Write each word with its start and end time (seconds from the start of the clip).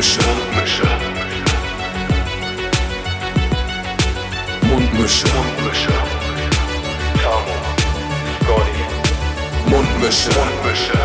Mundmische. 0.00 0.22
Mundmische. 0.22 0.86
Mundmische. 4.62 5.26
Mundmische. 5.28 5.92
Tamo. 7.22 7.56
Scotty. 8.40 8.80
Mundmische. 9.68 10.30
Mundmische. 10.38 10.98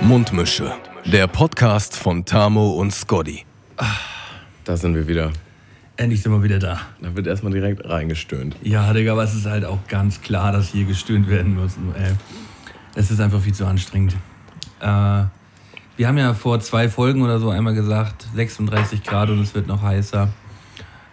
Mundmische. 0.00 0.72
Der 1.04 1.28
Podcast 1.28 1.96
von 1.96 2.24
Tamo 2.24 2.72
und 2.72 2.92
Scotty. 2.92 3.46
Da 4.64 4.76
sind 4.76 4.96
wir 4.96 5.06
wieder. 5.06 5.32
Endlich 5.96 6.22
sind 6.22 6.32
wir 6.32 6.42
wieder 6.42 6.58
da. 6.58 6.80
Da 7.00 7.14
wird 7.14 7.28
erstmal 7.28 7.52
direkt 7.52 7.88
reingestöhnt. 7.88 8.56
Ja, 8.64 8.92
Digga, 8.92 9.12
aber 9.12 9.22
es 9.22 9.32
ist 9.32 9.46
halt 9.46 9.64
auch 9.64 9.86
ganz 9.86 10.22
klar, 10.22 10.50
dass 10.50 10.70
hier 10.70 10.86
gestöhnt 10.86 11.28
werden 11.28 11.54
muss. 11.54 11.76
Ey. 11.96 12.14
Es 12.96 13.12
ist 13.12 13.20
einfach 13.20 13.40
viel 13.40 13.54
zu 13.54 13.64
anstrengend. 13.64 14.16
Äh, 14.84 15.24
wir 15.96 16.08
haben 16.08 16.18
ja 16.18 16.34
vor 16.34 16.60
zwei 16.60 16.88
Folgen 16.88 17.22
oder 17.22 17.38
so 17.38 17.50
einmal 17.50 17.74
gesagt, 17.74 18.26
36 18.34 19.02
Grad 19.02 19.30
und 19.30 19.40
es 19.40 19.54
wird 19.54 19.66
noch 19.66 19.82
heißer. 19.82 20.28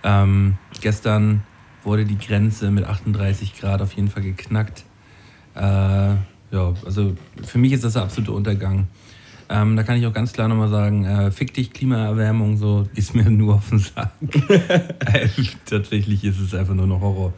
Ähm, 0.04 0.58
gestern 0.82 1.44
wurde 1.84 2.06
die 2.06 2.18
Grenze 2.18 2.70
mit 2.72 2.84
38 2.84 3.60
Grad 3.60 3.82
auf 3.82 3.94
jeden 3.94 4.10
Fall 4.10 4.24
geknackt. 4.24 4.84
Äh, 5.56 5.62
ja, 5.62 6.74
also 6.86 7.16
für 7.46 7.58
mich 7.58 7.72
ist 7.72 7.84
das 7.84 7.94
der 7.94 8.04
absolute 8.04 8.34
Untergang. 8.34 8.88
Ähm, 9.48 9.76
da 9.76 9.84
kann 9.84 9.98
ich 9.98 10.06
auch 10.06 10.14
ganz 10.14 10.34
klar 10.34 10.48
nochmal 10.48 10.70
sagen, 10.70 11.06
äh, 11.06 11.32
fick 11.32 11.54
dich, 11.54 11.72
Klimaerwärmung, 11.72 12.58
so 12.58 12.88
ist 12.96 13.16
mir 13.16 13.30
nur 13.30 13.56
auf 13.56 13.70
den 13.70 13.80
Sack. 13.80 14.12
äh, 14.50 15.28
tatsächlich 15.66 16.24
ist 16.24 16.40
es 16.40 16.54
einfach 16.54 16.74
nur 16.74 16.88
noch 16.88 17.02
Horror. 17.02 17.34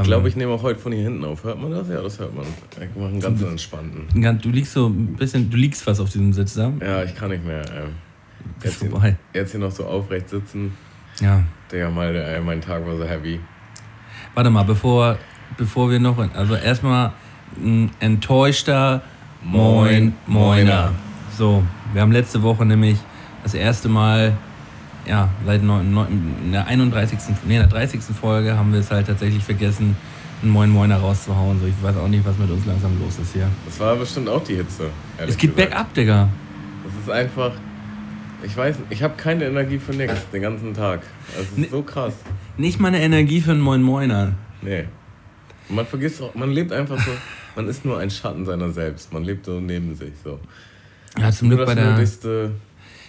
Ich 0.00 0.06
glaube, 0.06 0.28
ich 0.28 0.36
nehme 0.36 0.52
auch 0.52 0.62
heute 0.62 0.78
von 0.78 0.92
hier 0.92 1.04
hinten 1.04 1.24
auf. 1.24 1.44
Hört 1.44 1.60
man 1.60 1.70
das? 1.70 1.88
Ja, 1.88 2.02
das 2.02 2.18
hört 2.18 2.34
man. 2.34 2.44
Ich 2.72 2.96
mache 2.96 3.08
einen 3.08 3.20
ganz 3.20 3.42
entspannten. 3.42 4.06
Du 4.40 4.50
liegst 4.50 4.72
so 4.72 4.88
ein 4.88 5.14
bisschen, 5.14 5.50
du 5.50 5.56
liegst 5.56 5.82
fast 5.82 6.00
auf 6.00 6.10
diesem 6.10 6.32
Sitz 6.32 6.54
da. 6.54 6.72
Ja, 6.80 7.02
ich 7.02 7.14
kann 7.14 7.30
nicht 7.30 7.44
mehr. 7.44 7.62
Ähm, 7.74 7.90
jetzt, 8.62 8.80
hier, 8.80 9.16
jetzt 9.32 9.50
hier 9.50 9.60
noch 9.60 9.70
so 9.70 9.84
aufrecht 9.84 10.28
sitzen. 10.28 10.76
Ja. 11.20 11.42
Digga, 11.72 11.90
mal, 11.90 12.14
äh, 12.14 12.40
mein 12.40 12.60
Tag 12.60 12.86
war 12.86 12.96
so 12.96 13.04
heavy. 13.04 13.40
Warte 14.34 14.50
mal, 14.50 14.64
bevor, 14.64 15.18
bevor 15.56 15.90
wir 15.90 15.98
noch. 15.98 16.18
Also 16.34 16.54
erstmal 16.54 17.12
ein 17.56 17.90
enttäuschter 18.00 19.02
Moin 19.42 20.14
Moiner. 20.26 20.92
So, 21.36 21.62
wir 21.92 22.02
haben 22.02 22.12
letzte 22.12 22.42
Woche 22.42 22.64
nämlich 22.64 22.98
das 23.42 23.54
erste 23.54 23.88
Mal, 23.88 24.36
ja, 25.06 25.28
seit 25.44 25.62
neun, 25.62 25.92
neun, 25.92 26.34
in 26.44 26.52
der 26.52 26.66
31. 26.66 27.18
Nee, 27.46 27.54
in 27.56 27.60
der 27.60 27.68
30. 27.68 28.00
Folge 28.18 28.56
haben 28.56 28.72
wir 28.72 28.80
es 28.80 28.90
halt 28.90 29.06
tatsächlich 29.06 29.42
vergessen, 29.44 29.96
einen 30.42 30.50
Moin 30.52 30.70
Moiner 30.70 30.98
rauszuhauen. 30.98 31.58
So, 31.60 31.66
ich 31.66 31.74
weiß 31.82 31.96
auch 31.96 32.08
nicht, 32.08 32.24
was 32.26 32.36
mit 32.38 32.50
uns 32.50 32.66
langsam 32.66 32.98
los 33.00 33.18
ist 33.18 33.32
hier. 33.32 33.48
Das 33.64 33.78
war 33.80 33.96
bestimmt 33.96 34.28
auch 34.28 34.42
die 34.44 34.56
Hitze. 34.56 34.90
Es 35.18 35.36
geht 35.36 35.54
gesagt. 35.56 35.70
bergab, 35.70 35.94
Digga. 35.94 36.28
Das 36.84 36.92
ist 37.04 37.10
einfach. 37.10 37.52
Ich 38.42 38.54
weiß 38.56 38.76
ich 38.90 39.02
habe 39.02 39.14
keine 39.16 39.46
Energie 39.46 39.78
für 39.78 39.92
nichts 39.92 40.28
den 40.32 40.42
ganzen 40.42 40.74
Tag. 40.74 41.00
Das 41.34 41.46
ist 41.46 41.58
Nee. 41.58 41.68
so 41.70 41.82
krass. 41.82 42.12
Nicht 42.58 42.78
mal 42.78 42.88
eine 42.88 43.00
Energie 43.00 43.40
für 43.40 43.52
einen 43.52 43.60
Moin 43.60 43.82
Moiner. 43.82 44.34
Nee. 44.62 44.84
Und 45.68 45.76
man 45.76 45.86
vergisst 45.86 46.20
auch, 46.22 46.34
man 46.34 46.50
lebt 46.52 46.70
einfach 46.72 46.98
so, 46.98 47.10
man 47.56 47.66
ist 47.66 47.84
nur 47.84 47.98
ein 47.98 48.10
Schatten 48.10 48.44
seiner 48.44 48.70
selbst. 48.70 49.12
Man 49.12 49.24
lebt 49.24 49.46
so 49.46 49.58
neben 49.58 49.94
sich 49.96 50.12
so. 50.22 50.38
Ja, 51.18 51.30
zum 51.32 51.48
Glück 51.48 51.64
bei 51.66 51.74
der. 51.74 51.96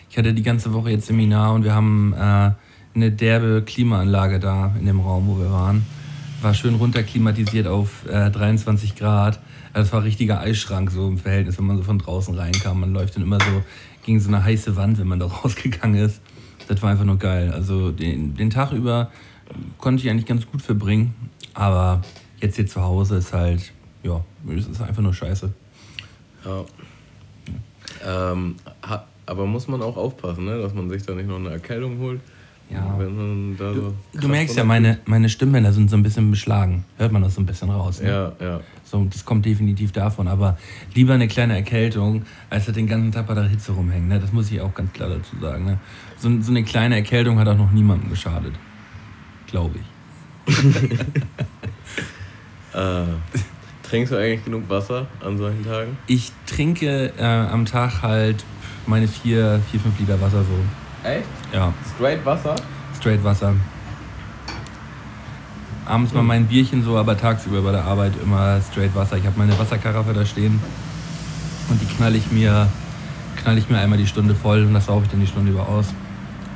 Ich 0.10 0.18
hatte 0.18 0.34
die 0.34 0.44
ganze 0.44 0.74
Woche 0.74 0.92
jetzt 0.92 1.08
Seminar 1.08 1.54
und 1.54 1.64
wir 1.64 1.74
haben 1.74 2.14
äh, 2.14 2.52
eine 2.96 3.12
derbe 3.12 3.62
Klimaanlage 3.66 4.40
da 4.40 4.74
in 4.80 4.86
dem 4.86 5.00
Raum, 5.00 5.28
wo 5.28 5.40
wir 5.40 5.52
waren. 5.52 5.86
War 6.42 6.54
schön 6.54 6.76
runterklimatisiert 6.76 7.68
auf 7.68 8.06
äh, 8.08 8.30
23 8.30 8.96
Grad. 8.96 9.40
Also 9.74 9.86
Das 9.86 9.94
war 9.94 10.00
ein 10.00 10.06
richtiger 10.06 10.40
Eisschrank 10.40 10.92
so 10.92 11.08
im 11.08 11.18
Verhältnis, 11.18 11.58
wenn 11.58 11.66
man 11.66 11.78
so 11.78 11.84
von 11.84 12.00
draußen 12.00 12.34
reinkam. 12.36 12.80
Man 12.80 12.94
läuft 12.94 13.16
dann 13.16 13.24
immer 13.24 13.40
so 13.40 13.64
gegen 14.04 14.20
so 14.20 14.30
eine 14.30 14.44
heiße 14.44 14.76
Wand, 14.76 14.98
wenn 14.98 15.08
man 15.08 15.20
da 15.20 15.26
rausgegangen 15.44 16.00
ist. 16.00 16.22
Das 16.68 16.82
war 16.82 16.90
einfach 16.90 17.06
nur 17.06 17.18
geil. 17.18 17.52
Also 17.52 17.92
den, 17.92 18.36
den 18.36 18.50
Tag 18.50 18.72
über 18.72 19.12
konnte 19.78 20.04
ich 20.04 20.10
eigentlich 20.10 20.26
ganz 20.26 20.46
gut 20.50 20.62
verbringen. 20.62 21.14
Aber 21.54 22.02
jetzt 22.40 22.56
hier 22.56 22.68
zu 22.68 22.82
Hause 22.82 23.18
ist 23.18 23.34
halt, 23.34 23.72
ja, 24.04 24.24
es 24.56 24.68
ist 24.68 24.82
einfach 24.82 25.02
nur 25.02 25.14
scheiße. 25.14 25.52
Ja. 26.46 26.66
Ähm, 28.06 28.56
aber 29.28 29.46
muss 29.46 29.68
man 29.68 29.82
auch 29.82 29.96
aufpassen, 29.96 30.46
ne? 30.46 30.60
dass 30.60 30.74
man 30.74 30.90
sich 30.90 31.04
da 31.04 31.14
nicht 31.14 31.28
noch 31.28 31.38
eine 31.38 31.52
Erkältung 31.52 32.00
holt. 32.00 32.20
Ja. 32.70 32.98
Du 32.98 33.94
krass 34.14 34.28
merkst 34.28 34.58
ja, 34.58 34.66
meine, 34.66 35.00
meine 35.06 35.30
Stimmbänder 35.30 35.72
sind 35.72 35.90
so 35.90 35.96
ein 35.96 36.04
bisschen 36.04 36.32
beschlagen. 36.32 36.84
Hört 36.98 37.14
man 37.14 37.22
das 37.22 37.36
so 37.36 37.42
ein 37.42 37.46
bisschen 37.46 37.70
raus. 37.70 38.02
Ne? 38.02 38.10
Ja, 38.10 38.34
ja. 38.46 38.60
So, 38.84 39.06
das 39.06 39.24
kommt 39.24 39.46
definitiv 39.46 39.94
davon. 39.94 40.28
Aber 40.28 40.58
lieber 40.94 41.14
eine 41.14 41.30
kleine 41.30 41.56
Erkältung, 41.56 42.26
als 42.50 42.68
halt 42.68 42.76
den 42.76 42.88
ganzen 42.88 43.14
Tag 43.14 43.28
bei 43.28 43.36
der 43.36 43.46
Hitze 43.46 43.72
rumhängen. 43.72 44.10
Ne? 44.10 44.20
Das 44.20 44.34
muss 44.34 44.52
ich 44.52 44.60
auch 44.60 44.74
ganz 44.74 44.92
klar 44.92 45.08
dazu 45.08 45.38
sagen. 45.40 45.64
Ne? 45.64 45.80
So, 46.18 46.30
so 46.42 46.52
eine 46.52 46.64
kleine 46.64 46.96
Erkältung 46.98 47.40
hat 47.40 47.48
auch 47.48 47.58
noch 47.58 47.72
niemandem 47.72 48.10
geschadet. 48.10 48.54
Glaube 49.48 49.76
ich. 49.80 50.54
Äh, 52.78 53.06
trinkst 53.82 54.12
du 54.12 54.18
eigentlich 54.18 54.46
genug 54.46 54.70
Wasser 54.70 55.08
an 55.24 55.38
solchen 55.38 55.66
Tagen? 55.66 55.98
Ich 56.06 56.32
trinke 56.46 57.12
äh, 57.18 57.24
am 57.24 57.66
Tag 57.66 58.04
halt 58.04 58.44
meine 58.88 59.08
vier, 59.08 59.62
vier, 59.70 59.80
fünf 59.80 60.00
Liter 60.00 60.20
Wasser 60.22 60.44
so. 60.44 61.08
Echt? 61.08 61.28
Ja, 61.54 61.74
Straight 61.96 62.26
Wasser? 62.26 62.56
straight 62.98 63.24
Wasser. 63.24 63.54
Abends 65.86 66.14
mal 66.14 66.24
mein 66.24 66.48
Bierchen 66.48 66.84
so, 66.84 66.98
aber 66.98 67.18
tagsüber 67.18 67.62
bei 67.62 67.72
der 67.72 67.86
Arbeit 67.86 68.14
immer 68.22 68.60
straight 68.72 68.94
Wasser. 68.96 69.18
Ich 69.18 69.26
habe 69.26 69.38
meine 69.38 69.58
Wasserkaraffe 69.58 70.14
da 70.14 70.26
stehen 70.26 70.60
und 71.70 71.82
die 71.82 71.86
knall 71.86 72.16
ich 72.16 72.30
mir, 72.32 72.68
knall 73.42 73.58
ich 73.58 73.70
mir 73.70 73.78
einmal 73.78 73.98
die 73.98 74.08
Stunde 74.08 74.36
voll 74.36 74.64
und 74.66 74.74
das 74.74 74.88
sauge 74.88 75.06
ich 75.06 75.12
dann 75.12 75.22
die 75.22 75.28
Stunde 75.28 75.52
über 75.52 75.68
aus. 75.68 75.94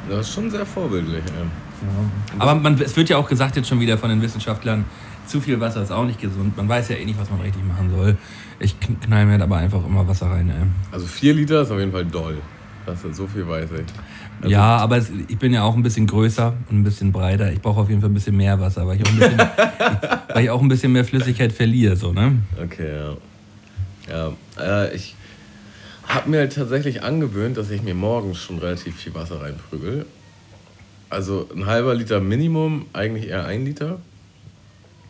Das 0.09 0.28
ist 0.28 0.34
schon 0.34 0.50
sehr 0.50 0.66
vorbildlich. 0.66 1.24
Ja. 1.28 2.40
Aber 2.40 2.56
man, 2.56 2.80
es 2.81 2.96
wird 2.98 3.09
ja 3.09 3.18
auch 3.18 3.28
gesagt 3.28 3.56
jetzt 3.56 3.69
schon 3.69 3.80
wieder 3.80 3.98
von 3.98 4.09
den 4.09 4.22
Wissenschaftlern, 4.22 4.84
zu 5.28 5.40
viel 5.40 5.59
Wasser 5.59 5.81
ist 5.81 5.92
auch 5.92 6.06
nicht 6.06 6.19
gesund. 6.19 6.58
Man 6.58 6.68
weiß 6.68 6.90
ja 6.90 6.98
eh 6.98 7.06
nicht, 7.06 7.19
was 7.19 7.30
man 7.30 7.40
richtig 7.40 7.63
machen 7.66 7.90
soll. 7.96 8.18
Ich 8.62 8.74
kn- 8.76 9.00
knall 9.04 9.26
mir 9.26 9.42
aber 9.42 9.58
einfach 9.58 9.84
immer 9.86 10.08
Wasser 10.08 10.28
rein. 10.28 10.50
Ey. 10.50 10.68
Also 10.92 11.06
4 11.08 11.34
Liter 11.34 11.62
ist 11.64 11.72
auf 11.72 11.80
jeden 11.80 11.92
Fall 11.92 12.06
doll. 12.06 12.38
Das 12.86 13.04
ist 13.04 13.16
so 13.16 13.28
viel 13.28 13.48
weiß 13.48 13.70
ich. 13.72 13.86
Also- 14.42 14.50
ja, 14.52 14.78
aber 14.78 14.98
es, 14.98 15.12
ich 15.28 15.38
bin 15.38 15.54
ja 15.54 15.64
auch 15.64 15.76
ein 15.76 15.84
bisschen 15.84 16.08
größer 16.08 16.54
und 16.70 16.80
ein 16.80 16.84
bisschen 16.84 17.12
breiter. 17.12 17.52
Ich 17.52 17.62
brauche 17.62 17.82
auf 17.82 17.90
jeden 17.90 18.02
Fall 18.02 18.10
ein 18.10 18.14
bisschen 18.14 18.38
mehr 18.38 18.60
Wasser, 18.60 18.88
weil 18.88 18.98
ich 18.98 19.06
auch 19.06 19.12
ein 19.12 19.18
bisschen, 19.20 19.40
ich, 20.30 20.36
weil 20.36 20.44
ich 20.44 20.50
auch 20.50 20.62
ein 20.62 20.68
bisschen 20.68 20.92
mehr 20.92 21.06
Flüssigkeit 21.06 21.52
verliere. 21.54 21.96
So, 21.96 22.12
ne? 22.14 22.38
Okay, 22.64 22.90
ja. 22.96 23.18
Ja, 24.10 24.34
äh, 24.86 24.96
ich 24.96 25.16
habe 26.08 26.30
mir 26.30 26.40
halt 26.40 26.54
tatsächlich 26.56 27.04
angewöhnt, 27.04 27.56
dass 27.58 27.70
ich 27.70 27.82
mir 27.84 27.94
morgens 27.94 28.40
schon 28.40 28.58
relativ 28.60 28.96
viel 28.96 29.14
Wasser 29.14 29.42
reinprügel. 29.42 30.06
Also 31.10 31.48
ein 31.56 31.66
halber 31.66 31.94
Liter 31.94 32.20
Minimum, 32.20 32.86
eigentlich 32.94 33.28
eher 33.30 33.46
ein 33.46 33.66
Liter. 33.66 34.00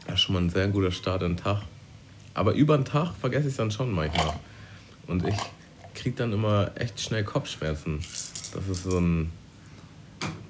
Das 0.08 0.16
ist 0.16 0.22
schon 0.22 0.36
mal 0.36 0.42
ein 0.42 0.50
sehr 0.50 0.68
guter 0.68 0.92
Start 0.92 1.22
in 1.22 1.36
den 1.36 1.38
Tag. 1.38 1.62
Aber 2.34 2.53
über 2.53 2.78
den 2.78 2.86
Tag 2.86 3.12
vergesse 3.19 3.47
ich 3.47 3.52
es 3.53 3.58
dann 3.58 3.72
schon 3.72 3.92
manchmal. 3.92 4.34
Und 5.08 5.28
ich 5.28 5.36
kriege 5.94 6.16
dann 6.16 6.31
immer 6.34 6.72
echt 6.75 7.00
schnell 7.02 7.24
Kopfschmerzen. 7.24 8.00
Das 8.53 8.68
ist 8.69 8.84
so 8.84 8.97
ein 9.00 9.31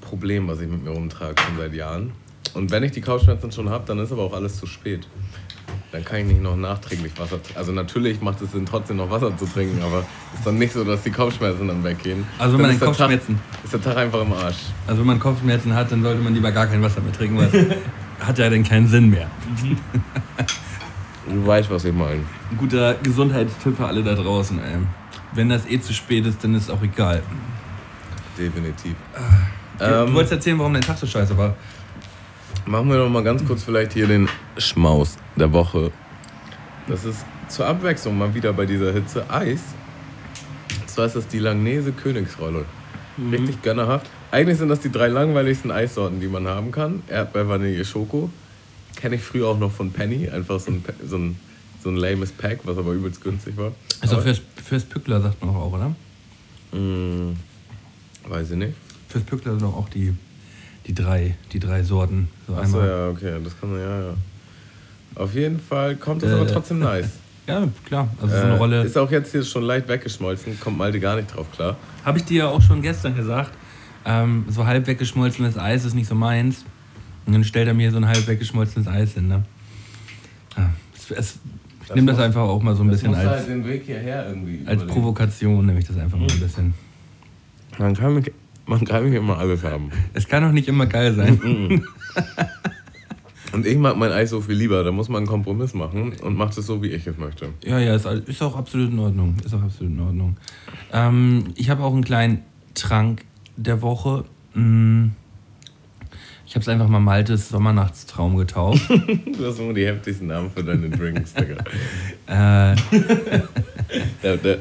Problem, 0.02 0.48
was 0.48 0.60
ich 0.60 0.68
mit 0.70 0.84
mir 0.84 0.92
rumtrage 0.92 1.42
schon 1.42 1.58
seit 1.58 1.74
Jahren. 1.74 2.12
Und 2.54 2.70
wenn 2.72 2.84
ich 2.84 2.92
die 2.92 3.02
Kopfschmerzen 3.02 3.52
schon 3.52 3.70
habe, 3.70 3.84
dann 3.88 4.00
ist 4.00 4.12
aber 4.12 4.24
auch 4.24 4.34
alles 4.34 4.58
zu 4.58 4.68
spät. 4.68 5.08
Dann 5.92 6.06
kann 6.06 6.20
ich 6.20 6.26
nicht 6.26 6.42
noch 6.42 6.56
nachträglich 6.56 7.14
Wasser 7.18 7.42
trinken. 7.42 7.58
Also 7.58 7.72
natürlich 7.72 8.22
macht 8.22 8.42
es 8.42 8.52
Sinn, 8.52 8.66
trotzdem 8.66 8.98
noch 8.98 9.10
Wasser 9.10 9.36
zu 9.38 9.46
trinken, 9.46 9.82
aber 9.82 10.00
ist 10.34 10.46
dann 10.46 10.58
nicht 10.58 10.74
so, 10.74 10.84
dass 10.84 11.02
die 11.04 11.12
Kopfschmerzen 11.12 11.68
dann 11.68 11.84
weggehen. 11.84 12.26
Also 12.40 12.58
wenn 12.58 12.64
man 12.68 12.72
ist 12.72 12.82
Kopfschmerzen- 12.82 13.38
Tag, 13.38 13.64
ist 13.64 13.74
der 13.74 13.82
Tag 13.82 13.98
einfach 13.98 14.22
im 14.22 14.34
Arsch. 14.34 14.58
Also 14.88 15.00
wenn 15.02 15.08
man 15.08 15.20
Kopfschmerzen 15.20 15.74
hat, 15.74 15.92
dann 15.92 16.02
sollte 16.04 16.22
man 16.22 16.34
lieber 16.34 16.52
gar 16.52 16.68
kein 16.68 16.82
Wasser 16.82 17.02
mehr 17.02 17.14
trinken, 17.14 17.38
weil 17.38 17.78
hat 18.20 18.38
ja 18.38 18.50
dann 18.50 18.64
keinen 18.64 18.88
Sinn 18.88 19.10
mehr. 19.10 19.30
Du 21.28 21.46
weißt, 21.46 21.70
was 21.70 21.86
ich 21.86 21.94
meine. 21.94 22.22
Ein 22.50 22.58
guter 22.58 22.96
Gesundheitstipp 22.96 23.78
für 23.78 23.86
alle 23.86 24.04
da 24.04 24.16
draußen. 24.16 24.60
Ey. 24.60 24.80
Wenn 25.34 25.50
das 25.50 25.66
eh 25.68 25.80
zu 25.80 25.94
spät 25.94 26.26
ist, 26.26 26.44
dann 26.44 26.56
ist 26.56 26.70
auch 26.70 26.82
egal. 26.82 27.22
Definitiv. 28.38 28.96
du 29.78 29.86
Ähm, 29.86 30.14
wolltest 30.14 30.34
erzählen, 30.34 30.60
warum 30.60 30.74
dein 30.74 30.82
Tag 30.82 30.98
so 30.98 31.08
scheiße 31.08 31.38
war. 31.38 31.56
Machen 32.66 32.90
wir 32.90 32.98
noch 32.98 33.10
mal 33.10 33.24
ganz 33.24 33.46
kurz 33.46 33.64
vielleicht 33.64 33.94
hier 33.94 34.08
den 34.08 34.28
Schmaus 34.58 35.18
der 35.36 35.52
Woche. 35.52 35.92
Das 36.88 37.06
ist 37.06 37.26
zur 37.48 37.66
Abwechslung 37.68 38.18
mal 38.18 38.34
wieder 38.34 38.54
bei 38.54 38.66
dieser 38.66 38.92
Hitze 38.92 39.30
Eis. 39.30 39.62
Und 40.80 40.90
zwar 40.90 41.06
ist 41.06 41.16
das 41.16 41.28
die 41.28 41.40
Langnese 41.40 41.92
Königsrolle. 41.92 42.66
Richtig 43.32 43.62
gönnerhaft. 43.62 44.10
Eigentlich 44.32 44.58
sind 44.58 44.70
das 44.70 44.80
die 44.80 44.92
drei 44.92 45.08
langweiligsten 45.08 45.72
Eissorten, 45.72 46.20
die 46.20 46.28
man 46.28 46.48
haben 46.48 46.72
kann. 46.72 47.04
Erdbeer, 47.08 47.48
Vanille, 47.48 47.84
Schoko. 47.84 48.30
Kenne 49.02 49.16
ich 49.16 49.22
früher 49.22 49.48
auch 49.48 49.58
noch 49.60 49.72
von 49.72 49.92
Penny. 49.92 50.30
Einfach 50.30 50.60
so 50.60 50.72
ein, 50.72 50.84
so 51.08 51.18
ein, 51.18 51.36
so 51.84 51.90
ein 51.90 51.96
lames 51.96 52.32
Pack, 52.32 52.60
was 52.66 52.78
aber 52.78 52.92
übelst 52.94 53.22
günstig 53.24 53.58
war. 53.58 53.72
Also 54.00 54.16
Aber- 54.16 54.24
fürs, 54.24 54.42
fürs 54.64 54.86
Pückler 54.86 55.22
sagt 55.22 55.44
man 55.44 55.54
doch 55.54 55.60
auch, 55.62 55.74
oder? 55.74 55.96
Mm, 56.80 57.36
weiß 58.28 58.52
ich 58.52 58.58
nicht. 58.58 58.74
Fürs 59.10 59.24
Pückler 59.24 59.52
sind 59.54 59.64
doch 59.64 59.76
auch 59.76 59.90
die, 59.90 60.14
die, 60.88 60.94
drei, 60.94 61.36
die 61.52 61.60
drei 61.60 61.84
Sorten. 61.84 62.30
So 62.48 62.56
Achso, 62.56 62.80
einmal. 62.80 62.88
ja, 62.90 63.10
okay, 63.10 63.40
das 63.44 63.60
kann 63.60 63.72
man, 63.72 63.80
ja, 63.82 64.02
ja. 64.10 64.14
Auf 65.16 65.34
jeden 65.36 65.60
Fall 65.60 65.96
kommt 65.96 66.24
das 66.24 66.30
Äh. 66.32 66.34
aber 66.36 66.48
trotzdem 66.48 66.80
nice. 66.92 67.10
Ja, 67.48 67.68
klar. 67.86 68.08
Also 68.22 68.36
Äh, 68.36 68.40
so 68.40 68.46
eine 68.46 68.58
Rolle. 68.58 68.84
Ist 68.84 68.98
auch 68.98 69.12
jetzt 69.12 69.32
hier 69.32 69.44
schon 69.44 69.64
leicht 69.64 69.88
weggeschmolzen, 69.88 70.60
kommt 70.60 70.78
Malte 70.78 71.00
gar 71.00 71.16
nicht 71.16 71.36
drauf 71.36 71.48
klar. 71.52 71.76
Habe 72.06 72.20
ich 72.20 72.26
dir 72.26 72.38
ja 72.44 72.48
auch 72.50 72.62
schon 72.62 72.82
gestern 72.84 73.16
gesagt. 73.16 73.52
Ähm, 74.06 74.46
so 74.50 74.66
halb 74.66 74.88
weggeschmolzenes 74.88 75.58
Eis 75.58 75.84
ist 75.86 75.94
nicht 75.96 76.08
so 76.08 76.16
meins. 76.16 76.64
Und 77.26 77.34
dann 77.34 77.44
stellt 77.44 77.68
er 77.68 77.74
mir 77.74 77.92
so 77.92 77.98
ein 77.98 78.08
halb 78.08 78.28
weggeschmolzenes 78.28 78.88
Eis 78.88 79.14
hin. 79.14 79.28
Ne? 79.28 79.44
Ja, 80.58 80.72
es, 80.96 81.12
es, 81.12 81.40
ich 81.88 81.96
nehme 81.96 82.12
das 82.12 82.20
einfach 82.20 82.42
auch 82.42 82.62
mal 82.62 82.76
so 82.76 82.84
ein 82.84 82.90
bisschen 82.90 83.14
als, 83.14 83.30
halt 83.30 83.48
den 83.48 83.66
Weg 83.66 83.84
hierher 83.86 84.28
irgendwie 84.28 84.60
als 84.66 84.84
überlegen. 84.84 84.88
Provokation, 84.88 85.66
nehme 85.66 85.80
ich 85.80 85.88
das 85.88 85.98
einfach 85.98 86.18
mal 86.18 86.32
ein 86.32 86.40
bisschen. 86.40 86.74
Man 87.78 87.96
kann, 87.96 88.16
mich, 88.16 88.32
man 88.66 88.84
kann 88.86 89.06
nicht 89.06 89.16
immer 89.16 89.38
alles 89.38 89.64
haben. 89.64 89.92
Es 90.14 90.28
kann 90.28 90.44
auch 90.44 90.52
nicht 90.52 90.68
immer 90.68 90.86
geil 90.86 91.14
sein. 91.14 91.84
Und 93.54 93.66
ich 93.66 93.78
mag 93.78 93.98
mein 93.98 94.12
Eis 94.12 94.30
so 94.30 94.40
viel 94.40 94.56
lieber, 94.56 94.84
da 94.84 94.92
muss 94.92 95.10
man 95.10 95.20
einen 95.20 95.28
Kompromiss 95.28 95.74
machen 95.74 96.14
und 96.22 96.38
macht 96.38 96.58
es 96.58 96.66
so, 96.66 96.82
wie 96.82 96.88
ich 96.88 97.06
es 97.06 97.18
möchte. 97.18 97.50
Ja, 97.66 97.80
ja, 97.80 97.96
ist, 97.96 98.06
ist 98.06 98.42
auch 98.42 98.56
absolut 98.56 98.92
in 98.92 99.00
Ordnung. 99.00 99.36
Ist 99.44 99.54
auch 99.54 99.62
absolut 99.62 99.92
in 99.92 100.00
Ordnung. 100.00 100.38
Ähm, 100.94 101.46
ich 101.56 101.70
habe 101.70 101.84
auch 101.84 101.94
einen 101.94 102.04
kleinen 102.04 102.44
Trank 102.76 103.26
der 103.58 103.82
Woche. 103.82 104.24
Mm. 104.54 105.08
Ich 106.52 106.56
habe 106.56 106.64
es 106.64 106.68
einfach 106.68 106.90
mal 106.90 107.00
Maltes 107.00 107.48
Sommernachtstraum 107.48 108.36
getauft. 108.36 108.82
Du 108.90 109.48
hast 109.48 109.58
immer 109.60 109.74
die 109.74 109.86
heftigsten 109.86 110.28
Namen 110.28 110.52
für 110.52 110.62
deine 110.62 110.90
Drinks, 110.90 111.34
Digga. 111.34 111.64
äh, 112.28 112.76
Da, 114.22 114.36
da 114.36 114.56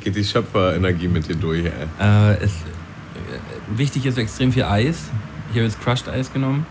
geht 0.00 0.16
die 0.16 0.24
Schöpferenergie 0.24 1.06
mit 1.06 1.28
dir 1.28 1.36
durch, 1.36 1.64
ey. 1.64 1.70
äh, 2.00 2.38
es, 2.38 2.50
äh, 2.50 2.56
wichtig 3.68 4.04
ist 4.06 4.18
extrem 4.18 4.50
viel 4.50 4.64
Eis. 4.64 5.10
Ich 5.50 5.56
habe 5.56 5.66
jetzt 5.66 5.80
Crushed 5.80 6.08
Eis 6.08 6.32
genommen. 6.32 6.66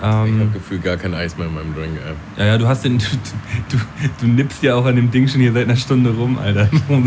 Ich 0.00 0.04
habe 0.04 0.28
Ähm, 0.28 0.52
Gefühl, 0.52 0.78
gar 0.78 0.96
kein 0.96 1.12
Eis 1.12 1.36
mehr 1.36 1.48
in 1.48 1.54
meinem 1.54 1.74
Drink, 1.74 1.98
ey. 2.06 2.14
ja, 2.44 2.52
ja, 2.52 2.58
du 2.58 2.68
hast 2.68 2.84
den. 2.84 2.98
Du, 3.68 3.76
du, 3.76 3.82
du 4.20 4.26
nippst 4.28 4.62
ja 4.62 4.76
auch 4.76 4.86
an 4.86 4.94
dem 4.96 5.10
Ding 5.10 5.26
schon 5.26 5.40
hier 5.40 5.52
seit 5.52 5.64
einer 5.64 5.76
Stunde 5.76 6.10
rum, 6.10 6.38
Alter. 6.38 6.68
Ja, 6.88 6.98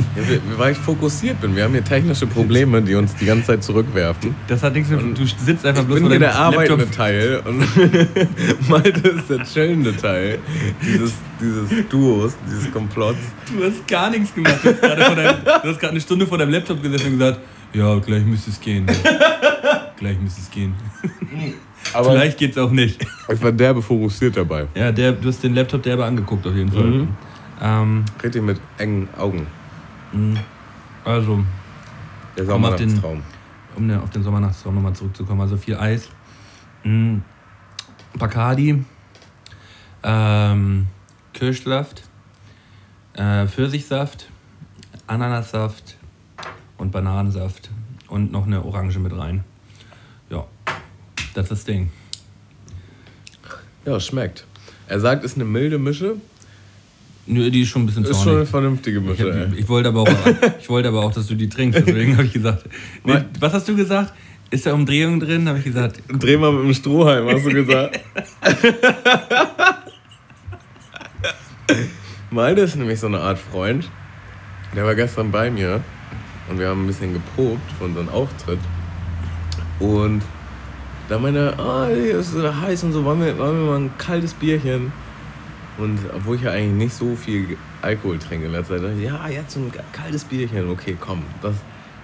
weil- 0.58 0.74
ich 0.74 0.78
fokussiert 0.78 1.40
bin. 1.42 1.56
Wir 1.56 1.64
haben 1.64 1.72
hier 1.72 1.84
technische 1.84 2.28
Probleme, 2.28 2.82
die 2.82 2.96
uns 2.96 3.16
die 3.16 3.26
ganze 3.26 3.48
Zeit 3.48 3.64
zurückwerfen. 3.64 4.36
Das 4.48 4.62
hat 4.62 4.74
nichts 4.74 4.90
mit. 4.90 5.18
Du 5.18 5.26
sitzt 5.26 5.66
einfach 5.66 5.82
Ich 5.82 5.88
bloß 5.88 5.96
bin 6.00 6.04
vor 6.04 6.10
hier 6.12 6.20
der 6.20 6.36
arbeitende. 6.36 6.92
Teil 6.92 7.42
und 7.46 7.60
Malte 8.70 9.08
ist 9.08 9.30
der 9.30 9.44
chillende 9.46 9.96
Teil 9.96 10.40
dieses, 10.82 11.14
dieses 11.40 11.88
Duos, 11.90 12.34
dieses 12.48 12.72
Komplotts. 12.72 13.20
Du 13.56 13.64
hast 13.64 13.88
gar 13.88 14.10
nichts 14.10 14.34
gemacht. 14.36 14.60
Du 14.64 14.70
hast 14.70 14.82
gerade 14.82 15.02
vor 15.06 15.16
deinem- 15.16 15.44
du 15.46 15.70
hast 15.70 15.80
gerade 15.80 15.92
eine 15.92 16.02
Stunde 16.02 16.28
vor 16.28 16.38
deinem 16.38 16.52
Laptop 16.52 16.82
gesessen 16.84 17.14
und 17.14 17.20
gesagt, 17.20 17.40
ja, 17.74 17.98
gleich 18.00 18.24
müsste 18.26 18.52
es 18.52 18.60
gehen. 18.60 18.86
gleich 19.98 20.20
müsste 20.20 20.42
es 20.42 20.52
gehen. 20.52 20.74
Aber 21.94 22.12
Vielleicht 22.12 22.38
geht's 22.38 22.58
auch 22.58 22.72
nicht. 22.72 23.02
ich 23.30 23.42
war 23.42 23.52
derbe 23.52 23.82
fokussiert 23.82 24.38
dabei. 24.38 24.68
Ja, 24.76 24.92
der, 24.92 25.12
du 25.14 25.28
hast 25.28 25.44
den 25.44 25.54
Laptop 25.56 25.84
derbe 25.84 26.06
angeguckt 26.06 26.46
auf 26.48 26.56
jeden 26.56 26.72
Fall. 26.72 26.84
Mhm. 26.84 27.08
Ähm, 27.62 28.06
Richtig 28.24 28.42
mit 28.44 28.60
engen 28.78 29.08
Augen. 29.18 29.46
also, 31.06 31.44
Der 32.38 32.46
Komm 32.46 32.66
auf 32.66 32.76
den- 32.76 32.90
Sommernachtstraum. 32.90 33.24
um 33.76 33.92
auf 34.04 34.10
den 34.10 34.24
Sommernachtstraum 34.24 34.76
nochmal 34.76 34.94
zurückzukommen. 34.94 35.42
Also 35.42 35.58
viel 35.58 35.76
Eis, 35.78 36.10
mm, 36.84 37.18
Bacardi, 38.18 38.84
ähm, 40.04 40.88
Kirschsaft, 41.34 42.04
äh, 43.14 43.48
Pfirsichsaft, 43.48 44.30
Ananassaft 45.08 45.98
und 46.78 46.92
Bananensaft 46.92 47.70
und 48.08 48.32
noch 48.32 48.46
eine 48.46 48.64
Orange 48.66 48.98
mit 49.00 49.16
rein. 49.18 49.44
Das 51.34 51.44
ist 51.46 51.52
das 51.52 51.64
Ding. 51.66 51.90
Ja, 53.86 54.00
schmeckt. 54.00 54.46
Er 54.88 55.00
sagt, 55.00 55.24
es 55.24 55.32
ist 55.32 55.38
eine 55.38 55.46
milde 55.46 55.78
Mische. 55.80 56.16
Nö, 57.28 57.50
die 57.50 57.62
ist 57.62 57.70
schon 57.70 57.84
ein 57.84 57.86
bisschen 57.86 58.04
Ist 58.04 58.10
schon 58.10 58.20
eine 58.20 58.28
zornig. 58.46 58.50
vernünftige 58.50 58.98
Ich, 59.00 59.04
Mische, 59.06 59.34
hab, 59.34 59.54
ey. 59.54 59.60
ich, 59.60 59.70
wollte 59.70 59.90
aber 59.90 60.02
auch, 60.02 60.10
ich 60.60 60.70
wollte 60.70 60.90
aber 60.90 61.04
auch, 61.06 61.14
dass 61.14 61.28
du 61.28 61.36
die 61.36 61.48
trinkst. 61.50 61.80
Deswegen 61.86 62.18
habe 62.18 62.26
ich 62.28 62.34
gesagt. 62.34 62.68
Nee, 63.06 63.24
was 63.40 63.54
hast 63.54 63.68
du 63.68 63.76
gesagt? 63.76 64.14
Ist 64.50 64.66
da 64.66 64.74
Umdrehung 64.74 65.20
drin? 65.20 65.48
Habe 65.48 65.60
ich 65.60 65.64
gesagt. 65.66 66.02
Dreh 66.10 66.36
mal 66.36 66.52
mit 66.52 66.66
dem 66.66 66.74
Strohhalm, 66.74 67.28
hast 67.30 67.46
du 67.46 67.52
gesagt. 67.54 68.00
Malte 72.32 72.62
ist 72.62 72.76
nämlich 72.76 73.00
so 73.00 73.08
eine 73.08 73.20
Art 73.20 73.40
Freund. 73.40 73.90
Der 74.76 74.86
war 74.86 74.96
gestern 74.96 75.32
bei 75.32 75.50
mir 75.52 75.82
und 76.50 76.60
wir 76.60 76.68
haben 76.70 76.84
ein 76.84 76.88
bisschen 76.88 77.14
geprobt 77.14 77.62
für 77.78 77.86
unseren 77.86 78.10
Auftritt. 78.10 78.60
Und 79.80 80.22
da 81.12 81.20
meinte 81.20 81.40
er, 81.40 81.60
ah, 81.60 81.88
hier 81.90 82.20
ist 82.20 82.32
so 82.32 82.42
heiß 82.42 82.86
und 82.86 82.94
so, 82.94 83.04
wollen 83.04 83.20
wir, 83.20 83.38
wollen 83.38 83.60
wir 83.60 83.72
mal 83.72 83.80
ein 83.82 83.92
kaltes 83.98 84.34
Bierchen? 84.34 84.94
Und 85.78 86.00
obwohl 86.16 86.38
ich 86.38 86.44
ja 86.44 86.52
eigentlich 86.52 86.86
nicht 86.86 86.94
so 86.94 87.18
viel 87.18 87.58
Alkohol 87.82 88.18
trinke 88.18 88.46
in 88.46 88.54
letzter 88.54 88.76
Zeit, 88.76 88.86
dachte 88.86 88.96
ich, 88.98 89.04
ja, 89.04 89.28
jetzt 89.28 89.52
so 89.52 89.60
ein 89.60 89.72
kaltes 89.92 90.24
Bierchen, 90.24 90.70
okay, 90.70 90.96
komm. 90.98 91.24
Das, 91.42 91.56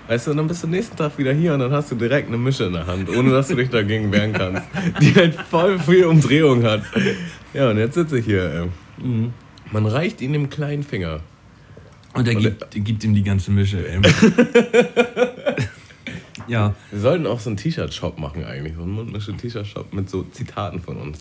weißt 0.10 0.28
du, 0.28 0.34
dann 0.34 0.48
bist 0.48 0.62
du 0.62 0.68
nächsten 0.68 0.98
Tag 0.98 1.18
wieder 1.18 1.32
hier 1.32 1.54
und 1.54 1.62
dann 1.62 1.72
hast 1.72 1.90
du 1.90 1.96
direkt 1.96 2.28
eine 2.28 2.38
Mische 2.38 2.66
in 2.66 2.74
der 2.74 2.86
Hand, 2.86 3.10
ohne 3.10 3.32
dass 3.32 3.48
du 3.48 3.56
dich 3.56 3.70
dagegen 3.70 4.12
wehren 4.12 4.34
kannst, 4.34 4.64
die 5.02 5.16
halt 5.16 5.36
voll 5.36 5.80
viel 5.80 6.04
Umdrehung 6.04 6.64
hat. 6.64 6.82
Ja, 7.54 7.70
und 7.70 7.78
jetzt 7.78 7.94
sitze 7.94 8.20
ich 8.20 8.26
hier. 8.26 8.70
Äh. 9.00 9.06
Mhm. 9.06 9.32
Man 9.72 9.86
reicht 9.86 10.20
ihm 10.20 10.34
den 10.34 10.50
kleinen 10.50 10.84
Finger. 10.84 11.22
Und 12.14 12.28
er 12.28 12.36
Und 12.36 12.42
gibt, 12.42 12.76
er 12.76 12.82
gibt 12.82 13.06
ihm 13.06 13.16
die 13.16 13.24
ganze 13.24 13.52
Mische. 13.52 13.86
Ja, 16.48 16.74
Wir 16.92 17.00
sollten 17.00 17.28
auch 17.28 17.40
so 17.40 17.50
einen 17.50 17.58
T-Shirt-Shop 17.58 18.18
machen 18.20 18.44
eigentlich, 18.46 18.74
so 18.76 18.84
einen 18.84 18.92
Mundmische-T-Shirt-Shop 18.92 19.94
mit 19.94 20.10
so 20.10 20.24
Zitaten 20.24 20.82
von 20.82 20.98
uns. 20.98 21.20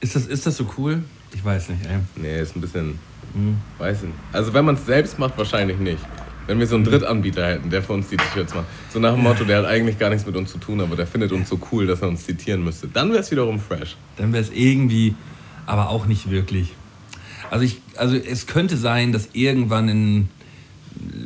ist 0.00 0.16
das, 0.16 0.26
ist 0.26 0.46
das 0.46 0.56
so 0.56 0.66
cool? 0.78 1.02
Ich 1.34 1.44
weiß 1.44 1.68
nicht, 1.70 1.84
ey. 1.86 1.98
Nee, 2.16 2.40
ist 2.40 2.56
ein 2.56 2.60
bisschen, 2.60 2.98
Mhm. 3.34 3.58
weiß 3.78 4.02
nicht. 4.02 4.14
Also 4.32 4.52
wenn 4.54 4.64
man 4.64 4.74
es 4.74 4.86
selbst 4.86 5.18
macht, 5.18 5.36
wahrscheinlich 5.38 5.78
nicht. 5.78 5.98
Wenn 6.46 6.58
wir 6.58 6.66
so 6.66 6.74
einen 6.74 6.84
Drittanbieter 6.84 7.46
hätten, 7.46 7.70
der 7.70 7.82
für 7.82 7.92
uns 7.92 8.08
die 8.08 8.16
T-Shirts 8.16 8.54
macht. 8.54 8.64
So 8.92 8.98
nach 8.98 9.12
dem 9.14 9.22
Motto, 9.22 9.44
der 9.44 9.58
hat 9.58 9.66
eigentlich 9.66 9.98
gar 9.98 10.08
nichts 10.10 10.26
mit 10.26 10.34
uns 10.36 10.50
zu 10.50 10.58
tun, 10.58 10.80
aber 10.80 10.96
der 10.96 11.06
findet 11.06 11.30
uns 11.32 11.48
so 11.48 11.60
cool, 11.70 11.86
dass 11.86 12.02
er 12.02 12.08
uns 12.08 12.24
zitieren 12.24 12.64
müsste. 12.64 12.88
Dann 12.88 13.10
wäre 13.10 13.20
es 13.20 13.30
wiederum 13.30 13.60
fresh. 13.60 13.96
Dann 14.16 14.32
wäre 14.32 14.42
es 14.42 14.50
irgendwie, 14.50 15.14
aber 15.66 15.90
auch 15.90 16.06
nicht 16.06 16.30
wirklich. 16.30 16.72
Also, 17.50 17.64
ich, 17.64 17.80
also 17.96 18.16
es 18.16 18.46
könnte 18.46 18.76
sein, 18.76 19.12
dass 19.12 19.28
irgendwann 19.32 19.88
in 19.88 20.28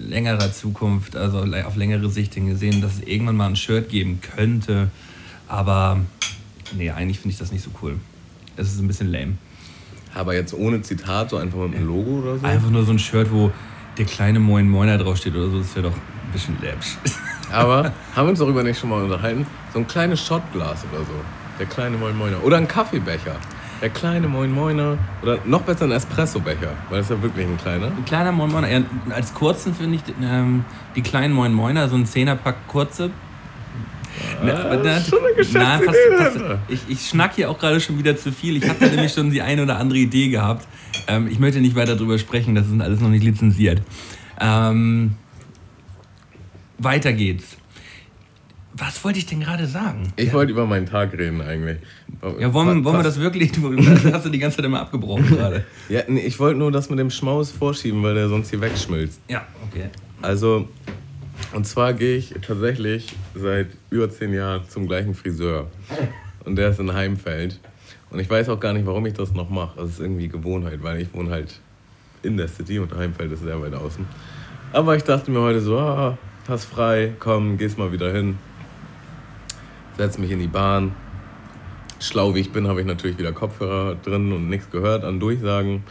längerer 0.09 0.53
Zukunft, 0.53 1.17
also 1.17 1.39
auf 1.41 1.77
längere 1.77 2.09
Sicht 2.11 2.35
hin 2.35 2.47
gesehen, 2.47 2.81
dass 2.81 2.95
es 2.95 3.01
irgendwann 3.01 3.37
mal 3.37 3.47
ein 3.47 3.57
Shirt 3.57 3.89
geben 3.89 4.21
könnte. 4.21 4.91
Aber 5.49 6.01
nee, 6.77 6.91
eigentlich 6.91 7.19
finde 7.19 7.33
ich 7.33 7.39
das 7.39 7.53
nicht 7.53 7.65
so 7.65 7.71
cool. 7.83 7.97
Es 8.57 8.73
ist 8.73 8.81
ein 8.81 8.87
bisschen 8.87 9.11
lame. 9.11 9.37
Aber 10.15 10.35
jetzt 10.35 10.55
ohne 10.55 10.83
Zitat, 10.83 11.31
so 11.31 11.37
einfach 11.37 11.59
mit 11.59 11.75
einem 11.75 11.89
Logo 11.89 12.21
oder 12.21 12.39
so. 12.39 12.47
Einfach 12.47 12.71
nur 12.71 12.85
so 12.85 12.93
ein 12.93 12.99
Shirt, 12.99 13.33
wo 13.33 13.51
der 13.99 14.05
kleine 14.05 14.39
Moin 14.39 14.69
Moiner 14.69 14.99
draufsteht 14.99 15.35
oder 15.35 15.51
so, 15.51 15.59
das 15.59 15.75
wäre 15.75 15.89
doch 15.89 15.97
ein 15.97 16.33
bisschen 16.33 16.57
läppisch. 16.61 16.97
Aber 17.53 17.93
haben 18.15 18.27
wir 18.27 18.31
uns 18.31 18.39
darüber 18.39 18.63
nicht 18.63 18.79
schon 18.79 18.91
mal 18.91 19.03
unterhalten? 19.03 19.47
So 19.73 19.81
ein 19.81 19.87
kleines 19.87 20.25
Shotglas 20.25 20.85
oder 20.93 21.05
so. 21.05 21.13
Der 21.59 21.67
kleine 21.67 21.97
Moin 21.97 22.17
Moiner. 22.17 22.43
Oder 22.43 22.57
ein 22.57 22.69
Kaffeebecher. 22.69 23.37
Der 23.85 23.91
kleine 23.91 24.29
Moin 24.29 24.51
Moiner. 24.51 24.97
Oder 25.21 25.41
noch 25.45 25.61
besser 25.61 25.85
ein 25.85 25.91
Espressobecher. 25.91 26.73
Weil 26.89 27.01
das 27.01 27.11
ist 27.11 27.17
ja 27.19 27.23
wirklich 27.23 27.47
ein 27.47 27.59
kleiner. 27.59 27.89
Ein 27.89 28.05
kleiner 28.07 28.33
Moin 28.33 28.51
Moiner. 28.51 28.67
Ja, 28.67 28.81
als 29.11 29.35
kurzen 29.35 29.75
finde 29.75 29.97
ich 29.97 30.03
ähm, 30.23 30.65
die 30.97 31.03
kleinen 31.03 31.35
Moin 31.35 31.53
Moiner, 31.53 31.87
so 31.91 31.95
ein 31.95 32.07
Zehnerpack 32.07 32.67
kurze. 32.67 33.11
Na, 34.43 34.55
aber 34.55 34.77
na- 34.83 35.01
schon 35.03 35.19
eine 35.19 35.47
nein, 35.53 35.81
pass, 35.85 35.97
pass, 36.19 36.59
ich, 36.69 36.81
ich 36.89 37.07
schnack 37.07 37.35
hier 37.35 37.51
auch 37.51 37.59
gerade 37.59 37.79
schon 37.79 37.99
wieder 37.99 38.17
zu 38.17 38.33
viel. 38.33 38.57
Ich 38.57 38.67
habe 38.67 38.79
da 38.81 38.87
nämlich 38.91 39.13
schon 39.13 39.31
die 39.31 39.43
eine 39.43 39.63
oder 39.65 39.77
andere 39.79 39.99
Idee 39.99 40.31
gehabt. 40.31 40.67
Ähm, 41.07 41.29
ich 41.31 41.39
möchte 41.39 41.61
nicht 41.61 41.77
weiter 41.77 41.95
drüber 41.95 42.19
sprechen, 42.19 42.55
das 42.55 42.67
ist 42.67 42.81
alles 42.81 43.01
noch 43.01 43.11
nicht 43.11 43.23
lizenziert. 43.23 43.83
Ähm, 44.41 45.17
weiter 46.79 47.13
geht's. 47.13 47.59
Was 48.77 49.05
wollte 49.05 49.21
ich 49.21 49.27
denn 49.27 49.41
gerade 49.41 49.67
sagen? 49.67 50.13
Ich 50.17 50.33
wollte 50.33 50.51
über 50.51 50.67
meinen 50.67 50.87
Tag 50.87 51.13
reden 51.17 51.41
eigentlich. 51.41 51.79
Ja, 52.41 52.53
wollen, 52.53 52.85
wollen 52.85 52.97
wir 52.97 53.03
das 53.05 53.21
wirklich? 53.21 53.53
Du 53.53 53.77
hast 54.13 54.27
du 54.27 54.31
die 54.31 54.39
ganze 54.41 54.57
Zeit 54.57 54.67
immer 54.67 54.81
abgebrochen 54.81 55.27
gerade. 55.29 55.65
Ja, 55.89 56.03
nee, 56.09 56.21
ich 56.21 56.41
wollte 56.41 56.59
nur 56.59 56.73
das 56.73 56.91
mit 56.91 56.99
dem 56.99 57.11
Schmaus 57.11 57.53
vorschieben, 57.53 58.03
weil 58.03 58.15
der 58.15 58.29
sonst 58.29 58.51
hier 58.51 58.61
wegschmilzt. 58.61 59.21
Ja, 59.29 59.47
okay. 59.69 59.91
Also, 60.23 60.69
und 61.53 61.67
zwar 61.67 61.93
gehe 61.93 62.17
ich 62.17 62.35
tatsächlich 62.45 63.15
seit 63.35 63.69
über 63.91 64.11
zehn 64.11 64.33
Jahren 64.35 64.69
zum 64.69 64.89
gleichen 64.89 65.15
Friseur. 65.15 65.71
Und 66.45 66.57
der 66.57 66.71
ist 66.71 66.81
in 66.81 66.93
Heimfeld. 66.93 67.61
Und 68.11 68.19
ich 68.19 68.29
weiß 68.29 68.49
auch 68.49 68.59
gar 68.59 68.73
nicht, 68.73 68.87
warum 68.87 69.07
ich 69.07 69.15
das 69.15 69.33
noch 69.35 69.51
mache. 69.51 69.77
Das 69.77 69.91
ist 69.91 70.01
irgendwie 70.01 70.29
Gewohnheit, 70.29 70.83
weil 70.83 71.01
ich 71.01 71.15
wohne 71.15 71.31
halt 71.31 71.61
in 72.23 72.37
der 72.37 72.49
City 72.49 72.79
und 72.81 72.93
Heimfeld 72.95 73.31
ist 73.31 73.43
sehr 73.43 73.61
weit 73.61 73.75
außen. 73.75 74.05
Aber 74.73 74.97
ich 74.97 75.05
dachte 75.05 75.31
mir 75.31 75.41
heute 75.41 75.61
so, 75.61 75.79
ah, 75.79 76.19
hast 76.49 76.65
frei, 76.65 77.13
komm, 77.21 77.57
gehst 77.57 77.79
mal 77.79 77.93
wieder 77.93 78.13
hin. 78.13 78.39
Setz 79.97 80.19
mich 80.19 80.31
in 80.31 80.41
die 80.41 80.49
Bahn. 80.49 80.95
Schlau 82.01 82.35
wie 82.35 82.41
ich 82.41 82.53
bin, 82.53 82.67
habe 82.67 82.81
ich 82.81 82.87
natürlich 82.87 83.17
wieder 83.19 83.33
Kopfhörer 83.33 83.95
drin 83.95 84.33
und 84.33 84.49
nichts 84.49 84.71
gehört 84.71 85.05
an 85.05 85.21
Durchsagen. 85.21 85.85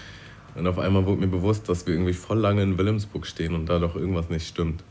Und 0.55 0.67
auf 0.67 0.77
einmal 0.77 1.05
wurde 1.05 1.22
mir 1.22 1.27
bewusst, 1.27 1.69
dass 1.69 1.88
wir 1.88 1.93
irgendwie 1.93 2.13
voll 2.13 2.38
lange 2.38 2.62
in 2.62 2.77
Wilhelmsburg 2.77 3.25
stehen 3.25 3.55
und 3.55 3.67
da 3.67 3.79
doch 3.79 3.95
irgendwas 3.95 4.29
nicht 4.29 4.48
stimmt. 4.48 4.83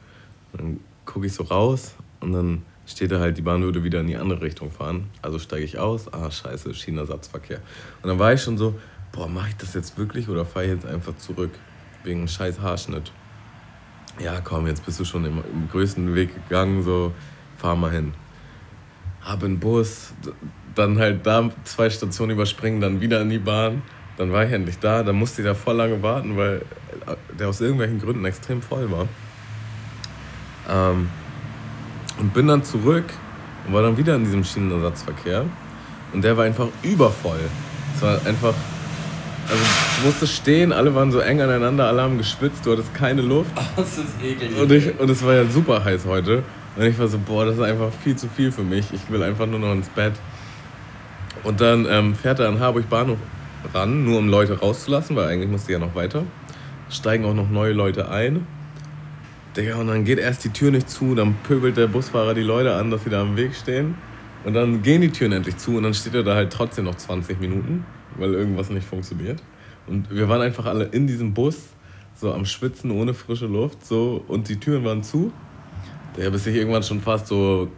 Dann 0.53 0.81
gucke 1.05 1.27
ich 1.27 1.35
so 1.35 1.45
raus 1.45 1.95
und 2.21 2.33
dann 2.33 2.63
steht 2.87 3.13
da 3.13 3.21
halt, 3.21 3.39
die 3.39 3.43
Bahn 3.43 3.63
würde 3.63 3.85
wieder 3.85 4.01
in 4.01 4.07
die 4.07 4.17
andere 4.17 4.43
Richtung 4.43 4.71
fahren. 4.71 5.11
Also 5.21 5.39
steige 5.39 5.65
ich 5.65 5.79
aus, 5.79 6.13
ah 6.13 6.31
scheiße, 6.31 6.75
Schienenersatzverkehr. 6.75 7.61
Und 8.03 8.09
dann 8.09 8.19
war 8.19 8.33
ich 8.33 8.43
schon 8.43 8.59
so, 8.59 8.75
boah, 9.13 9.29
mache 9.29 9.51
ich 9.51 9.57
das 9.57 9.75
jetzt 9.75 9.99
wirklich 9.99 10.29
oder 10.29 10.45
fahre 10.45 10.67
ich 10.67 10.73
jetzt 10.73 10.87
einfach 10.87 11.17
zurück? 11.17 11.51
Wegen 12.03 12.27
scheiß 12.27 12.61
Haarschnitt. 12.61 13.13
Ja, 14.19 14.41
komm, 14.41 14.67
jetzt 14.67 14.85
bist 14.85 14.99
du 14.99 15.05
schon 15.05 15.25
im, 15.25 15.39
im 15.53 15.69
größten 15.71 16.15
Weg 16.15 16.35
gegangen, 16.35 16.83
so, 16.83 17.13
fahr 17.59 17.77
mal 17.77 17.91
hin. 17.93 18.15
Hab 19.25 19.45
einen 19.45 19.59
Bus, 19.59 20.13
dann 20.75 20.99
halt 20.99 21.27
da 21.27 21.51
zwei 21.65 21.91
Stationen 21.91 22.33
überspringen, 22.33 22.81
dann 22.81 23.01
wieder 23.01 23.21
in 23.21 23.31
die 23.31 23.39
Bahn. 23.39 23.83
Dann 24.17 24.33
war 24.33 24.45
ich 24.45 24.53
endlich 24.53 24.79
da, 24.79 25.03
dann 25.03 25.17
musste 25.17 25.43
ich 25.43 25.49
da 25.49 25.55
voll 25.55 25.77
lange 25.77 26.03
warten, 26.03 26.37
weil 26.37 26.63
der 27.39 27.49
aus 27.49 27.61
irgendwelchen 27.61 28.01
Gründen 28.01 28.25
extrem 28.25 28.61
voll 28.61 28.91
war. 28.91 29.09
Ähm, 30.69 31.09
und 32.19 32.35
bin 32.35 32.47
dann 32.47 32.63
zurück 32.63 33.05
und 33.67 33.75
war 33.75 33.83
dann 33.83 33.97
wieder 33.97 34.15
in 34.15 34.25
diesem 34.25 34.45
Schienenersatzverkehr. 34.45 35.45
Und 36.13 36.23
der 36.23 36.37
war 36.37 36.45
einfach 36.45 36.69
übervoll. 36.83 37.41
Es 37.97 38.03
war 38.03 38.15
einfach. 38.27 38.55
Also 39.49 39.65
du 40.01 40.07
musstest 40.07 40.35
stehen, 40.35 40.73
alle 40.73 40.95
waren 40.95 41.11
so 41.11 41.19
eng 41.19 41.41
aneinander, 41.41 41.89
alle 41.89 42.03
haben 42.03 42.17
geschwitzt, 42.17 42.65
du 42.65 42.73
hattest 42.73 42.95
keine 42.95 43.23
Luft. 43.23 43.51
Oh, 43.57 43.61
das 43.77 43.99
ist 43.99 44.23
eklig. 44.23 44.57
Und, 44.57 44.71
ich, 44.71 45.01
und 45.01 45.11
es 45.11 45.25
war 45.25 45.35
ja 45.35 45.47
super 45.47 45.83
heiß 45.83 46.07
heute. 46.07 46.45
Und 46.77 46.85
ich 46.85 46.99
war 46.99 47.09
so, 47.09 47.19
boah, 47.19 47.45
das 47.45 47.57
ist 47.57 47.63
einfach 47.63 47.93
viel 47.93 48.17
zu 48.17 48.29
viel 48.29 48.51
für 48.51 48.63
mich. 48.63 48.93
Ich 48.93 49.11
will 49.11 49.23
einfach 49.23 49.47
nur 49.47 49.59
noch 49.59 49.73
ins 49.73 49.89
Bett. 49.91 50.15
Und 51.45 51.61
dann 51.61 51.87
ähm, 51.89 52.15
fährt 52.15 52.39
er 52.41 52.49
an 52.49 52.61
Harburg 52.61 52.89
Bahnhof 52.89 53.19
ran, 53.75 54.05
nur 54.05 54.19
um 54.19 54.29
Leute 54.29 54.59
rauszulassen, 54.59 55.17
weil 55.17 55.29
eigentlich 55.29 55.51
musste 55.51 55.73
ja 55.73 55.79
noch 55.79 55.95
weiter. 55.95 56.25
Steigen 56.89 57.25
auch 57.25 57.35
noch 57.35 57.51
neue 57.51 57.73
Leute 57.73 58.11
ein. 58.11 58.47
Digga, 59.57 59.77
und 59.77 59.89
dann 59.89 60.05
geht 60.05 60.19
erst 60.19 60.45
die 60.45 60.51
Tür 60.51 60.71
nicht 60.71 60.89
zu, 60.89 61.15
dann 61.15 61.35
pöbelt 61.43 61.77
der 61.77 61.87
Busfahrer 61.87 62.33
die 62.33 62.43
Leute 62.43 62.75
an, 62.75 62.91
dass 62.91 63.05
sie 63.05 63.11
da 63.11 63.21
am 63.21 63.37
Weg 63.37 63.55
stehen. 63.55 63.97
Und 64.45 64.55
dann 64.55 64.83
gehen 64.83 65.03
die 65.03 65.11
Türen 65.11 65.33
endlich 65.33 65.57
zu 65.59 65.77
und 65.77 65.83
dann 65.83 65.95
steht 65.95 66.15
er 66.15 66.23
da 66.23 66.35
halt 66.35 66.53
trotzdem 66.53 66.87
noch 66.87 66.97
20 66.97 67.39
Minuten, 67.41 67.85
weil 68.17 68.35
irgendwas 68.35 68.71
nicht 68.71 68.87
funktioniert. 68.87 69.43
Und 69.87 70.11
wir 70.11 70.29
waren 70.29 70.41
einfach 70.41 70.67
alle 70.67 70.85
in 70.85 71.07
diesem 71.07 71.35
Bus, 71.35 71.59
so 72.15 72.33
am 72.33 72.45
Schwitzen, 72.45 72.91
ohne 72.91 73.15
frische 73.15 73.47
Luft, 73.47 73.85
so, 73.85 74.25
und 74.27 74.49
die 74.49 74.57
Türen 74.57 74.85
waren 74.85 75.03
zu. 75.03 75.33
Der, 76.17 76.31
bis 76.31 76.47
ich 76.47 76.57
irgendwann 76.57 76.83
schon 76.83 77.01
fast 77.01 77.27
so 77.27 77.69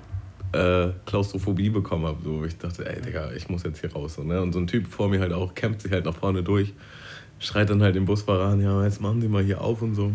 äh, 0.52 0.88
Klaustrophobie 1.06 1.70
bekommen 1.70 2.06
habe. 2.06 2.18
So, 2.22 2.44
ich 2.44 2.56
dachte, 2.58 2.88
ey, 2.88 3.00
Digga, 3.00 3.32
ich 3.32 3.48
muss 3.48 3.62
jetzt 3.62 3.80
hier 3.80 3.92
raus. 3.92 4.14
So, 4.14 4.22
ne? 4.22 4.40
Und 4.40 4.52
so 4.52 4.58
ein 4.58 4.66
Typ 4.66 4.86
vor 4.86 5.08
mir 5.08 5.20
halt 5.20 5.32
auch, 5.32 5.54
kämpft 5.54 5.82
sich 5.82 5.92
halt 5.92 6.04
nach 6.04 6.14
vorne 6.14 6.42
durch, 6.42 6.72
schreit 7.38 7.70
dann 7.70 7.82
halt 7.82 7.94
den 7.94 8.04
Busfahrer 8.04 8.46
an, 8.46 8.60
ja, 8.60 8.82
jetzt 8.84 9.00
machen 9.00 9.20
Sie 9.20 9.28
mal 9.28 9.42
hier 9.42 9.60
auf 9.60 9.82
und 9.82 9.94
so. 9.94 10.12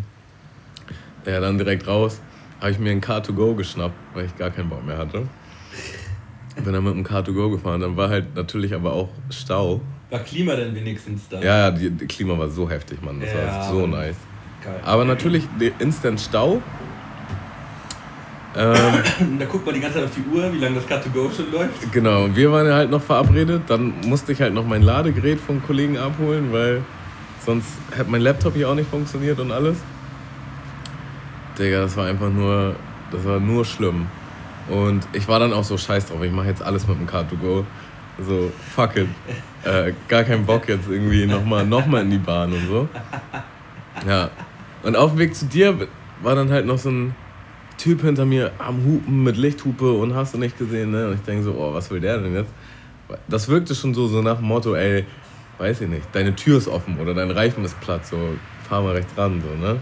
Ja, 1.26 1.40
dann 1.40 1.58
direkt 1.58 1.88
raus, 1.88 2.22
habe 2.60 2.72
ich 2.72 2.80
mir 2.80 2.92
ein 2.92 3.02
Car2Go 3.02 3.56
geschnappt, 3.56 3.96
weil 4.14 4.26
ich 4.26 4.38
gar 4.38 4.50
keinen 4.50 4.70
Bock 4.70 4.86
mehr 4.86 4.98
hatte. 4.98 5.28
Bin 6.64 6.74
dann 6.74 6.84
mit 6.84 6.94
dem 6.94 7.06
Car2Go 7.06 7.52
gefahren, 7.52 7.82
dann 7.82 7.96
war 7.96 8.10
halt 8.10 8.36
natürlich 8.36 8.74
aber 8.74 8.94
auch 8.94 9.10
Stau. 9.30 9.82
War 10.10 10.20
Klima 10.20 10.56
denn 10.56 10.74
wenigstens 10.74 11.30
da? 11.30 11.42
Ja, 11.42 11.58
ja, 11.58 11.72
die, 11.72 11.92
die 11.92 12.08
Klima 12.08 12.38
war 12.38 12.50
so 12.50 12.70
heftig, 12.70 13.02
Mann. 13.02 13.20
Das 13.22 13.32
Ja, 13.32 13.46
war 13.46 13.64
so 13.70 13.86
nice. 13.86 14.16
Geil. 14.64 14.80
Aber 14.84 15.06
natürlich 15.06 15.44
Instant 15.80 16.20
Stau. 16.20 16.62
Ähm, 18.60 18.76
Da 19.40 19.46
guckt 19.46 19.66
man 19.66 19.74
die 19.74 19.80
ganze 19.80 20.00
Zeit 20.00 20.06
auf 20.06 20.16
die 20.16 20.36
Uhr, 20.36 20.52
wie 20.52 20.58
lange 20.58 20.76
das 20.76 20.86
Cut-to-Go 20.86 21.32
schon 21.32 21.52
läuft. 21.52 21.92
genau, 21.94 22.26
und 22.26 22.36
wir 22.36 22.52
waren 22.52 22.68
ja 22.68 22.74
halt 22.74 22.92
noch 22.92 23.02
verabredet. 23.02 23.64
Dann 23.68 23.94
musste 24.06 24.34
ich 24.34 24.42
halt 24.42 24.54
noch 24.54 24.66
mein 24.66 24.82
Ladegerät 24.82 25.40
vom 25.40 25.64
Kollegen 25.64 25.98
abholen, 25.98 26.52
weil 26.52 26.82
sonst 27.46 27.68
hätte 27.96 28.12
mein 28.12 28.22
Laptop 28.22 28.54
hier 28.54 28.70
auch 28.70 28.76
nicht 28.76 28.90
funktioniert 28.90 29.40
und 29.40 29.52
alles. 29.52 29.78
Digga, 31.58 31.82
das 31.82 31.96
war 31.96 32.08
einfach 32.08 32.30
nur, 32.30 32.76
das 33.12 33.24
war 33.24 33.40
nur 33.40 33.64
schlimm. 33.64 34.08
Und 34.68 35.08
ich 35.14 35.28
war 35.28 35.40
dann 35.40 35.54
auch 35.54 35.64
so 35.64 35.78
scheiß 35.78 36.08
drauf, 36.08 36.22
ich 36.22 36.32
mache 36.32 36.48
jetzt 36.48 36.62
alles 36.62 36.86
mit 36.88 37.00
dem 37.00 37.08
Car2Go. 37.08 37.64
So, 38.22 38.52
fuck 38.76 38.98
it. 38.98 39.08
Äh, 39.64 39.94
gar 40.10 40.24
keinen 40.24 40.46
Bock 40.46 40.68
jetzt 40.68 40.90
irgendwie 40.90 41.26
nochmal 41.26 41.66
noch 41.66 41.86
mal 41.86 42.02
in 42.02 42.12
die 42.12 42.18
Bahn 42.18 42.52
und 42.52 42.68
so. 42.68 42.90
Ja. 44.06 44.30
Und 44.84 44.96
auf 44.98 45.12
dem 45.12 45.20
Weg 45.20 45.36
zu 45.36 45.46
dir 45.46 45.88
war 46.22 46.36
dann 46.36 46.52
halt 46.52 46.66
noch 46.66 46.78
so 46.78 46.90
ein 46.90 47.16
Typ 47.80 48.02
hinter 48.02 48.26
mir 48.26 48.52
am 48.60 48.84
Hupen 48.84 49.24
mit 49.24 49.38
Lichthupe 49.38 49.92
und 49.92 50.14
hast 50.14 50.34
du 50.34 50.38
nicht 50.38 50.58
gesehen, 50.58 50.92
ne? 50.92 51.08
Und 51.08 51.14
ich 51.16 51.22
denke 51.22 51.44
so, 51.44 51.54
oh, 51.58 51.74
was 51.74 51.90
will 51.90 52.00
der 52.00 52.18
denn 52.20 52.36
jetzt? 52.36 52.52
Das 53.28 53.48
wirkte 53.48 53.74
schon 53.74 53.94
so, 53.94 54.08
so 54.08 54.22
nach 54.22 54.38
dem 54.38 54.46
Motto, 54.46 54.76
ey, 54.76 55.06
weiß 55.58 55.82
ich 55.82 55.88
nicht, 55.88 56.04
deine 56.12 56.36
Tür 56.36 56.58
ist 56.58 56.68
offen 56.68 57.00
oder 57.00 57.14
dein 57.14 57.32
Reifen 57.32 57.66
ist 57.66 57.80
platt, 57.80 58.06
so, 58.06 58.18
fahr 58.68 58.84
mal 58.84 58.94
rechts 58.96 59.18
ran, 59.18 59.42
so, 59.42 59.56
ne? 59.56 59.82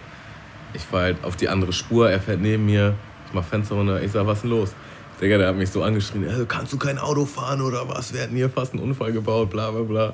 Ich 0.74 0.84
fahr 0.84 1.02
halt 1.02 1.18
auf 1.24 1.36
die 1.36 1.50
andere 1.50 1.74
Spur, 1.74 2.10
er 2.10 2.22
fährt 2.22 2.40
neben 2.40 2.66
mir, 2.66 2.94
ich 3.28 3.34
mach 3.34 3.44
Fenster 3.44 3.76
runter, 3.76 4.02
ich 4.02 4.12
sag, 4.12 4.26
was 4.26 4.38
ist 4.38 4.44
denn 4.44 4.52
los? 4.52 4.74
Digga, 5.20 5.40
der 5.40 5.48
hat 5.48 5.58
mich 5.58 5.72
so 5.72 5.84
angeschrien, 5.84 6.30
also, 6.30 6.46
kannst 6.46 6.72
du 6.72 6.78
kein 6.78 7.00
Auto 7.00 7.26
fahren 7.26 7.62
oder 7.62 7.90
was? 7.90 8.14
Wir 8.14 8.22
hätten 8.22 8.36
hier 8.36 8.50
fast 8.50 8.74
einen 8.74 8.84
Unfall 8.84 9.12
gebaut, 9.12 9.50
bla 9.50 9.72
bla 9.72 9.82
bla. 9.82 10.14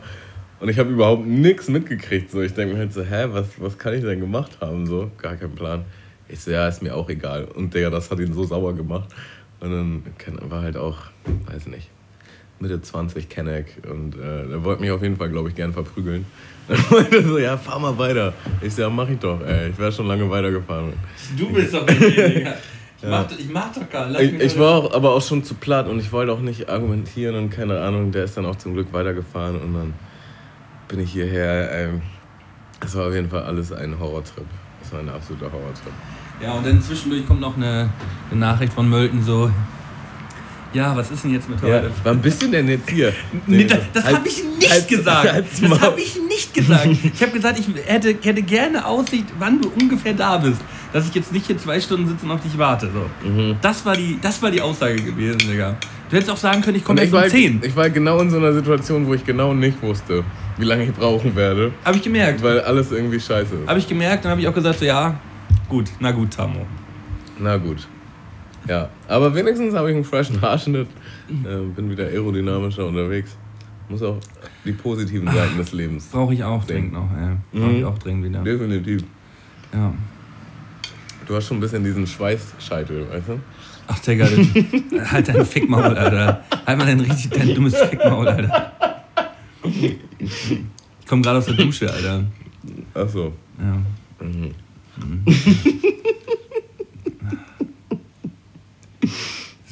Und 0.63 0.69
ich 0.69 0.79
habe 0.79 0.91
überhaupt 0.91 1.25
nichts 1.25 1.67
mitgekriegt. 1.67 2.31
So. 2.31 2.41
Ich 2.41 2.53
denke 2.53 2.75
mir 2.75 2.79
halt 2.79 2.93
so, 2.93 3.03
hä, 3.03 3.25
was, 3.31 3.47
was 3.57 3.77
kann 3.77 3.93
ich 3.93 4.01
denn 4.01 4.21
gemacht 4.21 4.59
haben? 4.61 4.87
So, 4.87 5.11
gar 5.17 5.35
keinen 5.35 5.55
Plan. 5.55 5.83
Ich 6.33 6.41
so, 6.41 6.49
ja, 6.49 6.67
ist 6.67 6.81
mir 6.81 6.95
auch 6.95 7.07
egal. 7.09 7.45
Und 7.45 7.75
Digga, 7.75 7.91
das 7.91 8.09
hat 8.09 8.19
ihn 8.19 8.33
so 8.33 8.43
sauer 8.43 8.73
gemacht. 8.73 9.07
Und 9.59 9.69
dann 9.69 10.03
war 10.49 10.63
halt 10.63 10.77
auch, 10.77 10.97
weiß 11.45 11.67
nicht, 11.67 11.89
Mitte 12.59 12.81
20 12.81 13.29
Kenneck. 13.29 13.77
Und 13.87 14.15
äh, 14.15 14.47
der 14.47 14.63
wollte 14.63 14.81
mich 14.81 14.89
auf 14.89 15.03
jeden 15.03 15.15
Fall, 15.15 15.29
glaube 15.29 15.49
ich, 15.49 15.55
gern 15.55 15.73
verprügeln. 15.73 16.25
Dann 16.67 16.79
meinte 16.89 17.21
so, 17.23 17.37
ja, 17.37 17.57
fahr 17.57 17.77
mal 17.77 17.97
weiter. 17.97 18.33
Ich 18.61 18.73
so, 18.73 18.81
ja, 18.81 18.89
mach 18.89 19.09
ich 19.09 19.19
doch, 19.19 19.41
ey. 19.41 19.69
Ich 19.69 19.77
wäre 19.77 19.91
schon 19.91 20.07
lange 20.07 20.29
weitergefahren. 20.29 20.93
Du 21.37 21.51
bist 21.51 21.73
doch 21.73 21.85
derjenige. 21.85 22.53
Ich, 23.03 23.09
mach, 23.09 23.25
ich 23.37 23.49
mach 23.49 23.73
doch 23.73 23.89
gar 23.89 24.07
nicht. 24.07 24.21
Ich, 24.21 24.39
ich 24.39 24.57
war 24.57 24.75
auch, 24.75 24.93
aber 24.93 25.13
auch 25.13 25.21
schon 25.21 25.43
zu 25.43 25.55
platt 25.55 25.89
und 25.89 25.99
ich 25.99 26.13
wollte 26.13 26.31
auch 26.31 26.39
nicht 26.39 26.69
argumentieren 26.69 27.35
und 27.35 27.49
keine 27.49 27.81
Ahnung. 27.81 28.13
Der 28.13 28.23
ist 28.23 28.37
dann 28.37 28.45
auch 28.45 28.55
zum 28.55 28.75
Glück 28.75 28.93
weitergefahren 28.93 29.59
und 29.59 29.73
dann 29.73 29.93
bin 30.87 31.01
ich 31.01 31.11
hierher. 31.11 31.69
Ähm, 31.73 32.01
es 32.79 32.95
war 32.95 33.07
auf 33.07 33.13
jeden 33.13 33.29
Fall 33.29 33.43
alles 33.43 33.73
ein 33.73 33.99
Horrortrip. 33.99 34.45
Es 34.81 34.93
war 34.93 35.01
ein 35.01 35.09
absoluter 35.09 35.51
Horrortrip. 35.51 35.91
Ja, 36.41 36.53
und 36.53 36.65
dann 36.65 36.81
zwischendurch 36.81 37.25
kommt 37.27 37.41
noch 37.41 37.55
eine, 37.55 37.89
eine 38.31 38.39
Nachricht 38.39 38.73
von 38.73 38.89
Mölten 38.89 39.21
so. 39.23 39.49
Ja, 40.73 40.95
was 40.97 41.11
ist 41.11 41.23
denn 41.23 41.31
jetzt 41.33 41.47
mit 41.47 41.61
Ja, 41.61 41.67
heute? 41.67 41.91
wann 42.03 42.19
bist 42.19 42.41
du 42.41 42.47
denn 42.47 42.67
jetzt 42.67 42.89
hier? 42.89 43.13
Nee, 43.45 43.65
das 43.65 43.77
das 43.93 44.05
habe 44.11 44.27
ich 44.27 44.43
nicht 44.57 44.71
halt- 44.71 44.87
gesagt. 44.87 45.31
halt's 45.31 45.61
Das 45.61 45.81
habe 45.81 45.99
ich 46.01 46.17
nicht 46.27 46.51
gesagt. 46.53 46.87
Ich 47.13 47.21
habe 47.21 47.31
gesagt, 47.31 47.59
ich 47.59 47.67
hätte, 47.85 48.15
hätte 48.21 48.41
gerne 48.41 48.83
Aussicht, 48.85 49.25
wann 49.37 49.61
du 49.61 49.71
ungefähr 49.79 50.13
da 50.13 50.37
bist. 50.37 50.59
Dass 50.91 51.07
ich 51.07 51.13
jetzt 51.13 51.31
nicht 51.31 51.45
hier 51.45 51.57
zwei 51.59 51.79
Stunden 51.79 52.07
sitze 52.07 52.25
und 52.25 52.31
auf 52.31 52.41
dich 52.41 52.57
warte. 52.57 52.89
So. 52.91 53.27
Mhm. 53.29 53.55
Das, 53.61 53.85
war 53.85 53.95
die, 53.95 54.17
das 54.19 54.41
war 54.41 54.49
die 54.49 54.61
Aussage 54.61 54.95
gewesen, 54.95 55.37
Digga. 55.39 55.75
Du 56.09 56.15
hättest 56.15 56.31
auch 56.31 56.37
sagen 56.37 56.61
können, 56.61 56.77
ich 56.77 56.83
komme 56.83 57.01
erst 57.01 57.13
um 57.13 57.23
10. 57.23 57.61
ich 57.63 57.75
war 57.75 57.89
genau 57.91 58.19
in 58.21 58.29
so 58.31 58.37
einer 58.37 58.53
Situation, 58.53 59.05
wo 59.05 59.13
ich 59.13 59.23
genau 59.25 59.53
nicht 59.53 59.79
wusste, 59.81 60.23
wie 60.57 60.65
lange 60.65 60.85
ich 60.85 60.91
brauchen 60.93 61.35
werde, 61.35 61.71
Habe 61.85 61.97
ich 61.97 62.03
gemerkt. 62.03 62.41
weil 62.43 62.59
alles 62.61 62.91
irgendwie 62.91 63.19
scheiße 63.19 63.55
ist. 63.55 63.67
Habe 63.67 63.77
ich 63.79 63.87
gemerkt, 63.87 64.25
dann 64.25 64.31
habe 64.31 64.41
ich 64.41 64.47
auch 64.47 64.53
gesagt, 64.53 64.79
so, 64.79 64.85
ja, 64.85 65.15
gut, 65.69 65.89
na 65.99 66.11
gut, 66.11 66.31
Tamo. 66.31 66.65
Na 67.39 67.57
gut. 67.57 67.87
Ja, 68.67 68.89
aber 69.07 69.33
wenigstens 69.35 69.73
habe 69.75 69.89
ich 69.89 69.95
einen 69.95 70.05
freshen 70.05 70.41
Haarschnitt, 70.41 70.87
äh, 71.29 71.57
bin 71.75 71.89
wieder 71.89 72.05
aerodynamischer 72.05 72.85
unterwegs. 72.85 73.35
Muss 73.89 74.01
auch 74.01 74.17
die 74.63 74.71
positiven 74.71 75.27
Seiten 75.27 75.57
des 75.57 75.73
Lebens. 75.73 76.05
Brauche 76.07 76.33
ich 76.33 76.43
auch 76.43 76.63
dringend 76.63 76.93
noch, 76.93 77.09
ja. 77.11 77.35
Brauche 77.51 77.71
ich 77.73 77.79
Mhm. 77.79 77.85
auch 77.85 77.97
dringend 77.97 78.23
wieder. 78.25 78.41
Definitiv. 78.41 79.03
Ja. 79.73 79.93
Du 81.27 81.35
hast 81.35 81.47
schon 81.47 81.57
ein 81.57 81.59
bisschen 81.59 81.83
diesen 81.83 82.07
Schweißscheitel, 82.07 83.09
weißt 83.11 83.27
du? 83.29 83.39
Ach, 83.87 83.99
Digga, 83.99 84.25
halt 85.11 85.27
dein 85.27 85.45
Fickmaul, 85.45 85.83
Alter. 85.97 86.43
Halt 86.65 86.77
mal 86.77 86.85
dein 86.85 87.01
richtig 87.01 87.31
dein 87.31 87.53
dummes 87.53 87.75
Fickmaul, 87.75 88.27
Alter. 88.29 88.71
Ich 89.63 89.97
komme 91.07 91.21
gerade 91.21 91.39
aus 91.39 91.45
der 91.45 91.55
Dusche, 91.55 91.91
Alter. 91.91 92.23
Ach 92.93 93.09
so. 93.09 93.33
Ja. 93.59 94.25
Mhm. 94.25 94.51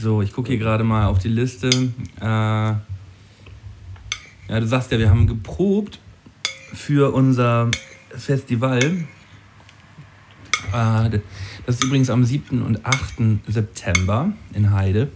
So, 0.01 0.21
ich 0.23 0.33
gucke 0.33 0.49
hier 0.49 0.57
gerade 0.57 0.83
mal 0.83 1.05
auf 1.05 1.19
die 1.19 1.27
Liste. 1.27 1.69
Äh, 2.19 2.25
ja, 2.25 2.81
du 4.47 4.65
sagst 4.65 4.91
ja, 4.91 4.97
wir 4.97 5.11
haben 5.11 5.27
geprobt 5.27 5.99
für 6.73 7.13
unser 7.13 7.69
Festival. 8.09 8.79
Äh, 8.79 9.05
das 10.73 11.21
ist 11.67 11.83
übrigens 11.83 12.09
am 12.09 12.25
7. 12.25 12.63
und 12.63 12.83
8. 12.83 13.43
September 13.47 14.33
in 14.55 14.73
Heide. 14.73 15.11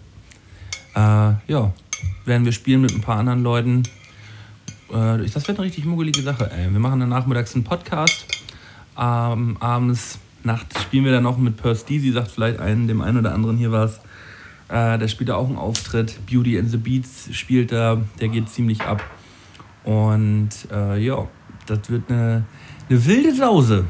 Äh, 0.93 0.99
ja, 0.99 1.73
werden 2.25 2.45
wir 2.45 2.51
spielen 2.51 2.81
mit 2.81 2.93
ein 2.93 3.01
paar 3.01 3.17
anderen 3.17 3.41
Leuten. 3.41 3.81
Äh, 4.91 5.17
das 5.17 5.47
wird 5.47 5.57
eine 5.57 5.65
richtig 5.65 5.85
muggelige 5.85 6.21
Sache. 6.21 6.51
Ey. 6.51 6.71
Wir 6.71 6.79
machen 6.79 6.99
dann 6.99 7.09
nachmittags 7.09 7.55
einen 7.55 7.63
Podcast. 7.63 8.34
Ähm, 8.97 9.57
abends, 9.59 10.19
nachts 10.43 10.81
spielen 10.81 11.05
wir 11.05 11.11
dann 11.11 11.23
noch 11.23 11.37
mit 11.37 11.57
Perth 11.57 11.89
D. 11.89 11.99
Sie 11.99 12.11
sagt 12.11 12.31
vielleicht 12.31 12.59
einen, 12.59 12.87
dem 12.87 13.01
einen 13.01 13.17
oder 13.17 13.33
anderen 13.33 13.57
hier 13.57 13.71
was. 13.71 13.99
Äh, 14.69 14.97
der 14.97 15.07
spielt 15.07 15.29
da 15.29 15.35
auch 15.35 15.47
einen 15.47 15.57
Auftritt. 15.57 16.19
Beauty 16.25 16.57
and 16.57 16.69
the 16.69 16.77
Beats 16.77 17.29
spielt 17.33 17.71
da. 17.71 18.01
Der 18.19 18.29
geht 18.29 18.49
ziemlich 18.49 18.81
ab. 18.81 19.03
Und 19.83 20.49
äh, 20.71 20.97
ja, 20.99 21.27
das 21.67 21.89
wird 21.89 22.09
eine, 22.09 22.45
eine 22.89 23.05
wilde 23.05 23.33
Sause. 23.35 23.85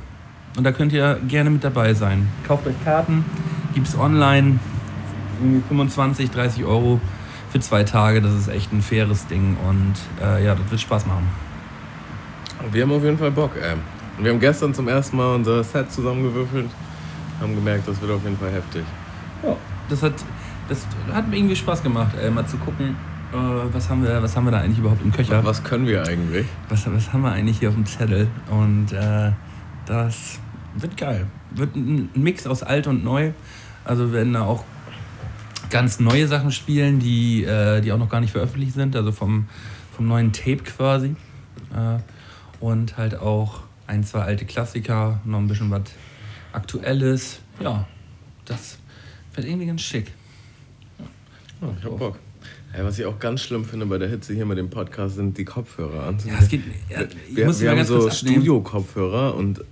Und 0.57 0.63
da 0.63 0.71
könnt 0.71 0.93
ihr 0.93 1.19
gerne 1.27 1.49
mit 1.49 1.63
dabei 1.63 1.93
sein. 1.93 2.27
Kauft 2.47 2.65
euch 2.67 2.75
Karten, 2.83 3.25
gibt's 3.73 3.97
online. 3.97 4.59
Irgendwie 5.39 5.61
25, 5.67 6.31
30 6.31 6.63
Euro 6.63 6.99
für 7.51 7.59
zwei 7.59 7.83
Tage. 7.83 8.21
Das 8.21 8.33
ist 8.33 8.47
echt 8.47 8.71
ein 8.71 8.81
faires 8.81 9.27
Ding. 9.27 9.57
Und 9.67 9.93
äh, 10.21 10.45
ja, 10.45 10.55
das 10.55 10.69
wird 10.71 10.81
Spaß 10.81 11.05
machen. 11.07 11.27
Wir 12.71 12.83
haben 12.83 12.91
auf 12.91 13.03
jeden 13.03 13.17
Fall 13.17 13.31
Bock, 13.31 13.51
ey. 13.61 13.75
Wir 14.19 14.31
haben 14.31 14.39
gestern 14.39 14.73
zum 14.73 14.87
ersten 14.87 15.17
Mal 15.17 15.35
unser 15.35 15.63
Set 15.63 15.91
zusammengewürfelt, 15.91 16.69
haben 17.41 17.55
gemerkt, 17.55 17.87
das 17.87 17.99
wird 18.01 18.11
auf 18.11 18.23
jeden 18.23 18.37
Fall 18.37 18.51
heftig. 18.51 18.83
Ja, 19.43 19.55
das 19.89 20.01
hat, 20.01 20.13
das 20.69 20.87
hat 21.11 21.27
mir 21.27 21.37
irgendwie 21.37 21.55
Spaß 21.55 21.83
gemacht, 21.83 22.15
ey, 22.21 22.31
mal 22.31 22.45
zu 22.45 22.57
gucken, 22.57 22.95
äh, 23.33 23.73
was, 23.73 23.89
haben 23.89 24.03
wir, 24.03 24.21
was 24.23 24.35
haben 24.35 24.45
wir 24.45 24.51
da 24.51 24.59
eigentlich 24.59 24.79
überhaupt 24.79 25.03
im 25.03 25.11
Köcher. 25.11 25.43
Was 25.43 25.63
können 25.63 25.85
wir 25.85 26.07
eigentlich? 26.07 26.45
Was, 26.69 26.89
was 26.91 27.11
haben 27.11 27.23
wir 27.23 27.31
eigentlich 27.31 27.59
hier 27.59 27.69
auf 27.69 27.75
dem 27.75 27.85
Zettel? 27.85 28.27
Und 28.49 28.93
äh, 28.93 29.31
das 29.85 30.39
wird 30.75 30.95
geil. 30.95 31.27
Wird 31.51 31.75
ein 31.75 32.09
Mix 32.13 32.47
aus 32.47 32.63
alt 32.63 32.87
und 32.87 33.03
neu. 33.03 33.31
Also 33.83 34.13
werden 34.13 34.33
da 34.33 34.43
auch 34.43 34.63
ganz 35.69 35.99
neue 35.99 36.27
Sachen 36.27 36.51
spielen, 36.51 36.99
die, 36.99 37.43
äh, 37.43 37.81
die 37.81 37.91
auch 37.91 37.97
noch 37.97 38.09
gar 38.09 38.21
nicht 38.21 38.31
veröffentlicht 38.31 38.73
sind. 38.73 38.95
Also 38.95 39.11
vom, 39.11 39.47
vom 39.95 40.07
neuen 40.07 40.31
Tape 40.31 40.63
quasi. 40.63 41.15
Äh, 41.73 41.99
und 42.61 42.97
halt 42.97 43.19
auch 43.19 43.64
ein, 43.87 44.03
zwei 44.03 44.21
alte 44.21 44.45
Klassiker, 44.45 45.19
noch 45.25 45.39
ein 45.39 45.47
bisschen 45.47 45.69
was 45.71 45.81
Aktuelles. 46.53 47.39
Ja, 47.59 47.87
das 48.45 48.77
wird 49.33 49.47
irgendwie 49.47 49.65
ganz 49.67 49.81
schick. 49.81 50.11
Ja, 51.61 51.67
ich 51.79 51.85
hab 51.85 51.97
Bock. 51.97 52.19
Ey, 52.73 52.83
was 52.83 52.99
ich 52.99 53.05
auch 53.05 53.19
ganz 53.19 53.41
schlimm 53.41 53.63
finde 53.63 53.85
bei 53.85 53.97
der 53.97 54.09
Hitze 54.09 54.33
hier 54.33 54.45
mit 54.45 54.57
dem 54.57 54.69
Podcast 54.69 55.15
sind 55.15 55.37
die 55.37 55.45
Kopfhörer 55.45 56.07
an. 56.07 56.17
Ja, 56.25 56.33
es 56.39 56.49
geht. 56.49 56.61
Ja, 56.89 57.01
ich 57.03 57.35
wir 57.35 57.59
wir 57.59 57.71
haben 57.71 57.85
so. 57.85 58.09
Studio-Kopfhörer 58.09 59.35
und 59.35 59.63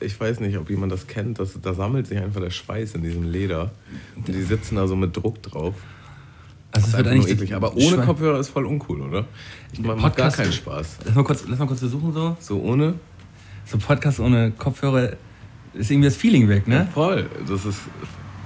ich 0.00 0.18
weiß 0.18 0.40
nicht, 0.40 0.56
ob 0.58 0.68
jemand 0.68 0.92
das 0.92 1.06
kennt, 1.06 1.38
das, 1.38 1.58
da 1.60 1.74
sammelt 1.74 2.06
sich 2.06 2.18
einfach 2.18 2.40
der 2.40 2.50
Schweiß 2.50 2.94
in 2.94 3.02
diesem 3.02 3.24
Leder. 3.30 3.70
Und 4.16 4.28
die 4.28 4.42
sitzen 4.42 4.76
da 4.76 4.86
so 4.86 4.96
mit 4.96 5.16
Druck 5.16 5.42
drauf. 5.42 5.74
Also 6.72 6.86
Das 6.86 6.88
ist 6.88 6.94
einfach 6.94 7.12
nur 7.12 7.22
eigentlich 7.22 7.34
eklig. 7.36 7.54
Aber 7.54 7.72
ohne 7.74 7.82
Schwein- 7.82 8.06
Kopfhörer 8.06 8.38
ist 8.40 8.48
voll 8.48 8.66
uncool, 8.66 9.00
oder? 9.02 9.24
Ich 9.72 9.80
macht 9.80 9.96
gar 9.98 10.10
Podcast- 10.10 10.36
keinen 10.36 10.52
Spaß. 10.52 10.98
Lass 11.06 11.14
mal 11.14 11.24
kurz, 11.24 11.44
lass 11.48 11.58
mal 11.58 11.66
kurz 11.66 11.80
versuchen 11.80 12.12
so. 12.12 12.36
So 12.40 12.60
ohne? 12.60 12.94
So 13.70 13.78
Podcast 13.78 14.18
ohne 14.18 14.50
Kopfhörer 14.50 15.10
ist 15.74 15.90
irgendwie 15.90 16.08
das 16.08 16.16
Feeling 16.16 16.48
weg, 16.48 16.66
ne? 16.66 16.88
Voll. 16.92 17.26
Das 17.48 17.64
ist. 17.64 17.82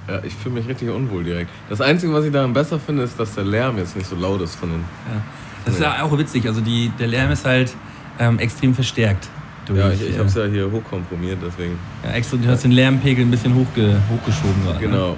Ja, 0.07 0.21
ich 0.23 0.35
fühle 0.35 0.57
mich 0.57 0.69
richtig 0.69 0.91
unwohl 0.91 1.25
direkt. 1.25 1.49
Das 1.71 1.81
Einzige, 1.81 2.13
was 2.13 2.27
ich 2.27 2.33
daran 2.33 2.53
besser 2.53 2.79
finde, 2.79 3.05
ist, 3.05 3.19
dass 3.19 3.35
der 3.35 3.45
Lärm 3.45 3.79
jetzt 3.79 3.97
nicht 3.97 4.07
so 4.07 4.17
laut 4.17 4.43
ist 4.43 4.55
von 4.55 4.69
den. 4.69 4.81
Ja. 4.81 5.23
Das 5.65 5.75
ist 5.75 5.81
ja 5.81 6.03
auch 6.03 6.19
witzig. 6.19 6.47
Also 6.47 6.61
die, 6.61 6.93
der 6.99 7.07
Lärm 7.07 7.31
ist 7.31 7.47
halt 7.47 7.75
ähm, 8.19 8.39
extrem 8.39 8.75
verstärkt. 8.75 9.29
Durch, 9.65 9.79
Ja, 9.79 9.91
ich, 9.91 10.03
ich 10.03 10.15
äh, 10.15 10.19
habe 10.19 10.29
es 10.29 10.35
ja 10.35 10.45
hier 10.45 10.71
hochkomprimiert, 10.71 11.39
deswegen. 11.43 11.79
ja, 12.05 12.11
extra, 12.11 12.37
du 12.37 12.47
hast 12.49 12.65
den 12.65 12.73
Lärmpegel 12.73 13.25
ein 13.25 13.31
bisschen 13.31 13.55
hochge, 13.55 13.97
hochgeschoben 14.11 14.63
gerade. 14.63 14.81
Ne? 14.81 14.91
Genau. 14.91 15.17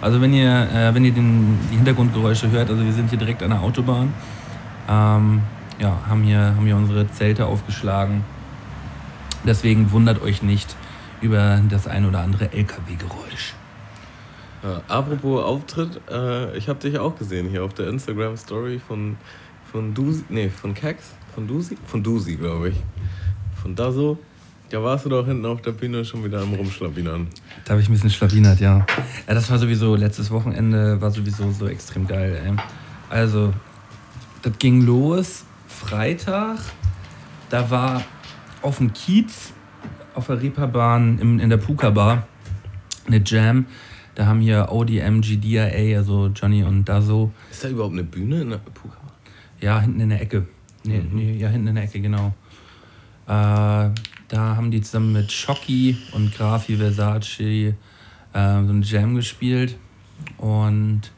Also 0.00 0.18
wenn 0.22 0.32
ihr, 0.32 0.48
äh, 0.74 0.94
wenn 0.94 1.04
ihr 1.04 1.12
den, 1.12 1.58
die 1.70 1.76
Hintergrundgeräusche 1.76 2.50
hört, 2.50 2.70
also 2.70 2.82
wir 2.82 2.92
sind 2.92 3.10
hier 3.10 3.18
direkt 3.18 3.42
an 3.42 3.50
der 3.50 3.60
Autobahn. 3.60 4.14
Ähm, 4.88 5.42
ja, 5.78 5.98
haben 6.08 6.22
hier, 6.22 6.54
haben 6.56 6.64
hier 6.64 6.76
unsere 6.76 7.06
Zelte 7.10 7.44
aufgeschlagen. 7.44 8.24
Deswegen 9.44 9.90
wundert 9.90 10.22
euch 10.22 10.42
nicht 10.42 10.76
über 11.20 11.60
das 11.68 11.86
ein 11.86 12.06
oder 12.06 12.20
andere 12.20 12.52
LKW-Geräusch. 12.52 13.54
Ja, 14.62 14.80
apropos 14.86 15.42
Auftritt, 15.42 16.00
äh, 16.08 16.56
ich 16.56 16.68
habe 16.68 16.78
dich 16.78 16.98
auch 16.98 17.16
gesehen 17.16 17.48
hier 17.48 17.64
auf 17.64 17.74
der 17.74 17.88
Instagram-Story 17.88 18.80
von, 18.86 19.16
von 19.70 19.92
Dusi, 19.92 20.24
nee, 20.28 20.48
von 20.48 20.72
Kex, 20.74 21.14
von 21.34 21.48
Dusi, 21.48 21.76
von 21.86 22.02
Dusi, 22.02 22.36
glaube 22.36 22.70
ich. 22.70 22.76
Von 23.60 23.74
Daso. 23.74 24.18
Da 24.70 24.82
warst 24.82 25.04
du 25.04 25.10
doch 25.10 25.26
hinten 25.26 25.44
auf 25.44 25.60
der 25.60 25.72
Bühne 25.72 26.04
schon 26.04 26.24
wieder 26.24 26.40
am 26.40 26.54
Rumschlawinern. 26.54 27.26
Da 27.64 27.72
habe 27.72 27.82
ich 27.82 27.88
ein 27.88 27.92
bisschen 27.92 28.08
schlawinert, 28.08 28.58
ja. 28.60 28.86
Ja, 29.26 29.34
das 29.34 29.50
war 29.50 29.58
sowieso, 29.58 29.96
letztes 29.96 30.30
Wochenende 30.30 30.98
war 31.00 31.10
sowieso 31.10 31.50
so 31.52 31.66
extrem 31.66 32.06
geil, 32.06 32.40
ey. 32.42 32.54
Also, 33.10 33.52
das 34.40 34.52
ging 34.58 34.80
los 34.86 35.44
Freitag. 35.68 36.58
Da 37.50 37.68
war 37.68 38.02
auf 38.62 38.78
dem 38.78 38.92
Kiez, 38.92 39.52
auf 40.14 40.26
der 40.26 40.40
Reeperbahn 40.40 41.18
im, 41.18 41.38
in 41.38 41.50
der 41.50 41.56
Puka 41.56 41.90
Bar 41.90 42.26
eine 43.06 43.22
Jam. 43.24 43.66
Da 44.14 44.26
haben 44.26 44.40
hier 44.40 44.68
ODM, 44.70 45.20
GDIA, 45.22 45.96
also 45.98 46.28
Johnny 46.28 46.62
und 46.62 46.84
Dazo, 46.84 47.32
Ist 47.50 47.64
da 47.64 47.68
überhaupt 47.68 47.94
eine 47.94 48.04
Bühne 48.04 48.42
in 48.42 48.50
der 48.50 48.58
Puka? 48.58 48.96
ja, 49.60 49.80
hinten 49.80 50.00
in 50.00 50.08
der 50.10 50.20
Ecke. 50.20 50.46
Nee, 50.84 51.02
nee, 51.12 51.36
ja, 51.36 51.48
hinten 51.48 51.68
in 51.68 51.74
der 51.76 51.84
Ecke, 51.84 52.00
genau. 52.00 52.34
Äh, 53.26 53.30
da 54.28 54.56
haben 54.56 54.70
die 54.70 54.80
zusammen 54.80 55.12
mit 55.12 55.30
Shocky 55.30 55.96
und 56.12 56.34
Grafi 56.34 56.76
Versace 56.76 57.40
äh, 57.40 57.72
so 58.32 58.38
eine 58.40 58.80
Jam 58.82 59.14
gespielt. 59.14 59.78
Und 60.38 61.12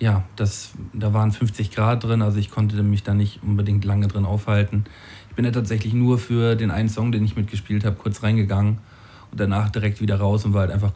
ja, 0.00 0.24
das, 0.36 0.72
da 0.92 1.12
waren 1.12 1.30
50 1.30 1.70
Grad 1.70 2.02
drin, 2.04 2.22
also 2.22 2.38
ich 2.38 2.50
konnte 2.50 2.82
mich 2.82 3.02
da 3.02 3.14
nicht 3.14 3.42
unbedingt 3.42 3.84
lange 3.84 4.08
drin 4.08 4.24
aufhalten. 4.24 4.84
Ich 5.30 5.36
bin 5.36 5.44
ja 5.44 5.50
tatsächlich 5.50 5.94
nur 5.94 6.18
für 6.18 6.56
den 6.56 6.70
einen 6.70 6.88
Song, 6.88 7.12
den 7.12 7.24
ich 7.24 7.36
mitgespielt 7.36 7.84
habe, 7.84 7.96
kurz 7.96 8.22
reingegangen 8.22 8.78
und 9.30 9.40
danach 9.40 9.70
direkt 9.70 10.00
wieder 10.00 10.16
raus 10.16 10.44
und 10.44 10.52
war 10.52 10.62
halt 10.62 10.72
einfach 10.72 10.92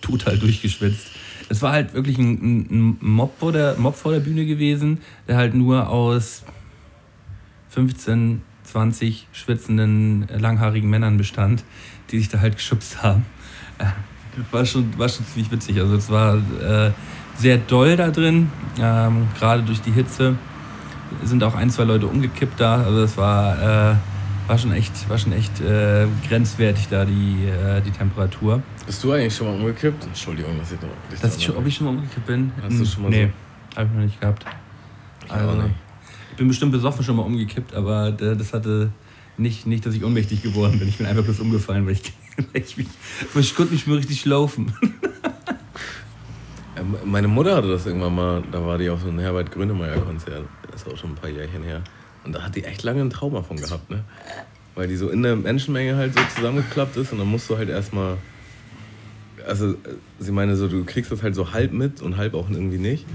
total 0.00 0.38
durchgeschwitzt. 0.38 1.08
Es 1.48 1.62
war 1.62 1.72
halt 1.72 1.94
wirklich 1.94 2.18
ein, 2.18 2.32
ein, 2.32 2.66
ein 2.70 2.98
Mob, 3.00 3.38
vor 3.38 3.52
der, 3.52 3.76
Mob 3.78 3.96
vor 3.96 4.12
der 4.12 4.20
Bühne 4.20 4.44
gewesen, 4.46 4.98
der 5.28 5.36
halt 5.36 5.54
nur 5.54 5.88
aus 5.88 6.44
15, 7.70 8.42
20 8.64 9.26
schwitzenden, 9.32 10.28
äh, 10.28 10.38
langhaarigen 10.38 10.90
Männern 10.90 11.16
bestand, 11.16 11.64
die 12.10 12.18
sich 12.18 12.28
da 12.28 12.40
halt 12.40 12.56
geschubst 12.56 13.02
haben. 13.02 13.24
Äh, 13.78 13.86
War 14.52 14.64
schon, 14.64 14.96
war 14.98 15.08
schon 15.08 15.26
ziemlich 15.26 15.50
witzig. 15.50 15.80
Also 15.80 15.96
es 15.96 16.08
war 16.08 16.36
äh, 16.36 16.92
sehr 17.36 17.58
doll 17.58 17.96
da 17.96 18.10
drin, 18.10 18.50
ähm, 18.78 19.28
gerade 19.38 19.62
durch 19.62 19.80
die 19.80 19.90
Hitze 19.90 20.36
sind 21.24 21.42
auch 21.42 21.54
ein, 21.54 21.70
zwei 21.70 21.84
Leute 21.84 22.06
umgekippt 22.06 22.60
da. 22.60 22.82
Also 22.82 23.02
es 23.02 23.16
war, 23.16 23.92
äh, 23.92 23.96
war 24.46 24.58
schon 24.58 24.72
echt, 24.72 25.08
war 25.08 25.18
schon 25.18 25.32
echt 25.32 25.60
äh, 25.60 26.06
grenzwertig 26.28 26.88
da 26.88 27.04
die, 27.04 27.44
äh, 27.46 27.80
die 27.82 27.90
Temperatur. 27.90 28.62
Bist 28.86 29.02
du 29.04 29.12
eigentlich 29.12 29.34
schon 29.34 29.46
mal 29.48 29.54
umgekippt? 29.56 30.04
Entschuldigung, 30.06 30.58
dass 30.58 30.72
ich 30.72 30.78
dich 30.78 30.88
Dass 31.20 31.32
da 31.32 31.36
ich 31.38 31.44
schon, 31.44 31.56
ob 31.56 31.66
ich 31.66 31.74
schon 31.74 31.86
mal 31.86 31.90
umgekippt 31.96 32.26
bin? 32.26 32.52
Hast 32.62 32.78
du 32.80 32.84
schon 32.84 33.02
mal 33.04 33.10
nee, 33.10 33.30
habe 33.76 33.86
ich 33.88 33.94
noch 33.96 34.02
nicht 34.04 34.20
gehabt. 34.20 34.44
Ich 35.24 35.30
auch 35.30 35.36
Also, 35.36 35.62
nicht. 35.62 35.74
ich 36.32 36.36
bin 36.36 36.48
bestimmt 36.48 36.72
besoffen 36.72 37.04
schon 37.04 37.16
mal 37.16 37.22
umgekippt, 37.22 37.74
aber 37.74 38.08
äh, 38.08 38.36
das 38.36 38.52
hatte 38.52 38.90
nicht, 39.36 39.66
nicht, 39.66 39.86
dass 39.86 39.94
ich 39.94 40.04
ohnmächtig 40.04 40.42
geworden 40.42 40.78
bin. 40.78 40.88
Ich 40.88 40.98
bin 40.98 41.06
einfach 41.06 41.24
bloß 41.24 41.40
umgefallen, 41.40 41.86
weil 41.86 41.92
ich, 41.94 42.02
weil 42.52 42.62
ich, 42.62 42.76
mich, 42.76 42.88
weil 43.32 43.42
ich 43.42 43.54
konnte 43.54 43.72
nicht 43.72 43.86
mehr 43.86 43.96
richtig 43.96 44.24
laufen. 44.24 44.72
Meine 47.04 47.28
Mutter 47.28 47.56
hatte 47.56 47.68
das 47.68 47.86
irgendwann 47.86 48.14
mal, 48.14 48.42
da 48.50 48.64
war 48.64 48.78
die 48.78 48.88
auf 48.90 49.00
so 49.00 49.08
einem 49.08 49.18
Herbert 49.18 49.50
Grönemeyer-Konzert. 49.50 50.44
Das 50.70 50.82
ist 50.82 50.88
auch 50.92 50.96
schon 50.96 51.10
ein 51.10 51.14
paar 51.16 51.30
Jährchen 51.30 51.62
her. 51.62 51.82
Und 52.24 52.34
da 52.34 52.42
hat 52.42 52.54
die 52.54 52.64
echt 52.64 52.82
lange 52.82 53.00
ein 53.00 53.10
Trauma 53.10 53.42
von 53.42 53.56
gehabt, 53.56 53.90
ne? 53.90 54.04
Weil 54.74 54.88
die 54.88 54.96
so 54.96 55.08
in 55.08 55.22
der 55.22 55.36
Menschenmenge 55.36 55.96
halt 55.96 56.14
so 56.14 56.20
zusammengeklappt 56.34 56.96
ist 56.96 57.12
und 57.12 57.18
dann 57.18 57.26
musst 57.28 57.50
du 57.50 57.56
halt 57.58 57.68
erstmal. 57.68 58.16
Also, 59.46 59.72
äh, 59.72 59.76
sie 60.18 60.32
meine 60.32 60.54
so, 60.56 60.68
du 60.68 60.84
kriegst 60.84 61.10
das 61.10 61.22
halt 61.22 61.34
so 61.34 61.52
halb 61.52 61.72
mit 61.72 62.02
und 62.02 62.16
halb 62.16 62.34
auch 62.34 62.48
irgendwie 62.50 62.78
nicht. 62.78 63.06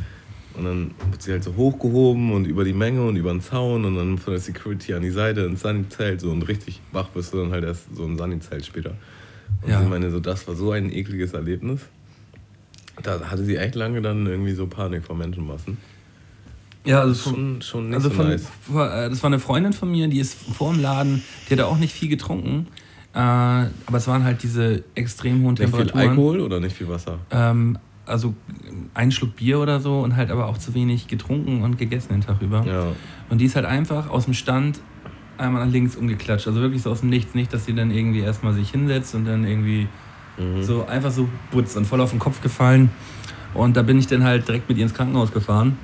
Und 0.54 0.66
dann 0.66 0.92
wird 1.12 1.22
sie 1.22 1.32
halt 1.32 1.44
so 1.44 1.56
hochgehoben 1.56 2.32
und 2.32 2.46
über 2.46 2.64
die 2.64 2.74
Menge 2.74 3.04
und 3.06 3.16
über 3.18 3.32
den 3.32 3.42
Zaun 3.42 3.84
und 3.86 3.96
dann 3.96 4.18
von 4.18 4.34
der 4.34 4.40
Security 4.42 4.94
an 4.94 5.02
die 5.02 5.12
Seite 5.12 5.42
ins 5.42 5.62
Sunny-Zelt. 5.62 6.22
So 6.22 6.32
und 6.32 6.44
richtig 6.44 6.82
wach 6.92 7.10
bist 7.10 7.34
du 7.34 7.38
dann 7.38 7.52
halt 7.52 7.64
erst 7.64 7.94
so 7.96 8.06
im 8.06 8.18
Sunny-Zelt 8.18 8.66
später. 8.66 8.96
Und 9.62 9.70
Ja. 9.70 9.82
sie 9.82 9.88
meine 9.88 10.10
so, 10.12 10.20
das 10.20 10.48
war 10.48 10.56
so 10.56 10.72
ein 10.72 10.92
ekliges 10.92 11.34
Erlebnis. 11.34 11.82
Da 13.04 13.20
hatte 13.30 13.44
sie 13.44 13.58
echt 13.58 13.76
lange 13.76 14.02
dann 14.02 14.26
irgendwie 14.26 14.54
so 14.54 14.68
Panik 14.68 15.04
vor 15.06 15.16
Menschenmassen. 15.16 15.78
Ja, 16.86 17.02
also 17.02 17.32
Schon, 17.32 17.62
schon 17.62 17.88
nicht 17.88 17.96
Also 17.96 18.10
so 18.10 18.16
von, 18.16 18.28
nice. 18.28 18.44
äh, 18.70 19.10
das 19.10 19.22
war 19.24 19.28
eine 19.30 19.40
Freundin 19.40 19.74
von 19.74 19.92
mir, 19.92 20.08
die 20.08 20.20
ist 20.20 20.36
vor 20.36 20.72
dem 20.72 20.82
Laden, 20.82 21.24
die 21.50 21.54
hat 21.54 21.62
auch 21.62 21.78
nicht 21.78 21.94
viel 21.94 22.10
getrunken. 22.10 22.68
Äh, 23.14 23.18
aber 23.18 23.70
es 23.98 24.08
waren 24.08 24.24
halt 24.24 24.44
diese 24.44 24.84
extrem 24.94 25.44
hohen 25.44 25.54
Nicht 25.56 25.64
viel 25.64 25.70
Temperaturen. 25.72 26.10
Alkohol 26.10 26.42
oder 26.42 26.60
nicht 26.60 26.76
viel 26.76 26.88
Wasser? 26.88 27.20
Ähm, 27.32 27.78
also 28.06 28.36
ein 28.94 29.12
Schluck 29.12 29.36
Bier 29.36 29.60
oder 29.60 29.80
so 29.80 30.02
und 30.02 30.16
halt 30.16 30.30
aber 30.30 30.46
auch 30.48 30.58
zu 30.60 30.74
wenig 30.76 31.08
getrunken 31.08 31.64
und 31.64 31.78
gegessen 31.78 32.10
den 32.10 32.22
Tag 32.22 32.42
über. 32.42 32.64
Ja. 32.66 32.88
Und 33.30 33.40
die 33.40 33.46
ist 33.46 33.56
halt 33.56 33.66
einfach 33.66 34.10
aus 34.10 34.26
dem 34.26 34.34
Stand 34.36 34.80
einmal 35.38 35.66
nach 35.66 35.72
links 35.72 35.96
umgeklatscht. 35.96 36.48
Also 36.48 36.60
wirklich 36.62 36.84
so 36.84 36.92
aus 36.92 37.00
dem 37.02 37.10
Nichts. 37.10 37.34
Nicht, 37.34 37.52
dass 37.52 37.66
sie 37.66 37.74
dann 37.74 37.90
irgendwie 37.90 38.20
erstmal 38.20 38.54
sich 38.54 38.70
hinsetzt 38.70 39.16
und 39.16 39.26
dann 39.26 39.44
irgendwie 39.46 39.88
Mhm. 40.38 40.64
so 40.64 40.86
einfach 40.86 41.12
so 41.12 41.30
putz 41.52 41.76
und 41.76 41.86
voll 41.86 42.02
auf 42.02 42.12
den 42.12 42.20
Kopf 42.20 42.42
gefallen. 42.42 42.90
Und 43.54 43.78
da 43.78 43.82
bin 43.82 43.98
ich 43.98 44.08
dann 44.08 44.24
halt 44.24 44.48
direkt 44.48 44.68
mit 44.68 44.78
ihr 44.78 44.84
ins 44.84 44.94
Krankenhaus 44.94 45.32
gefahren. 45.32 45.78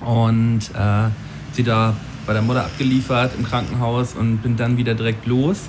Und 0.00 0.60
äh, 0.74 1.08
sie 1.52 1.62
da 1.62 1.94
bei 2.26 2.32
der 2.32 2.42
Mutter 2.42 2.64
abgeliefert 2.64 3.32
im 3.36 3.44
Krankenhaus 3.44 4.14
und 4.14 4.38
bin 4.38 4.56
dann 4.56 4.76
wieder 4.76 4.94
direkt 4.94 5.26
los 5.26 5.68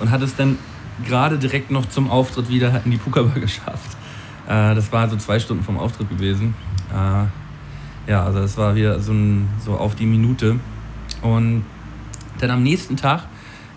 und 0.00 0.10
hat 0.10 0.22
es 0.22 0.34
dann 0.36 0.58
gerade 1.04 1.36
direkt 1.36 1.70
noch 1.70 1.86
zum 1.86 2.10
Auftritt 2.10 2.48
wieder 2.48 2.80
in 2.84 2.90
die 2.90 2.96
Pukabar 2.96 3.34
geschafft. 3.40 3.96
Äh, 4.46 4.74
das 4.74 4.92
war 4.92 5.08
so 5.08 5.16
zwei 5.16 5.38
Stunden 5.38 5.62
vom 5.62 5.78
Auftritt 5.78 6.08
gewesen. 6.08 6.54
Äh, 6.90 8.10
ja, 8.10 8.24
also 8.24 8.38
es 8.38 8.56
war 8.56 8.74
wieder 8.74 9.00
so, 9.00 9.12
ein, 9.12 9.48
so 9.64 9.76
auf 9.76 9.94
die 9.94 10.06
Minute. 10.06 10.58
Und 11.22 11.64
dann 12.38 12.50
am 12.50 12.62
nächsten 12.62 12.96
Tag, 12.96 13.24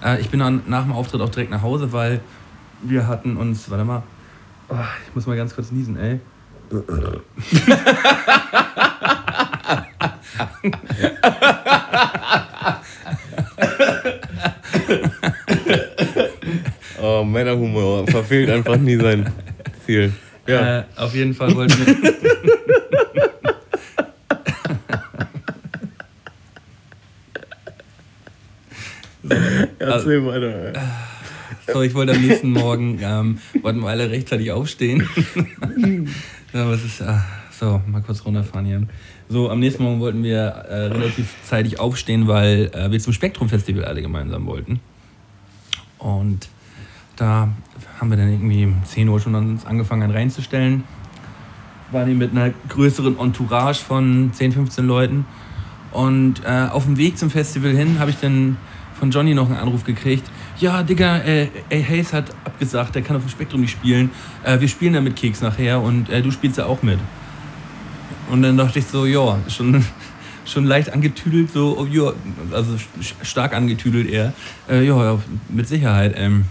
äh, 0.04 0.22
ich 0.22 0.30
bin 0.30 0.40
dann 0.40 0.62
nach 0.68 0.84
dem 0.84 0.92
Auftritt 0.92 1.22
auch 1.22 1.30
direkt 1.30 1.52
nach 1.52 1.62
Hause, 1.62 1.92
weil 1.92 2.22
wir 2.82 3.08
hatten 3.08 3.38
uns, 3.38 3.70
warte 3.70 3.86
mal, 3.86 4.02
oh, 4.70 4.76
ich 5.08 5.16
muss 5.16 5.28
mal 5.28 5.38
ganz 5.38 5.56
kurz 5.56 5.72
niesen, 5.72 5.98
ey. 5.98 6.20
oh, 17.02 17.24
Männerhumor 17.24 18.06
verfehlt 18.08 18.52
einfach 18.52 18.78
nie 18.78 18.98
sein 18.98 19.32
Ziel. 19.86 20.14
Ja. 20.46 20.80
Äh, 20.80 20.84
auf 20.96 21.16
jeden 21.16 21.34
Fall 21.34 21.56
wollten 21.56 21.86
wir. 21.86 21.96
Erzähl 29.80 30.26
weiter. 30.26 30.74
So, 31.74 31.82
ich 31.82 31.94
wollte 31.94 32.14
am 32.14 32.22
nächsten 32.22 32.52
Morgen, 32.52 33.00
ähm, 33.02 33.38
wollten 33.62 33.82
wir 33.82 33.90
alle 33.90 34.10
rechtzeitig 34.10 34.52
aufstehen. 34.52 35.08
ja, 36.54 36.70
was 36.70 36.84
ist, 36.84 37.02
äh, 37.02 37.18
so, 37.52 37.82
mal 37.88 38.02
kurz 38.02 38.26
runterfahren 38.26 38.66
hier. 38.66 38.84
So, 39.28 39.50
am 39.50 39.60
nächsten 39.60 39.84
Morgen 39.84 40.00
wollten 40.00 40.24
wir 40.24 40.40
äh, 40.40 40.86
relativ 40.86 41.36
zeitig 41.44 41.80
aufstehen, 41.80 42.28
weil 42.28 42.72
äh, 42.74 42.92
wir 42.92 43.00
zum 43.00 43.14
Spektrum-Festival 43.14 43.86
alle 43.86 44.02
gemeinsam 44.02 44.46
wollten. 44.46 44.80
Und 45.98 46.50
da 47.16 47.50
haben 48.00 48.10
wir 48.10 48.18
dann 48.18 48.32
irgendwie 48.32 48.66
um 48.66 48.82
10 48.86 49.10
Uhr 49.10 49.20
schon 49.20 49.36
uns 49.36 49.66
angefangen 49.66 50.10
reinzustellen. 50.10 50.84
Waren 51.92 52.08
hier 52.08 52.16
mit 52.16 52.32
einer 52.32 52.54
größeren 52.70 53.20
Entourage 53.20 53.84
von 53.84 54.32
10, 54.34 54.54
15 54.54 54.86
Leuten. 54.86 55.26
Und 55.92 56.42
äh, 56.46 56.68
auf 56.72 56.86
dem 56.86 56.98
Weg 56.98 57.18
zum 57.18 57.30
Festival 57.30 57.72
hin 57.72 58.00
habe 58.00 58.12
ich 58.12 58.18
dann 58.18 58.58
von 59.00 59.12
Johnny 59.12 59.34
noch 59.34 59.48
einen 59.48 59.58
Anruf 59.58 59.84
gekriegt. 59.84 60.30
Ja, 60.60 60.84
Digga, 60.84 61.20
äh, 61.20 61.48
ey, 61.70 61.82
Hayes 61.82 62.12
hat 62.12 62.36
abgesagt, 62.44 62.94
der 62.94 63.02
kann 63.02 63.16
auf 63.16 63.24
dem 63.24 63.30
Spektrum 63.30 63.62
nicht 63.62 63.72
spielen. 63.72 64.12
Äh, 64.44 64.60
wir 64.60 64.68
spielen 64.68 64.92
da 64.92 65.00
mit 65.00 65.16
Keks 65.16 65.40
nachher 65.40 65.82
und 65.82 66.10
äh, 66.10 66.22
du 66.22 66.32
spielst 66.32 66.58
ja 66.58 66.66
auch 66.66 66.84
mit. 66.84 67.00
Und 68.30 68.42
dann 68.42 68.58
dachte 68.58 68.80
ich 68.80 68.86
so, 68.86 69.06
ja, 69.06 69.40
schon, 69.48 69.86
schon 70.46 70.66
leicht 70.66 70.92
angetüdelt, 70.92 71.54
so, 71.54 71.78
oh, 71.80 71.86
ja, 71.86 72.12
also 72.52 72.76
stark 73.22 73.56
angetüdelt 73.56 74.10
eher. 74.10 74.34
Äh, 74.70 74.86
ja, 74.86 75.18
mit 75.48 75.66
Sicherheit. 75.66 76.16
Ähm, 76.18 76.44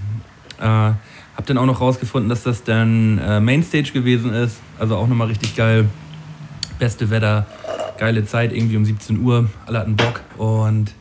äh, 0.59 0.65
hab 0.65 1.45
dann 1.45 1.59
auch 1.59 1.67
noch 1.67 1.83
rausgefunden, 1.83 2.31
dass 2.31 2.45
das 2.45 2.65
dann 2.65 3.19
äh, 3.19 3.41
Mainstage 3.41 3.93
gewesen 3.93 4.33
ist. 4.33 4.61
Also 4.79 4.97
auch 4.97 5.07
nochmal 5.07 5.29
richtig 5.29 5.55
geil. 5.55 5.87
Beste 6.79 7.11
Wetter, 7.11 7.47
geile 7.99 8.25
Zeit, 8.25 8.55
irgendwie 8.55 8.79
um 8.79 8.87
17 8.87 9.21
Uhr. 9.21 9.51
Alle 9.67 9.81
hatten 9.81 9.97
Bock. 9.97 10.23
Und 10.39 10.95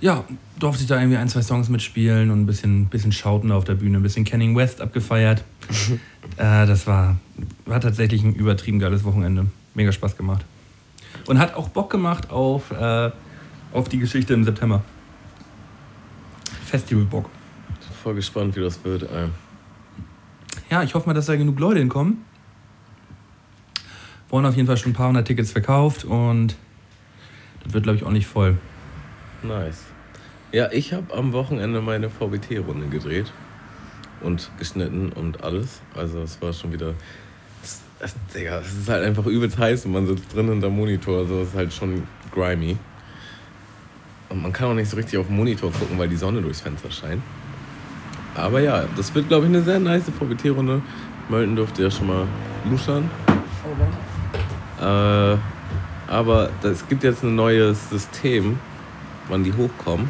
ja, 0.00 0.24
durfte 0.58 0.82
ich 0.82 0.88
da 0.88 0.98
irgendwie 0.98 1.16
ein, 1.16 1.28
zwei 1.28 1.42
Songs 1.42 1.68
mitspielen 1.68 2.30
und 2.30 2.42
ein 2.42 2.46
bisschen, 2.46 2.86
bisschen 2.86 3.12
schauten 3.12 3.52
auf 3.52 3.64
der 3.64 3.74
Bühne, 3.74 3.98
ein 3.98 4.02
bisschen 4.02 4.24
Canning 4.24 4.56
West 4.56 4.80
abgefeiert. 4.80 5.44
äh, 6.36 6.66
das 6.66 6.86
war, 6.86 7.16
war 7.64 7.80
tatsächlich 7.80 8.22
ein 8.22 8.34
übertrieben 8.34 8.78
geiles 8.78 9.04
Wochenende. 9.04 9.46
Mega 9.74 9.92
Spaß 9.92 10.16
gemacht. 10.16 10.44
Und 11.26 11.38
hat 11.38 11.54
auch 11.54 11.68
Bock 11.68 11.90
gemacht 11.90 12.30
auf, 12.30 12.70
äh, 12.70 13.10
auf 13.72 13.88
die 13.88 13.98
Geschichte 13.98 14.34
im 14.34 14.44
September. 14.44 14.82
Festival 16.66 17.04
Bock. 17.04 17.30
Voll 18.02 18.14
gespannt, 18.14 18.56
wie 18.56 18.60
das 18.60 18.82
wird. 18.84 19.02
Ey. 19.02 19.28
Ja, 20.70 20.82
ich 20.82 20.94
hoffe 20.94 21.08
mal, 21.08 21.14
dass 21.14 21.26
da 21.26 21.36
genug 21.36 21.58
Leute 21.58 21.78
hinkommen. 21.78 22.24
Wurden 24.28 24.46
auf 24.46 24.56
jeden 24.56 24.66
Fall 24.66 24.76
schon 24.76 24.92
ein 24.92 24.94
paar 24.94 25.08
hundert 25.08 25.26
Tickets 25.26 25.52
verkauft 25.52 26.04
und 26.04 26.56
das 27.64 27.72
wird, 27.72 27.84
glaube 27.84 27.96
ich, 27.96 28.04
auch 28.04 28.10
nicht 28.10 28.26
voll. 28.26 28.58
Nice. 29.42 29.87
Ja, 30.50 30.72
ich 30.72 30.94
habe 30.94 31.12
am 31.14 31.34
Wochenende 31.34 31.82
meine 31.82 32.08
VBT-Runde 32.08 32.86
gedreht 32.86 33.30
und 34.22 34.50
geschnitten 34.58 35.12
und 35.12 35.44
alles. 35.44 35.82
Also 35.94 36.22
es 36.22 36.40
war 36.40 36.54
schon 36.54 36.72
wieder. 36.72 36.94
Es, 38.00 38.14
Digga, 38.34 38.60
es 38.60 38.72
ist 38.72 38.88
halt 38.88 39.04
einfach 39.04 39.26
übelst 39.26 39.58
heiß 39.58 39.84
und 39.84 39.92
man 39.92 40.06
sitzt 40.06 40.34
drin 40.34 40.48
hinter 40.48 40.70
Monitor. 40.70 41.18
Also 41.18 41.42
es 41.42 41.48
ist 41.48 41.54
halt 41.54 41.72
schon 41.74 42.04
grimy. 42.32 42.78
Und 44.30 44.42
man 44.42 44.52
kann 44.52 44.70
auch 44.70 44.74
nicht 44.74 44.88
so 44.88 44.96
richtig 44.96 45.18
auf 45.18 45.26
den 45.26 45.36
Monitor 45.36 45.70
gucken, 45.70 45.98
weil 45.98 46.08
die 46.08 46.16
Sonne 46.16 46.40
durchs 46.40 46.62
Fenster 46.62 46.90
scheint. 46.90 47.22
Aber 48.34 48.60
ja, 48.60 48.84
das 48.96 49.14
wird, 49.14 49.28
glaube 49.28 49.46
ich, 49.46 49.50
eine 49.50 49.62
sehr 49.62 49.80
nice 49.80 50.04
VBT-Runde. 50.04 50.80
Mölten 51.28 51.56
dürfte 51.56 51.82
ja 51.82 51.90
schon 51.90 52.06
mal 52.06 52.26
luschern. 52.70 53.10
Äh, 54.80 55.36
aber 56.10 56.50
es 56.62 56.88
gibt 56.88 57.04
jetzt 57.04 57.22
ein 57.22 57.34
neues 57.34 57.90
System, 57.90 58.58
wann 59.28 59.44
die 59.44 59.52
hochkommen. 59.52 60.08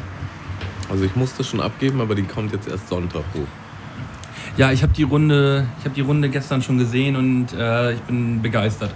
Also 0.89 1.03
ich 1.03 1.15
musste 1.15 1.43
schon 1.43 1.61
abgeben, 1.61 2.01
aber 2.01 2.15
die 2.15 2.23
kommt 2.23 2.51
jetzt 2.51 2.67
erst 2.67 2.89
Sonntag 2.89 3.23
hoch. 3.33 3.47
Ja, 4.57 4.71
ich 4.71 4.83
habe 4.83 4.93
die 4.93 5.03
Runde, 5.03 5.67
ich 5.79 5.85
habe 5.85 5.95
die 5.95 6.01
Runde 6.01 6.29
gestern 6.29 6.61
schon 6.61 6.77
gesehen 6.77 7.15
und 7.15 7.53
äh, 7.53 7.93
ich 7.93 8.01
bin 8.01 8.41
begeistert. 8.41 8.93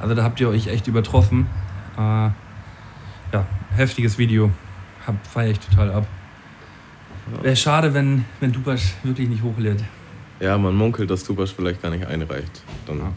Also 0.00 0.14
da 0.14 0.22
habt 0.22 0.38
ihr 0.40 0.48
euch 0.48 0.68
echt 0.68 0.86
übertroffen. 0.86 1.46
Äh, 1.96 2.00
ja, 2.00 3.46
heftiges 3.74 4.18
Video. 4.18 4.50
Feiere 5.32 5.52
ich 5.52 5.60
total 5.60 5.92
ab. 5.92 6.06
Wäre 7.42 7.56
schade, 7.56 7.94
wenn, 7.94 8.24
wenn 8.40 8.52
Dupasch 8.52 8.94
wirklich 9.02 9.28
nicht 9.28 9.42
hochlädt. 9.42 9.82
Ja, 10.40 10.58
man 10.58 10.74
munkelt, 10.76 11.10
dass 11.10 11.24
Dupasch 11.24 11.52
vielleicht 11.54 11.82
gar 11.82 11.90
nicht 11.90 12.06
einreicht. 12.06 12.62
Dann. 12.86 12.98
Ja. 12.98 13.12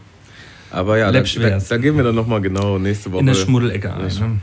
Aber 0.72 0.98
ja, 0.98 1.10
da, 1.12 1.22
da, 1.22 1.58
da, 1.58 1.76
gehen 1.76 1.96
wir 1.96 2.04
dann 2.04 2.14
nochmal 2.14 2.40
genau 2.40 2.78
nächste 2.78 3.10
Woche. 3.12 3.20
In 3.20 3.26
der 3.26 3.34
Schmuddelecke 3.34 3.92
ein. 3.92 4.02
Ne? 4.02 4.40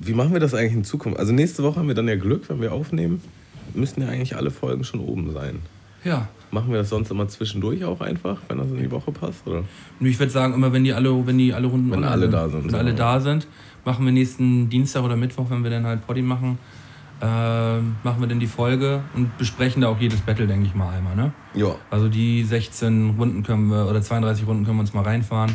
Wie 0.00 0.14
machen 0.14 0.32
wir 0.32 0.40
das 0.40 0.54
eigentlich 0.54 0.72
in 0.72 0.84
Zukunft? 0.84 1.18
Also 1.18 1.32
nächste 1.32 1.62
Woche 1.62 1.78
haben 1.78 1.88
wir 1.88 1.94
dann 1.94 2.08
ja 2.08 2.16
Glück, 2.16 2.48
wenn 2.48 2.60
wir 2.60 2.72
aufnehmen. 2.72 3.20
Müssten 3.74 4.02
ja 4.02 4.08
eigentlich 4.08 4.34
alle 4.34 4.50
Folgen 4.50 4.82
schon 4.82 5.00
oben 5.00 5.32
sein. 5.32 5.60
Ja. 6.04 6.28
Machen 6.50 6.72
wir 6.72 6.78
das 6.78 6.88
sonst 6.88 7.10
immer 7.10 7.28
zwischendurch 7.28 7.84
auch 7.84 8.00
einfach, 8.00 8.38
wenn 8.48 8.58
das 8.58 8.68
in 8.68 8.78
die 8.78 8.90
Woche 8.90 9.12
passt? 9.12 9.46
Oder? 9.46 9.62
Ich 10.00 10.18
würde 10.18 10.32
sagen, 10.32 10.54
immer 10.54 10.72
wenn 10.72 10.82
die 10.82 10.92
alle, 10.92 11.26
wenn 11.26 11.38
die 11.38 11.52
alle 11.52 11.68
Runden 11.68 11.90
wenn 11.92 12.02
alle 12.02 12.28
da 12.28 12.48
sind. 12.48 12.64
Wenn 12.64 12.74
alle 12.74 12.94
da 12.94 13.20
sind, 13.20 13.46
machen 13.84 14.04
wir 14.04 14.12
nächsten 14.12 14.68
Dienstag 14.68 15.04
oder 15.04 15.16
Mittwoch, 15.16 15.50
wenn 15.50 15.62
wir 15.62 15.70
dann 15.70 15.84
halt 15.84 16.04
Poddy 16.06 16.22
machen, 16.22 16.58
äh, 17.20 17.24
machen 17.78 18.20
wir 18.20 18.26
dann 18.26 18.40
die 18.40 18.46
Folge 18.46 19.02
und 19.14 19.36
besprechen 19.36 19.82
da 19.82 19.88
auch 19.88 20.00
jedes 20.00 20.20
Battle, 20.22 20.46
denke 20.46 20.66
ich 20.66 20.74
mal 20.74 20.90
einmal. 20.92 21.14
Ne? 21.14 21.32
Ja. 21.54 21.76
Also 21.90 22.08
die 22.08 22.42
16 22.42 23.16
Runden 23.18 23.42
können 23.42 23.68
wir, 23.68 23.86
oder 23.88 24.00
32 24.00 24.46
Runden 24.46 24.64
können 24.64 24.78
wir 24.78 24.82
uns 24.82 24.94
mal 24.94 25.04
reinfahren. 25.04 25.54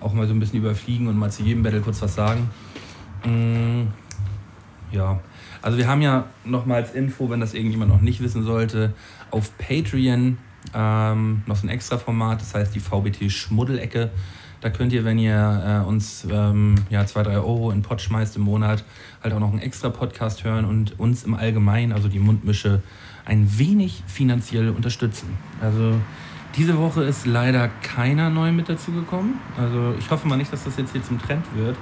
Auch 0.00 0.12
mal 0.12 0.26
so 0.26 0.34
ein 0.34 0.40
bisschen 0.40 0.58
überfliegen 0.58 1.06
und 1.06 1.16
mal 1.16 1.30
zu 1.30 1.42
jedem 1.42 1.62
Battle 1.62 1.80
kurz 1.80 2.02
was 2.02 2.14
sagen. 2.14 2.50
Mm, 3.24 3.88
ja, 4.90 5.20
also 5.62 5.78
wir 5.78 5.88
haben 5.88 6.02
ja 6.02 6.26
nochmal 6.44 6.82
als 6.82 6.94
Info, 6.94 7.30
wenn 7.30 7.40
das 7.40 7.54
irgendjemand 7.54 7.90
noch 7.90 8.00
nicht 8.00 8.22
wissen 8.22 8.44
sollte, 8.44 8.94
auf 9.30 9.56
Patreon 9.58 10.38
ähm, 10.74 11.42
noch 11.46 11.56
so 11.56 11.66
ein 11.66 11.70
extra 11.70 11.98
Format, 11.98 12.40
das 12.40 12.54
heißt 12.54 12.74
die 12.74 12.80
VBT 12.80 13.30
Schmuddelecke. 13.30 14.10
Da 14.60 14.70
könnt 14.70 14.92
ihr, 14.92 15.04
wenn 15.04 15.18
ihr 15.18 15.82
äh, 15.84 15.88
uns 15.88 16.26
ähm, 16.28 16.74
ja, 16.90 17.06
2, 17.06 17.22
3 17.22 17.36
Euro 17.36 17.70
in 17.70 17.82
Pott 17.82 18.00
schmeißt 18.00 18.36
im 18.36 18.42
Monat, 18.42 18.84
halt 19.22 19.32
auch 19.32 19.38
noch 19.38 19.52
einen 19.52 19.60
extra 19.60 19.88
Podcast 19.88 20.42
hören 20.42 20.64
und 20.64 20.98
uns 20.98 21.22
im 21.22 21.34
Allgemeinen, 21.34 21.92
also 21.92 22.08
die 22.08 22.18
Mundmische, 22.18 22.82
ein 23.24 23.46
wenig 23.58 24.02
finanziell 24.06 24.70
unterstützen. 24.70 25.28
Also 25.60 25.94
diese 26.56 26.76
Woche 26.76 27.04
ist 27.04 27.24
leider 27.24 27.68
keiner 27.82 28.30
neu 28.30 28.50
mit 28.50 28.68
dazu 28.68 28.90
gekommen. 28.90 29.38
Also 29.56 29.94
ich 29.96 30.10
hoffe 30.10 30.26
mal 30.26 30.36
nicht, 30.36 30.52
dass 30.52 30.64
das 30.64 30.76
jetzt 30.76 30.92
hier 30.92 31.04
zum 31.04 31.20
Trend 31.20 31.44
wird. 31.54 31.76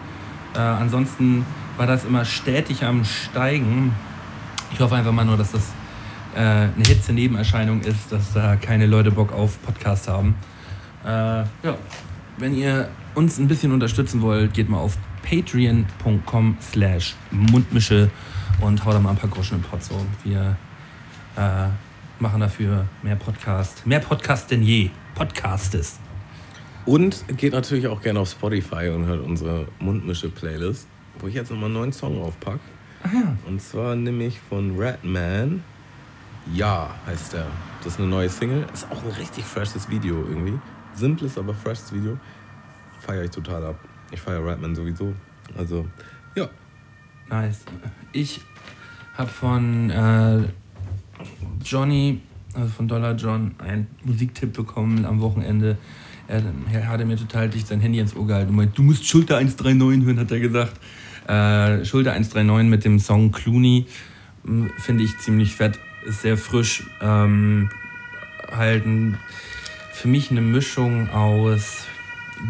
Äh, 0.56 0.60
ansonsten 0.60 1.44
war 1.76 1.86
das 1.86 2.04
immer 2.04 2.24
stetig 2.24 2.82
am 2.84 3.04
Steigen. 3.04 3.92
Ich 4.72 4.80
hoffe 4.80 4.96
einfach 4.96 5.12
mal 5.12 5.24
nur, 5.24 5.36
dass 5.36 5.52
das 5.52 5.62
äh, 6.34 6.40
eine 6.40 6.84
Hitze-Nebenerscheinung 6.86 7.82
ist, 7.82 8.10
dass 8.10 8.32
da 8.32 8.56
keine 8.56 8.86
Leute 8.86 9.10
Bock 9.10 9.32
auf 9.32 9.60
Podcast 9.62 10.08
haben. 10.08 10.34
Äh, 11.04 11.08
ja, 11.08 11.76
wenn 12.38 12.54
ihr 12.54 12.88
uns 13.14 13.38
ein 13.38 13.48
bisschen 13.48 13.72
unterstützen 13.72 14.22
wollt, 14.22 14.54
geht 14.54 14.68
mal 14.68 14.78
auf 14.78 14.96
patreon.com 15.28 16.56
slash 16.60 17.14
mundmische 17.30 18.10
und 18.60 18.84
haut 18.84 18.94
da 18.94 18.98
mal 18.98 19.10
ein 19.10 19.16
paar 19.16 19.30
Groschen 19.30 19.58
im 19.58 19.62
Pot 19.62 19.82
so. 19.82 19.94
Wir 20.24 20.56
äh, 21.36 21.68
machen 22.18 22.40
dafür 22.40 22.86
mehr 23.02 23.16
Podcast. 23.16 23.86
Mehr 23.86 24.00
Podcast 24.00 24.50
denn 24.50 24.62
je. 24.62 24.90
Podcastes. 25.14 25.98
Und 26.86 27.24
geht 27.36 27.52
natürlich 27.52 27.88
auch 27.88 28.00
gerne 28.00 28.20
auf 28.20 28.30
Spotify 28.30 28.90
und 28.94 29.06
hört 29.06 29.20
unsere 29.24 29.66
Mundmische-Playlist, 29.80 30.86
wo 31.18 31.26
ich 31.26 31.34
jetzt 31.34 31.50
nochmal 31.50 31.66
einen 31.66 31.74
neuen 31.74 31.92
Song 31.92 32.22
aufpacke. 32.22 32.60
Ah 33.02 33.08
ja. 33.12 33.36
Und 33.46 33.60
zwar 33.60 33.96
nämlich 33.96 34.38
von 34.38 34.78
Redman. 34.78 35.64
Ja, 36.54 36.94
heißt 37.06 37.32
der. 37.32 37.46
Das 37.82 37.94
ist 37.94 37.98
eine 37.98 38.08
neue 38.08 38.28
Single. 38.28 38.66
Ist 38.72 38.90
auch 38.90 39.02
ein 39.02 39.10
richtig 39.18 39.44
freshes 39.44 39.90
Video 39.90 40.24
irgendwie. 40.28 40.58
Simples, 40.94 41.36
aber 41.36 41.54
freshes 41.54 41.92
Video. 41.92 42.18
Feiere 43.00 43.24
ich 43.24 43.30
total 43.30 43.64
ab. 43.66 43.80
Ich 44.12 44.20
feiere 44.20 44.46
Redman 44.46 44.76
sowieso. 44.76 45.12
Also, 45.58 45.86
ja. 46.36 46.48
Nice. 47.28 47.64
Ich 48.12 48.40
habe 49.14 49.28
von 49.28 49.90
äh, 49.90 50.44
Johnny, 51.64 52.20
also 52.54 52.68
von 52.68 52.86
Dollar 52.86 53.14
John, 53.14 53.56
einen 53.58 53.88
Musiktipp 54.04 54.52
bekommen 54.52 55.04
am 55.04 55.20
Wochenende. 55.20 55.78
Er, 56.28 56.42
er 56.72 56.88
hatte 56.88 57.04
mir 57.04 57.16
total 57.16 57.48
dicht 57.48 57.68
sein 57.68 57.80
Handy 57.80 57.98
ins 57.98 58.16
Ohr 58.16 58.26
gehalten 58.26 58.50
und 58.50 58.56
meint, 58.56 58.76
du 58.76 58.82
musst 58.82 59.06
Schulter 59.06 59.36
139 59.36 60.04
hören, 60.04 60.18
hat 60.18 60.30
er 60.30 60.40
gesagt. 60.40 60.80
Äh, 61.28 61.84
Schulter 61.84 62.12
139 62.12 62.70
mit 62.70 62.84
dem 62.84 62.98
Song 62.98 63.32
Clooney 63.32 63.86
hm, 64.44 64.70
finde 64.78 65.04
ich 65.04 65.18
ziemlich 65.18 65.54
fett, 65.54 65.78
ist 66.06 66.22
sehr 66.22 66.36
frisch. 66.36 66.84
Ähm, 67.00 67.70
halt 68.50 68.86
ein, 68.86 69.18
für 69.92 70.08
mich 70.08 70.30
eine 70.30 70.40
Mischung 70.40 71.10
aus 71.10 71.86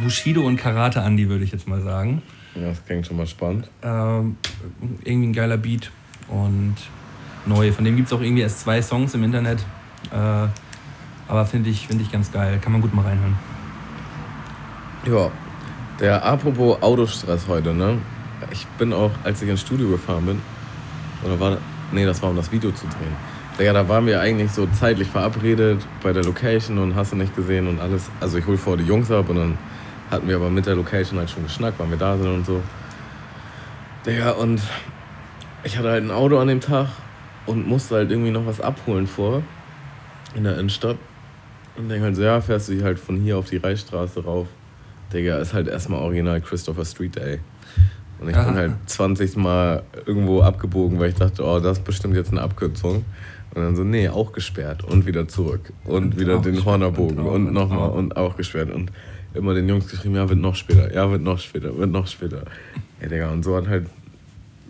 Bushido 0.03 0.43
und 0.43 0.57
Karate 0.57 1.01
Andy, 1.01 1.29
würde 1.29 1.45
ich 1.45 1.53
jetzt 1.53 1.69
mal 1.69 1.81
sagen. 1.81 2.23
Ja, 2.55 2.69
das 2.69 2.85
klingt 2.85 3.07
schon 3.07 3.17
mal 3.17 3.27
spannend. 3.27 3.71
Ähm, 3.83 4.37
irgendwie 5.05 5.29
ein 5.29 5.33
geiler 5.33 5.57
Beat 5.57 5.91
und 6.29 6.75
neu. 7.45 7.73
Von 7.73 7.85
dem 7.85 7.97
gibt 7.97 8.09
es 8.09 8.13
auch 8.13 8.21
irgendwie 8.21 8.43
erst 8.43 8.61
zwei 8.61 8.81
Songs 8.83 9.15
im 9.15 9.23
Internet. 9.25 9.61
Äh, 10.11 10.49
aber 11.29 11.45
finde 11.45 11.71
ich, 11.71 11.87
find 11.87 12.01
ich 12.01 12.11
ganz 12.11 12.33
geil. 12.33 12.59
Kann 12.61 12.73
man 12.73 12.81
gut 12.81 12.95
mal 12.95 13.03
reinhören. 13.03 13.37
Ja, 15.07 15.31
der 16.01 16.25
apropos 16.25 16.83
Autostress 16.83 17.47
heute, 17.47 17.73
ne? 17.73 17.99
Ich 18.51 18.67
bin 18.79 18.93
auch, 18.93 19.13
als 19.23 19.41
ich 19.41 19.49
ins 19.49 19.61
Studio 19.61 19.89
gefahren 19.89 20.27
bin, 20.27 20.43
oder 21.25 21.39
war 21.39 21.59
nee, 21.93 22.05
das 22.05 22.21
war 22.23 22.31
um 22.31 22.37
das 22.37 22.51
Video 22.51 22.73
zu 22.73 22.87
drehen. 22.87 23.65
Ja, 23.65 23.73
da 23.73 23.89
waren 23.89 24.05
wir 24.07 24.21
eigentlich 24.21 24.51
so 24.51 24.67
zeitlich 24.79 25.07
verabredet 25.07 25.87
bei 26.03 26.13
der 26.13 26.25
Location 26.25 26.79
und 26.79 26.97
hast 26.97 27.13
du 27.13 27.17
nicht 27.17 27.37
gesehen 27.37 27.69
und 27.69 27.81
alles. 27.81 28.11
Also 28.21 28.37
ich 28.39 28.47
hol 28.47 28.57
vor 28.57 28.77
die 28.77 28.85
Jungs 28.85 29.11
ab 29.13 29.29
und 29.29 29.37
dann 29.37 29.59
hatten 30.11 30.29
wir 30.29 30.37
aber 30.37 30.51
mit 30.51 30.67
der 30.67 30.75
Location 30.75 31.21
halt 31.21 31.31
schon 31.31 31.45
geschnackt, 31.45 31.79
wann 31.79 31.91
wir 31.91 31.99
da 31.99 32.17
sind 32.17 32.27
und 32.27 32.45
so. 32.45 32.61
Digga, 34.05 34.33
und 34.33 34.61
ich 35.63 35.79
hatte 35.79 35.89
halt 35.89 36.03
ein 36.03 36.11
Auto 36.11 36.37
an 36.39 36.49
dem 36.49 36.61
Tag 36.61 36.89
und 37.47 37.67
musste 37.67 37.95
halt 37.95 38.11
irgendwie 38.11 38.33
noch 38.33 38.45
was 38.45 38.61
abholen 38.61 39.07
vor 39.07 39.43
in 40.35 40.43
der 40.43 40.59
Innenstadt. 40.59 40.97
Und 41.77 41.89
denke 41.89 42.07
halt 42.07 42.17
so, 42.17 42.23
ja, 42.23 42.41
fährst 42.41 42.69
du 42.69 42.83
halt 42.83 42.99
von 42.99 43.17
hier 43.21 43.39
auf 43.39 43.49
die 43.49 43.59
Reichsstraße 43.59 44.25
rauf. 44.25 44.49
Digga, 45.13 45.39
ist 45.39 45.55
halt 45.55 45.69
erstmal 45.69 46.01
original 46.01 46.41
Christopher 46.41 46.85
Street 46.85 47.17
Day. 47.17 47.39
Und 48.19 48.31
ich 48.31 48.37
bin 48.37 48.55
halt 48.55 48.73
20 48.87 49.37
Mal 49.37 49.83
irgendwo 50.07 50.41
abgebogen, 50.41 50.99
weil 50.99 51.11
ich 51.11 51.17
dachte, 51.17 51.45
oh, 51.45 51.61
das 51.61 51.79
ist 51.79 51.85
bestimmt 51.85 52.17
jetzt 52.17 52.31
eine 52.31 52.41
Abkürzung. 52.41 53.05
Und 53.55 53.63
dann 53.63 53.77
so, 53.77 53.85
nee, 53.85 54.09
auch 54.09 54.33
gesperrt 54.33 54.85
und 54.85 55.07
wieder 55.07 55.29
zurück 55.29 55.73
und, 55.85 55.95
und 55.95 56.21
wieder 56.21 56.39
den 56.39 56.63
Hornerbogen 56.65 57.19
und, 57.19 57.47
und 57.47 57.53
nochmal 57.55 57.91
und 57.91 58.17
auch 58.17 58.37
gesperrt 58.37 58.71
und 58.71 58.91
immer 59.33 59.55
den 59.55 59.69
Jungs 59.69 59.89
geschrieben, 59.89 60.17
ja, 60.17 60.29
wird 60.29 60.41
noch 60.41 60.55
später, 60.55 60.93
ja, 60.93 61.11
wird 61.11 61.23
noch 61.23 61.39
später, 61.39 61.77
wird 61.77 61.91
noch 61.91 62.07
später. 62.07 62.43
Ja, 63.01 63.09
Digga, 63.09 63.31
und 63.31 63.45
so 63.45 63.57
hat 63.57 63.69
halt 63.69 63.87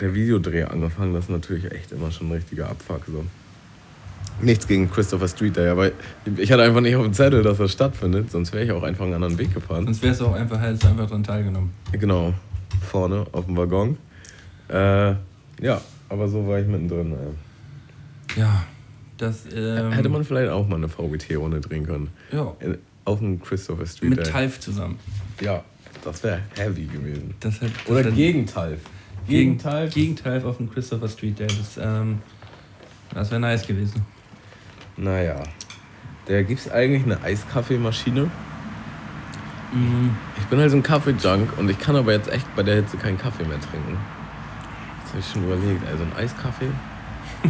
der 0.00 0.14
Videodreh 0.14 0.64
angefangen. 0.64 1.14
Das 1.14 1.24
ist 1.24 1.30
natürlich 1.30 1.70
echt 1.72 1.92
immer 1.92 2.10
schon 2.10 2.28
ein 2.28 2.32
richtiger 2.32 2.68
Abfuck. 2.68 3.02
So. 3.06 3.24
Nichts 4.40 4.66
gegen 4.66 4.90
Christopher 4.90 5.28
Street 5.28 5.56
Day, 5.56 5.68
aber 5.68 5.92
ich 6.36 6.52
hatte 6.52 6.62
einfach 6.62 6.82
nicht 6.82 6.94
auf 6.94 7.04
dem 7.04 7.14
Zettel, 7.14 7.42
dass 7.42 7.56
das 7.58 7.72
stattfindet, 7.72 8.30
sonst 8.30 8.52
wäre 8.52 8.64
ich 8.64 8.72
auch 8.72 8.82
einfach 8.82 9.04
einen 9.04 9.14
anderen 9.14 9.38
Weg 9.38 9.54
gefahren. 9.54 9.84
Sonst 9.84 10.02
wärst 10.02 10.20
du 10.20 10.26
auch 10.26 10.34
einfach, 10.34 10.60
hättest 10.60 10.84
einfach 10.84 11.06
daran 11.06 11.24
teilgenommen. 11.24 11.70
Genau, 11.92 12.34
vorne 12.82 13.26
auf 13.32 13.46
dem 13.46 13.56
Waggon. 13.56 13.96
Äh, 14.68 15.14
ja, 15.62 15.80
aber 16.08 16.28
so 16.28 16.46
war 16.46 16.58
ich 16.58 16.66
mittendrin. 16.66 17.12
Ey. 17.12 18.40
Ja, 18.40 18.64
das. 19.16 19.44
Ähm, 19.54 19.92
Hätte 19.92 20.08
man 20.08 20.24
vielleicht 20.24 20.50
auch 20.50 20.68
mal 20.68 20.76
eine 20.76 20.88
VBT-Runde 20.88 21.60
drehen 21.60 21.86
können. 21.86 22.08
Ja. 22.32 22.54
Auf 23.04 23.20
dem 23.20 23.40
Christopher 23.40 23.86
Street 23.86 24.10
Mit 24.10 24.18
Day. 24.18 24.32
Talf 24.32 24.60
zusammen. 24.60 24.98
Ja, 25.40 25.64
das 26.04 26.22
wäre 26.22 26.40
heavy 26.56 26.84
gewesen. 26.84 27.34
Das 27.40 27.60
hat, 27.60 27.70
das 27.86 27.90
Oder 27.90 28.10
gegen 28.10 28.46
Talf. 28.46 28.80
Gegen 29.28 29.58
Talf? 29.58 29.94
Gegen 29.94 30.16
Talf 30.16 30.44
auf 30.44 30.58
dem 30.58 30.70
Christopher 30.70 31.08
Street 31.08 31.38
Day. 31.38 31.46
Das, 31.46 31.78
ähm, 31.80 32.18
das 33.14 33.30
wäre 33.30 33.40
nice 33.40 33.66
gewesen. 33.66 34.04
Naja. 34.96 35.42
Da 36.26 36.42
gibt 36.42 36.60
es 36.60 36.70
eigentlich 36.70 37.04
eine 37.04 37.22
Eiskaffeemaschine. 37.22 38.30
Mhm. 39.72 40.16
Ich 40.38 40.46
bin 40.46 40.58
halt 40.58 40.70
so 40.70 40.76
ein 40.76 40.82
Kaffee-Junk 40.82 41.58
und 41.58 41.70
ich 41.70 41.78
kann 41.78 41.96
aber 41.96 42.12
jetzt 42.12 42.32
echt 42.32 42.46
bei 42.56 42.62
der 42.62 42.76
Hitze 42.76 42.96
keinen 42.96 43.18
Kaffee 43.18 43.44
mehr 43.44 43.60
trinken. 43.60 43.96
Das 45.02 45.10
habe 45.10 45.20
ich 45.20 45.30
schon 45.30 45.44
überlegt. 45.44 45.86
Also 45.88 46.04
ein 46.04 46.12
Eiskaffee. 46.16 46.68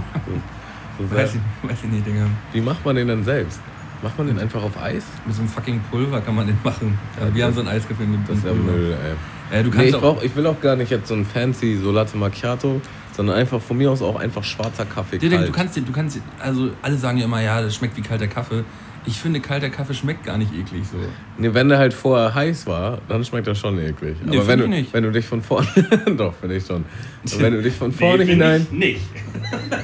so, 0.99 1.05
so 1.05 1.15
weiß, 1.15 1.35
ich, 1.35 1.71
weiß 1.71 1.79
ich 1.85 1.91
nicht, 1.91 2.07
Digga. 2.07 2.27
Wie 2.53 2.61
macht 2.61 2.85
man 2.85 2.97
den 2.97 3.09
denn 3.09 3.25
selbst? 3.25 3.61
Macht 4.03 4.19
man 4.19 4.27
den 4.27 4.39
einfach 4.39 4.63
auf 4.63 4.81
Eis? 4.81 5.05
Mit 5.25 5.35
so 5.35 5.41
einem 5.41 5.49
fucking 5.49 5.81
Pulver 5.91 6.21
kann 6.21 6.35
man 6.35 6.47
den 6.47 6.59
machen. 6.63 6.99
Ja, 7.19 7.35
wir 7.35 7.45
haben 7.45 7.55
so 7.55 7.61
ein 7.61 7.69
Eiskaffee 7.69 8.05
mit 8.05 8.29
Das 8.29 8.39
ist 8.39 8.45
ja 8.45 8.53
Müll, 8.53 8.93
ey. 8.93 9.57
Ja, 9.57 9.63
du 9.63 9.71
kannst 9.71 9.85
nee, 9.85 9.91
ich, 9.91 9.97
brauch, 9.97 10.23
ich 10.23 10.37
will 10.37 10.47
auch 10.47 10.61
gar 10.61 10.77
nicht 10.77 10.91
jetzt 10.91 11.09
so 11.09 11.15
ein 11.15 11.25
fancy 11.25 11.79
so 11.83 11.93
Latte 11.93 12.17
Macchiato, 12.17 12.81
sondern 13.17 13.37
einfach 13.37 13.61
von 13.61 13.79
mir 13.79 13.91
aus 13.91 14.03
auch 14.03 14.17
einfach 14.17 14.45
schwarzer 14.45 14.85
Kaffee. 14.85 15.17
Ja, 15.17 15.31
kalt. 15.31 15.49
Du 15.49 15.53
kannst, 15.53 15.77
du 15.77 15.93
kannst, 15.93 16.21
also 16.39 16.71
alle 16.83 16.97
sagen 16.99 17.19
ja 17.19 17.25
immer, 17.25 17.43
ja, 17.43 17.63
das 17.63 17.75
schmeckt 17.75 17.97
wie 17.97 18.03
kalter 18.03 18.29
Kaffee. 18.29 18.63
Ich 19.07 19.19
finde, 19.19 19.41
kalter 19.41 19.71
Kaffee 19.71 19.95
schmeckt 19.95 20.25
gar 20.25 20.37
nicht 20.37 20.53
eklig 20.53 20.83
so. 20.91 20.99
Nee, 21.39 21.55
wenn 21.55 21.69
der 21.69 21.79
halt 21.79 21.95
vorher 21.95 22.35
heiß 22.35 22.67
war, 22.67 22.99
dann 23.09 23.25
schmeckt 23.25 23.47
er 23.47 23.55
schon 23.55 23.79
eklig. 23.79 24.17
Nee, 24.25 24.37
Aber 24.37 24.49
wenn 24.49 24.59
du, 24.59 24.67
nicht. 24.67 24.93
wenn 24.93 25.05
du 25.05 25.13
dich 25.13 25.25
von 25.25 25.43
vorne. 25.43 25.69
doch, 26.17 26.35
finde 26.35 26.57
ich 26.57 26.67
schon. 26.67 26.85
Aber 27.33 27.43
wenn 27.43 27.55
du 27.55 27.63
dich 27.63 27.75
von 27.75 27.93
vorne 27.93 28.25
nee, 28.25 28.33
hinein. 28.33 28.67
nicht. 28.71 29.03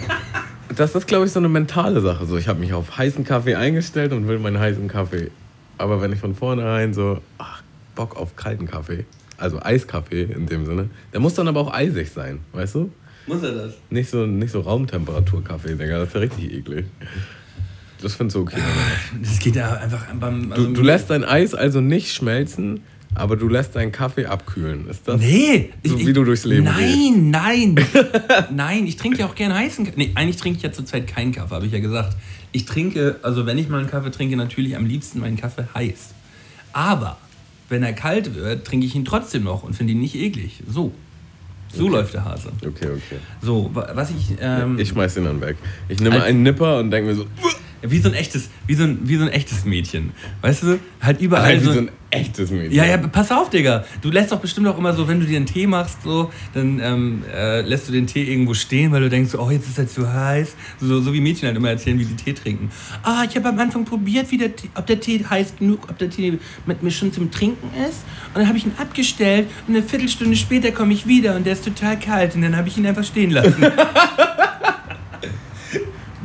das 0.76 0.94
ist, 0.94 1.06
glaube 1.06 1.24
ich, 1.24 1.32
so 1.32 1.38
eine 1.38 1.48
mentale 1.48 2.00
Sache. 2.00 2.26
So, 2.26 2.36
ich 2.36 2.48
habe 2.48 2.60
mich 2.60 2.74
auf 2.74 2.98
heißen 2.98 3.24
Kaffee 3.24 3.54
eingestellt 3.54 4.12
und 4.12 4.26
will 4.28 4.38
meinen 4.40 4.58
heißen 4.58 4.88
Kaffee. 4.88 5.30
Aber 5.78 6.02
wenn 6.02 6.12
ich 6.12 6.18
von 6.18 6.34
vornherein 6.34 6.92
so, 6.92 7.20
ach, 7.38 7.62
Bock 7.94 8.16
auf 8.16 8.36
kalten 8.36 8.66
Kaffee, 8.66 9.06
also 9.38 9.60
Eiskaffee 9.62 10.24
in 10.24 10.46
dem 10.46 10.66
Sinne, 10.66 10.90
der 11.12 11.20
muss 11.20 11.34
dann 11.34 11.46
aber 11.48 11.60
auch 11.60 11.72
eisig 11.72 12.10
sein, 12.10 12.40
weißt 12.52 12.74
du? 12.74 12.90
Muss 13.26 13.42
er 13.42 13.52
das? 13.52 13.74
Nicht 13.90 14.10
so, 14.10 14.26
nicht 14.26 14.50
so 14.50 14.60
Raumtemperatur-Kaffee, 14.60 15.76
Digga, 15.76 15.98
das 15.98 16.08
ist 16.08 16.14
ja 16.14 16.20
richtig 16.20 16.52
eklig. 16.52 16.86
Das 18.02 18.16
findest 18.16 18.36
du 18.36 18.40
okay. 18.40 18.60
Das 19.22 19.38
geht 19.38 19.56
ja 19.56 19.74
einfach 19.74 20.06
beim. 20.14 20.52
Also 20.52 20.66
du, 20.66 20.72
du 20.72 20.82
lässt 20.82 21.10
dein 21.10 21.24
Eis 21.24 21.54
also 21.54 21.80
nicht 21.80 22.12
schmelzen, 22.12 22.80
aber 23.14 23.36
du 23.36 23.48
lässt 23.48 23.76
deinen 23.76 23.92
Kaffee 23.92 24.26
abkühlen. 24.26 24.88
Ist 24.88 25.06
das 25.06 25.20
nee, 25.20 25.70
so, 25.84 25.96
ich, 25.96 26.06
wie 26.06 26.12
du 26.12 26.24
durchs 26.24 26.44
Leben 26.44 26.64
Nein, 26.64 27.30
nein. 27.30 27.86
nein, 28.50 28.86
ich 28.86 28.96
trinke 28.96 29.18
ja 29.18 29.26
auch 29.26 29.34
gerne 29.34 29.54
heißen 29.54 29.84
Kaffee. 29.84 29.98
Nee, 29.98 30.12
eigentlich 30.14 30.36
trinke 30.36 30.56
ich 30.56 30.62
ja 30.62 30.72
zurzeit 30.72 31.06
keinen 31.06 31.32
Kaffee, 31.32 31.54
habe 31.54 31.66
ich 31.66 31.72
ja 31.72 31.78
gesagt. 31.78 32.16
Ich 32.50 32.64
trinke, 32.64 33.16
also 33.22 33.46
wenn 33.46 33.58
ich 33.58 33.68
mal 33.68 33.78
einen 33.78 33.90
Kaffee 33.90 34.10
trinke, 34.10 34.36
natürlich 34.36 34.76
am 34.76 34.84
liebsten 34.86 35.20
meinen 35.20 35.36
Kaffee 35.36 35.66
heiß. 35.74 36.14
Aber 36.72 37.18
wenn 37.68 37.82
er 37.82 37.92
kalt 37.92 38.34
wird, 38.34 38.66
trinke 38.66 38.86
ich 38.86 38.94
ihn 38.94 39.04
trotzdem 39.04 39.44
noch 39.44 39.62
und 39.62 39.74
finde 39.74 39.92
ihn 39.92 40.00
nicht 40.00 40.16
eklig. 40.16 40.62
So. 40.68 40.92
So 41.74 41.84
Okay. 41.84 41.92
läuft 41.92 42.14
der 42.14 42.24
Hase. 42.24 42.48
Okay, 42.60 42.86
okay. 42.86 43.18
So, 43.40 43.70
wa- 43.72 43.88
was 43.94 44.10
ich. 44.10 44.36
Ähm, 44.40 44.78
Ich 44.78 44.88
schmeiß 44.90 45.14
den 45.14 45.24
dann 45.24 45.40
weg. 45.40 45.56
Ich 45.88 45.98
nehme 46.00 46.22
einen 46.22 46.42
Nipper 46.42 46.78
und 46.80 46.90
denke 46.90 47.10
mir 47.10 47.16
so, 47.16 47.24
wie 47.82 47.98
so 47.98 48.08
ein 48.08 48.14
echtes, 48.14 48.48
wie 48.66 48.74
so 48.74 48.84
ein, 48.84 48.98
wie 49.02 49.16
so 49.16 49.24
ein 49.24 49.28
echtes 49.28 49.64
Mädchen. 49.64 50.12
Weißt 50.40 50.62
du? 50.62 50.78
Halt 51.00 51.20
überall 51.20 51.44
halt 51.44 51.60
wie 51.60 51.64
so. 51.64 51.72
so 51.72 51.78
ein 51.80 51.90
echtes 52.10 52.50
Mädchen. 52.50 52.72
Ja, 52.72 52.84
ja, 52.84 52.96
pass 52.96 53.32
auf, 53.32 53.50
Digga. 53.50 53.84
Du 54.00 54.10
lässt 54.10 54.30
doch 54.30 54.40
bestimmt 54.40 54.68
auch 54.68 54.78
immer 54.78 54.92
so, 54.92 55.08
wenn 55.08 55.20
du 55.20 55.26
dir 55.26 55.36
einen 55.36 55.46
Tee 55.46 55.66
machst, 55.66 56.02
so, 56.02 56.30
dann 56.54 56.80
ähm, 56.80 57.24
äh, 57.34 57.62
lässt 57.62 57.88
du 57.88 57.92
den 57.92 58.06
Tee 58.06 58.30
irgendwo 58.30 58.54
stehen, 58.54 58.92
weil 58.92 59.00
du 59.00 59.08
denkst, 59.08 59.34
oh, 59.34 59.50
jetzt 59.50 59.68
ist 59.68 59.78
er 59.78 59.88
zu 59.88 60.12
heiß. 60.12 60.54
So, 60.80 61.00
so 61.00 61.12
wie 61.12 61.20
Mädchen 61.20 61.46
halt 61.46 61.56
immer 61.56 61.70
erzählen, 61.70 61.98
wie 61.98 62.04
sie 62.04 62.14
Tee 62.14 62.32
trinken. 62.32 62.70
Ah, 63.02 63.24
ich 63.28 63.34
habe 63.36 63.48
am 63.48 63.58
Anfang 63.58 63.84
probiert, 63.84 64.30
wie 64.30 64.38
der 64.38 64.54
Tee, 64.54 64.70
ob 64.74 64.86
der 64.86 65.00
Tee 65.00 65.24
heiß 65.28 65.56
genug, 65.58 65.88
ob 65.90 65.98
der 65.98 66.10
Tee 66.10 66.38
mit 66.66 66.82
mir 66.82 66.90
schon 66.90 67.12
zum 67.12 67.30
Trinken 67.30 67.68
ist. 67.88 68.04
Und 68.28 68.40
dann 68.40 68.48
habe 68.48 68.58
ich 68.58 68.64
ihn 68.64 68.72
abgestellt 68.78 69.48
und 69.66 69.74
eine 69.74 69.84
Viertelstunde 69.84 70.36
später 70.36 70.70
komme 70.70 70.92
ich 70.92 71.06
wieder 71.06 71.34
und 71.34 71.44
der 71.44 71.54
ist 71.54 71.64
total 71.64 71.98
kalt 71.98 72.34
und 72.34 72.42
dann 72.42 72.56
habe 72.56 72.68
ich 72.68 72.76
ihn 72.78 72.86
einfach 72.86 73.04
stehen 73.04 73.30
lassen. 73.30 73.64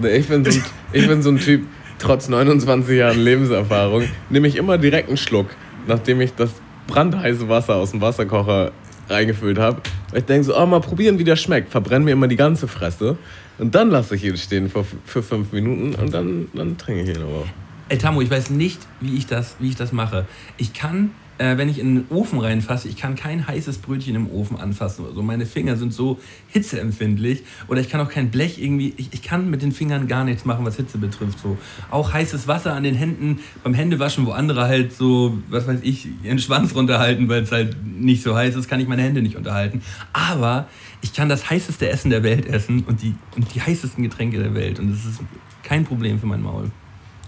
Ich 0.03 0.27
bin, 0.27 0.45
so 0.45 0.51
ein, 0.51 0.63
ich 0.93 1.07
bin 1.07 1.21
so 1.21 1.29
ein 1.29 1.39
Typ, 1.39 1.65
trotz 1.97 2.29
29 2.29 2.97
Jahren 2.97 3.19
Lebenserfahrung, 3.19 4.03
nehme 4.29 4.47
ich 4.47 4.55
immer 4.55 4.77
direkt 4.77 5.07
einen 5.07 5.17
Schluck, 5.17 5.47
nachdem 5.88 6.21
ich 6.21 6.33
das 6.33 6.51
brandheiße 6.88 7.49
Wasser 7.49 7.75
aus 7.75 7.91
dem 7.91 8.01
Wasserkocher 8.01 8.71
reingefüllt 9.10 9.57
habe. 9.57 9.81
Ich 10.13 10.25
denke 10.25 10.43
so, 10.43 10.57
oh, 10.57 10.65
mal 10.65 10.81
probieren, 10.81 11.19
wie 11.19 11.23
der 11.23 11.36
schmeckt. 11.36 11.71
Verbrenne 11.71 12.05
mir 12.05 12.12
immer 12.12 12.27
die 12.27 12.36
ganze 12.36 12.67
Fresse. 12.67 13.17
Und 13.57 13.73
dann 13.73 13.89
lasse 13.89 14.15
ich 14.15 14.23
ihn 14.23 14.38
stehen 14.38 14.69
für, 14.69 14.86
für 15.05 15.23
fünf 15.23 15.51
Minuten 15.51 15.95
und 15.95 16.13
dann, 16.13 16.47
dann 16.53 16.77
trinke 16.77 17.03
ich 17.03 17.17
ihn 17.17 17.23
aber. 17.23 17.45
Ey, 17.89 17.97
Tammo, 17.97 18.21
ich 18.21 18.29
weiß 18.29 18.49
nicht, 18.49 18.79
wie 18.99 19.15
ich 19.15 19.27
das, 19.27 19.55
wie 19.60 19.69
ich 19.69 19.75
das 19.75 19.91
mache. 19.91 20.25
Ich 20.57 20.73
kann, 20.73 21.12
äh, 21.38 21.58
wenn 21.58 21.69
ich 21.69 21.80
in 21.80 21.95
den 21.95 22.06
Ofen 22.10 22.39
reinfasse, 22.39 22.88
ich 22.88 22.97
kann 22.97 23.15
kein 23.15 23.47
heißes 23.47 23.80
Brötchen 23.80 24.15
im 24.15 24.30
Ofen 24.30 24.58
anfassen. 24.58 25.06
oder 25.06 25.13
so. 25.13 25.21
meine 25.21 25.45
Finger 25.45 25.78
sind 25.78 25.93
so 25.93 26.19
hitzeempfindlich. 26.50 27.43
Oder 27.67 27.82
ich 27.82 27.89
kann 27.89 28.02
auch 28.02 28.10
kein 28.10 28.32
Blech 28.32 28.62
irgendwie, 28.62 28.93
ich, 28.97 29.10
ich 29.13 29.21
kann 29.21 29.50
mit 29.50 29.62
den 29.62 29.71
Fingern 29.71 30.08
gar 30.08 30.23
nichts 30.23 30.45
machen, 30.45 30.65
was 30.65 30.76
Hitze 30.78 30.97
betrifft. 30.97 31.39
So. 31.39 31.58
Auch 31.91 32.13
heißes 32.13 32.47
Wasser 32.47 32.73
an 32.73 32.84
den 32.84 32.95
Händen 32.95 33.39
beim 33.63 33.73
Händewaschen, 33.73 34.26
wo 34.26 34.32
andere 34.32 34.67
halt 34.67 34.93
so, 34.93 35.38
was 35.50 35.67
weiß 35.67 35.80
ich, 35.84 36.08
ihren 36.23 36.39
Schwanz 36.39 36.76
runterhalten, 36.76 37.30
weil 37.30 37.43
es 37.43 37.52
halt 37.52 37.78
nicht 37.86 38.23
so 38.23 38.36
heiß 38.36 38.56
ist, 38.56 38.67
kann 38.67 38.80
ich 38.80 38.88
meine 38.88 39.04
Hände 39.04 39.21
nicht 39.21 39.36
unterhalten. 39.36 39.82
Aber 40.13 40.67
ich 41.02 41.13
kann 41.13 41.30
das 41.30 41.50
heißeste 41.50 41.89
Essen 41.89 42.10
der 42.10 42.23
Welt 42.23 42.47
essen 42.47 42.84
und 42.84 43.02
die, 43.02 43.15
und 43.36 43.54
die 43.54 43.62
heißesten 43.62 44.04
Getränke 44.04 44.39
der 44.39 44.54
Welt. 44.56 44.80
Und 44.80 44.91
das 44.91 45.06
ist 45.06 45.21
kein 45.63 45.84
Problem 45.84 46.19
für 46.19 46.26
mein 46.26 46.41
Maul. 46.41 46.71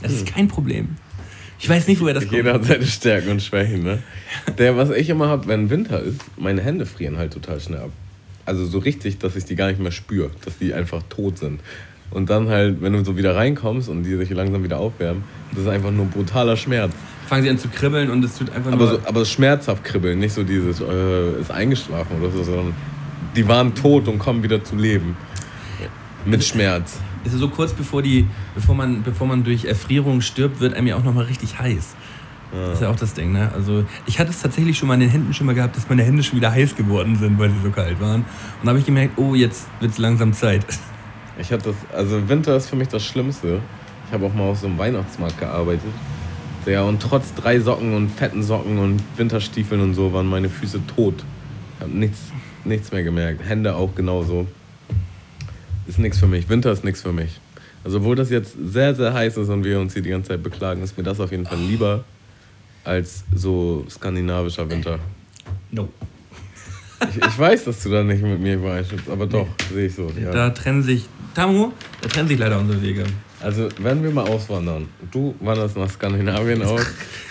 Das 0.02 0.14
ist 0.14 0.26
kein 0.26 0.48
Problem. 0.48 0.96
Ich 1.60 1.68
weiß 1.68 1.88
nicht, 1.88 2.00
woher 2.02 2.14
das 2.14 2.24
kommt. 2.24 2.38
Jeder 2.38 2.54
hat 2.54 2.66
seine 2.66 2.86
Stärken 2.86 3.30
und 3.30 3.42
Schwächen, 3.42 3.84
ne? 3.84 4.00
Der, 4.58 4.78
was 4.78 4.90
ich 4.92 5.10
immer 5.10 5.28
habe, 5.28 5.48
wenn 5.48 5.70
Winter 5.70 6.02
ist, 6.02 6.22
meine 6.38 6.62
Hände 6.62 6.86
frieren 6.86 7.18
halt 7.18 7.34
total 7.34 7.60
schnell 7.60 7.80
ab. 7.82 7.90
Also 8.46 8.66
so 8.66 8.80
richtig, 8.80 9.20
dass 9.20 9.36
ich 9.36 9.46
die 9.46 9.56
gar 9.56 9.68
nicht 9.68 9.80
mehr 9.80 9.92
spüre, 9.92 10.32
dass 10.46 10.58
die 10.58 10.74
einfach 10.74 11.04
tot 11.10 11.38
sind. 11.38 11.60
Und 12.12 12.30
dann 12.30 12.48
halt, 12.48 12.82
wenn 12.82 12.94
du 12.94 13.04
so 13.04 13.18
wieder 13.18 13.36
reinkommst 13.36 13.90
und 13.90 14.04
die 14.04 14.16
sich 14.16 14.30
langsam 14.32 14.64
wieder 14.64 14.80
aufwärmen, 14.80 15.24
das 15.52 15.64
ist 15.64 15.68
einfach 15.70 15.92
nur 15.92 16.06
brutaler 16.06 16.58
Schmerz. 16.58 16.94
Fangen 17.28 17.44
sie 17.44 17.50
an 17.50 17.60
zu 17.60 17.68
kribbeln 17.68 18.10
und 18.10 18.24
es 18.24 18.36
tut 18.38 18.50
einfach 18.52 18.72
Aber, 18.72 18.86
nur. 18.86 18.94
so, 18.96 19.00
aber 19.06 19.26
schmerzhaft 19.26 19.84
kribbeln, 19.84 20.18
nicht 20.18 20.34
so 20.34 20.44
dieses, 20.44 20.80
äh, 20.80 21.40
ist 21.40 21.52
eingeschlafen 21.52 22.20
oder 22.20 22.32
so, 22.32 22.44
sondern 22.44 22.74
die 23.36 23.48
waren 23.48 23.76
tot 23.76 24.08
und 24.08 24.18
kommen 24.18 24.42
wieder 24.42 24.64
zu 24.64 24.76
Leben. 24.76 25.16
Mit 26.26 26.44
Schmerz. 26.44 27.00
Ist 27.26 27.34
so 27.34 27.50
kurz 27.50 27.74
bevor, 27.74 28.02
die, 28.02 28.28
bevor, 28.56 28.76
man, 28.76 29.04
bevor 29.04 29.28
man 29.28 29.44
durch 29.44 29.66
Erfrierung 29.66 30.22
stirbt, 30.22 30.60
wird 30.60 30.74
einem 30.74 30.88
ja 30.88 30.96
auch 30.96 31.04
nochmal 31.04 31.26
richtig 31.26 31.60
heiß. 31.60 31.96
Das 32.52 32.76
ist 32.76 32.82
ja 32.82 32.90
auch 32.90 32.96
das 32.96 33.14
Ding, 33.14 33.32
ne? 33.32 33.52
Also 33.54 33.86
ich 34.08 34.20
hatte 34.20 34.32
es 34.32 34.42
tatsächlich 34.42 34.78
schon 34.78 34.88
mal 34.88 34.96
in 34.96 35.02
den 35.02 35.10
Händen 35.10 35.34
schon 35.34 35.46
mal 35.46 35.54
gehabt, 35.54 35.76
dass 35.76 35.88
meine 35.88 36.02
Hände 36.02 36.24
schon 36.24 36.38
wieder 36.38 36.52
heiß 36.52 36.76
geworden 36.76 37.16
sind, 37.16 37.38
weil 37.38 37.52
sie 37.52 37.60
so 37.64 37.70
kalt 37.70 38.02
waren. 38.02 38.22
Und 38.22 38.64
da 38.64 38.70
habe 38.70 38.80
ich 38.80 38.86
gemerkt, 38.86 39.20
oh, 39.20 39.36
jetzt 39.36 39.68
wird 39.80 39.92
es 39.92 40.00
langsam 40.00 40.34
Zeit. 40.34 40.66
Ich 41.38 41.52
hatte 41.52 41.70
das, 41.70 41.76
also 41.96 42.28
Winter 42.28 42.56
ist 42.56 42.70
für 42.70 42.76
mich 42.76 42.88
das 42.88 43.06
Schlimmste. 43.06 43.60
Ich 44.08 44.14
habe 44.14 44.26
auch 44.26 44.34
mal 44.34 44.46
auf 44.46 44.60
so 44.60 44.66
einem 44.66 44.80
Weihnachtsmarkt 44.80 45.40
gearbeitet. 45.40 45.92
Ja, 46.66 46.84
und 46.84 47.02
trotz 47.02 47.34
drei 47.36 47.60
Socken 47.60 47.94
und 47.94 48.10
fetten 48.10 48.44
Socken 48.44 48.80
und 48.80 49.02
Winterstiefeln 49.16 49.82
und 49.82 49.94
so 49.94 50.12
waren 50.14 50.28
meine 50.28 50.50
Füße 50.50 50.82
tot. 50.96 51.24
Ich 51.76 51.84
habe 51.84 51.92
nichts, 51.92 52.20
nichts 52.66 52.92
mehr 52.92 53.04
gemerkt. 53.04 53.48
Hände 53.48 53.76
auch 53.76 53.96
genauso. 53.96 54.48
Ist 55.90 55.98
nichts 55.98 56.20
für 56.20 56.28
mich. 56.28 56.48
Winter 56.48 56.72
ist 56.72 56.84
nichts 56.84 57.02
für 57.02 57.12
mich. 57.12 57.42
Also, 57.84 57.98
obwohl 57.98 58.16
das 58.16 58.30
jetzt 58.30 58.56
sehr, 58.64 58.94
sehr 58.94 59.12
heiß 59.12 59.38
ist 59.38 59.50
und 59.50 59.64
wir 59.64 59.80
uns 59.80 59.94
hier 59.94 60.04
die 60.04 60.12
ganze 60.12 60.30
Zeit 60.30 60.44
beklagen, 60.44 60.84
ist 60.84 60.96
mir 60.96 61.04
das 61.04 61.20
auf 61.20 61.32
jeden 61.32 61.48
Fall 61.48 61.58
lieber 61.58 62.04
als 62.84 63.24
so 63.34 63.88
skandinavischer 63.90 64.70
Winter. 64.70 65.00
No. 65.72 65.90
Ich, 67.10 67.18
ich 67.18 67.40
weiß, 67.40 67.64
dass 67.64 67.82
du 67.82 67.90
da 67.90 68.04
nicht 68.04 68.22
mit 68.22 68.40
mir 68.40 68.56
übereinstimmst, 68.56 69.10
aber 69.10 69.26
doch, 69.26 69.48
sehe 69.74 69.88
ich 69.88 69.96
so. 69.96 70.12
Ja. 70.22 70.30
Da 70.30 70.52
trennen 70.52 70.84
sich, 70.84 71.06
Tamu, 71.34 71.72
da 72.02 72.08
trennen 72.08 72.28
sich 72.28 72.38
leider 72.38 72.60
unsere 72.60 72.80
Wege. 72.84 73.06
Also, 73.40 73.70
wenn 73.80 74.04
wir 74.04 74.12
mal 74.12 74.28
auswandern, 74.28 74.90
du 75.10 75.34
wanderst 75.40 75.76
nach 75.76 75.90
Skandinavien 75.90 76.62
aus 76.62 76.86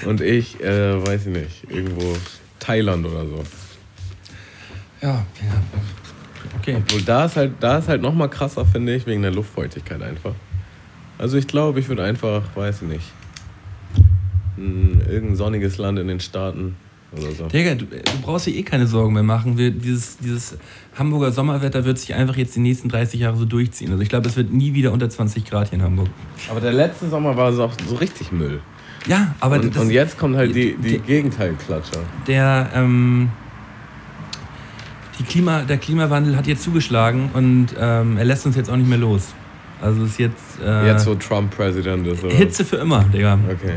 und 0.04 0.20
ich, 0.20 0.60
äh, 0.60 1.06
weiß 1.06 1.26
ich 1.26 1.32
nicht, 1.32 1.70
irgendwo 1.70 2.16
Thailand 2.58 3.06
oder 3.06 3.24
so. 3.24 3.44
Ja, 5.00 5.08
ja. 5.10 5.62
Okay. 6.60 6.76
Obwohl, 6.76 7.02
da 7.02 7.24
ist 7.24 7.36
halt, 7.36 7.52
da 7.60 7.78
ist 7.78 7.88
halt 7.88 8.02
nochmal 8.02 8.28
krasser, 8.28 8.64
finde 8.64 8.94
ich, 8.94 9.06
wegen 9.06 9.22
der 9.22 9.32
Luftfeuchtigkeit 9.32 10.02
einfach. 10.02 10.34
Also, 11.18 11.36
ich 11.36 11.46
glaube, 11.46 11.80
ich 11.80 11.88
würde 11.88 12.04
einfach, 12.04 12.42
weiß 12.54 12.82
ich 12.82 12.88
nicht, 12.88 13.12
irgendein 14.56 15.36
sonniges 15.36 15.78
Land 15.78 15.98
in 15.98 16.08
den 16.08 16.20
Staaten 16.20 16.76
oder 17.12 17.32
so. 17.32 17.46
Digga, 17.46 17.74
du, 17.74 17.86
du, 17.86 18.00
brauchst 18.22 18.46
dir 18.46 18.54
eh 18.54 18.62
keine 18.62 18.86
Sorgen 18.86 19.14
mehr 19.14 19.22
machen. 19.22 19.56
Wir, 19.56 19.70
dieses, 19.70 20.18
dieses 20.18 20.58
Hamburger 20.96 21.32
Sommerwetter 21.32 21.84
wird 21.84 21.98
sich 21.98 22.14
einfach 22.14 22.36
jetzt 22.36 22.54
die 22.56 22.60
nächsten 22.60 22.88
30 22.88 23.20
Jahre 23.20 23.36
so 23.36 23.44
durchziehen. 23.44 23.90
Also 23.90 24.02
ich 24.02 24.08
glaube, 24.08 24.28
es 24.28 24.36
wird 24.36 24.52
nie 24.52 24.74
wieder 24.74 24.92
unter 24.92 25.08
20 25.08 25.44
Grad 25.44 25.70
hier 25.70 25.78
in 25.78 25.84
Hamburg. 25.84 26.08
Aber 26.50 26.60
der 26.60 26.72
letzte 26.72 27.08
Sommer 27.08 27.36
war 27.36 27.50
es 27.50 27.58
auch 27.58 27.72
so 27.86 27.94
richtig 27.96 28.32
Müll. 28.32 28.60
Ja, 29.06 29.34
aber 29.40 29.56
und, 29.56 29.74
das, 29.74 29.82
und 29.82 29.90
jetzt 29.90 30.18
kommt 30.18 30.36
halt 30.36 30.54
die, 30.54 30.76
die, 30.76 30.92
die 30.92 30.98
Gegenteilklatscher. 30.98 32.00
Der, 32.26 32.70
ähm, 32.74 33.30
Klima, 35.24 35.62
der 35.62 35.78
Klimawandel 35.78 36.36
hat 36.36 36.46
jetzt 36.46 36.62
zugeschlagen 36.62 37.30
und 37.34 37.68
ähm, 37.78 38.16
er 38.16 38.24
lässt 38.24 38.46
uns 38.46 38.56
jetzt 38.56 38.70
auch 38.70 38.76
nicht 38.76 38.88
mehr 38.88 38.98
los. 38.98 39.34
Also 39.80 40.04
ist 40.04 40.18
jetzt. 40.18 40.60
Äh, 40.64 40.86
jetzt, 40.86 41.06
wo 41.06 41.14
Trump 41.14 41.54
Präsident 41.54 42.06
ist, 42.06 42.24
oder? 42.24 42.34
Hitze 42.34 42.64
für 42.64 42.76
immer, 42.76 43.04
Digga. 43.04 43.38
Okay. 43.48 43.76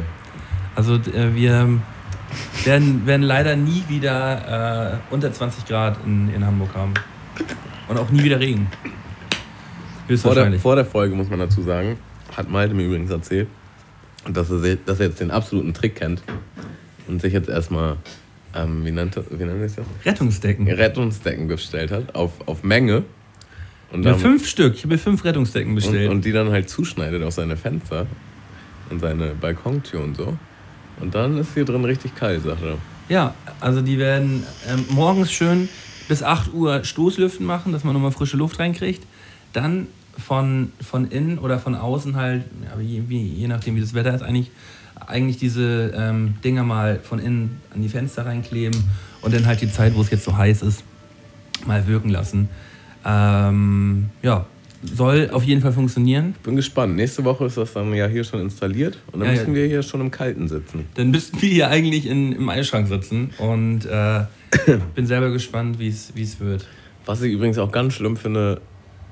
Also 0.75 0.95
äh, 0.95 1.33
wir 1.35 1.67
werden, 2.63 3.05
werden 3.05 3.21
leider 3.21 3.55
nie 3.55 3.83
wieder 3.87 4.93
äh, 4.93 5.13
unter 5.13 5.31
20 5.31 5.65
Grad 5.65 5.97
in, 6.05 6.33
in 6.33 6.45
Hamburg 6.45 6.73
haben. 6.73 6.93
Und 7.87 7.97
auch 7.97 8.09
nie 8.09 8.23
wieder 8.23 8.39
Regen. 8.39 8.67
Vor 10.17 10.35
der, 10.35 10.59
vor 10.59 10.75
der 10.75 10.85
Folge 10.85 11.15
muss 11.15 11.29
man 11.29 11.39
dazu 11.39 11.61
sagen, 11.61 11.97
hat 12.35 12.49
Malte 12.49 12.73
mir 12.73 12.83
übrigens 12.83 13.11
erzählt, 13.11 13.47
dass 14.29 14.49
er, 14.49 14.75
dass 14.75 14.99
er 14.99 15.07
jetzt 15.07 15.19
den 15.19 15.31
absoluten 15.31 15.73
Trick 15.73 15.95
kennt 15.95 16.21
und 17.07 17.21
sich 17.21 17.33
jetzt 17.33 17.49
erstmal, 17.49 17.97
ähm, 18.55 18.85
wie, 18.85 18.91
nennt, 18.91 19.15
wie 19.29 19.43
nennt 19.43 19.63
das? 19.63 19.85
Rettungsdecken. 20.05 20.67
Rettungsdecken 20.67 21.47
bestellt 21.47 21.91
hat, 21.91 22.15
auf, 22.15 22.31
auf 22.45 22.63
Menge. 22.63 23.03
Und 23.91 24.03
dann, 24.03 24.13
ja, 24.13 24.19
fünf 24.19 24.47
Stück. 24.47 24.75
Ich 24.75 24.83
habe 24.83 24.93
mir 24.93 24.99
fünf 24.99 25.23
Rettungsdecken 25.23 25.75
bestellt. 25.75 26.09
Und, 26.09 26.17
und 26.17 26.25
die 26.25 26.31
dann 26.31 26.51
halt 26.51 26.69
zuschneidet 26.69 27.23
auf 27.23 27.33
seine 27.33 27.57
Fenster 27.57 28.07
und 28.89 28.99
seine 28.99 29.33
Balkontür 29.35 30.01
und 30.01 30.15
so. 30.15 30.37
Und 30.99 31.15
dann 31.15 31.37
ist 31.37 31.53
hier 31.53 31.65
drin 31.65 31.83
richtig 31.83 32.15
kalt, 32.15 32.43
sagt 32.43 32.61
er. 32.63 32.77
Ja, 33.09 33.33
also 33.59 33.81
die 33.81 33.97
werden 33.97 34.43
ähm, 34.69 34.85
morgens 34.89 35.31
schön 35.31 35.67
bis 36.07 36.23
8 36.23 36.53
Uhr 36.53 36.83
Stoßlüften 36.83 37.45
machen, 37.45 37.73
dass 37.73 37.83
man 37.83 37.93
nochmal 37.93 38.11
frische 38.11 38.37
Luft 38.37 38.59
reinkriegt. 38.59 39.05
Dann 39.53 39.87
von, 40.17 40.71
von 40.81 41.09
innen 41.09 41.39
oder 41.39 41.59
von 41.59 41.75
außen 41.75 42.15
halt, 42.15 42.43
ja, 42.63 42.79
je, 42.79 43.01
je 43.01 43.47
nachdem 43.47 43.75
wie 43.75 43.81
das 43.81 43.93
Wetter 43.93 44.13
ist, 44.13 44.21
eigentlich, 44.21 44.51
eigentlich 45.07 45.37
diese 45.37 45.93
ähm, 45.95 46.35
Dinger 46.43 46.63
mal 46.63 46.99
von 47.01 47.19
innen 47.19 47.61
an 47.73 47.81
die 47.81 47.89
Fenster 47.89 48.25
reinkleben 48.25 48.83
und 49.21 49.33
dann 49.33 49.45
halt 49.45 49.61
die 49.61 49.71
Zeit, 49.71 49.95
wo 49.95 50.01
es 50.01 50.09
jetzt 50.09 50.23
so 50.23 50.35
heiß 50.35 50.61
ist, 50.61 50.83
mal 51.65 51.87
wirken 51.87 52.09
lassen. 52.09 52.49
Ähm, 53.05 54.09
ja, 54.21 54.45
soll 54.83 55.29
auf 55.31 55.43
jeden 55.43 55.61
Fall 55.61 55.73
funktionieren. 55.73 56.35
Bin 56.43 56.55
gespannt. 56.55 56.95
Nächste 56.95 57.23
Woche 57.23 57.45
ist 57.45 57.57
das 57.57 57.73
dann 57.73 57.93
ja 57.93 58.07
hier 58.07 58.23
schon 58.23 58.41
installiert 58.41 58.97
und 59.11 59.19
dann 59.19 59.29
ja, 59.29 59.35
müssen 59.35 59.55
wir 59.55 59.67
hier 59.67 59.83
schon 59.83 60.01
im 60.01 60.11
Kalten 60.11 60.47
sitzen. 60.47 60.85
Dann 60.95 61.11
müssten 61.11 61.41
wir 61.41 61.49
hier 61.49 61.69
eigentlich 61.69 62.05
in, 62.05 62.31
im 62.33 62.49
Eisschrank 62.49 62.87
sitzen 62.87 63.31
und 63.37 63.85
äh, 63.85 64.25
bin 64.95 65.05
selber 65.05 65.31
gespannt, 65.31 65.79
wie 65.79 65.87
es 65.87 66.39
wird. 66.39 66.67
Was 67.05 67.21
ich 67.21 67.33
übrigens 67.33 67.57
auch 67.57 67.71
ganz 67.71 67.93
schlimm 67.93 68.17
finde 68.17 68.61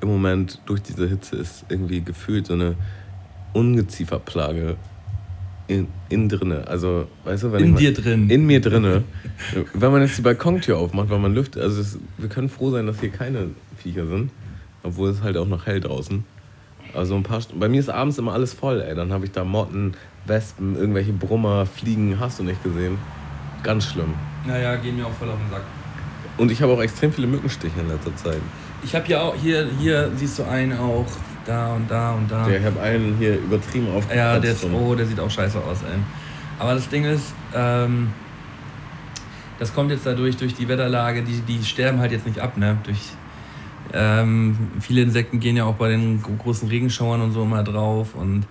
im 0.02 0.08
Moment 0.08 0.62
durch 0.66 0.82
diese 0.82 1.08
Hitze 1.08 1.36
ist 1.36 1.66
irgendwie 1.70 2.02
gefühlt 2.02 2.48
so 2.48 2.54
eine 2.54 2.76
Ungezieferplage 3.54 4.78
in, 5.70 5.88
in 6.10 6.28
drinne. 6.28 6.68
Also, 6.68 7.08
weißt 7.26 7.44
du, 7.44 7.52
wenn 7.52 7.64
in 7.64 7.74
ich 7.74 7.78
dir 7.78 7.94
drin. 7.94 8.30
In 8.30 8.46
mir 8.46 8.60
drinne. 8.60 9.04
wenn 9.74 9.92
man 9.92 10.02
jetzt 10.02 10.18
die 10.18 10.22
Balkontür 10.24 10.78
aufmacht, 10.78 11.10
weil 11.10 11.20
man 11.20 11.34
lüftet, 11.34 11.62
also 11.62 11.80
es, 11.80 12.00
wir 12.18 12.28
können 12.28 12.50
froh 12.50 12.72
sein, 12.72 12.88
dass 12.88 13.00
hier 13.00 13.10
keine 13.10 13.52
Viecher 13.78 14.08
sind. 14.08 14.32
Obwohl 14.82 15.10
es 15.10 15.22
halt 15.22 15.38
auch 15.38 15.48
noch 15.48 15.66
hell 15.66 15.80
draußen. 15.80 16.24
Also 16.94 17.16
ein 17.16 17.24
paar 17.24 17.42
Bei 17.60 17.70
mir 17.70 17.80
ist 17.80 17.90
abends 17.90 18.18
immer 18.18 18.34
alles 18.34 18.54
voll, 18.54 18.82
ey. 18.82 18.96
Dann 18.96 19.14
habe 19.14 19.26
ich 19.26 19.32
da 19.32 19.44
Motten, 19.44 19.94
Wespen, 20.26 20.76
irgendwelche 20.76 21.14
Brummer, 21.14 21.66
Fliegen, 21.66 22.20
hast 22.20 22.40
du 22.40 22.44
nicht 22.44 22.64
gesehen. 22.64 22.98
Ganz 23.62 23.86
schlimm. 23.86 24.14
Naja, 24.48 24.76
gehen 24.78 24.98
mir 24.98 25.06
auch 25.06 25.14
voll 25.14 25.30
auf 25.30 25.38
den 25.38 25.52
Sack. 25.52 25.64
Und 26.38 26.52
ich 26.52 26.62
habe 26.62 26.74
auch 26.74 26.82
extrem 26.82 27.12
viele 27.12 27.28
Mückenstiche 27.28 27.80
in 27.80 27.90
letzter 27.90 28.16
Zeit. 28.16 28.42
Ich 28.84 28.96
habe 28.96 29.06
hier 29.06 29.22
auch, 29.22 29.36
hier, 29.36 29.68
hier 29.80 30.10
siehst 30.16 30.40
du 30.40 30.44
einen 30.44 30.78
auch, 30.78 31.06
da 31.50 31.74
und 31.74 31.90
da 31.90 32.12
und 32.12 32.32
da. 32.32 32.48
Ja, 32.48 32.58
ich 32.58 32.66
habe 32.66 32.80
einen 32.80 33.18
hier 33.18 33.36
übertrieben 33.38 33.88
auf. 33.92 34.14
Ja, 34.14 34.40
der 34.40 34.52
ist, 34.52 34.64
oh, 34.66 34.96
der 34.96 35.06
sieht 35.06 35.20
auch 35.20 35.30
scheiße 35.30 35.58
aus, 35.60 35.80
ey. 35.84 35.98
Aber 36.60 36.76
das 36.76 36.88
Ding 36.90 37.06
ist, 37.06 37.34
ähm, 37.56 38.10
das 39.58 39.74
kommt 39.74 39.92
jetzt 39.92 40.06
dadurch, 40.06 40.38
durch 40.38 40.54
die 40.54 40.68
Wetterlage, 40.68 41.24
die, 41.24 41.42
die 41.42 41.64
sterben 41.64 42.00
halt 42.00 42.12
jetzt 42.12 42.26
nicht 42.26 42.40
ab, 42.40 42.58
ne? 42.58 42.78
Durch 42.84 43.00
ähm, 43.94 44.56
viele 44.80 45.02
Insekten 45.02 45.40
gehen 45.40 45.58
ja 45.58 45.66
auch 45.66 45.76
bei 45.76 45.90
den 45.90 46.22
großen 46.22 46.70
Regenschauern 46.70 47.22
und 47.22 47.32
so 47.32 47.44
immer 47.44 47.64
drauf 47.64 48.14
und 48.14 48.46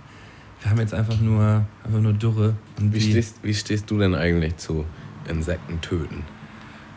wir 0.61 0.71
haben 0.71 0.81
jetzt 0.81 0.95
einfach 0.95 1.21
nur, 1.21 1.65
einfach 1.85 2.01
nur 2.01 2.13
Dürre. 2.13 2.55
wie, 2.81 3.01
stehst, 3.01 3.37
wie 3.45 3.55
stehst 3.55 3.89
du 3.89 3.99
denn 3.99 4.17
eigentlich 4.17 4.57
zu 4.57 4.85
Insekten 5.29 5.81
töten? 5.81 6.25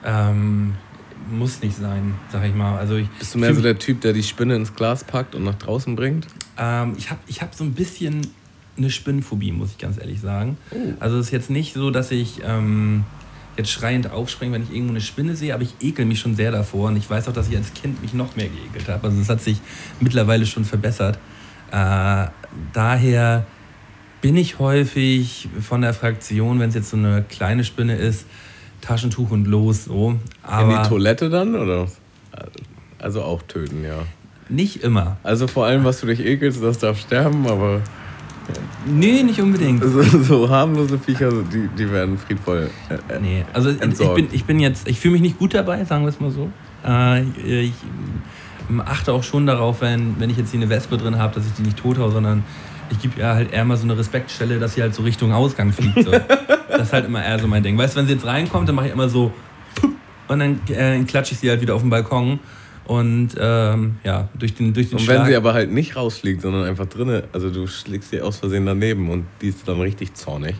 Ähm, 0.04 0.74
muss 1.30 1.62
nicht 1.62 1.78
sein, 1.78 2.16
sag 2.32 2.46
ich 2.46 2.54
mal. 2.54 2.78
Also 2.78 2.96
ich, 2.96 3.08
Bist 3.20 3.36
du 3.36 3.40
mehr 3.40 3.54
so 3.54 3.62
der 3.62 3.78
Typ, 3.78 4.02
der 4.02 4.14
die 4.14 4.24
Spinne 4.24 4.56
ins 4.56 4.74
Glas 4.74 5.04
packt 5.04 5.36
und 5.36 5.44
nach 5.44 5.56
draußen 5.56 5.96
bringt? 5.96 6.28
Ähm, 6.58 6.94
ich 6.98 7.10
habe 7.10 7.20
ich 7.28 7.42
hab 7.42 7.54
so 7.54 7.64
ein 7.64 7.74
bisschen 7.74 8.28
eine 8.78 8.90
Spinnenphobie, 8.90 9.52
muss 9.52 9.72
ich 9.72 9.78
ganz 9.78 9.98
ehrlich 9.98 10.22
sagen. 10.22 10.58
Oh. 10.72 10.94
Also 11.00 11.18
es 11.18 11.28
ist 11.28 11.32
jetzt 11.32 11.50
nicht 11.50 11.74
so, 11.74 11.92
dass 11.92 12.12
ich 12.12 12.42
ähm, 12.44 13.04
jetzt 13.58 13.72
schreiend 13.72 14.12
aufspringen, 14.12 14.54
wenn 14.54 14.64
ich 14.64 14.72
irgendwo 14.72 14.94
eine 14.94 15.02
Spinne 15.02 15.36
sehe, 15.36 15.54
aber 15.54 15.64
ich 15.64 15.76
ekel 15.82 16.06
mich 16.06 16.20
schon 16.20 16.36
sehr 16.36 16.52
davor. 16.52 16.90
Und 16.90 16.98
ich 16.98 17.10
weiß 17.10 17.28
auch, 17.28 17.34
dass 17.34 17.50
ich 17.50 17.58
als 17.58 17.74
Kind 17.74 18.02
mich 18.02 18.14
noch 18.14 18.36
mehr 18.36 18.48
geekelt 18.48 18.88
habe. 18.90 19.08
Also 19.08 19.22
es 19.22 19.30
hat 19.30 19.42
sich 19.42 19.60
mittlerweile 20.00 20.46
schon 20.46 20.66
verbessert. 20.66 21.20
Äh, 21.72 22.28
daher 22.74 23.46
bin 24.22 24.38
ich 24.38 24.60
häufig 24.60 25.50
von 25.60 25.82
der 25.82 25.94
Fraktion, 25.94 26.60
wenn 26.60 26.70
es 26.70 26.76
jetzt 26.76 26.90
so 26.92 26.98
eine 26.98 27.24
kleine 27.28 27.64
Spinne 27.64 27.96
ist, 27.96 28.26
Taschentuch 28.82 29.32
und 29.32 29.46
los. 29.46 29.86
So. 29.86 30.16
Aber 30.44 30.76
In 30.76 30.84
die 30.84 30.90
Toilette 30.90 31.30
dann? 31.30 31.56
Oder? 31.56 31.88
Also 33.00 33.22
auch 33.24 33.42
töten, 33.44 33.84
ja. 33.84 34.00
Nicht 34.50 34.84
immer. 34.84 35.18
Also 35.24 35.48
vor 35.48 35.66
allem, 35.66 35.86
was 35.86 36.02
du 36.02 36.08
dich 36.08 36.20
ekelst, 36.20 36.62
das 36.62 36.80
darf 36.80 37.00
sterben, 37.00 37.48
aber 37.48 37.82
Nee, 38.86 39.24
nicht 39.24 39.40
unbedingt. 39.40 39.84
So, 39.92 40.02
so 40.02 40.50
harmlose 40.50 40.98
Viecher, 40.98 41.32
die, 41.32 41.70
die 41.78 41.92
werden 41.92 42.18
friedvoll. 42.18 42.70
Äh, 42.90 43.20
nee, 43.20 43.46
also 43.54 43.70
entsorgt. 43.70 44.20
ich 44.20 44.26
bin, 44.26 44.36
ich 44.36 44.46
bin 44.46 44.60
jetzt, 44.60 44.88
ich 44.88 45.00
fühle 45.00 45.14
mich 45.14 45.22
nicht 45.22 45.40
gut 45.40 45.54
dabei, 45.54 45.84
sagen 45.86 46.04
wir 46.04 46.10
es 46.10 46.20
mal 46.20 46.32
so. 46.32 46.50
Äh, 46.86 47.22
ich 47.62 47.74
achte 48.86 49.14
auch 49.14 49.24
schon 49.24 49.46
darauf, 49.46 49.82
wenn, 49.82 50.20
wenn 50.20 50.30
ich 50.30 50.38
jetzt 50.38 50.52
hier 50.52 50.60
eine 50.60 50.70
Wespe 50.70 50.98
drin 50.98 51.18
habe, 51.18 51.36
dass 51.36 51.46
ich 51.46 51.54
die 51.54 51.64
nicht 51.64 51.78
tot 51.78 51.98
haue, 51.98 52.12
sondern 52.12 52.44
ich 52.92 53.00
gebe 53.00 53.20
ihr 53.20 53.28
halt 53.28 53.54
eher 53.54 53.66
mal 53.66 53.78
so 53.78 53.84
eine 53.84 53.98
Respektstelle, 53.98 54.60
dass 54.60 54.76
sie 54.76 54.82
halt 54.82 54.94
so 54.94 55.04
Richtung 55.04 55.32
Ausgang 55.32 55.72
fliegt. 55.72 56.04
So. 56.04 56.12
das 56.70 56.82
ist 56.82 56.94
halt 56.94 57.06
immer 57.06 57.24
eher 57.24 57.40
so 57.40 57.48
mein 57.48 57.64
Ding. 57.64 57.78
Weißt 57.78 57.96
du, 57.96 58.00
wenn 58.00 58.08
sie 58.08 58.14
jetzt 58.14 58.26
reinkommt, 58.26 58.68
dann 58.68 58.76
mache 58.76 58.88
ich 58.88 58.94
immer 58.94 59.10
so 59.10 59.32
und 60.32 60.40
dann 60.40 60.60
äh, 60.70 61.04
klatsche 61.04 61.34
ich 61.34 61.40
sie 61.40 61.50
halt 61.50 61.62
wieder 61.62 61.76
auf 61.76 61.82
den 61.82 61.90
Balkon 61.90 62.40
und 62.86 63.30
ähm, 63.40 63.98
ja, 64.04 64.30
durch 64.34 64.56
den, 64.56 64.74
durch 64.74 64.90
den 64.90 64.98
Und 64.98 65.08
wenn 65.08 65.16
Schlag 65.16 65.28
sie 65.28 65.36
aber 65.36 65.54
halt 65.54 65.72
nicht 65.72 65.96
rausfliegt, 65.96 66.42
sondern 66.42 66.64
einfach 66.64 66.86
drinne, 66.86 67.26
also 67.34 67.50
du 67.50 67.68
schlägst 67.68 68.12
sie 68.12 68.22
aus 68.22 68.38
Versehen 68.38 68.66
daneben 68.66 69.10
und 69.10 69.26
die 69.42 69.50
ist 69.50 69.68
dann 69.68 69.82
richtig 69.82 70.14
zornig. 70.16 70.56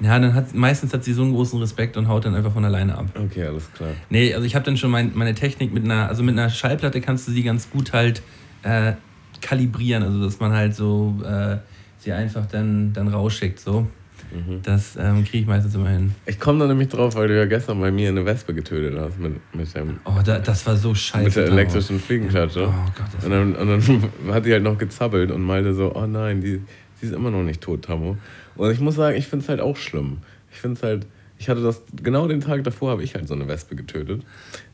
Ja, 0.00 0.18
dann 0.18 0.34
hat 0.34 0.54
meistens 0.54 0.94
hat 0.94 1.02
sie 1.02 1.12
so 1.12 1.22
einen 1.22 1.32
großen 1.32 1.58
Respekt 1.58 1.96
und 1.96 2.06
haut 2.06 2.24
dann 2.24 2.34
einfach 2.34 2.52
von 2.52 2.64
alleine 2.64 2.96
ab. 2.96 3.06
Okay, 3.16 3.44
alles 3.44 3.72
klar. 3.72 3.90
Nee, 4.10 4.32
also 4.32 4.46
ich 4.46 4.54
habe 4.54 4.64
dann 4.64 4.76
schon 4.76 4.90
mein, 4.90 5.10
meine 5.14 5.34
Technik 5.34 5.72
mit 5.72 5.84
einer, 5.84 6.08
also 6.08 6.22
mit 6.22 6.38
einer 6.38 6.50
Schallplatte 6.50 7.00
kannst 7.00 7.26
du 7.26 7.32
sie 7.32 7.42
ganz 7.42 7.68
gut 7.70 7.92
halt 7.92 8.22
äh, 8.62 8.92
kalibrieren, 9.40 10.02
also 10.02 10.22
dass 10.22 10.40
man 10.40 10.52
halt 10.52 10.74
so 10.74 11.14
äh, 11.24 11.56
sie 11.98 12.12
einfach 12.12 12.46
dann, 12.46 12.92
dann 12.92 13.08
rausschickt 13.08 13.58
so. 13.58 13.86
Mhm. 14.32 14.60
Das 14.62 14.96
ähm, 14.96 15.24
kriege 15.24 15.38
ich 15.38 15.46
meistens 15.46 15.74
immer 15.74 15.88
hin. 15.88 16.14
Ich 16.26 16.38
komme 16.38 16.58
da 16.58 16.66
nämlich 16.66 16.88
drauf, 16.88 17.14
weil 17.14 17.28
du 17.28 17.36
ja 17.36 17.46
gestern 17.46 17.80
bei 17.80 17.90
mir 17.90 18.08
eine 18.08 18.24
Wespe 18.26 18.52
getötet 18.52 18.98
hast 18.98 19.18
mit, 19.18 19.32
mit 19.54 19.74
dem. 19.74 20.00
Oh, 20.04 20.20
da, 20.24 20.38
das 20.38 20.66
war 20.66 20.76
so 20.76 20.94
scheiße. 20.94 21.24
Mit 21.24 21.36
der 21.36 21.46
elektrischen 21.46 21.98
Fliegenklatsche. 21.98 22.68
Oh 22.68 22.90
Gott, 22.96 23.24
und, 23.24 23.30
dann, 23.30 23.56
und 23.56 23.68
dann 23.68 24.10
hat 24.34 24.44
die 24.44 24.52
halt 24.52 24.62
noch 24.62 24.76
gezappelt 24.76 25.30
und 25.30 25.42
meinte 25.42 25.72
so: 25.72 25.94
Oh 25.94 26.06
nein, 26.06 26.40
die, 26.40 26.60
die 27.00 27.06
ist 27.06 27.14
immer 27.14 27.30
noch 27.30 27.42
nicht 27.42 27.60
tot, 27.60 27.86
Tammo. 27.86 28.18
Und 28.56 28.70
ich 28.70 28.80
muss 28.80 28.96
sagen, 28.96 29.16
ich 29.16 29.26
finde 29.26 29.44
es 29.44 29.48
halt 29.48 29.60
auch 29.60 29.76
schlimm. 29.76 30.18
Ich 30.52 30.58
finde 30.58 30.76
es 30.76 30.82
halt 30.82 31.06
ich 31.38 31.48
hatte 31.48 31.62
das, 31.62 31.82
genau 32.02 32.26
den 32.26 32.40
Tag 32.40 32.64
davor 32.64 32.90
habe 32.90 33.04
ich 33.04 33.14
halt 33.14 33.28
so 33.28 33.34
eine 33.34 33.46
Wespe 33.46 33.76
getötet. 33.76 34.22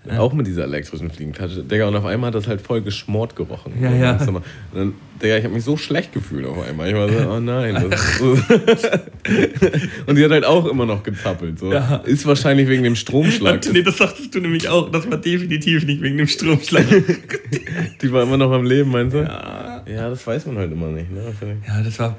Ja. 0.06 0.18
Auch 0.18 0.32
mit 0.32 0.46
dieser 0.46 0.64
elektrischen 0.64 1.10
Fliegenklatsche. 1.10 1.62
Digga, 1.62 1.88
und 1.88 1.96
auf 1.96 2.04
einmal 2.04 2.28
hat 2.28 2.34
das 2.34 2.46
halt 2.46 2.60
voll 2.60 2.80
geschmort 2.82 3.36
gerochen. 3.36 3.72
Ja, 3.80 3.90
ja. 3.90 4.12
Und 4.26 4.42
dann, 4.74 4.94
Digga, 5.22 5.36
ich 5.36 5.44
habe 5.44 5.54
mich 5.54 5.64
so 5.64 5.76
schlecht 5.76 6.12
gefühlt 6.12 6.46
auf 6.46 6.66
einmal. 6.66 6.88
Ich 6.88 6.94
war 6.94 7.08
so, 7.08 7.30
oh 7.30 7.40
nein. 7.40 7.92
So. 8.18 8.30
und 10.06 10.16
die 10.16 10.24
hat 10.24 10.30
halt 10.30 10.44
auch 10.44 10.66
immer 10.66 10.86
noch 10.86 11.02
gezappelt. 11.02 11.58
So. 11.58 11.72
Ja. 11.72 11.96
Ist 12.04 12.26
wahrscheinlich 12.26 12.68
wegen 12.68 12.82
dem 12.82 12.96
Stromschlag. 12.96 13.60
nee, 13.72 13.82
das 13.82 13.98
sagtest 13.98 14.34
du 14.34 14.40
nämlich 14.40 14.68
auch. 14.68 14.90
Das 14.90 15.10
war 15.10 15.18
definitiv 15.18 15.84
nicht 15.84 16.00
wegen 16.00 16.18
dem 16.18 16.28
Stromschlag. 16.28 16.84
die 18.02 18.12
war 18.12 18.22
immer 18.22 18.38
noch 18.38 18.52
am 18.52 18.64
Leben, 18.64 18.90
meinst 18.90 19.14
du? 19.14 19.22
Ja. 19.22 19.82
Ja, 19.86 20.08
das 20.08 20.26
weiß 20.26 20.46
man 20.46 20.58
halt 20.58 20.72
immer 20.72 20.88
nicht. 20.88 21.10
Ne? 21.10 21.20
Ja, 21.66 21.82
das 21.82 21.98
war 21.98 22.16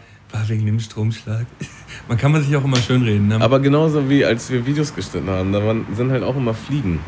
wegen 0.47 0.65
dem 0.65 0.79
Stromschlag. 0.79 1.45
Man 2.07 2.17
kann 2.17 2.31
man 2.31 2.43
sich 2.43 2.55
auch 2.55 2.63
immer 2.63 2.77
schön 2.77 3.03
reden. 3.03 3.29
Ne? 3.29 3.41
Aber 3.41 3.59
genauso 3.59 4.09
wie 4.09 4.23
als 4.25 4.51
wir 4.51 4.65
Videos 4.65 4.93
geschnitten 4.93 5.29
haben, 5.29 5.51
da 5.53 5.65
waren, 5.65 5.86
sind 5.95 6.11
halt 6.11 6.23
auch 6.23 6.36
immer 6.36 6.53
Fliegen. 6.53 6.99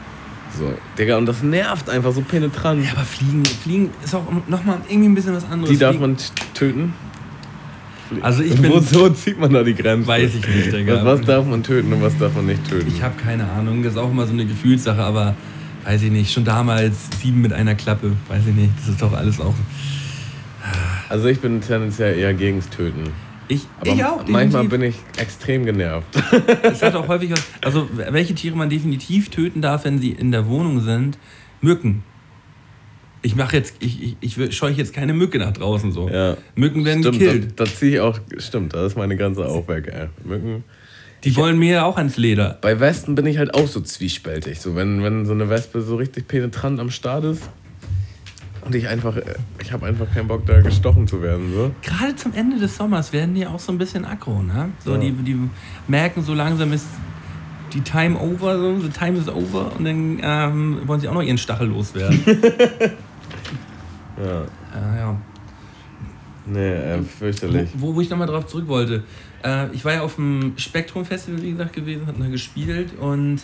So, 0.57 0.73
Digga, 0.97 1.17
und 1.17 1.25
das 1.25 1.43
nervt 1.43 1.89
einfach 1.89 2.13
so 2.13 2.21
penetrant. 2.21 2.83
Ja, 2.83 2.91
aber 2.93 3.01
Fliegen, 3.01 3.45
Fliegen 3.45 3.89
ist 4.03 4.15
auch 4.15 4.23
nochmal 4.47 4.79
irgendwie 4.89 5.09
ein 5.09 5.15
bisschen 5.15 5.35
was 5.35 5.45
anderes. 5.45 5.69
Die 5.69 5.77
darf 5.77 5.99
man 5.99 6.17
töten? 6.53 6.93
Also 8.21 8.41
ich 8.41 8.59
bin, 8.59 8.71
Woso 8.73 9.09
zieht 9.09 9.39
man 9.39 9.51
da 9.53 9.63
die 9.63 9.75
Grenze? 9.75 10.07
Weiß 10.07 10.33
ich 10.33 10.47
nicht, 10.47 10.73
Digga. 10.73 11.03
Was 11.03 11.21
darf 11.21 11.45
man 11.45 11.61
töten 11.63 11.91
und 11.93 12.01
was 12.01 12.17
darf 12.17 12.33
man 12.33 12.45
nicht 12.45 12.67
töten? 12.67 12.87
Ich 12.87 13.03
habe 13.03 13.15
keine 13.21 13.49
Ahnung. 13.51 13.83
Das 13.83 13.93
ist 13.93 13.97
auch 13.97 14.09
immer 14.09 14.25
so 14.25 14.33
eine 14.33 14.45
Gefühlssache, 14.45 15.01
aber 15.01 15.35
weiß 15.83 16.01
ich 16.01 16.11
nicht. 16.11 16.33
Schon 16.33 16.45
damals 16.45 16.95
sieben 17.21 17.41
mit 17.41 17.53
einer 17.53 17.75
Klappe. 17.75 18.13
Weiß 18.27 18.43
ich 18.47 18.55
nicht. 18.55 18.71
Das 18.79 18.87
ist 18.87 19.01
doch 19.01 19.13
alles 19.13 19.39
auch. 19.39 19.55
Also 21.09 21.27
ich 21.27 21.39
bin 21.39 21.61
tendenziell 21.61 22.17
eher 22.17 22.33
gegens 22.33 22.69
Töten. 22.69 23.11
Ich, 23.47 23.65
Aber 23.79 23.91
ich 23.91 24.03
auch. 24.03 24.27
Manchmal 24.27 24.65
bin 24.65 24.81
ich 24.81 24.95
extrem 25.17 25.65
genervt. 25.65 26.07
Es 26.63 26.81
hat 26.81 26.95
auch 26.95 27.07
häufig 27.07 27.31
was. 27.31 27.43
Also, 27.63 27.87
welche 28.09 28.35
Tiere 28.35 28.55
man 28.55 28.69
definitiv 28.69 29.29
töten 29.29 29.61
darf, 29.61 29.85
wenn 29.85 29.99
sie 29.99 30.11
in 30.11 30.31
der 30.31 30.47
Wohnung 30.47 30.81
sind, 30.81 31.17
Mücken. 31.61 32.03
Ich 33.21 33.35
mache 33.35 33.57
jetzt, 33.57 33.75
ich, 33.79 34.15
ich, 34.19 34.37
ich 34.37 34.55
scheue 34.55 34.73
jetzt 34.73 34.93
keine 34.93 35.13
Mücke 35.13 35.39
nach 35.39 35.51
draußen 35.51 35.91
so. 35.91 36.07
Ja. 36.09 36.37
Mücken 36.55 36.85
werden 36.85 37.03
stimmt, 37.03 37.19
gekillt. 37.19 37.59
Da, 37.59 37.63
da 37.63 37.71
ziehe 37.71 37.93
ich 37.93 37.99
auch, 37.99 38.19
stimmt, 38.37 38.73
das 38.73 38.91
ist 38.91 38.97
meine 38.97 39.17
ganze 39.17 39.45
auch 39.47 39.67
weg, 39.67 39.91
ey. 39.91 40.07
Mücken. 40.23 40.63
Die 41.23 41.29
ich, 41.29 41.37
wollen 41.37 41.57
mir 41.57 41.85
auch 41.85 41.97
ans 41.97 42.17
Leder. 42.17 42.59
Bei 42.61 42.79
Westen 42.79 43.15
bin 43.15 43.25
ich 43.25 43.37
halt 43.37 43.53
auch 43.53 43.67
so 43.67 43.81
zwiespältig. 43.81 44.59
So, 44.59 44.75
wenn, 44.75 45.03
wenn 45.03 45.25
so 45.25 45.33
eine 45.33 45.49
Wespe 45.49 45.81
so 45.81 45.95
richtig 45.95 46.27
penetrant 46.27 46.79
am 46.79 46.91
Start 46.91 47.23
ist, 47.25 47.49
und 48.67 48.75
ich 48.75 48.87
einfach, 48.87 49.15
äh, 49.17 49.35
ich 49.61 49.71
habe 49.71 49.85
einfach 49.85 50.11
keinen 50.13 50.27
Bock, 50.27 50.45
da 50.45 50.61
gestochen 50.61 51.07
zu 51.07 51.21
werden. 51.21 51.51
So. 51.53 51.71
Gerade 51.81 52.15
zum 52.15 52.33
Ende 52.33 52.59
des 52.59 52.75
Sommers 52.75 53.13
werden 53.13 53.33
die 53.33 53.47
auch 53.47 53.59
so 53.59 53.71
ein 53.71 53.77
bisschen 53.77 54.05
aggro, 54.05 54.41
ne? 54.41 54.69
So, 54.83 54.93
ja. 54.93 54.99
die, 54.99 55.11
die 55.11 55.37
merken 55.87 56.21
so 56.23 56.33
langsam 56.33 56.73
ist 56.73 56.85
die 57.73 57.81
Time 57.81 58.19
over, 58.19 58.57
so, 58.57 58.79
the 58.79 58.89
time 58.89 59.17
is 59.17 59.27
over 59.27 59.71
und 59.77 59.85
dann 59.85 60.19
ähm, 60.21 60.81
wollen 60.85 60.99
sie 60.99 61.07
auch 61.07 61.13
noch 61.13 61.21
ihren 61.21 61.37
Stachel 61.37 61.67
loswerden. 61.67 62.19
ja. 64.17 64.41
Äh, 64.41 64.97
ja. 64.97 65.15
Nee, 66.45 66.73
äh, 66.73 67.01
fürchterlich. 67.03 67.69
Wo, 67.73 67.93
wo 67.93 68.01
ich 68.01 68.09
nochmal 68.09 68.27
drauf 68.27 68.47
zurück 68.47 68.67
wollte. 68.67 69.03
Äh, 69.43 69.71
ich 69.73 69.83
war 69.83 69.93
ja 69.93 70.01
auf 70.01 70.15
dem 70.15 70.53
Spektrum 70.57 71.05
Festival, 71.05 71.41
wie 71.41 71.51
gesagt, 71.51 71.73
gewesen, 71.73 72.07
hat 72.07 72.15
da 72.19 72.27
gespielt 72.27 72.97
und 72.99 73.41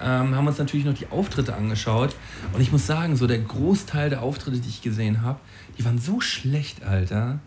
ähm, 0.00 0.34
haben 0.34 0.46
uns 0.46 0.58
natürlich 0.58 0.86
noch 0.86 0.94
die 0.94 1.08
Auftritte 1.10 1.54
angeschaut. 1.54 2.14
Und 2.52 2.60
ich 2.60 2.72
muss 2.72 2.86
sagen, 2.86 3.16
so 3.16 3.26
der 3.26 3.38
Großteil 3.38 4.10
der 4.10 4.22
Auftritte, 4.22 4.58
die 4.58 4.68
ich 4.68 4.82
gesehen 4.82 5.22
habe, 5.22 5.38
die 5.78 5.84
waren 5.84 5.98
so 5.98 6.20
schlecht, 6.20 6.84
Alter. 6.84 7.40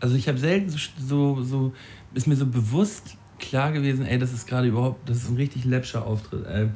Also 0.00 0.14
ich 0.16 0.28
habe 0.28 0.38
selten 0.38 0.70
so, 0.70 0.78
so, 0.98 1.42
so, 1.42 1.72
ist 2.14 2.26
mir 2.26 2.36
so 2.36 2.46
bewusst 2.46 3.16
klar 3.38 3.72
gewesen, 3.72 4.06
ey, 4.06 4.18
das 4.18 4.32
ist 4.32 4.46
gerade 4.46 4.68
überhaupt, 4.68 5.08
das 5.08 5.18
ist 5.18 5.28
ein 5.28 5.36
richtig 5.36 5.64
läppscher 5.64 6.06
Auftritt. 6.06 6.46
Habe 6.46 6.70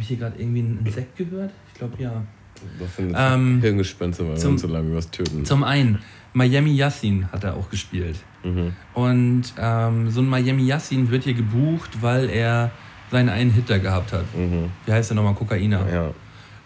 ich 0.00 0.08
hier 0.08 0.16
gerade 0.16 0.38
irgendwie 0.38 0.60
einen 0.60 0.82
Insekt 0.84 1.16
gehört? 1.16 1.52
Ich 1.72 1.78
glaube 1.78 1.94
ja. 2.02 2.24
Was 2.78 2.96
sind 2.96 3.14
ähm, 3.16 3.60
Hirngespinste, 3.60 4.28
weil 4.28 4.36
zum, 4.38 4.58
so 4.58 4.66
lange 4.66 4.94
was 4.94 5.10
töten? 5.10 5.44
Zum 5.44 5.64
einen, 5.64 5.98
Miami 6.32 6.74
Yassin 6.74 7.30
hat 7.30 7.44
er 7.44 7.56
auch 7.56 7.70
gespielt. 7.70 8.16
Mhm. 8.42 8.72
Und 8.94 9.44
ähm, 9.58 10.10
so 10.10 10.20
ein 10.20 10.28
Miami 10.28 10.64
Yassin 10.64 11.10
wird 11.10 11.24
hier 11.24 11.34
gebucht, 11.34 12.02
weil 12.02 12.28
er 12.28 12.72
seinen 13.10 13.28
einen 13.28 13.50
Hitter 13.50 13.78
gehabt 13.78 14.12
hat. 14.12 14.24
Mhm. 14.34 14.70
Wie 14.86 14.92
heißt 14.92 15.10
der 15.10 15.16
nochmal? 15.16 15.34
Kokaina. 15.34 15.88
Ja. 15.88 16.10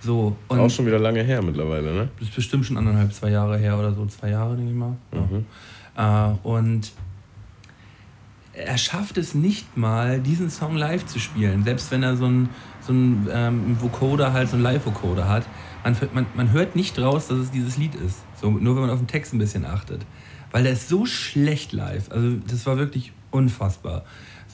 So, 0.01 0.37
und 0.47 0.61
auch 0.61 0.71
schon 0.71 0.87
wieder 0.87 0.99
lange 0.99 1.23
her 1.23 1.43
mittlerweile, 1.43 1.93
ne? 1.93 2.09
Das 2.19 2.29
ist 2.29 2.35
bestimmt 2.35 2.65
schon 2.65 2.77
anderthalb, 2.77 3.13
zwei 3.13 3.31
Jahre 3.31 3.59
her 3.59 3.77
oder 3.79 3.93
so. 3.93 4.07
Zwei 4.07 4.31
Jahre, 4.31 4.57
denke 4.57 4.71
ich 4.71 4.77
mal. 4.77 4.97
Mhm. 5.13 5.45
Ja. 5.97 6.31
Äh, 6.31 6.35
und 6.45 6.93
er 8.53 8.79
schafft 8.79 9.19
es 9.19 9.35
nicht 9.35 9.77
mal, 9.77 10.21
diesen 10.21 10.51
Song 10.51 10.77
live 10.77 11.07
zu 11.07 11.19
spielen. 11.19 11.65
Selbst 11.65 11.91
wenn 11.91 12.03
er 12.03 12.17
so 12.17 12.27
einen 12.27 12.49
so 12.81 12.93
ähm, 12.93 13.77
Vocoder, 13.81 14.33
halt 14.33 14.49
so 14.49 14.55
einen 14.55 14.63
Live-Vocoder 14.63 15.29
hat. 15.29 15.47
Man, 15.85 15.97
man, 16.13 16.27
man 16.35 16.53
hört 16.53 16.75
nicht 16.75 16.99
raus, 16.99 17.29
dass 17.29 17.39
es 17.39 17.51
dieses 17.51 17.77
Lied 17.77 17.95
ist. 17.95 18.23
So, 18.41 18.51
nur 18.51 18.75
wenn 18.75 18.83
man 18.83 18.91
auf 18.91 18.99
den 18.99 19.07
Text 19.07 19.33
ein 19.33 19.39
bisschen 19.39 19.65
achtet. 19.65 20.05
Weil 20.51 20.65
der 20.65 20.73
ist 20.73 20.89
so 20.89 21.07
schlecht 21.07 21.73
live. 21.73 22.11
Also 22.11 22.37
das 22.47 22.67
war 22.67 22.79
wirklich 22.79 23.13
unfassbar. 23.31 24.05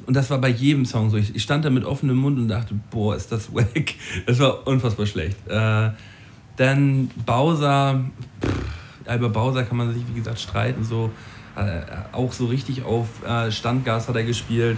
Und 0.06 0.14
das 0.14 0.30
war 0.30 0.38
bei 0.38 0.48
jedem 0.48 0.84
Song 0.84 1.10
so. 1.10 1.16
Ich, 1.16 1.34
ich 1.34 1.42
stand 1.42 1.64
da 1.64 1.70
mit 1.70 1.84
offenem 1.84 2.16
Mund 2.16 2.38
und 2.38 2.48
dachte, 2.48 2.74
boah, 2.90 3.16
ist 3.16 3.32
das 3.32 3.54
wack. 3.54 3.94
Das 4.26 4.38
war 4.38 4.66
unfassbar 4.66 5.06
schlecht. 5.06 5.36
Äh, 5.48 5.90
dann 6.56 7.10
Bowser, 7.26 8.04
pff, 8.42 9.14
über 9.14 9.28
Bowser 9.28 9.64
kann 9.64 9.76
man 9.76 9.92
sich, 9.92 10.02
wie 10.08 10.18
gesagt, 10.18 10.40
streiten. 10.40 10.84
So, 10.84 11.10
äh, 11.56 11.82
auch 12.12 12.32
so 12.32 12.46
richtig 12.46 12.84
auf 12.84 13.06
äh, 13.26 13.50
Standgas 13.50 14.08
hat 14.08 14.16
er 14.16 14.24
gespielt. 14.24 14.76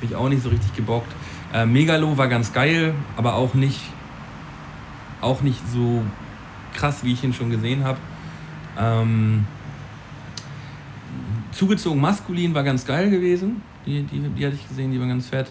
Bin 0.00 0.10
ich 0.10 0.16
auch 0.16 0.28
nicht 0.28 0.42
so 0.42 0.48
richtig 0.48 0.74
gebockt. 0.74 1.12
Äh, 1.52 1.66
Megalo 1.66 2.16
war 2.18 2.28
ganz 2.28 2.52
geil, 2.52 2.94
aber 3.16 3.34
auch 3.34 3.54
nicht, 3.54 3.80
auch 5.20 5.40
nicht 5.42 5.60
so 5.72 6.02
krass, 6.74 7.02
wie 7.02 7.12
ich 7.12 7.24
ihn 7.24 7.32
schon 7.32 7.50
gesehen 7.50 7.84
habe. 7.84 7.98
Ähm, 8.78 9.46
zugezogen 11.52 12.00
maskulin 12.00 12.54
war 12.54 12.62
ganz 12.62 12.84
geil 12.84 13.10
gewesen. 13.10 13.62
Die, 13.86 14.02
die, 14.02 14.20
die 14.20 14.46
hatte 14.46 14.56
ich 14.56 14.68
gesehen, 14.68 14.90
die 14.90 15.00
war 15.00 15.06
ganz 15.06 15.28
fett. 15.28 15.50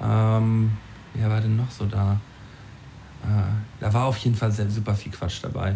Ähm, 0.00 0.70
wer 1.14 1.30
war 1.30 1.40
denn 1.40 1.56
noch 1.56 1.70
so 1.70 1.86
da? 1.86 2.20
Äh, 3.22 3.80
da 3.80 3.92
war 3.92 4.06
auf 4.06 4.18
jeden 4.18 4.36
Fall 4.36 4.52
sehr, 4.52 4.68
super 4.70 4.94
viel 4.94 5.12
Quatsch 5.12 5.42
dabei. 5.42 5.70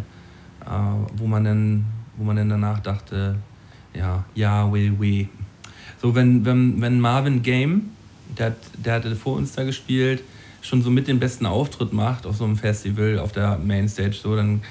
Äh, 0.64 0.68
wo, 1.16 1.26
man 1.26 1.44
dann, 1.44 1.86
wo 2.16 2.24
man 2.24 2.36
dann 2.36 2.50
danach 2.50 2.80
dachte, 2.80 3.36
ja, 3.94 4.24
ja, 4.34 4.70
we, 4.72 4.92
we. 5.00 5.28
So, 6.02 6.14
wenn, 6.14 6.44
wenn, 6.44 6.80
wenn 6.80 7.00
Marvin 7.00 7.42
Game, 7.42 7.90
der, 8.36 8.54
der 8.76 8.94
hatte 8.94 9.16
vor 9.16 9.36
uns 9.36 9.52
da 9.52 9.64
gespielt, 9.64 10.22
schon 10.60 10.82
so 10.82 10.90
mit 10.90 11.08
den 11.08 11.18
besten 11.18 11.46
Auftritt 11.46 11.92
macht 11.92 12.26
auf 12.26 12.36
so 12.36 12.44
einem 12.44 12.56
Festival, 12.56 13.18
auf 13.20 13.32
der 13.32 13.56
Mainstage, 13.58 14.12
so, 14.12 14.36
dann 14.36 14.62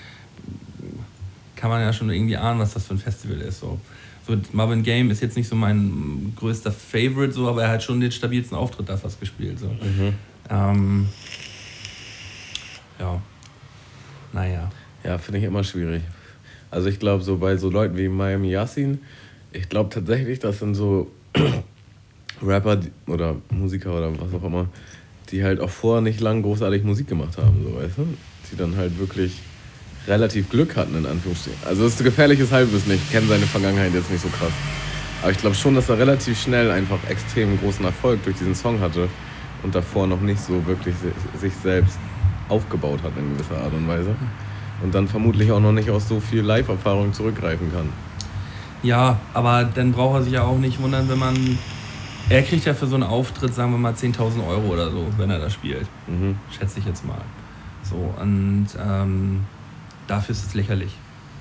kann 1.55 1.69
man 1.69 1.81
ja 1.81 1.93
schon 1.93 2.09
irgendwie 2.11 2.37
ahnen, 2.37 2.59
was 2.59 2.73
das 2.73 2.85
für 2.85 2.93
ein 2.93 2.99
Festival 2.99 3.37
ist. 3.37 3.61
So 3.61 3.79
so 4.25 4.35
Marvin 4.53 4.83
Game 4.83 5.11
ist 5.11 5.21
jetzt 5.21 5.37
nicht 5.37 5.47
so 5.47 5.55
mein 5.55 6.33
größter 6.35 6.71
Favorite, 6.71 7.31
so, 7.31 7.47
aber 7.47 7.63
er 7.63 7.69
hat 7.69 7.83
schon 7.83 7.99
den 7.99 8.11
stabilsten 8.11 8.57
Auftritt 8.57 8.89
da 8.89 8.97
fast 8.97 9.19
gespielt. 9.19 9.59
So. 9.59 9.67
Mhm. 9.67 10.13
Ähm, 10.49 11.07
ja. 12.99 13.21
Naja. 14.33 14.69
Ja, 15.03 15.17
finde 15.17 15.39
ich 15.39 15.45
immer 15.45 15.63
schwierig. 15.63 16.01
Also 16.71 16.89
ich 16.89 16.99
glaube, 16.99 17.23
so 17.23 17.37
bei 17.37 17.55
so 17.57 17.69
Leuten 17.69 17.97
wie 17.97 18.07
Miami 18.07 18.49
Yassin, 18.49 18.99
ich 19.51 19.69
glaube 19.69 19.89
tatsächlich, 19.89 20.39
das 20.39 20.59
sind 20.59 20.75
so 20.75 21.11
Rapper 22.41 22.79
oder 23.07 23.35
Musiker 23.49 23.95
oder 23.95 24.11
was 24.19 24.33
auch 24.33 24.43
immer, 24.43 24.67
die 25.31 25.43
halt 25.43 25.59
auch 25.59 25.69
vorher 25.69 26.01
nicht 26.01 26.19
lang 26.19 26.41
großartig 26.41 26.83
Musik 26.83 27.07
gemacht 27.07 27.37
haben, 27.37 27.63
so 27.63 27.75
weißt 27.75 27.97
du? 27.97 28.07
Die 28.51 28.57
dann 28.57 28.75
halt 28.75 28.97
wirklich 28.99 29.39
relativ 30.07 30.49
Glück 30.49 30.75
hatten, 30.75 30.95
in 30.95 31.05
Anführungsstrichen. 31.05 31.59
Also 31.65 31.83
das 31.83 31.93
ist 31.93 32.03
gefährliches 32.03 32.51
Halbwissen, 32.51 32.93
ich 32.93 33.11
kenne 33.11 33.27
seine 33.27 33.45
Vergangenheit 33.45 33.93
jetzt 33.93 34.11
nicht 34.11 34.21
so 34.21 34.29
krass. 34.29 34.53
Aber 35.21 35.31
ich 35.31 35.37
glaube 35.37 35.55
schon, 35.55 35.75
dass 35.75 35.89
er 35.89 35.97
relativ 35.97 36.39
schnell 36.39 36.71
einfach 36.71 36.99
extrem 37.09 37.59
großen 37.59 37.83
Erfolg 37.85 38.23
durch 38.23 38.37
diesen 38.37 38.55
Song 38.55 38.79
hatte 38.79 39.09
und 39.63 39.73
davor 39.73 40.07
noch 40.07 40.21
nicht 40.21 40.39
so 40.39 40.65
wirklich 40.65 40.95
sich 41.39 41.53
selbst 41.63 41.97
aufgebaut 42.49 42.99
hat 43.03 43.11
in 43.17 43.35
gewisser 43.35 43.57
Art 43.57 43.73
und 43.73 43.87
Weise. 43.87 44.15
Und 44.83 44.93
dann 44.93 45.07
vermutlich 45.07 45.51
auch 45.51 45.59
noch 45.59 45.71
nicht 45.71 45.89
aus 45.89 46.07
so 46.07 46.19
viel 46.19 46.41
Live-Erfahrung 46.41 47.13
zurückgreifen 47.13 47.71
kann. 47.73 47.89
Ja, 48.83 49.19
aber 49.33 49.63
dann 49.63 49.93
braucht 49.93 50.19
er 50.19 50.23
sich 50.23 50.33
ja 50.33 50.43
auch 50.43 50.59
nicht 50.59 50.79
wundern, 50.79 51.09
wenn 51.09 51.17
man. 51.17 51.57
Er 52.29 52.41
kriegt 52.41 52.65
ja 52.65 52.73
für 52.73 52.87
so 52.87 52.95
einen 52.95 53.03
Auftritt, 53.03 53.53
sagen 53.53 53.71
wir 53.71 53.77
mal, 53.77 53.93
10.000 53.93 54.47
Euro 54.47 54.73
oder 54.73 54.91
so, 54.91 55.07
wenn 55.17 55.29
er 55.29 55.39
da 55.39 55.49
spielt. 55.49 55.87
Mhm. 56.07 56.37
Schätze 56.55 56.79
ich 56.79 56.85
jetzt 56.85 57.05
mal. 57.05 57.21
So, 57.83 58.13
und 58.19 58.67
ähm, 58.83 59.41
dafür 60.07 60.33
ist 60.33 60.45
es 60.45 60.53
lächerlich. 60.53 60.93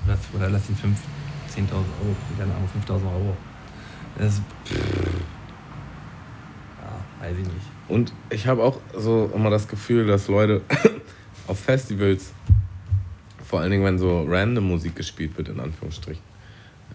Oder, 0.05 0.17
oder 0.33 0.49
lass 0.49 0.69
ihn 0.69 0.75
5, 0.75 0.97
10.000 1.55 1.69
Euro, 1.71 2.15
keine 2.37 2.53
Ahnung, 2.53 2.69
5.000 2.85 3.05
Euro. 3.05 3.37
Das, 4.17 4.41
pff, 4.65 4.75
weiß 7.25 7.37
ich 7.37 7.45
nicht. 7.45 7.65
Und 7.87 8.13
ich 8.29 8.47
habe 8.47 8.63
auch 8.63 8.79
so 8.97 9.31
immer 9.33 9.49
das 9.49 9.67
Gefühl, 9.67 10.07
dass 10.07 10.27
Leute 10.27 10.61
auf 11.47 11.59
Festivals, 11.59 12.33
vor 13.43 13.61
allen 13.61 13.71
Dingen, 13.71 13.83
wenn 13.83 13.99
so 13.99 14.23
random 14.27 14.67
Musik 14.67 14.95
gespielt 14.95 15.37
wird, 15.37 15.49
in 15.49 15.59
Anführungsstrichen, 15.59 16.23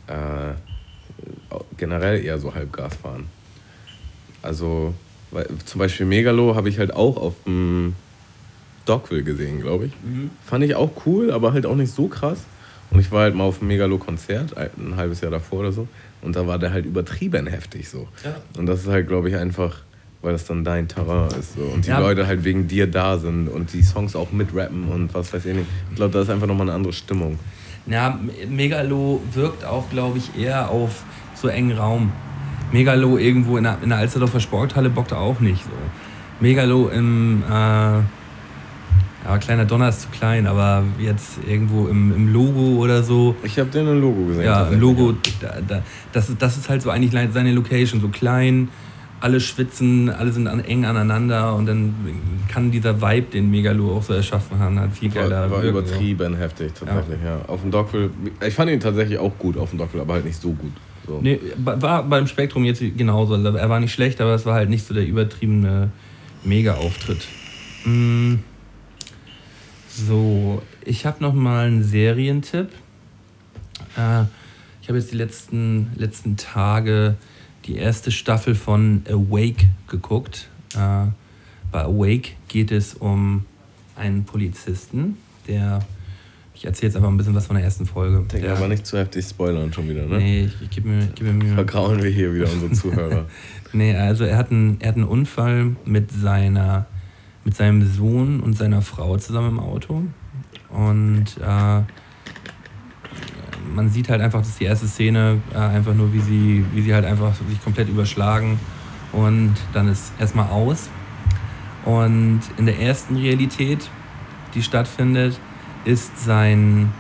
äh, 0.07 0.53
generell 1.77 2.25
eher 2.25 2.39
so 2.39 2.55
Halbgas 2.55 2.97
fahren. 2.97 3.29
Also, 4.43 4.95
weil, 5.31 5.49
zum 5.65 5.79
Beispiel 5.79 6.07
Megalo 6.07 6.55
habe 6.55 6.69
ich 6.69 6.79
halt 6.79 6.93
auch 6.93 7.17
auf 7.17 7.35
dem 7.45 7.95
Dogville 8.87 9.23
gesehen, 9.23 9.61
glaube 9.61 9.87
ich. 9.87 9.93
Mhm. 10.03 10.31
Fand 10.45 10.65
ich 10.65 10.75
auch 10.75 10.91
cool, 11.07 11.31
aber 11.31 11.53
halt 11.53 11.67
auch 11.67 11.77
nicht 11.77 11.93
so 11.93 12.09
krass. 12.09 12.45
Und 12.91 13.01
ich 13.01 13.13
war 13.13 13.23
halt 13.23 13.35
mal 13.35 13.45
auf 13.45 13.61
einem 13.61 13.69
Megalo-Konzert, 13.69 14.57
ein 14.57 14.97
halbes 14.97 15.21
Jahr 15.21 15.31
davor 15.31 15.61
oder 15.61 15.73
so. 15.73 15.87
Und 16.23 16.37
da 16.37 16.47
war 16.47 16.59
der 16.59 16.73
halt 16.73 16.87
übertrieben 16.87 17.47
heftig 17.47 17.89
so. 17.89 18.09
Ja. 18.25 18.35
Und 18.59 18.67
das 18.67 18.81
ist 18.81 18.89
halt, 18.89 19.07
glaube 19.07 19.29
ich, 19.29 19.37
einfach, 19.37 19.79
weil 20.23 20.33
das 20.33 20.45
dann 20.45 20.65
dein 20.65 20.89
Terrain 20.89 21.29
ist. 21.39 21.55
So. 21.55 21.63
Und 21.63 21.87
die 21.87 21.91
ja. 21.91 22.01
Leute 22.01 22.27
halt 22.27 22.45
wegen 22.45 22.67
dir 22.67 22.89
da 22.89 23.17
sind 23.19 23.49
und 23.49 23.73
die 23.73 23.83
Songs 23.83 24.17
auch 24.17 24.33
mitrappen 24.33 24.89
und 24.89 25.15
was 25.15 25.33
weiß 25.33 25.47
ich 25.47 25.55
nicht. 25.55 25.67
Ich 25.91 25.97
glaube, 25.97 26.13
da 26.13 26.23
ist 26.23 26.31
einfach 26.31 26.47
nochmal 26.47 26.67
eine 26.67 26.75
andere 26.75 26.93
Stimmung. 26.93 27.39
Ja, 27.87 28.19
Megalo 28.49 29.23
wirkt 29.33 29.65
auch, 29.65 29.89
glaube 29.91 30.19
ich, 30.19 30.37
eher 30.39 30.71
auf 30.71 31.05
so 31.35 31.49
engen 31.49 31.77
Raum. 31.79 32.13
Megalo 32.73 33.19
irgendwo 33.19 33.57
in 33.57 33.65
der, 33.65 33.79
in 33.83 33.89
der 33.89 33.99
Alsterdorfer 33.99 34.41
Sporthalle 34.41 34.91
bockt 34.91 35.13
er 35.13 35.19
auch 35.19 35.41
nicht 35.41 35.65
so. 35.65 35.71
Megalo 36.41 36.89
im 36.89 37.43
äh, 37.51 38.01
ja, 39.25 39.39
kleiner 39.39 39.65
Donner 39.65 39.91
ist 39.91 40.03
zu 40.03 40.09
klein, 40.09 40.47
aber 40.47 40.83
jetzt 40.99 41.39
irgendwo 41.47 41.89
im, 41.89 42.15
im 42.15 42.33
Logo 42.33 42.79
oder 42.83 43.03
so. 43.03 43.35
Ich 43.43 43.59
habe 43.59 43.71
den 43.71 43.87
im 43.87 44.01
Logo 44.01 44.27
gesehen. 44.27 44.45
Ja, 44.45 44.67
im 44.69 44.81
Logo, 44.81 45.15
da, 45.41 45.59
da, 45.67 45.83
das, 46.13 46.33
das 46.39 46.57
ist 46.57 46.69
halt 46.69 46.83
so 46.83 46.91
eigentlich 46.91 47.13
seine 47.33 47.53
Location, 47.53 48.01
so 48.01 48.09
klein, 48.09 48.69
alle 49.21 49.41
schwitzen, 49.41 50.09
alle 50.09 50.33
sind 50.33 50.47
an, 50.47 50.61
eng 50.61 50.87
aneinander 50.87 51.55
und 51.55 51.67
dann 51.67 51.95
kann 52.49 52.71
dieser 52.71 53.03
Vibe, 53.03 53.31
den 53.33 53.51
Megalo 53.51 53.97
auch 53.97 54.03
so 54.03 54.15
erschaffen 54.15 54.59
haben, 54.59 54.81
halt 54.81 54.93
viel 54.93 55.11
geiler. 55.11 55.51
War, 55.51 55.59
war 55.59 55.63
übertrieben 55.63 56.35
so. 56.35 56.39
heftig, 56.39 56.73
tatsächlich, 56.73 57.19
ja. 57.23 57.37
ja. 57.37 57.45
Auf 57.47 57.61
dem 57.61 57.71
Dockville, 57.71 58.11
ich 58.47 58.55
fand 58.55 58.71
ihn 58.71 58.81
tatsächlich 58.81 59.19
auch 59.19 59.37
gut 59.39 59.59
auf 59.59 59.71
dem 59.71 59.79
Dockville, 59.79 60.03
aber 60.03 60.15
halt 60.15 60.25
nicht 60.25 60.41
so 60.41 60.53
gut. 60.53 60.73
So. 61.07 61.19
Nee, 61.23 61.41
war 61.57 62.03
beim 62.05 62.27
Spektrum 62.27 62.65
jetzt 62.65 62.83
genauso. 62.97 63.35
Er 63.35 63.69
war 63.69 63.81
nicht 63.81 63.93
schlecht, 63.93 64.21
aber 64.21 64.35
es 64.35 64.47
war 64.47 64.55
halt 64.55 64.71
nicht 64.71 64.87
so 64.87 64.95
der 64.95 65.07
übertriebene 65.07 65.91
Mega-Auftritt. 66.45 67.27
Mhm. 67.85 68.41
So, 70.07 70.63
ich 70.85 71.05
habe 71.05 71.23
noch 71.23 71.35
mal 71.35 71.67
einen 71.67 71.83
Serientipp. 71.83 72.71
Äh, 73.97 74.23
ich 74.81 74.89
habe 74.89 74.99
jetzt 74.99 75.13
die 75.13 75.17
letzten, 75.17 75.91
letzten 75.97 76.37
Tage 76.37 77.17
die 77.67 77.77
erste 77.77 78.11
Staffel 78.11 78.55
von 78.55 79.03
Awake 79.09 79.69
geguckt. 79.89 80.49
Äh, 80.75 81.07
bei 81.71 81.83
Awake 81.83 82.31
geht 82.49 82.73
es 82.73 82.95
um 82.95 83.45
einen 83.97 84.25
Polizisten, 84.25 85.19
der. 85.47 85.81
Ich 86.55 86.67
erzähle 86.67 86.89
jetzt 86.89 86.97
einfach 86.97 87.09
ein 87.09 87.17
bisschen 87.17 87.35
was 87.35 87.47
von 87.47 87.57
der 87.57 87.65
ersten 87.65 87.87
Folge. 87.87 88.19
Denke 88.19 88.41
der, 88.41 88.57
aber 88.57 88.69
nicht 88.69 88.85
zu 88.85 88.99
heftig 88.99 89.25
spoilern 89.25 89.73
schon 89.73 89.89
wieder, 89.89 90.05
ne? 90.05 90.19
Nee, 90.19 90.45
ich, 90.45 90.61
ich 90.61 90.69
gebe 90.69 90.89
mir, 90.89 91.07
geb 91.07 91.23
mir 91.23 91.33
Mühe. 91.33 91.55
Vergrauen 91.55 92.03
wir 92.03 92.11
hier 92.11 92.35
wieder 92.35 92.53
unsere 92.53 92.73
Zuhörer. 92.73 93.27
nee, 93.73 93.97
also 93.97 94.25
er 94.25 94.37
hat, 94.37 94.51
einen, 94.51 94.79
er 94.79 94.89
hat 94.89 94.97
einen 94.97 95.07
Unfall 95.07 95.77
mit 95.87 96.11
seiner 96.13 96.87
mit 97.45 97.57
seinem 97.57 97.87
Sohn 97.87 98.41
und 98.41 98.57
seiner 98.57 98.83
Frau 98.83 99.17
zusammen 99.17 99.51
im 99.51 99.61
Auto. 99.61 100.03
Und 100.69 101.27
äh, 101.41 101.83
man 103.75 103.89
sieht 103.89 104.09
halt 104.09 104.21
einfach, 104.21 104.41
dass 104.41 104.59
die 104.59 104.65
erste 104.65 104.87
Szene 104.87 105.41
äh, 105.55 105.59
einfach 105.59 105.95
nur, 105.95 106.13
wie 106.13 106.21
sie, 106.21 106.65
wie 106.75 106.83
sie 106.83 106.95
halt 106.95 107.05
einfach 107.05 107.35
sich 107.49 107.63
komplett 107.63 107.89
überschlagen 107.89 108.59
und 109.13 109.55
dann 109.73 109.89
ist 109.89 110.13
erstmal 110.19 110.49
aus. 110.51 110.89
Und 111.85 112.41
in 112.59 112.67
der 112.67 112.79
ersten 112.79 113.17
Realität, 113.17 113.89
die 114.55 114.63
stattfindet, 114.63 115.41
ist 115.85 116.23
sein 116.23 116.93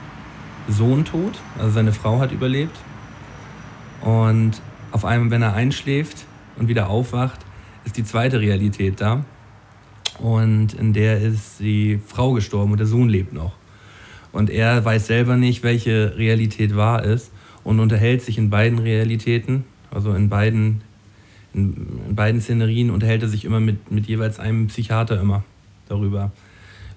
Sohn 0.69 1.05
tot, 1.05 1.39
also 1.59 1.71
seine 1.71 1.93
Frau 1.93 2.19
hat 2.21 2.33
überlebt. 2.33 2.77
Und 4.01 4.63
auf 4.93 5.05
einmal, 5.05 5.31
wenn 5.31 5.43
er 5.43 5.55
einschläft 5.55 6.25
und 6.59 6.69
wieder 6.69 6.89
aufwacht, 6.89 7.41
ist 7.85 7.97
die 7.97 8.05
zweite 8.05 8.41
Realität 8.41 9.01
da. 9.01 9.25
Und 10.21 10.75
in 10.75 10.93
der 10.93 11.21
ist 11.21 11.61
die 11.61 11.99
Frau 12.07 12.33
gestorben 12.33 12.73
und 12.73 12.79
der 12.79 12.87
Sohn 12.87 13.09
lebt 13.09 13.33
noch. 13.33 13.53
Und 14.33 14.51
er 14.51 14.85
weiß 14.85 15.07
selber 15.07 15.37
nicht, 15.37 15.63
welche 15.63 16.17
Realität 16.17 16.77
wahr 16.77 17.05
ist 17.05 17.33
und 17.65 17.81
unterhält 17.81 18.23
sich 18.23 18.39
in 18.39 18.51
beiden 18.51 18.79
Realitäten, 18.79 19.65
also 19.91 20.13
in 20.13 20.29
beiden, 20.29 20.83
in, 21.53 22.01
in 22.09 22.15
beiden 22.15 22.41
Szenerien, 22.41 22.91
unterhält 22.91 23.23
er 23.23 23.29
sich 23.29 23.45
immer 23.45 23.61
mit, 23.61 23.91
mit 23.91 24.07
jeweils 24.07 24.39
einem 24.39 24.69
Psychiater 24.69 25.21
immer 25.21 25.43
darüber. 25.89 26.31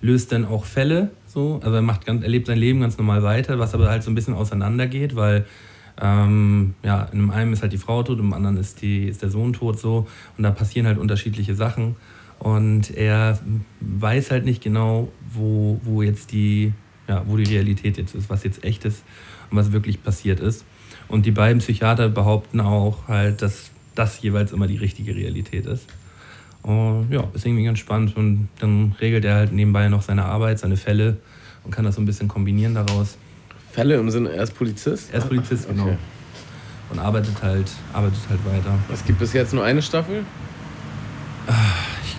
Löst 0.01 0.31
dann 0.31 0.45
auch 0.45 0.65
Fälle 0.65 1.11
so, 1.33 1.59
also 1.63 1.75
er, 1.75 1.81
macht 1.81 2.07
er 2.07 2.13
lebt 2.13 2.45
sein 2.45 2.59
Leben 2.59 2.81
ganz 2.81 2.97
normal 2.97 3.23
weiter, 3.23 3.57
was 3.57 3.73
aber 3.73 3.89
halt 3.89 4.03
so 4.03 4.11
ein 4.11 4.15
bisschen 4.15 4.35
auseinandergeht, 4.35 5.15
weil 5.15 5.45
ähm, 5.99 6.75
ja, 6.83 7.03
in 7.11 7.19
dem 7.19 7.31
einen 7.31 7.53
ist 7.53 7.63
halt 7.63 7.73
die 7.73 7.77
Frau 7.77 8.03
tot, 8.03 8.19
im 8.19 8.33
anderen 8.33 8.57
ist, 8.57 8.81
die, 8.81 9.07
ist 9.07 9.21
der 9.23 9.29
Sohn 9.29 9.53
tot 9.53 9.79
so 9.79 10.07
und 10.37 10.43
da 10.43 10.51
passieren 10.51 10.85
halt 10.85 10.99
unterschiedliche 10.99 11.55
Sachen. 11.55 11.95
Und 12.43 12.91
er 12.91 13.39
weiß 13.79 14.29
halt 14.29 14.43
nicht 14.43 14.61
genau, 14.61 15.07
wo, 15.33 15.79
wo 15.83 16.01
jetzt 16.01 16.33
die, 16.33 16.73
ja, 17.07 17.23
wo 17.25 17.37
die 17.37 17.45
Realität 17.45 17.97
jetzt 17.97 18.13
ist, 18.15 18.29
was 18.29 18.43
jetzt 18.43 18.65
echt 18.65 18.83
ist 18.83 19.01
und 19.49 19.55
was 19.55 19.71
wirklich 19.71 20.03
passiert 20.03 20.41
ist. 20.41 20.65
Und 21.07 21.25
die 21.25 21.31
beiden 21.31 21.59
Psychiater 21.59 22.09
behaupten 22.09 22.59
auch 22.59 23.07
halt, 23.07 23.41
dass 23.41 23.71
das 23.95 24.21
jeweils 24.21 24.51
immer 24.51 24.67
die 24.67 24.75
richtige 24.75 25.15
Realität 25.15 25.65
ist. 25.65 25.87
Und 26.63 27.07
ja, 27.11 27.25
ist 27.33 27.45
irgendwie 27.45 27.63
ganz 27.63 27.79
spannend. 27.79 28.17
Und 28.17 28.49
dann 28.59 28.93
regelt 28.99 29.23
er 29.23 29.35
halt 29.35 29.53
nebenbei 29.53 29.87
noch 29.87 30.01
seine 30.01 30.25
Arbeit, 30.25 30.59
seine 30.59 30.75
Fälle 30.75 31.15
und 31.63 31.71
kann 31.71 31.85
das 31.85 31.95
so 31.95 32.01
ein 32.01 32.05
bisschen 32.05 32.27
kombinieren 32.27 32.73
daraus. 32.73 33.17
Fälle 33.71 33.95
im 33.95 34.09
Sinne, 34.09 34.33
er 34.33 34.43
ist 34.43 34.53
Polizist? 34.53 35.13
Er 35.13 35.19
ist 35.19 35.29
Polizist, 35.29 35.69
genau. 35.69 35.83
Okay. 35.85 35.97
Und 36.91 36.99
arbeitet 36.99 37.41
halt, 37.41 37.71
arbeitet 37.93 38.19
halt 38.29 38.45
weiter. 38.45 38.77
Es 38.91 39.05
gibt 39.05 39.19
bis 39.19 39.31
jetzt 39.31 39.53
nur 39.53 39.63
eine 39.63 39.81
Staffel? 39.81 40.25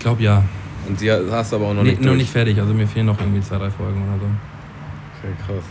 Glaube 0.05 0.21
ja. 0.21 0.43
Und 0.87 1.01
die 1.01 1.11
hast 1.11 1.51
du 1.51 1.55
aber 1.55 1.65
auch 1.65 1.73
noch 1.73 1.81
nee, 1.81 1.89
nicht 1.89 2.03
noch 2.03 2.13
nicht 2.13 2.29
fertig, 2.29 2.59
also 2.59 2.75
mir 2.75 2.85
fehlen 2.85 3.07
noch 3.07 3.19
irgendwie 3.19 3.41
zwei, 3.41 3.57
drei 3.57 3.71
Folgen 3.71 4.03
oder 4.03 4.19
so. 4.19 4.27
Okay, 5.17 5.33
krass. 5.47 5.63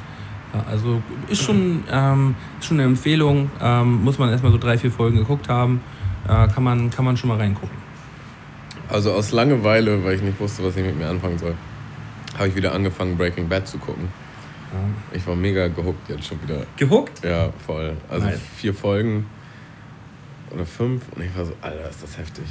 Ja, 0.53 0.65
also 0.69 1.01
ist 1.29 1.41
schon, 1.41 1.85
ähm, 1.89 2.35
ist 2.59 2.67
schon 2.67 2.81
eine 2.81 2.89
Empfehlung. 2.89 3.49
Ähm, 3.63 4.03
muss 4.03 4.19
man 4.19 4.31
erstmal 4.31 4.51
so 4.51 4.59
drei, 4.59 4.77
vier 4.77 4.91
Folgen 4.91 5.19
geguckt 5.19 5.49
haben. 5.49 5.81
Äh, 6.25 6.49
kann, 6.49 6.65
man, 6.65 6.91
kann 6.91 7.05
man 7.05 7.17
schon 7.17 7.29
mal 7.29 7.39
reingucken. 7.39 7.77
Also 8.89 9.13
aus 9.13 9.31
Langeweile, 9.31 10.03
weil 10.03 10.17
ich 10.17 10.23
nicht 10.23 10.41
wusste, 10.41 10.65
was 10.65 10.77
ich 10.77 10.85
mit 10.85 10.99
mir 10.99 11.07
anfangen 11.07 11.39
soll, 11.39 11.55
habe 12.37 12.49
ich 12.49 12.57
wieder 12.57 12.73
angefangen, 12.73 13.17
Breaking 13.17 13.49
Bad 13.49 13.69
zu 13.69 13.79
gucken. 13.79 14.09
Ja. 14.73 15.17
Ich 15.17 15.25
war 15.29 15.37
mega 15.37 15.69
gehuckt 15.69 16.09
jetzt 16.09 16.27
schon 16.27 16.43
wieder. 16.43 16.67
Gehuckt? 16.77 17.25
Ja, 17.25 17.51
voll. 17.65 17.97
Also 18.09 18.27
nice. 18.27 18.41
vier 18.57 18.75
Folgen 18.75 19.27
oder 20.51 20.67
fünf 20.67 21.05
und 21.15 21.23
ich 21.23 21.37
war 21.39 21.45
so, 21.45 21.53
Alter, 21.63 21.89
ist 21.89 22.03
das 22.03 22.19
heftig. 22.19 22.47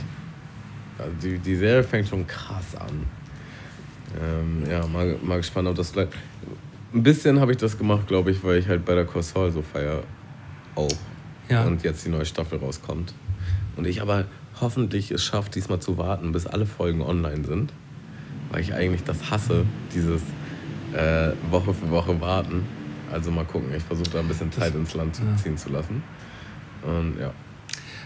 Also 0.98 1.12
die, 1.22 1.38
die 1.40 1.56
Serie 1.56 1.84
fängt 1.84 2.08
schon 2.08 2.26
krass 2.28 2.76
an. 2.76 3.06
Ähm, 4.22 4.70
ja, 4.70 4.86
mal, 4.88 5.18
mal 5.24 5.38
gespannt, 5.38 5.68
ob 5.68 5.76
das 5.76 5.92
bleibt. 5.92 6.16
Ein 6.94 7.04
bisschen 7.04 7.40
habe 7.40 7.52
ich 7.52 7.58
das 7.58 7.78
gemacht, 7.78 8.08
glaube 8.08 8.32
ich, 8.32 8.44
weil 8.44 8.58
ich 8.58 8.68
halt 8.68 8.86
bei 8.86 8.94
der 8.94 9.06
Corsol 9.06 9.52
so 9.52 9.62
feier 9.62 10.04
auch. 10.76 10.92
Ja. 11.50 11.66
Und 11.66 11.84
jetzt 11.84 12.06
die 12.06 12.10
neue 12.10 12.26
Staffel 12.26 12.60
rauskommt. 12.60 13.14
Und 13.76 13.88
ich 13.88 14.02
aber 14.02 14.26
hoffentlich 14.62 15.12
es 15.12 15.24
schafft, 15.24 15.56
diesmal 15.56 15.80
zu 15.80 15.98
warten, 15.98 16.32
bis 16.32 16.46
alle 16.46 16.66
Folgen 16.66 17.02
online 17.02 17.44
sind. 17.44 17.74
Weil 18.52 18.62
ich 18.62 18.74
eigentlich 18.74 19.04
das 19.04 19.32
hasse, 19.32 19.66
dieses 19.94 20.22
äh, 20.94 21.32
Woche 21.50 21.74
für 21.74 21.90
Woche 21.90 22.22
warten. 22.22 22.64
Also 23.12 23.32
mal 23.32 23.46
gucken, 23.46 23.70
ich 23.76 23.84
versuche 23.84 24.10
da 24.12 24.20
ein 24.20 24.28
bisschen 24.28 24.52
Zeit 24.52 24.76
ins 24.76 24.94
Land 24.94 25.20
ja. 25.20 25.36
ziehen 25.42 25.58
zu 25.58 25.70
lassen. 25.70 26.04
Und 26.84 27.20
ja. 27.20 27.32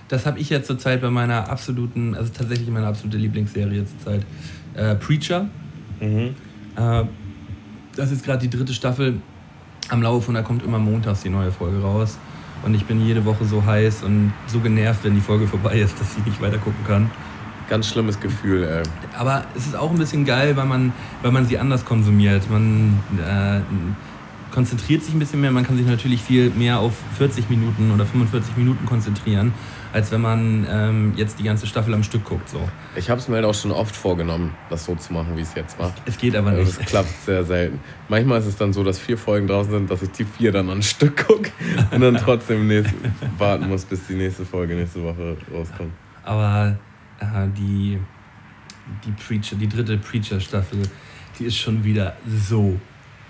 Das 0.08 0.26
habe 0.26 0.40
ich 0.40 0.50
jetzt 0.50 0.68
zurzeit 0.68 1.02
bei 1.02 1.10
meiner 1.10 1.50
absoluten, 1.50 2.16
also 2.16 2.32
tatsächlich 2.32 2.70
meine 2.70 2.88
absolute 2.88 3.18
Lieblingsserie 3.18 3.86
zurzeit. 3.86 4.26
Äh, 4.74 4.96
Preacher. 4.96 5.50
Mhm. 6.00 6.36
Äh, 6.76 7.04
das 7.96 8.12
ist 8.12 8.24
gerade 8.24 8.48
die 8.48 8.50
dritte 8.50 8.74
Staffel 8.74 9.20
am 9.90 10.02
Laufen 10.02 10.30
und 10.30 10.36
da 10.36 10.42
kommt 10.44 10.64
immer 10.64 10.80
montags 10.80 11.22
die 11.24 11.30
neue 11.30 11.52
Folge 11.52 11.82
raus. 11.82 12.18
Und 12.64 12.74
ich 12.74 12.86
bin 12.86 13.06
jede 13.06 13.26
Woche 13.26 13.46
so 13.46 13.66
heiß 13.66 14.04
und 14.04 14.34
so 14.48 14.60
genervt, 14.60 15.04
wenn 15.04 15.16
die 15.16 15.22
Folge 15.22 15.48
vorbei 15.48 15.80
ist, 15.80 16.00
dass 16.00 16.18
ich 16.18 16.26
nicht 16.26 16.42
weiter 16.42 16.58
gucken 16.58 16.86
kann. 16.88 17.12
Ganz 17.70 17.88
schlimmes 17.90 18.20
Gefühl, 18.20 18.64
ey. 18.64 18.84
Aber 19.18 19.44
es 19.56 19.68
ist 19.68 19.76
auch 19.76 19.92
ein 19.92 19.98
bisschen 19.98 20.26
geil, 20.26 20.56
weil 20.56 20.66
man, 20.66 20.94
weil 21.22 21.32
man 21.32 21.46
sie 21.46 21.60
anders 21.60 21.84
konsumiert. 21.84 22.50
Man 22.50 23.00
äh, 23.20 23.60
konzentriert 24.54 25.04
sich 25.04 25.14
ein 25.14 25.20
bisschen 25.20 25.42
mehr. 25.42 25.52
Man 25.52 25.66
kann 25.66 25.76
sich 25.78 25.86
natürlich 25.86 26.22
viel 26.22 26.50
mehr 26.52 26.80
auf 26.80 26.94
40 27.18 27.50
Minuten 27.50 27.92
oder 27.92 28.06
45 28.06 28.56
Minuten 28.56 28.86
konzentrieren 28.86 29.54
als 29.94 30.12
wenn 30.12 30.22
man 30.22 30.68
ähm, 30.70 31.14
jetzt 31.16 31.40
die 31.40 31.44
ganze 31.44 31.68
Staffel 31.68 31.94
am 31.94 32.04
Stück 32.04 32.24
guckt. 32.26 32.50
So. 32.50 32.68
Ich 32.96 33.10
habe 33.10 33.20
es 33.20 33.28
mir 33.28 33.36
halt 33.36 33.46
auch 33.46 33.54
schon 33.54 33.72
oft 33.72 33.96
vorgenommen, 33.96 34.54
das 34.70 34.86
so 34.86 34.96
zu 34.96 35.14
machen, 35.14 35.36
wie 35.36 35.42
es 35.42 35.54
jetzt 35.56 35.78
war. 35.80 35.94
Es 36.06 36.18
geht 36.18 36.36
aber 36.36 36.52
nicht. 36.52 36.68
Es 36.68 36.80
klappt 36.80 37.10
sehr 37.26 37.44
selten. 37.44 37.80
Manchmal 38.10 38.40
ist 38.40 38.46
es 38.46 38.58
dann 38.58 38.74
so, 38.74 38.84
dass 38.84 39.00
vier 39.00 39.18
Folgen 39.18 39.48
draußen 39.48 39.72
sind, 39.72 39.92
dass 39.92 40.02
ich 40.02 40.12
die 40.12 40.26
vier 40.26 40.52
dann 40.52 40.70
am 40.70 40.82
Stück 40.82 41.28
gucke 41.28 41.52
und 41.92 42.02
dann 42.02 42.16
trotzdem 42.16 42.68
nächst, 42.68 42.94
warten 43.38 43.70
muss, 43.70 43.86
bis 43.86 44.08
die 44.08 44.16
nächste 44.16 44.46
Folge 44.46 44.76
nächste 44.76 45.04
Woche 45.04 45.38
rauskommt. 45.54 45.92
Aber 46.24 46.78
äh, 47.20 47.48
die, 47.58 48.00
die 49.06 49.12
Preacher, 49.12 49.56
die 49.56 49.68
dritte 49.68 49.98
Preacher-Staffel, 49.98 50.80
die 51.40 51.46
ist 51.46 51.58
schon 51.58 51.84
wieder 51.84 52.16
so 52.28 52.80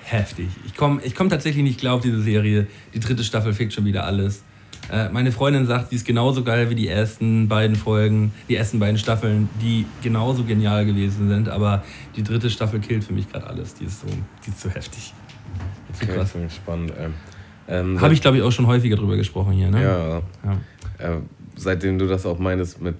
heftig. 0.04 0.48
Ich 0.66 0.76
komme 0.76 1.02
ich 1.04 1.16
komm 1.16 1.30
tatsächlich 1.30 1.64
nicht 1.64 1.80
klar 1.80 1.96
auf 1.96 2.02
diese 2.02 2.22
Serie. 2.22 2.68
Die 2.94 3.00
dritte 3.00 3.24
Staffel 3.24 3.54
fickt 3.54 3.74
schon 3.74 3.86
wieder 3.86 4.06
alles. 4.06 4.44
Äh, 4.92 5.10
meine 5.10 5.32
Freundin 5.32 5.66
sagt, 5.66 5.90
sie 5.90 5.96
ist 5.98 6.06
genauso 6.06 6.44
geil 6.44 6.70
wie 6.70 6.76
die 6.76 6.88
ersten 6.88 7.48
beiden 7.48 7.76
Folgen, 7.76 8.32
die 8.48 8.56
ersten 8.56 8.80
beiden 8.80 8.98
Staffeln, 8.98 9.50
die 9.62 9.86
genauso 10.02 10.44
genial 10.44 10.86
gewesen 10.86 11.28
sind, 11.28 11.50
aber 11.50 11.84
die 12.16 12.24
dritte 12.24 12.50
Staffel 12.50 12.80
killt 12.80 13.04
für 13.04 13.14
mich 13.14 13.30
gerade 13.30 13.48
alles. 13.48 13.74
Die 13.76 13.86
ist 13.86 14.02
so, 14.02 14.08
die 14.46 14.50
ist 14.50 14.62
so 14.62 14.70
heftig. 14.70 15.14
Zu 15.94 16.04
okay, 16.04 16.14
krass. 16.14 16.34
spannend. 16.56 16.94
Ähm, 16.98 17.14
ähm, 17.68 18.02
Habe 18.02 18.14
ich, 18.14 18.22
glaube 18.22 18.38
ich, 18.38 18.44
auch 18.44 18.52
schon 18.52 18.68
häufiger 18.68 18.96
drüber 18.96 19.18
gesprochen 19.18 19.54
hier, 19.54 19.70
ne? 19.70 19.82
Ja. 19.82 20.22
ja. 21.00 21.16
Äh, 21.16 21.22
seitdem 21.56 22.00
du 22.00 22.08
das 22.08 22.26
auch 22.26 22.40
meinst 22.40 22.82
mit 22.82 22.96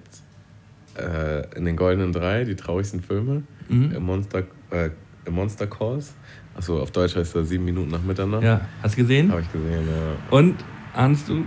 äh, 0.98 1.56
in 1.56 1.64
den 1.64 1.76
Goldenen 1.76 2.12
Drei, 2.12 2.44
die 2.44 2.54
traurigsten 2.54 3.00
Filme, 3.02 3.42
mhm. 3.68 3.96
Monster, 4.00 4.42
äh, 4.70 4.90
Monster 5.30 5.66
Calls. 5.66 6.14
Achso, 6.54 6.80
auf 6.82 6.90
Deutsch 6.90 7.14
heißt 7.16 7.36
das 7.36 7.48
sieben 7.48 7.64
Minuten 7.64 7.90
nach 7.90 8.02
Mitternacht. 8.02 8.42
Ja, 8.42 8.60
hast 8.82 8.96
du 8.96 9.02
gesehen? 9.02 9.30
Habe 9.30 9.42
ich 9.42 9.52
gesehen, 9.52 9.86
ja. 9.86 10.36
Und, 10.36 10.56
ahnst 10.94 11.28
du? 11.28 11.44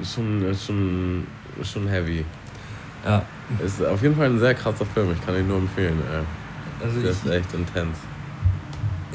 Ist 0.00 0.14
schon, 0.14 0.42
ist 0.44 0.66
schon, 0.66 1.26
schon 1.62 1.88
heavy. 1.88 2.24
Ja. 3.04 3.24
Ist 3.64 3.84
auf 3.84 4.02
jeden 4.02 4.16
Fall 4.16 4.26
ein 4.26 4.38
sehr 4.38 4.54
krasser 4.54 4.86
Film, 4.86 5.12
ich 5.12 5.24
kann 5.24 5.36
ihn 5.36 5.48
nur 5.48 5.58
empfehlen. 5.58 5.98
Ey. 6.12 6.86
Also 6.86 7.00
Der 7.00 7.10
ist 7.10 7.26
echt 7.26 7.52
intens. 7.54 7.96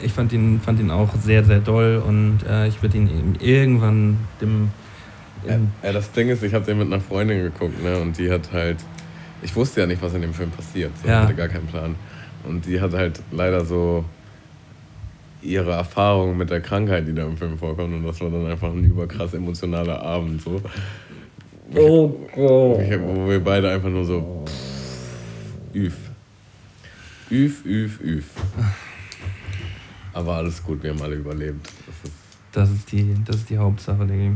Ich 0.02 0.14
fand 0.14 0.32
ihn, 0.32 0.62
fand 0.62 0.80
ihn 0.80 0.92
auch 0.92 1.14
sehr, 1.16 1.44
sehr 1.44 1.60
doll 1.60 2.02
und 2.06 2.40
äh, 2.48 2.68
ich 2.68 2.82
würde 2.82 2.98
ihn 2.98 3.08
eben 3.08 3.36
irgendwann 3.40 4.18
dem. 4.42 4.70
Ja, 5.82 5.94
das 5.94 6.12
Ding 6.12 6.30
ist, 6.30 6.44
ich 6.44 6.54
habe 6.54 6.66
den 6.66 6.78
mit 6.78 6.88
einer 6.88 7.02
Freundin 7.02 7.42
geguckt, 7.42 7.82
ne? 7.82 7.98
Und 8.00 8.18
die 8.18 8.30
hat 8.32 8.52
halt. 8.52 8.78
Ich 9.42 9.56
wusste 9.56 9.82
ja 9.82 9.88
nicht, 9.88 10.02
was 10.02 10.14
in 10.14 10.22
dem 10.22 10.34
Film 10.34 10.50
passiert. 10.52 10.92
So, 11.02 11.08
ja. 11.08 11.22
Ich 11.22 11.28
hatte 11.28 11.36
gar 11.36 11.48
keinen 11.48 11.68
Plan. 11.68 11.96
Und 12.44 12.66
die 12.66 12.82
hat 12.82 12.94
halt 12.94 13.22
leider 13.32 13.64
so 13.64 14.04
ihre 15.42 15.72
Erfahrung 15.72 16.38
mit 16.38 16.50
der 16.50 16.62
Krankheit, 16.62 17.08
die 17.08 17.14
da 17.14 17.24
im 17.24 17.38
Film 17.38 17.58
vorkommt. 17.58 17.94
Und 17.94 18.04
das 18.06 18.20
war 18.22 18.30
dann 18.30 18.48
einfach 18.48 18.72
ein 18.72 18.84
überkrass 18.84 19.34
emotionaler 19.34 20.02
Abend. 20.02 20.42
So. 20.42 20.62
Oh 21.76 22.08
Gott. 22.34 22.80
Wo 23.02 23.30
wir 23.30 23.44
beide 23.44 23.72
einfach 23.72 23.90
nur 23.90 24.06
so. 24.06 24.46
Üf. 25.74 25.96
Üf, 27.30 27.66
üf, 27.66 28.00
üf. 28.02 28.26
Aber 30.14 30.36
alles 30.36 30.64
gut, 30.64 30.82
wir 30.82 30.92
haben 30.92 31.02
alle 31.02 31.16
überlebt. 31.16 31.72
Das 31.86 31.96
ist, 32.04 32.16
das 32.52 32.72
ist, 32.72 32.92
die, 32.92 33.16
das 33.26 33.36
ist 33.36 33.50
die 33.50 33.58
Hauptsache, 33.58 34.06
Diggi. 34.06 34.32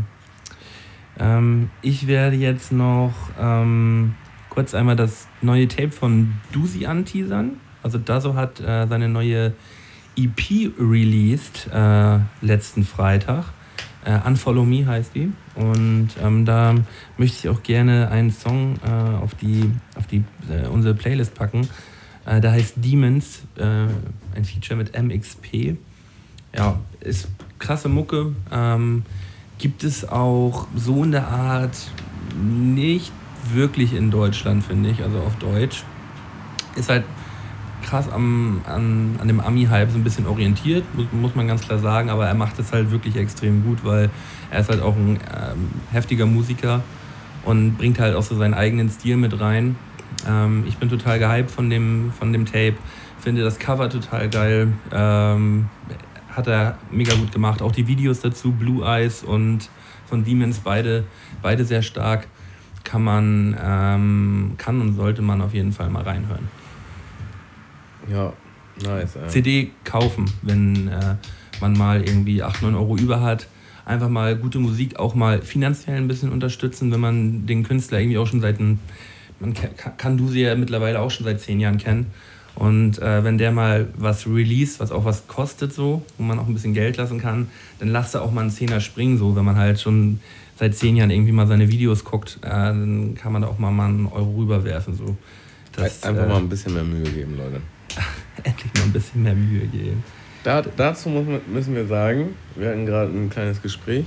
Ähm, 1.20 1.70
ich 1.82 2.08
werde 2.08 2.36
jetzt 2.36 2.72
noch 2.72 3.14
ähm, 3.39 4.16
kurz 4.49 4.76
einmal 4.76 4.95
das 4.95 5.28
neue 5.41 5.68
Tape 5.68 5.89
von 5.89 6.34
Dusi 6.52 6.86
anteasern. 6.86 7.54
Also 7.82 7.97
Dazo 7.97 8.36
hat 8.36 8.60
äh, 8.60 8.86
seine 8.88 9.10
neue 9.10 9.54
EP 10.16 10.72
released 10.80 11.70
äh, 11.74 12.20
letzten 12.41 12.84
Freitag. 12.84 13.45
Äh, 14.03 14.20
Unfollow 14.26 14.66
Me 14.66 14.86
heißt 14.86 15.14
die. 15.16 15.32
Und 15.55 16.09
ähm, 16.22 16.45
da 16.45 16.76
möchte 17.18 17.38
ich 17.39 17.49
auch 17.49 17.64
gerne 17.64 18.09
einen 18.09 18.32
Song 18.32 18.76
äh, 18.86 18.89
auf, 18.89 19.36
die, 19.36 19.72
auf 19.95 20.07
die, 20.07 20.24
äh, 20.49 20.68
unsere 20.68 20.95
Playlist 20.95 21.36
packen. 21.36 21.68
Äh, 22.26 22.41
der 22.41 22.51
heißt 22.51 22.76
Demons, 22.78 23.43
äh, 23.57 23.64
ein 24.36 24.45
Feature 24.45 24.78
mit 24.78 24.99
MXP. 24.99 25.78
Ja, 26.55 26.80
ist 26.99 27.30
krasse 27.59 27.89
Mucke. 27.89 28.34
Ähm, 28.51 29.03
gibt 29.57 29.84
es 29.84 30.07
auch 30.07 30.68
so 30.76 31.03
in 31.03 31.12
der 31.12 31.28
Art 31.28 31.78
nicht 32.36 33.12
wirklich 33.53 33.93
in 33.93 34.12
Deutschland, 34.12 34.64
finde 34.64 34.89
ich, 34.89 35.03
also 35.03 35.20
auf 35.20 35.36
Deutsch. 35.38 35.84
Ist 36.76 36.89
halt 36.89 37.03
krass 37.82 38.09
am, 38.09 38.61
an, 38.65 39.15
an 39.19 39.27
dem 39.27 39.39
Ami-Hype 39.39 39.91
so 39.91 39.97
ein 39.97 40.03
bisschen 40.03 40.27
orientiert, 40.27 40.84
muss, 40.95 41.05
muss, 41.11 41.36
man 41.36 41.47
ganz 41.47 41.61
klar 41.61 41.79
sagen, 41.79 42.09
aber 42.09 42.27
er 42.27 42.34
macht 42.34 42.59
es 42.59 42.71
halt 42.71 42.91
wirklich 42.91 43.15
extrem 43.15 43.63
gut, 43.63 43.84
weil 43.84 44.09
er 44.49 44.59
ist 44.59 44.69
halt 44.69 44.82
auch 44.82 44.95
ein 44.95 45.17
ähm, 45.17 45.69
heftiger 45.91 46.25
Musiker 46.25 46.82
und 47.43 47.77
bringt 47.77 47.99
halt 47.99 48.15
auch 48.15 48.23
so 48.23 48.36
seinen 48.36 48.53
eigenen 48.53 48.89
Stil 48.89 49.17
mit 49.17 49.39
rein. 49.39 49.75
Ähm, 50.27 50.63
ich 50.67 50.77
bin 50.77 50.89
total 50.89 51.19
gehypt 51.19 51.51
von 51.51 51.69
dem, 51.69 52.11
von 52.17 52.32
dem 52.34 52.45
Tape, 52.45 52.75
finde 53.19 53.43
das 53.43 53.59
Cover 53.59 53.89
total 53.89 54.29
geil, 54.29 54.73
ähm, 54.91 55.67
hat 56.29 56.47
er 56.47 56.77
mega 56.91 57.13
gut 57.15 57.32
gemacht, 57.32 57.61
auch 57.61 57.71
die 57.71 57.88
Videos 57.88 58.21
dazu, 58.21 58.51
Blue 58.51 58.86
Eyes 58.86 59.23
und 59.23 59.69
von 60.05 60.23
Demons, 60.23 60.59
beide, 60.59 61.05
beide 61.41 61.65
sehr 61.65 61.82
stark, 61.82 62.27
kann 62.84 63.03
man, 63.03 63.55
ähm, 63.63 64.53
kann 64.57 64.82
und 64.82 64.95
sollte 64.95 65.21
man 65.21 65.41
auf 65.41 65.53
jeden 65.53 65.71
Fall 65.71 65.89
mal 65.89 66.03
reinhören. 66.03 66.61
Ja, 68.10 68.34
nice. 68.84 69.16
Ja. 69.16 69.28
CD 69.28 69.72
kaufen, 69.84 70.26
wenn 70.41 70.88
äh, 70.88 71.16
man 71.60 71.74
mal 71.74 72.02
irgendwie 72.02 72.43
8, 72.43 72.64
9 72.64 72.76
Euro 72.76 72.97
über 72.97 73.22
hat. 73.22 73.47
Einfach 73.86 74.10
mal 74.10 74.36
gute 74.36 74.60
Musik 74.60 74.97
auch 74.97 75.16
mal 75.16 75.41
finanziell 75.41 75.97
ein 75.97 76.08
bisschen 76.08 76.32
unterstützen, 76.32 76.91
wenn 76.91 76.99
man 76.99 77.45
den 77.45 77.64
Künstler 77.64 77.99
irgendwie 77.99 78.18
auch 78.18 78.28
schon 78.28 78.41
seit 78.41 78.60
ein, 78.60 78.80
man 79.39 79.54
kann 79.97 80.18
du 80.18 80.28
sie 80.28 80.41
ja 80.41 80.56
mittlerweile 80.56 80.99
auch 80.99 81.12
schon 81.12 81.26
seit 81.26 81.41
10 81.41 81.60
Jahren 81.60 81.78
kennen. 81.78 82.08
Und 82.56 82.99
äh, 82.99 83.24
wenn 83.24 83.38
der 83.38 83.52
mal 83.52 83.88
was 83.97 84.28
release, 84.28 84.80
was 84.80 84.91
auch 84.91 85.06
was 85.06 85.28
kostet, 85.28 85.74
so, 85.74 86.04
wo 86.18 86.24
man 86.24 86.38
auch 86.38 86.47
ein 86.47 86.54
bisschen 86.54 86.74
Geld 86.74 86.97
lassen 86.97 87.20
kann, 87.20 87.49
dann 87.80 87.89
lasst 87.89 88.14
er 88.14 88.24
auch 88.24 88.32
mal 88.32 88.41
einen 88.41 88.52
Zehner 88.52 88.82
springen, 88.82 89.18
so, 89.18 89.36
wenn 89.36 89.45
man 89.45 89.56
halt 89.56 89.80
schon 89.80 90.20
seit 90.58 90.76
zehn 90.76 90.95
Jahren 90.95 91.10
irgendwie 91.10 91.32
mal 91.32 91.47
seine 91.47 91.70
Videos 91.70 92.04
guckt, 92.04 92.39
äh, 92.43 92.49
dann 92.49 93.16
kann 93.16 93.32
man 93.32 93.41
da 93.41 93.47
auch 93.47 93.58
mal, 93.58 93.72
mal 93.72 93.88
einen 93.88 94.06
Euro 94.06 94.36
rüberwerfen. 94.38 94.95
So. 94.95 95.16
Das, 95.72 96.04
Einfach 96.04 96.24
äh, 96.24 96.28
mal 96.28 96.38
ein 96.38 96.49
bisschen 96.49 96.74
mehr 96.74 96.84
Mühe 96.84 97.10
geben, 97.10 97.38
Leute. 97.38 97.62
endlich 98.43 98.73
mal 98.75 98.83
ein 98.83 98.93
bisschen 98.93 99.23
mehr 99.23 99.35
Mühe 99.35 99.67
geben. 99.67 100.03
Da, 100.43 100.61
dazu 100.61 101.09
müssen 101.09 101.75
wir 101.75 101.85
sagen, 101.85 102.35
wir 102.55 102.69
hatten 102.69 102.85
gerade 102.85 103.11
ein 103.11 103.29
kleines 103.29 103.61
Gespräch. 103.61 104.05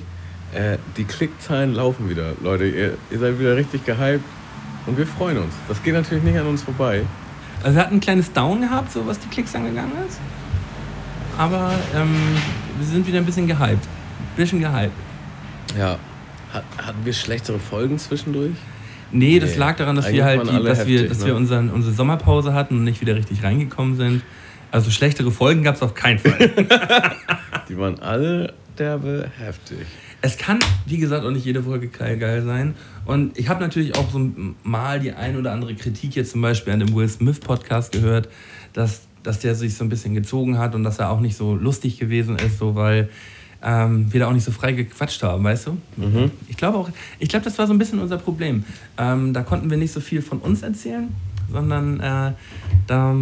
Äh, 0.53 0.78
die 0.97 1.05
Klickzahlen 1.05 1.74
laufen 1.74 2.09
wieder, 2.09 2.32
Leute. 2.43 2.66
Ihr, 2.66 2.97
ihr 3.11 3.18
seid 3.18 3.39
wieder 3.39 3.57
richtig 3.57 3.85
gehypt 3.85 4.24
und 4.87 4.99
wir 4.99 5.07
freuen 5.07 5.39
uns. 5.39 5.55
Das 5.68 5.82
geht 5.82 5.95
natürlich 5.95 6.24
nicht 6.24 6.39
an 6.39 6.47
uns 6.47 6.62
vorbei. 6.62 7.03
Also 7.62 7.76
wir 7.76 7.82
hatten 7.82 7.97
ein 7.97 8.01
kleines 8.01 8.32
Down 8.32 8.61
gehabt, 8.61 8.93
so 8.93 9.07
was 9.07 9.18
die 9.18 9.28
Klicks 9.28 9.55
angegangen 9.55 9.93
ist. 10.09 10.20
Aber 11.39 11.72
ähm, 11.95 12.14
wir 12.78 12.87
sind 12.87 13.07
wieder 13.07 13.18
ein 13.18 13.24
bisschen 13.24 13.47
gehypt. 13.47 13.85
Ein 13.85 14.37
bisschen 14.37 14.61
gehypt. 14.61 14.93
Ja. 15.78 15.99
Hat, 16.53 16.64
hatten 16.78 17.05
wir 17.05 17.12
schlechtere 17.12 17.59
Folgen 17.59 17.99
zwischendurch? 17.99 18.55
Nee, 19.15 19.39
das 19.39 19.57
lag 19.57 19.77
daran, 19.77 19.95
dass 19.95 20.11
wir 20.11 20.25
halt, 20.25 20.43
die, 20.43 20.62
dass, 20.62 20.81
heftig, 20.81 21.03
wir, 21.03 21.09
dass 21.09 21.21
ne? 21.21 21.27
wir 21.27 21.37
unseren, 21.37 21.71
unsere 21.71 21.95
Sommerpause 21.95 22.53
hatten 22.53 22.79
und 22.79 22.85
nicht 22.85 23.01
wieder 23.01 23.15
richtig 23.15 23.45
reingekommen 23.45 23.97
sind. 23.97 24.23
Also 24.73 24.91
schlechtere 24.91 25.31
Folgen 25.31 25.62
gab 25.62 25.77
es 25.77 25.83
auf 25.83 25.95
keinen 25.95 26.19
Fall. 26.19 26.51
die 27.69 27.79
waren 27.79 28.01
alle 28.01 28.55
derbe 28.77 29.31
heftig. 29.39 29.87
Es 30.21 30.37
kann, 30.37 30.59
wie 30.87 30.99
gesagt, 30.99 31.25
auch 31.25 31.31
nicht 31.31 31.45
jede 31.45 31.62
Folge 31.62 31.89
geil 31.89 32.43
sein. 32.43 32.75
Und 33.05 33.39
ich 33.39 33.49
habe 33.49 33.61
natürlich 33.61 33.97
auch 33.97 34.11
so 34.11 34.33
mal 34.65 34.99
die 34.99 35.12
ein 35.12 35.37
oder 35.37 35.53
andere 35.53 35.77
Kritik 35.77 36.17
jetzt 36.17 36.33
zum 36.33 36.41
Beispiel 36.41 36.73
an 36.73 36.81
dem 36.81 36.93
Will 36.93 37.09
Smith 37.09 37.39
Podcast 37.39 37.93
gehört, 37.93 38.29
dass, 38.73 39.03
dass 39.23 39.39
der 39.39 39.55
sich 39.55 39.77
so 39.77 39.85
ein 39.85 39.91
bisschen 39.91 40.15
gezogen 40.15 40.59
hat 40.59 40.75
und 40.75 40.83
dass 40.83 40.99
er 40.99 41.11
auch 41.11 41.21
nicht 41.21 41.37
so 41.37 41.55
lustig 41.55 42.01
gewesen 42.01 42.37
ist, 42.37 42.59
so 42.59 42.75
weil 42.75 43.11
ähm, 43.65 44.12
wir 44.12 44.21
da 44.21 44.29
auch 44.29 44.33
nicht 44.33 44.45
so 44.45 44.53
frei 44.53 44.73
gequatscht 44.73 45.23
haben, 45.23 45.43
weißt 45.43 45.69
du? 45.69 45.79
Mhm. 45.97 46.31
Ich 46.49 46.57
glaube 46.57 46.79
auch, 46.79 46.91
ich 47.19 47.29
glaube, 47.29 47.45
das 47.45 47.59
war 47.59 47.67
so 47.67 47.73
ein 47.73 47.79
bisschen 47.79 47.99
unser 47.99 48.19
Problem. 48.19 48.65
Ähm, 48.99 49.33
da 49.33 49.43
konnten 49.43 49.71
wir 49.71 49.77
nicht 49.77 49.93
so 49.93 50.01
viel 50.01 50.23
von 50.23 50.39
uns 50.39 50.62
erzählen, 50.62 51.09
sondern 51.51 52.01
äh, 52.01 52.33
da, 52.87 53.17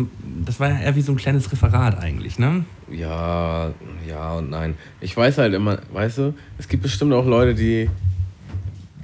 das 0.45 0.59
war 0.59 0.71
ja 0.71 0.81
eher 0.81 0.97
wie 0.97 1.03
so 1.03 1.13
ein 1.13 1.17
kleines 1.17 1.51
Referat 1.51 1.99
eigentlich, 1.99 2.39
ne? 2.39 2.65
Ja, 2.91 3.71
ja 4.09 4.33
und 4.33 4.51
nein. 4.51 4.75
Ich 5.01 5.17
weiß 5.17 5.39
halt 5.39 5.55
immer, 5.55 5.79
weißt 5.93 6.19
du, 6.19 6.35
es 6.59 6.69
gibt 6.69 6.83
bestimmt 6.83 7.13
auch 7.13 7.27
Leute, 7.27 7.55
die 7.55 7.89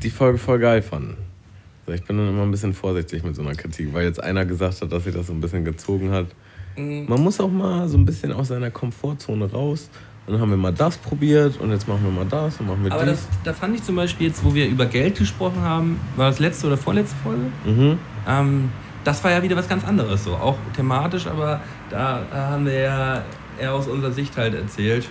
die 0.02 0.10
Folge 0.10 0.38
voll 0.38 0.58
geil 0.58 0.82
fanden. 0.82 1.16
Also 1.86 2.00
ich 2.00 2.06
bin 2.06 2.18
dann 2.18 2.28
immer 2.28 2.42
ein 2.42 2.50
bisschen 2.50 2.74
vorsichtig 2.74 3.22
mit 3.24 3.34
so 3.34 3.42
einer 3.42 3.54
Kritik, 3.54 3.94
weil 3.94 4.04
jetzt 4.04 4.22
einer 4.22 4.44
gesagt 4.44 4.82
hat, 4.82 4.92
dass 4.92 5.04
sich 5.04 5.14
das 5.14 5.28
so 5.28 5.32
ein 5.32 5.40
bisschen 5.40 5.64
gezogen 5.64 6.10
hat. 6.10 6.26
Mhm. 6.76 7.06
Man 7.08 7.22
muss 7.22 7.40
auch 7.40 7.50
mal 7.50 7.88
so 7.88 7.96
ein 7.96 8.04
bisschen 8.04 8.32
aus 8.32 8.48
seiner 8.48 8.70
Komfortzone 8.70 9.50
raus 9.50 9.88
dann 10.28 10.40
haben 10.40 10.50
wir 10.50 10.56
mal 10.56 10.72
das 10.72 10.98
probiert 10.98 11.58
und 11.58 11.70
jetzt 11.70 11.88
machen 11.88 12.04
wir 12.04 12.10
mal 12.10 12.26
das 12.26 12.60
und 12.60 12.66
machen 12.66 12.84
wir 12.84 12.92
Aber 12.92 13.04
dies. 13.04 13.26
Das, 13.26 13.28
da 13.44 13.52
fand 13.54 13.74
ich 13.76 13.82
zum 13.82 13.96
Beispiel 13.96 14.28
jetzt, 14.28 14.44
wo 14.44 14.54
wir 14.54 14.66
über 14.68 14.86
Geld 14.86 15.16
gesprochen 15.16 15.62
haben, 15.62 15.98
war 16.16 16.28
das 16.28 16.38
letzte 16.38 16.66
oder 16.66 16.76
vorletzte 16.76 17.16
Folge? 17.22 17.44
Mhm. 17.64 17.98
Ähm, 18.26 18.70
das 19.04 19.24
war 19.24 19.30
ja 19.30 19.42
wieder 19.42 19.56
was 19.56 19.68
ganz 19.68 19.84
anderes, 19.84 20.24
so 20.24 20.34
auch 20.34 20.58
thematisch, 20.76 21.26
aber 21.26 21.60
da, 21.88 22.22
haben 22.30 22.66
wir 22.66 22.78
ja 22.78 23.22
eher 23.58 23.72
aus 23.72 23.86
unserer 23.86 24.12
Sicht 24.12 24.36
halt 24.36 24.54
erzählt. 24.54 25.08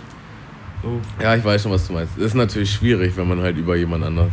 So. 0.84 1.01
Ja, 1.20 1.36
ich 1.36 1.43
weiß 1.43 1.63
schon, 1.63 1.72
was 1.72 1.88
du 1.88 1.93
meinst. 1.93 2.15
Es 2.18 2.26
ist 2.26 2.34
natürlich 2.36 2.72
schwierig, 2.72 3.18
wenn 3.18 3.28
man 3.28 3.41
halt 3.41 3.57
über 3.57 3.76
jemand 3.76 4.03
anders, 4.03 4.30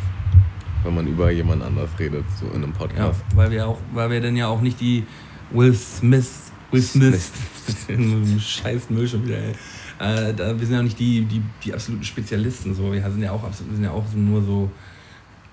wenn 0.82 0.94
man 0.94 1.06
über 1.06 1.30
jemand 1.30 1.62
anders 1.62 1.88
redet, 1.98 2.24
so 2.38 2.46
in 2.54 2.62
einem 2.62 2.72
Podcast. 2.74 3.22
Ja, 3.30 3.36
weil 3.36 3.50
wir 3.50 3.66
auch, 3.66 3.78
weil 3.94 4.10
wir 4.10 4.20
dann 4.20 4.36
ja 4.36 4.48
auch 4.48 4.60
nicht 4.60 4.78
die 4.80 5.04
Will 5.50 5.72
Smith, 5.72 6.52
Will 6.70 6.82
Smith. 6.82 7.30
scheiß 8.38 8.90
Müll 8.90 9.08
schon 9.08 9.24
wieder, 9.24 9.38
ey. 9.38 9.54
Äh, 10.04 10.34
da, 10.34 10.58
wir 10.58 10.66
sind 10.66 10.76
ja 10.76 10.82
nicht 10.82 10.98
die, 10.98 11.22
die, 11.22 11.42
die 11.64 11.72
absoluten 11.72 12.04
Spezialisten. 12.04 12.74
So. 12.74 12.92
Wir 12.92 13.02
sind 13.02 13.22
ja 13.22 13.32
auch, 13.32 13.42
sind 13.52 13.82
ja 13.82 13.90
auch 13.90 14.04
nur 14.14 14.42
so 14.42 14.70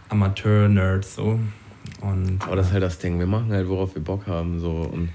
Amateur-Nerds. 0.10 1.16
So. 1.16 1.40
Und, 2.02 2.40
Aber 2.42 2.58
das 2.58 2.68
ist 2.68 2.74
halt 2.74 2.84
das 2.84 3.00
Ding. 3.00 3.18
Wir 3.20 3.28
machen 3.28 3.52
halt, 3.52 3.70
worauf 3.70 3.96
wir 3.96 4.04
Bock 4.04 4.28
haben. 4.28 4.60
So. 4.60 4.72
Und 4.72 5.10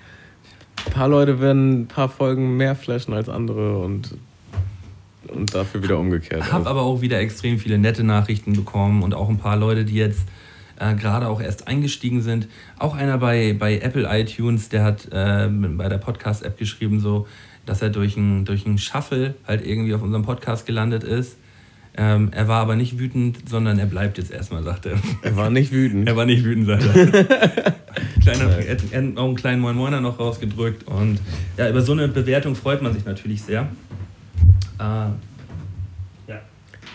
ein 0.86 0.92
paar 0.92 1.08
Leute 1.08 1.40
werden 1.40 1.82
ein 1.82 1.86
paar 1.86 2.08
Folgen 2.08 2.56
mehr 2.56 2.74
flashen 2.74 3.12
als 3.12 3.28
andere 3.28 3.78
und, 3.78 4.16
und 5.28 5.54
dafür 5.54 5.82
wieder 5.82 5.98
umgekehrt. 5.98 6.42
Ich 6.46 6.52
habe 6.52 6.68
aber 6.68 6.82
auch 6.82 7.02
wieder 7.02 7.18
extrem 7.18 7.58
viele 7.58 7.76
nette 7.76 8.04
Nachrichten 8.04 8.54
bekommen 8.54 9.02
und 9.02 9.14
auch 9.14 9.28
ein 9.28 9.38
paar 9.38 9.56
Leute, 9.56 9.84
die 9.84 9.96
jetzt 9.96 10.26
äh, 10.78 10.94
gerade 10.94 11.28
auch 11.28 11.40
erst 11.40 11.68
eingestiegen 11.68 12.22
sind. 12.22 12.48
Auch 12.78 12.94
einer 12.94 13.18
bei, 13.18 13.54
bei 13.58 13.78
Apple 13.78 14.06
iTunes, 14.08 14.68
der 14.70 14.84
hat 14.84 15.08
äh, 15.12 15.48
bei 15.50 15.88
der 15.88 15.98
Podcast-App 15.98 16.56
geschrieben, 16.56 17.00
so, 17.00 17.26
dass 17.66 17.82
er 17.82 17.90
durch 17.90 18.16
einen 18.16 18.44
durch 18.44 18.64
Shuffle 18.78 19.34
halt 19.46 19.66
irgendwie 19.66 19.94
auf 19.94 20.02
unserem 20.02 20.24
Podcast 20.24 20.66
gelandet 20.66 21.04
ist. 21.04 21.36
Ähm, 21.98 22.28
er 22.32 22.46
war 22.46 22.60
aber 22.60 22.76
nicht 22.76 22.98
wütend, 22.98 23.48
sondern 23.48 23.78
er 23.78 23.86
bleibt 23.86 24.18
jetzt 24.18 24.30
erstmal, 24.30 24.62
sagt 24.62 24.84
er. 24.84 24.98
Er 25.22 25.36
war 25.36 25.48
nicht 25.48 25.72
wütend. 25.72 26.06
er 26.06 26.14
war 26.14 26.26
nicht 26.26 26.44
wütend, 26.44 26.66
sagt 26.66 26.84
er. 26.84 27.74
Kleiner, 28.20 28.58
er 28.58 28.74
hat 28.74 29.16
auch 29.16 29.24
einen 29.24 29.36
kleinen 29.36 29.62
Moin 29.62 29.76
Moiner 29.76 30.02
noch 30.02 30.18
rausgedrückt. 30.18 30.86
Und 30.86 31.20
ja, 31.56 31.70
über 31.70 31.80
so 31.80 31.92
eine 31.92 32.08
Bewertung 32.08 32.54
freut 32.54 32.82
man 32.82 32.92
sich 32.92 33.06
natürlich 33.06 33.42
sehr. 33.42 33.68
Äh, 34.78 34.82
ja. 34.82 35.16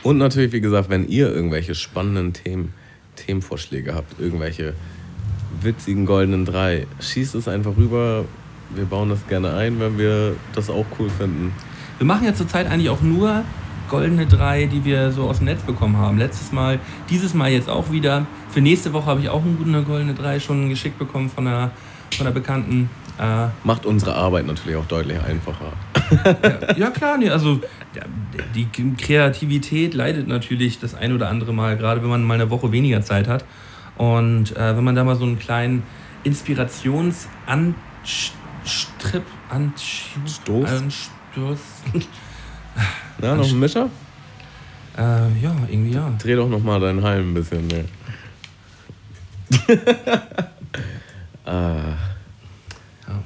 Und 0.03 0.19
natürlich, 0.19 0.51
wie 0.51 0.61
gesagt, 0.61 0.89
wenn 0.89 1.07
ihr 1.07 1.33
irgendwelche 1.33 1.73
spannenden 1.73 2.33
Themen, 2.33 2.73
Themenvorschläge 3.15 3.95
habt, 3.95 4.19
irgendwelche 4.19 4.73
witzigen 5.61 6.05
goldenen 6.05 6.45
drei, 6.45 6.85
schießt 6.99 7.33
es 7.35 7.47
einfach 7.47 7.75
rüber. 7.75 8.25
Wir 8.75 8.85
bauen 8.85 9.09
das 9.09 9.27
gerne 9.27 9.53
ein, 9.53 9.79
wenn 9.79 9.97
wir 9.97 10.35
das 10.53 10.69
auch 10.69 10.85
cool 10.99 11.09
finden. 11.09 11.53
Wir 11.97 12.07
machen 12.07 12.25
ja 12.25 12.33
zurzeit 12.33 12.69
eigentlich 12.69 12.89
auch 12.89 13.01
nur 13.01 13.43
goldene 13.89 14.25
drei, 14.25 14.65
die 14.65 14.85
wir 14.85 15.11
so 15.11 15.23
aus 15.29 15.37
dem 15.37 15.45
Netz 15.45 15.61
bekommen 15.63 15.97
haben. 15.97 16.17
Letztes 16.17 16.51
Mal, 16.51 16.79
dieses 17.09 17.33
Mal 17.33 17.51
jetzt 17.51 17.69
auch 17.69 17.91
wieder. 17.91 18.25
Für 18.49 18.61
nächste 18.61 18.93
Woche 18.93 19.05
habe 19.05 19.19
ich 19.19 19.29
auch 19.29 19.43
eine 19.43 19.83
goldene 19.83 20.13
drei 20.13 20.39
schon 20.39 20.69
geschickt 20.69 20.97
bekommen 20.97 21.29
von 21.29 21.45
einer, 21.45 21.71
von 22.15 22.25
einer 22.25 22.33
Bekannten. 22.33 22.89
Äh, 23.19 23.47
Macht 23.65 23.85
unsere 23.85 24.15
Arbeit 24.15 24.47
natürlich 24.47 24.77
auch 24.77 24.85
deutlich 24.85 25.19
einfacher. 25.21 25.73
ja, 26.43 26.75
ja, 26.75 26.89
klar, 26.89 27.17
nee, 27.17 27.29
also 27.29 27.59
ja, 27.93 28.03
die 28.55 28.67
Kreativität 28.95 29.93
leidet 29.93 30.27
natürlich 30.27 30.79
das 30.79 30.95
ein 30.95 31.13
oder 31.13 31.29
andere 31.29 31.53
Mal, 31.53 31.77
gerade 31.77 32.01
wenn 32.01 32.09
man 32.09 32.23
mal 32.23 32.35
eine 32.35 32.49
Woche 32.49 32.71
weniger 32.71 33.01
Zeit 33.01 33.27
hat. 33.27 33.43
Und 33.97 34.55
äh, 34.55 34.75
wenn 34.75 34.83
man 34.83 34.95
da 34.95 35.03
mal 35.03 35.17
so 35.17 35.25
einen 35.25 35.37
kleinen 35.37 35.83
Inspirationsanstrip, 38.63 39.23
Anstoß, 39.49 40.69
Anstoß 40.69 41.59
ja, 43.21 43.35
noch 43.35 43.49
ein 43.49 43.59
Mischer? 43.59 43.89
Äh, 44.97 45.01
ja, 45.41 45.55
irgendwie 45.69 45.93
ja. 45.93 46.13
Dreh 46.21 46.35
doch 46.35 46.49
noch 46.49 46.63
mal 46.63 46.79
deinen 46.79 47.03
Halm 47.03 47.31
ein 47.31 47.33
bisschen 47.33 47.67
mehr. 47.67 47.85
ah. 51.45 51.97
Ja. 53.07 53.23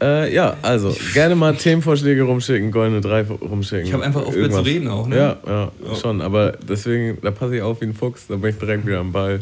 Äh, 0.00 0.34
ja, 0.34 0.56
also 0.62 0.96
gerne 1.12 1.34
mal 1.34 1.56
Themenvorschläge 1.56 2.22
rumschicken, 2.22 2.70
goldene 2.70 3.00
drei 3.00 3.22
rumschicken. 3.22 3.86
Ich 3.86 3.92
habe 3.92 4.04
einfach 4.04 4.24
aufgehört 4.24 4.52
zu 4.52 4.60
reden 4.60 4.88
auch, 4.88 5.06
ne? 5.06 5.16
Ja, 5.16 5.36
ja, 5.46 5.72
ja, 5.84 5.96
schon. 5.96 6.20
Aber 6.20 6.52
deswegen, 6.52 7.18
da 7.22 7.30
passe 7.30 7.56
ich 7.56 7.62
auf 7.62 7.80
wie 7.80 7.86
ein 7.86 7.94
Fuchs, 7.94 8.26
da 8.28 8.36
bin 8.36 8.50
ich 8.50 8.58
direkt 8.58 8.86
wieder 8.86 9.00
am 9.00 9.12
Ball. 9.12 9.40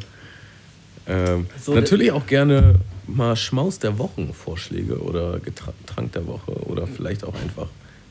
Ähm, 1.06 1.46
so, 1.60 1.74
natürlich 1.74 2.10
auch 2.12 2.26
gerne 2.26 2.76
mal 3.06 3.36
Schmaus 3.36 3.78
der 3.78 3.98
Wochen 3.98 4.32
Vorschläge 4.32 4.98
oder 4.98 5.38
Getränk 5.38 6.12
der 6.12 6.26
Woche 6.26 6.52
oder 6.66 6.86
vielleicht 6.86 7.24
auch 7.24 7.34
einfach 7.34 7.68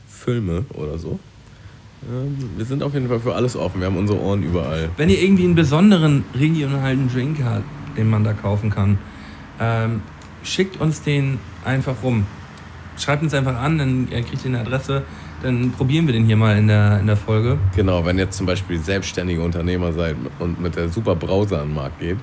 Filme 0.08 0.64
oder 0.74 0.98
so. 0.98 1.18
Ähm, 2.10 2.36
wir 2.56 2.64
sind 2.64 2.82
auf 2.82 2.94
jeden 2.94 3.08
Fall 3.08 3.20
für 3.20 3.34
alles 3.34 3.56
offen. 3.56 3.80
Wir 3.80 3.86
haben 3.86 3.96
unsere 3.96 4.20
Ohren 4.20 4.42
überall. 4.42 4.90
Wenn 4.96 5.10
ihr 5.10 5.22
irgendwie 5.22 5.44
einen 5.44 5.54
besonderen 5.54 6.24
regionalen 6.34 7.08
Drink 7.12 7.38
habt, 7.44 7.64
den 7.96 8.08
man 8.08 8.24
da 8.24 8.32
kaufen 8.32 8.70
kann, 8.70 8.98
ähm, 9.60 10.02
schickt 10.42 10.80
uns 10.80 11.02
den 11.02 11.38
einfach 11.64 12.02
rum. 12.02 12.26
Schreibt 12.98 13.22
uns 13.22 13.34
einfach 13.34 13.56
an, 13.56 13.78
dann 13.78 14.08
kriegt 14.08 14.44
ihr 14.44 14.50
eine 14.50 14.60
Adresse, 14.60 15.02
dann 15.42 15.72
probieren 15.72 16.06
wir 16.06 16.14
den 16.14 16.24
hier 16.24 16.36
mal 16.36 16.56
in 16.56 16.68
der, 16.68 17.00
in 17.00 17.06
der 17.06 17.16
Folge. 17.16 17.58
Genau, 17.74 18.04
wenn 18.06 18.18
ihr 18.18 18.30
zum 18.30 18.46
Beispiel 18.46 18.78
selbstständige 18.78 19.42
Unternehmer 19.42 19.92
seid 19.92 20.16
und 20.38 20.60
mit 20.60 20.76
der 20.76 20.88
super 20.88 21.14
Brause 21.14 21.58
an 21.58 21.68
den 21.68 21.74
Markt 21.74 22.00
geht, 22.00 22.16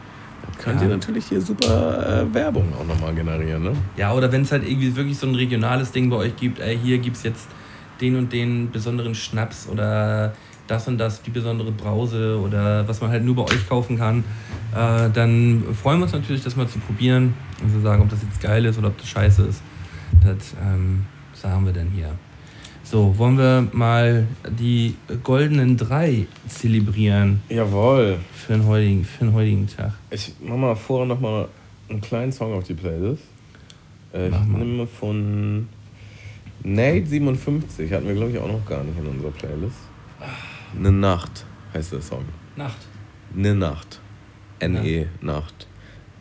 könnt 0.64 0.82
ja. 0.82 0.88
ihr 0.88 0.94
natürlich 0.94 1.26
hier 1.26 1.42
super 1.42 2.24
äh, 2.24 2.34
Werbung 2.34 2.74
auch 2.80 2.86
nochmal 2.86 3.14
generieren. 3.14 3.64
Ne? 3.64 3.74
Ja, 3.98 4.14
oder 4.14 4.32
wenn 4.32 4.44
es 4.44 4.52
halt 4.52 4.68
irgendwie 4.68 4.96
wirklich 4.96 5.18
so 5.18 5.28
ein 5.28 5.36
regionales 5.36 5.92
Ding 5.92 6.10
bei 6.10 6.16
euch 6.16 6.36
gibt, 6.38 6.60
ey, 6.60 6.78
hier 6.82 7.00
gibt 7.00 7.18
es 7.18 7.24
jetzt 7.24 7.48
den 8.00 8.16
und 8.16 8.32
den 8.32 8.72
besonderen 8.72 9.14
Schnaps 9.14 9.68
oder 9.68 10.34
das 10.68 10.88
und 10.88 10.98
das, 10.98 11.22
die 11.22 11.30
besondere 11.30 11.72
Brause 11.72 12.40
oder 12.40 12.88
was 12.88 13.02
man 13.02 13.12
halt 13.12 13.24
nur 13.26 13.36
bei 13.36 13.44
euch 13.44 13.68
kaufen 13.68 13.98
kann, 13.98 14.24
äh, 14.74 15.10
dann 15.14 15.64
freuen 15.82 16.00
wir 16.00 16.04
uns 16.04 16.14
natürlich, 16.14 16.44
das 16.44 16.56
mal 16.56 16.68
zu 16.68 16.80
probieren 16.80 17.34
und 17.62 17.72
zu 17.72 17.82
sagen, 17.82 18.02
ob 18.02 18.10
das 18.10 18.22
jetzt 18.24 18.42
geil 18.42 18.64
ist 18.66 18.78
oder 18.78 18.88
ob 18.88 18.98
das 18.98 19.08
scheiße 19.10 19.44
ist. 19.44 19.62
Das 20.24 20.56
ähm, 20.64 21.06
sagen 21.34 21.66
wir 21.66 21.74
dann 21.74 21.90
hier. 21.90 22.12
So, 22.84 23.18
wollen 23.18 23.38
wir 23.38 23.68
mal 23.72 24.28
die 24.60 24.96
goldenen 25.24 25.78
drei 25.78 26.28
zelebrieren? 26.48 27.42
Jawohl. 27.50 28.20
Für 28.34 28.54
den 28.54 28.68
heutigen, 28.68 29.06
für 29.06 29.26
den 29.26 29.34
heutigen 29.34 29.68
Tag. 29.68 29.94
Ich 30.12 30.34
mach 30.42 30.58
mal 30.58 30.76
vorher 30.76 31.08
noch 31.08 31.20
mal 31.20 31.48
einen 31.90 32.02
kleinen 32.02 32.32
Song 32.32 32.54
auf 32.54 32.66
die 32.66 32.74
Playlist. 32.74 33.24
Äh, 34.14 34.28
ich 34.28 34.40
nehme 34.40 34.86
von 34.86 35.68
Nate 36.64 37.06
57 37.06 37.92
hatten 37.92 38.08
wir, 38.08 38.16
glaube 38.16 38.32
ich, 38.32 38.38
auch 38.38 38.48
noch 38.48 38.66
gar 38.66 38.84
nicht 38.84 38.98
in 39.00 39.08
unserer 39.08 39.32
Playlist. 39.32 39.78
Eine 40.78 40.92
Nacht 40.92 41.46
heißt 41.74 41.94
der 41.94 42.02
Song. 42.02 42.26
Nacht. 42.56 42.78
Eine 43.36 43.56
Nacht. 43.56 44.00
N-E, 44.60 45.02
ja. 45.02 45.08
Nacht. 45.22 45.68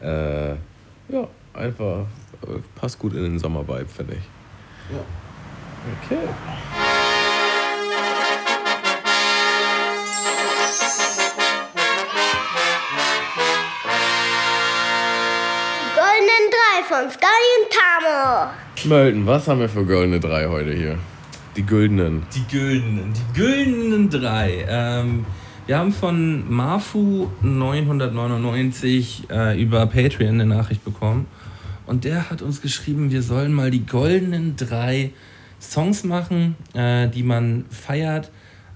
Äh, 0.01 0.53
ja, 0.53 1.29
einfach 1.55 2.07
äh, 2.43 2.59
passt 2.75 2.99
gut 2.99 3.15
in 3.15 3.23
den 3.23 3.39
Sommervibe, 3.39 3.87
finde 3.87 4.15
ich. 4.15 4.95
Ja. 4.95 5.03
Okay. 5.83 6.28
Goldenen 15.97 16.47
drei 16.53 16.85
von 16.87 17.11
Sky 17.11 17.26
und 17.59 17.66
Tamo. 17.72 18.53
Melton, 18.85 19.26
was 19.26 19.49
haben 19.49 19.59
wir 19.59 19.68
für 19.68 19.85
goldene 19.85 20.20
drei 20.20 20.47
heute 20.47 20.72
hier? 20.72 20.99
Die 21.57 21.66
güldenen. 21.66 22.22
Die 22.33 22.47
güldenen, 22.57 23.12
die 23.12 23.41
güldenen 23.41 24.09
drei. 24.09 24.64
Ähm, 24.68 25.26
wir 25.66 25.78
haben 25.78 25.93
von 25.93 26.49
Marfu 26.49 27.28
999 27.43 29.30
äh, 29.30 29.61
über 29.61 29.87
Patreon 29.87 30.35
eine 30.41 30.47
Nachricht 30.47 30.85
bekommen. 30.85 31.26
Und 31.87 32.05
der 32.05 32.30
hat 32.30 32.41
uns 32.41 32.62
geschrieben, 32.62 33.11
wir 33.11 33.22
sollen 33.22 33.53
mal 33.53 33.72
die 33.72 33.85
goldenen 33.85 34.55
drei 34.55 35.11
Songs 35.63 36.05
machen, 36.05 36.57
äh, 36.75 37.09
die 37.09 37.23
man 37.23 37.65
feiert, 37.71 38.31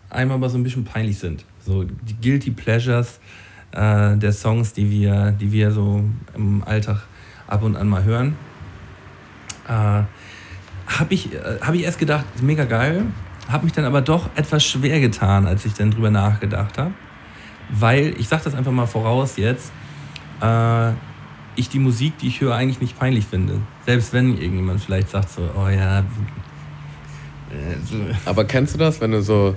einmal 0.09 0.37
aber 0.37 0.49
so 0.49 0.57
ein 0.57 0.62
bisschen 0.62 0.84
peinlich 0.84 1.18
sind. 1.18 1.45
So 1.61 1.84
die 1.84 2.14
Guilty 2.22 2.53
Pleasures 2.53 3.18
äh, 3.72 4.16
der 4.16 4.32
Songs, 4.32 4.72
die 4.72 4.89
wir, 4.91 5.32
die 5.32 5.51
wir 5.51 5.72
so 5.72 6.05
im 6.34 6.62
Alltag 6.64 7.03
ab 7.49 7.62
und 7.62 7.76
an 7.76 7.89
mal 7.89 8.05
hören. 8.05 8.37
Äh, 9.66 9.70
habe 9.70 10.07
ich, 11.11 11.34
äh, 11.34 11.59
hab 11.61 11.74
ich 11.74 11.82
erst 11.82 11.99
gedacht, 11.99 12.24
mega 12.41 12.64
geil, 12.64 13.03
habe 13.49 13.64
mich 13.64 13.72
dann 13.72 13.84
aber 13.84 14.01
doch 14.01 14.30
etwas 14.37 14.64
schwer 14.64 15.01
getan, 15.01 15.47
als 15.47 15.64
ich 15.64 15.74
dann 15.74 15.91
drüber 15.91 16.11
nachgedacht 16.11 16.78
habe. 16.78 16.93
Weil, 17.68 18.14
ich 18.18 18.28
sage 18.28 18.45
das 18.45 18.55
einfach 18.55 18.70
mal 18.70 18.87
voraus 18.87 19.37
jetzt, 19.37 19.72
äh, 20.41 20.93
ich 21.57 21.68
die 21.68 21.78
Musik, 21.78 22.18
die 22.18 22.28
ich 22.28 22.41
höre, 22.41 22.55
eigentlich 22.55 22.80
nicht 22.80 22.99
peinlich 22.99 23.24
finde. 23.24 23.61
Selbst 23.84 24.12
wenn 24.12 24.39
irgendjemand 24.39 24.80
vielleicht 24.80 25.09
sagt 25.09 25.30
so, 25.30 25.49
oh 25.57 25.68
ja. 25.68 26.05
Äh. 27.53 28.14
Aber 28.24 28.44
kennst 28.44 28.74
du 28.74 28.78
das, 28.78 29.01
wenn 29.01 29.12
du 29.12 29.22
so, 29.22 29.57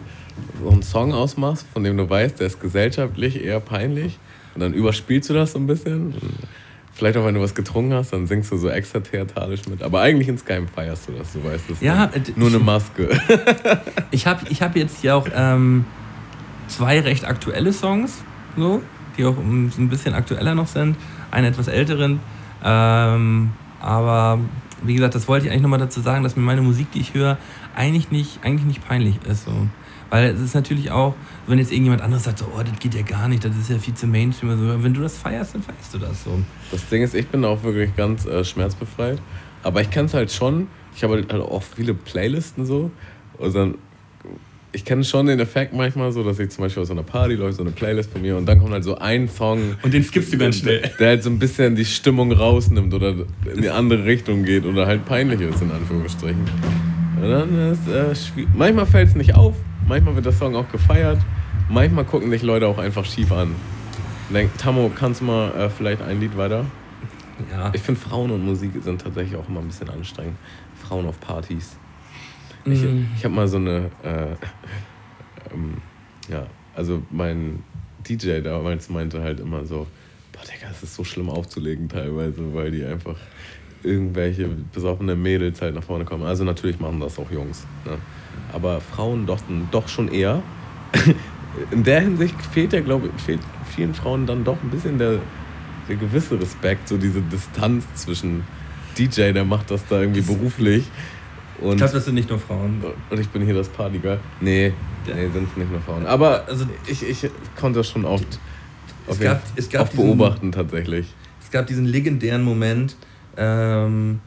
so 0.62 0.70
einen 0.70 0.84
Song 0.84 1.14
ausmachst, 1.14 1.66
von 1.74 1.84
dem 1.84 1.98
du 1.98 2.10
weißt, 2.10 2.40
der 2.40 2.48
ist 2.48 2.60
gesellschaftlich 2.60 3.44
eher 3.44 3.60
peinlich 3.60 4.20
und 4.56 4.62
dann 4.62 4.74
überspielst 4.74 5.30
du 5.30 5.34
das 5.34 5.54
so 5.54 5.60
ein 5.60 5.68
bisschen? 5.68 6.14
Vielleicht 6.94 7.16
auch, 7.16 7.26
wenn 7.26 7.36
du 7.36 7.42
was 7.42 7.56
getrunken 7.56 7.94
hast, 7.94 8.12
dann 8.12 8.28
singst 8.28 8.52
du 8.52 8.58
so 8.58 8.70
extra 8.70 9.00
theatralisch 9.00 9.68
mit. 9.68 9.84
Aber 9.84 10.02
eigentlich 10.02 10.28
insgeheim 10.28 10.68
feierst 10.68 11.08
du 11.08 11.14
das, 11.14 11.32
du 11.32 11.44
weißt 11.44 11.70
es. 11.70 11.80
Ja, 11.80 12.12
nur 12.36 12.50
eine 12.50 12.60
Maske. 12.60 13.10
ich 14.12 14.28
habe 14.28 14.46
ich 14.50 14.62
hab 14.62 14.76
jetzt 14.76 15.00
hier 15.00 15.16
auch 15.16 15.26
ähm, 15.34 15.86
zwei 16.68 17.00
recht 17.00 17.24
aktuelle 17.26 17.72
Songs, 17.72 18.22
so, 18.58 18.82
die 19.18 19.24
auch 19.24 19.38
ein 19.38 19.90
bisschen 19.90 20.14
aktueller 20.14 20.56
noch 20.56 20.68
sind. 20.68 20.98
Einen 21.32 21.48
etwas 21.48 21.70
älteren. 21.70 22.20
Ähm, 22.66 23.52
aber 23.80 24.40
wie 24.84 24.96
gesagt, 24.96 25.16
das 25.16 25.28
wollte 25.28 25.46
ich 25.46 25.52
eigentlich 25.52 25.64
nochmal 25.64 25.80
dazu 25.80 26.02
sagen, 26.02 26.24
dass 26.24 26.36
mir 26.36 26.44
meine 26.44 26.62
Musik, 26.62 26.92
die 26.92 27.00
ich 27.00 27.14
höre, 27.14 27.38
eigentlich 27.80 28.12
nicht, 28.12 28.44
eigentlich 28.44 28.66
nicht 28.66 28.88
peinlich 28.88 29.16
ist. 29.28 29.46
So. 29.46 29.52
Weil 30.10 30.32
es 30.32 30.42
ist 30.42 30.54
natürlich 30.54 30.92
auch, 30.92 31.16
wenn 31.48 31.60
jetzt 31.60 31.72
irgendjemand 31.72 32.02
anderes 32.02 32.26
sagt, 32.26 32.40
so, 32.40 32.52
oh, 32.56 32.62
das 32.62 32.78
geht 32.80 32.94
ja 32.94 33.04
gar 33.04 33.28
nicht, 33.28 33.46
das 33.46 33.56
ist 33.56 33.70
ja 33.70 33.78
viel 33.78 33.94
zu 33.94 34.06
Mainstream. 34.06 34.52
Also, 34.52 34.84
wenn 34.84 34.94
du 34.94 35.02
das 35.02 35.18
feierst, 35.18 35.56
dann 35.56 35.64
feierst 35.64 35.94
du 35.94 35.98
das 35.98 36.24
so. 36.24 36.40
Das 36.72 36.88
Ding 36.90 37.02
ist, 37.02 37.16
ich 37.16 37.28
bin 37.28 37.46
auch 37.46 37.64
wirklich 37.64 37.96
ganz 37.96 38.26
äh, 38.26 38.44
schmerzbefreit. 38.44 39.20
Aber 39.64 39.82
ich 39.82 39.90
kann 39.90 40.06
es 40.06 40.14
halt 40.14 40.32
schon. 40.32 40.68
Ich 40.96 41.04
habe 41.04 41.16
halt 41.16 41.32
auch 41.32 41.64
viele 41.64 41.94
Playlisten 41.94 42.66
so. 42.66 42.92
Und 43.38 43.56
dann 43.56 43.76
ich 44.72 44.86
kenne 44.86 45.04
schon 45.04 45.26
den 45.26 45.40
Effekt 45.40 45.74
manchmal 45.74 46.12
so, 46.12 46.24
dass 46.24 46.38
ich 46.38 46.50
zum 46.50 46.64
Beispiel 46.64 46.82
aus 46.82 46.90
so 46.90 46.94
einer 46.94 47.02
Party 47.02 47.34
läuft, 47.34 47.58
so 47.58 47.64
eine 47.64 47.72
Playlist 47.72 48.12
von 48.12 48.22
mir 48.22 48.38
und 48.38 48.46
dann 48.46 48.60
kommt 48.60 48.72
halt 48.72 48.84
so 48.84 49.00
ein 49.00 49.28
Song. 49.28 49.78
Und 49.82 49.94
den 49.94 50.04
skippst 50.04 50.32
du 50.32 50.38
ganz 50.38 50.58
schnell. 50.58 50.82
Der, 50.82 50.90
der 50.90 51.08
halt 51.08 51.24
so 51.24 51.32
ein 51.32 51.40
bisschen 51.40 51.76
die 51.76 51.86
Stimmung 51.86 52.32
rausnimmt 52.32 52.94
oder 52.94 53.16
in 53.52 53.62
die 53.62 53.70
andere 53.70 54.06
Richtung 54.06 54.44
geht 54.44 54.66
oder 54.66 54.86
halt 54.86 55.06
peinlich 55.06 55.42
ist, 55.42 55.62
in 55.64 55.72
Anführungsstrichen. 55.72 56.89
Und 57.22 57.30
dann 57.30 57.72
ist 57.72 57.88
äh, 57.88 58.16
schwierig. 58.16 58.50
Manchmal 58.56 58.86
fällt 58.86 59.10
es 59.10 59.16
nicht 59.16 59.36
auf, 59.36 59.56
manchmal 59.88 60.16
wird 60.16 60.26
der 60.26 60.34
Song 60.34 60.56
auch 60.56 60.70
gefeiert, 60.72 61.20
manchmal 61.70 62.06
gucken 62.06 62.30
sich 62.30 62.42
Leute 62.44 62.68
auch 62.68 62.78
einfach 62.78 63.06
schief 63.06 63.32
an. 63.32 63.56
Denk, 64.34 64.56
Tammo, 64.58 64.92
kannst 64.94 65.22
du 65.22 65.26
mal 65.26 65.52
äh, 65.52 65.70
vielleicht 65.70 66.02
ein 66.02 66.20
Lied 66.20 66.38
weiter? 66.38 66.66
Ja. 67.52 67.72
Ich 67.74 67.82
finde 67.82 68.00
Frauen 68.00 68.32
und 68.32 68.46
Musik 68.46 68.72
sind 68.82 69.02
tatsächlich 69.02 69.36
auch 69.38 69.48
immer 69.48 69.62
ein 69.62 69.68
bisschen 69.68 69.90
anstrengend. 69.90 70.36
Frauen 70.88 71.06
auf 71.08 71.20
Partys. 71.20 71.78
Ich, 72.66 72.82
Mm. 72.82 73.06
ich 73.16 73.24
habe 73.24 73.34
mal 73.34 73.48
so 73.48 73.58
eine, 73.58 73.90
äh, 74.04 74.36
ähm, 75.54 75.78
ja, 76.30 76.46
also 76.76 77.02
mein 77.10 77.64
DJ 78.08 78.42
damals 78.42 78.90
meinte 78.90 79.22
halt 79.22 79.40
immer 79.40 79.66
so, 79.66 79.88
boah 80.34 80.42
Digga, 80.44 80.70
es 80.70 80.84
ist 80.84 80.96
so 80.96 81.04
schlimm 81.04 81.30
aufzulegen 81.30 81.88
teilweise, 81.90 82.54
weil 82.54 82.72
die 82.72 82.84
einfach 82.84 83.16
irgendwelche 83.84 84.50
besoffene 84.74 85.16
Mädels 85.16 85.62
halt 85.62 85.76
nach 85.76 85.84
vorne 85.84 86.06
kommen. 86.06 86.24
Also 86.24 86.44
natürlich 86.44 86.80
machen 86.80 87.00
das 87.00 87.18
auch 87.20 87.32
Jungs, 87.32 87.66
ne? 87.86 87.98
aber 88.54 88.82
Frauen 88.82 89.26
doch, 89.26 89.40
doch 89.72 89.88
schon 89.88 90.10
eher. 90.12 90.42
In 91.72 91.84
der 91.84 92.02
Hinsicht 92.02 92.36
fehlt 92.54 92.74
ja, 92.74 92.82
glaube 92.82 93.10
ich, 93.16 93.22
fehlt 93.22 93.40
vielen 93.76 93.94
Frauen 93.94 94.26
dann 94.26 94.44
doch 94.44 94.58
ein 94.64 94.70
bisschen 94.70 94.98
der, 94.98 95.20
der 95.88 95.96
gewisse 95.96 96.40
Respekt, 96.40 96.88
so 96.88 96.98
diese 96.98 97.22
Distanz 97.22 97.86
zwischen 97.96 98.44
DJ, 98.98 99.32
der 99.32 99.46
macht 99.46 99.72
das 99.72 99.86
da 99.88 100.00
irgendwie 100.02 100.22
beruflich. 100.22 100.86
Und 101.60 101.72
Ich 101.72 101.78
glaube, 101.78 101.94
das 101.94 102.06
sind 102.06 102.16
nicht 102.16 102.30
nur 102.30 102.40
Frauen. 102.40 102.84
und 103.10 103.20
ich 103.20 103.28
bin 103.30 103.42
hier 103.44 103.54
das 103.56 103.68
Partygirl. 103.70 104.20
Nee, 104.40 104.74
nee, 105.08 105.28
sind 105.34 105.58
nicht 105.58 105.72
nur 105.72 105.82
Frauen. 105.82 106.06
Aber 106.06 106.48
Also- 106.48 106.66
ich, 106.88 107.08
ich 107.08 107.30
konnte 107.60 107.80
das 107.80 107.90
schon 107.90 108.06
oft, 108.06 108.40
Es 109.08 109.20
gab- 109.20 109.42
es 109.56 109.70
gab 109.70 109.82
oft 109.84 109.94
diesen- 109.94 110.06
beobachten 110.06 110.52
tatsächlich. 110.52 111.08
Es 111.42 111.52
gab 111.52 111.68
diesen 111.68 111.86
legendären 111.86 112.44
Moment 112.44 112.96
ähm, 113.40 114.20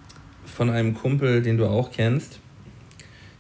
von 0.45 0.71
einem 0.71 0.95
Kumpel, 0.95 1.43
den 1.43 1.59
du 1.59 1.67
auch 1.67 1.93
kennst. 1.93 2.41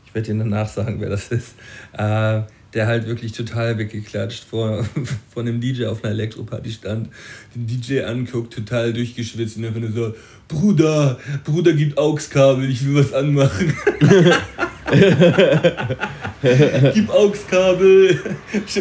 Ich 0.06 0.14
werde 0.14 0.32
dir 0.32 0.38
danach 0.38 0.68
sagen, 0.68 1.00
wer 1.00 1.08
das 1.08 1.28
ist. 1.28 1.54
Äh, 1.94 2.42
der 2.74 2.86
halt 2.86 3.06
wirklich 3.06 3.32
total 3.32 3.78
weggeklatscht 3.78 4.44
vor, 4.44 4.86
von 5.34 5.46
dem 5.46 5.60
DJ 5.60 5.86
auf 5.86 6.04
einer 6.04 6.12
Elektroparty 6.12 6.70
stand, 6.70 7.08
den 7.54 7.66
DJ 7.66 8.02
anguckt, 8.02 8.52
total 8.52 8.92
durchgeschwitzt 8.92 9.56
und 9.58 9.64
einfach 9.66 9.80
nur 9.80 9.92
so, 9.92 10.14
Bruder, 10.48 11.18
Bruder 11.44 11.72
gibt 11.72 11.96
AUX-Kabel, 11.98 12.68
ich 12.68 12.84
will 12.86 12.96
was 12.96 13.12
anmachen. 13.12 13.74
Gib 16.94 17.10
AUX-Kabel 17.10 18.18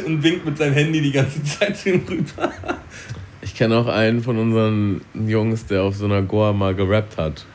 und 0.06 0.24
winkt 0.24 0.46
mit 0.46 0.58
seinem 0.58 0.74
Handy 0.74 1.02
die 1.02 1.12
ganze 1.12 1.44
Zeit 1.44 1.78
zu 1.78 1.89
ihm 1.89 2.02
rüber. 2.08 2.54
Ich 3.62 3.64
kenne 3.64 3.78
auch 3.78 3.86
einen 3.86 4.24
von 4.24 4.39
unseren 4.39 5.01
Jungs, 5.14 5.68
der 5.68 5.84
auf 5.84 5.95
so 5.95 6.05
einer 6.05 6.24
Goa 6.24 6.51
mal 6.51 6.74
gerappt 6.74 7.20
hat. 7.20 7.45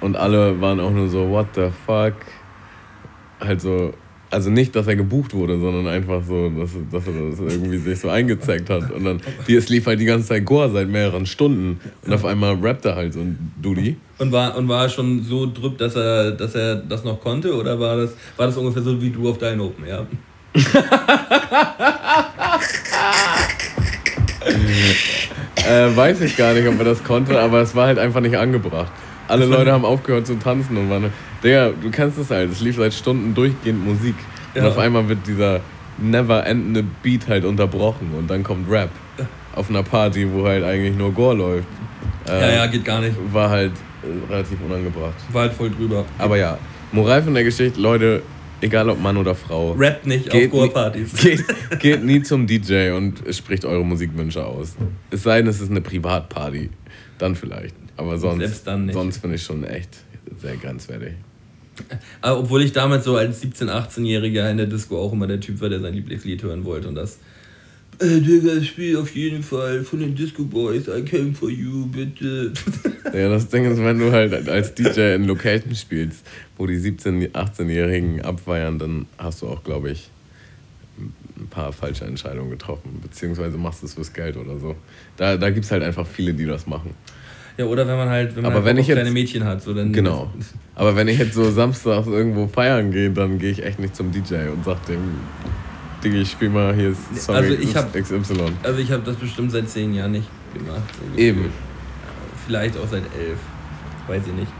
Und 0.00 0.16
alle 0.16 0.60
waren 0.60 0.80
auch 0.80 0.90
nur 0.90 1.08
so, 1.08 1.30
what 1.30 1.46
the 1.54 1.68
fuck? 1.86 2.14
Halt 3.38 3.60
so, 3.60 3.94
also 4.32 4.50
nicht, 4.50 4.74
dass 4.74 4.88
er 4.88 4.96
gebucht 4.96 5.32
wurde, 5.32 5.60
sondern 5.60 5.86
einfach 5.86 6.20
so, 6.24 6.50
dass, 6.50 6.70
dass 6.90 7.06
er 7.06 7.30
das 7.30 7.38
irgendwie 7.38 7.78
sich 7.78 8.00
so 8.00 8.08
eingezeckt 8.08 8.68
hat. 8.68 8.90
Und 8.90 9.04
dann, 9.04 9.20
die, 9.46 9.54
es 9.54 9.68
lief 9.68 9.86
halt 9.86 10.00
die 10.00 10.04
ganze 10.04 10.26
Zeit 10.26 10.44
Goa 10.44 10.68
seit 10.68 10.88
mehreren 10.88 11.26
Stunden. 11.26 11.78
Und 12.04 12.12
auf 12.12 12.24
einmal 12.24 12.56
rappt 12.56 12.84
er 12.84 12.96
halt 12.96 13.12
so 13.12 13.20
ein 13.20 13.52
Dudi. 13.62 13.96
Und 14.18 14.32
war, 14.32 14.56
und 14.56 14.66
war 14.66 14.82
er 14.82 14.88
schon 14.88 15.22
so 15.22 15.46
drüb, 15.46 15.78
dass 15.78 15.94
er, 15.94 16.32
dass 16.32 16.56
er 16.56 16.74
das 16.74 17.04
noch 17.04 17.20
konnte? 17.20 17.54
Oder 17.54 17.78
war 17.78 17.98
das, 17.98 18.16
war 18.36 18.46
das 18.46 18.56
ungefähr 18.56 18.82
so 18.82 19.00
wie 19.00 19.10
du 19.10 19.30
auf 19.30 19.38
deinen 19.38 19.60
Open, 19.60 19.86
ja? 19.86 20.04
Äh, 24.46 25.96
weiß 25.96 26.20
ich 26.22 26.36
gar 26.36 26.52
nicht, 26.54 26.66
ob 26.68 26.78
er 26.78 26.84
das 26.84 27.02
konnte, 27.02 27.40
aber 27.40 27.60
es 27.60 27.74
war 27.74 27.86
halt 27.86 27.98
einfach 27.98 28.20
nicht 28.20 28.36
angebracht. 28.36 28.92
Alle 29.28 29.46
Leute 29.46 29.72
haben 29.72 29.84
aufgehört 29.84 30.26
zu 30.26 30.34
tanzen 30.38 30.76
und 30.76 30.90
waren, 30.90 31.10
Digga, 31.42 31.70
du 31.80 31.90
kennst 31.90 32.18
es 32.18 32.30
halt, 32.30 32.52
es 32.52 32.60
lief 32.60 32.76
seit 32.76 32.92
Stunden 32.92 33.34
durchgehend 33.34 33.82
Musik. 33.84 34.14
Und 34.54 34.62
Ja. 34.62 34.68
auf 34.68 34.78
einmal 34.78 35.08
wird 35.08 35.26
dieser 35.26 35.60
never 35.96 36.44
endende 36.46 36.84
Beat 37.02 37.26
halt 37.28 37.44
unterbrochen 37.44 38.10
und 38.18 38.28
dann 38.28 38.42
kommt 38.42 38.70
Rap. 38.70 38.90
Auf 39.54 39.70
einer 39.70 39.82
Party, 39.84 40.26
wo 40.32 40.44
halt 40.46 40.64
eigentlich 40.64 40.94
nur 40.96 41.12
Gore 41.12 41.36
läuft. 41.36 41.68
Äh, 42.28 42.40
Ja, 42.40 42.50
ja, 42.56 42.66
geht 42.66 42.84
gar 42.84 43.00
nicht. 43.00 43.14
War 43.32 43.48
halt 43.48 43.72
äh, 44.02 44.32
relativ 44.32 44.58
unangebracht. 44.66 45.14
War 45.32 45.42
halt 45.42 45.52
voll 45.54 45.70
drüber. 45.70 46.04
Aber 46.18 46.36
ja, 46.36 46.58
Moral 46.92 47.22
von 47.22 47.32
der 47.34 47.44
Geschichte, 47.44 47.80
Leute, 47.80 48.22
egal 48.64 48.88
ob 48.88 49.00
Mann 49.00 49.16
oder 49.16 49.34
Frau. 49.34 49.72
Rap 49.72 50.04
nicht 50.06 50.30
Geht 50.30 50.46
auf 50.46 50.58
Goa-Partys. 50.58 51.12
Geht, 51.22 51.44
geht 51.80 52.04
nie 52.04 52.22
zum 52.22 52.46
DJ 52.46 52.90
und 52.90 53.22
spricht 53.30 53.64
eure 53.64 53.84
Musikwünsche 53.84 54.44
aus. 54.44 54.74
Es 55.10 55.22
sei 55.22 55.38
denn, 55.38 55.48
es 55.48 55.60
ist 55.60 55.70
eine 55.70 55.80
Privatparty. 55.80 56.70
Dann 57.18 57.36
vielleicht. 57.36 57.76
Aber 57.96 58.18
sonst, 58.18 58.40
Selbst 58.40 58.66
dann 58.66 58.86
nicht. 58.86 58.94
sonst 58.94 59.18
finde 59.18 59.36
ich 59.36 59.42
schon 59.42 59.62
echt 59.64 59.90
sehr 60.40 60.56
grenzwertig. 60.56 61.12
Aber 62.20 62.40
obwohl 62.40 62.62
ich 62.62 62.72
damals 62.72 63.04
so 63.04 63.16
als 63.16 63.42
17-, 63.42 63.68
18-Jähriger 63.68 64.50
in 64.50 64.56
der 64.56 64.66
Disco 64.66 64.98
auch 64.98 65.12
immer 65.12 65.26
der 65.26 65.40
Typ 65.40 65.60
war, 65.60 65.68
der 65.68 65.80
sein 65.80 65.94
Lieblingslied 65.94 66.42
hören 66.42 66.64
wollte 66.64 66.88
und 66.88 66.94
das. 66.94 67.18
Äh, 68.00 68.20
Digga, 68.20 68.62
spiel 68.62 68.96
auf 68.96 69.14
jeden 69.14 69.42
Fall 69.42 69.84
von 69.84 70.00
den 70.00 70.14
Disco 70.14 70.42
Boys, 70.44 70.88
I 70.88 71.02
came 71.02 71.32
for 71.34 71.50
you, 71.50 71.86
bitte. 71.86 72.52
Ja, 73.12 73.28
das 73.28 73.48
Ding 73.48 73.64
ist, 73.64 73.78
wenn 73.78 73.98
du 73.98 74.10
halt 74.10 74.48
als 74.48 74.74
DJ 74.74 75.14
in 75.14 75.24
Location 75.26 75.72
spielst, 75.76 76.26
wo 76.56 76.66
die 76.66 76.78
17-, 76.78 77.30
18-Jährigen 77.32 78.22
abfeiern, 78.22 78.78
dann 78.78 79.06
hast 79.18 79.42
du 79.42 79.46
auch, 79.46 79.62
glaube 79.62 79.90
ich, 79.90 80.08
ein 81.36 81.46
paar 81.48 81.72
falsche 81.72 82.06
Entscheidungen 82.06 82.50
getroffen. 82.50 82.98
Beziehungsweise 83.02 83.56
machst 83.58 83.82
du 83.82 83.86
es 83.86 83.94
fürs 83.94 84.12
Geld 84.12 84.36
oder 84.36 84.58
so. 84.58 84.74
Da, 85.16 85.36
da 85.36 85.50
gibt 85.50 85.64
es 85.66 85.70
halt 85.70 85.82
einfach 85.84 86.06
viele, 86.06 86.34
die 86.34 86.44
das 86.46 86.66
machen. 86.66 86.90
Ja, 87.56 87.66
oder 87.66 87.86
wenn 87.86 87.96
man 87.96 88.08
halt, 88.08 88.34
wenn 88.34 88.42
man 88.42 88.50
Aber 88.52 88.64
halt 88.64 88.74
wenn 88.74 88.80
auf 88.80 88.86
kleine 88.86 89.02
jetzt- 89.02 89.12
Mädchen 89.12 89.44
hat, 89.44 89.62
so 89.62 89.72
dann. 89.74 89.92
Genau. 89.92 90.32
Aber 90.74 90.96
wenn 90.96 91.06
ich 91.06 91.18
jetzt 91.18 91.34
so 91.34 91.48
samstags 91.52 92.08
irgendwo 92.08 92.48
feiern 92.48 92.90
gehe, 92.90 93.10
dann 93.10 93.38
gehe 93.38 93.50
ich 93.52 93.62
echt 93.62 93.78
nicht 93.78 93.94
zum 93.94 94.10
DJ 94.10 94.48
und 94.52 94.64
sag 94.64 94.84
dem, 94.86 94.98
Digga, 96.04 96.18
ich 96.18 96.30
spiel 96.30 96.50
mal 96.50 96.74
hier 96.74 96.94
Song 97.16 97.34
Also 97.36 97.54
ich 97.54 97.74
hab- 97.74 97.92
XY. 97.94 98.18
Also 98.62 98.78
ich 98.78 98.90
habe 98.92 99.02
das 99.04 99.16
bestimmt 99.16 99.50
seit 99.50 99.68
zehn 99.68 99.94
Jahren 99.94 100.12
nicht 100.12 100.28
gemacht. 100.52 100.82
so 101.14 101.18
Eben. 101.18 101.46
Vielleicht 102.46 102.76
auch 102.76 102.86
seit 102.88 103.02
elf. 103.18 103.38
Weiß 104.06 104.22
ich 104.26 104.32
nicht. 104.34 104.52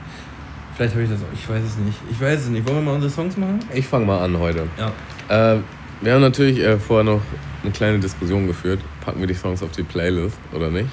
Vielleicht 0.75 0.95
habe 0.95 1.05
ich 1.05 1.11
das 1.11 1.21
auch. 1.21 1.33
Ich 1.35 1.49
weiß 1.49 1.63
es 1.63 1.77
nicht. 1.77 1.99
Ich 2.11 2.21
weiß 2.21 2.41
es 2.41 2.49
nicht. 2.49 2.67
Wollen 2.67 2.79
wir 2.79 2.83
mal 2.83 2.95
unsere 2.95 3.13
Songs 3.13 3.37
machen? 3.37 3.61
Ich 3.75 3.87
fange 3.87 4.07
mal 4.07 4.25
an 4.25 4.39
heute. 4.39 4.67
Ja. 4.79 5.55
Äh, 5.55 5.59
wir 6.01 6.15
haben 6.15 6.23
natürlich 6.23 6.59
äh, 6.61 6.79
vorher 6.79 7.05
noch 7.05 7.21
eine 7.63 7.71
kleine 7.73 7.99
Diskussion 7.99 8.47
geführt. 8.47 8.81
Packen 9.05 9.21
wir 9.21 9.27
die 9.27 9.35
Songs 9.35 9.63
auf 9.63 9.71
die 9.73 9.83
Playlist 9.83 10.39
oder 10.53 10.71
nicht? 10.71 10.89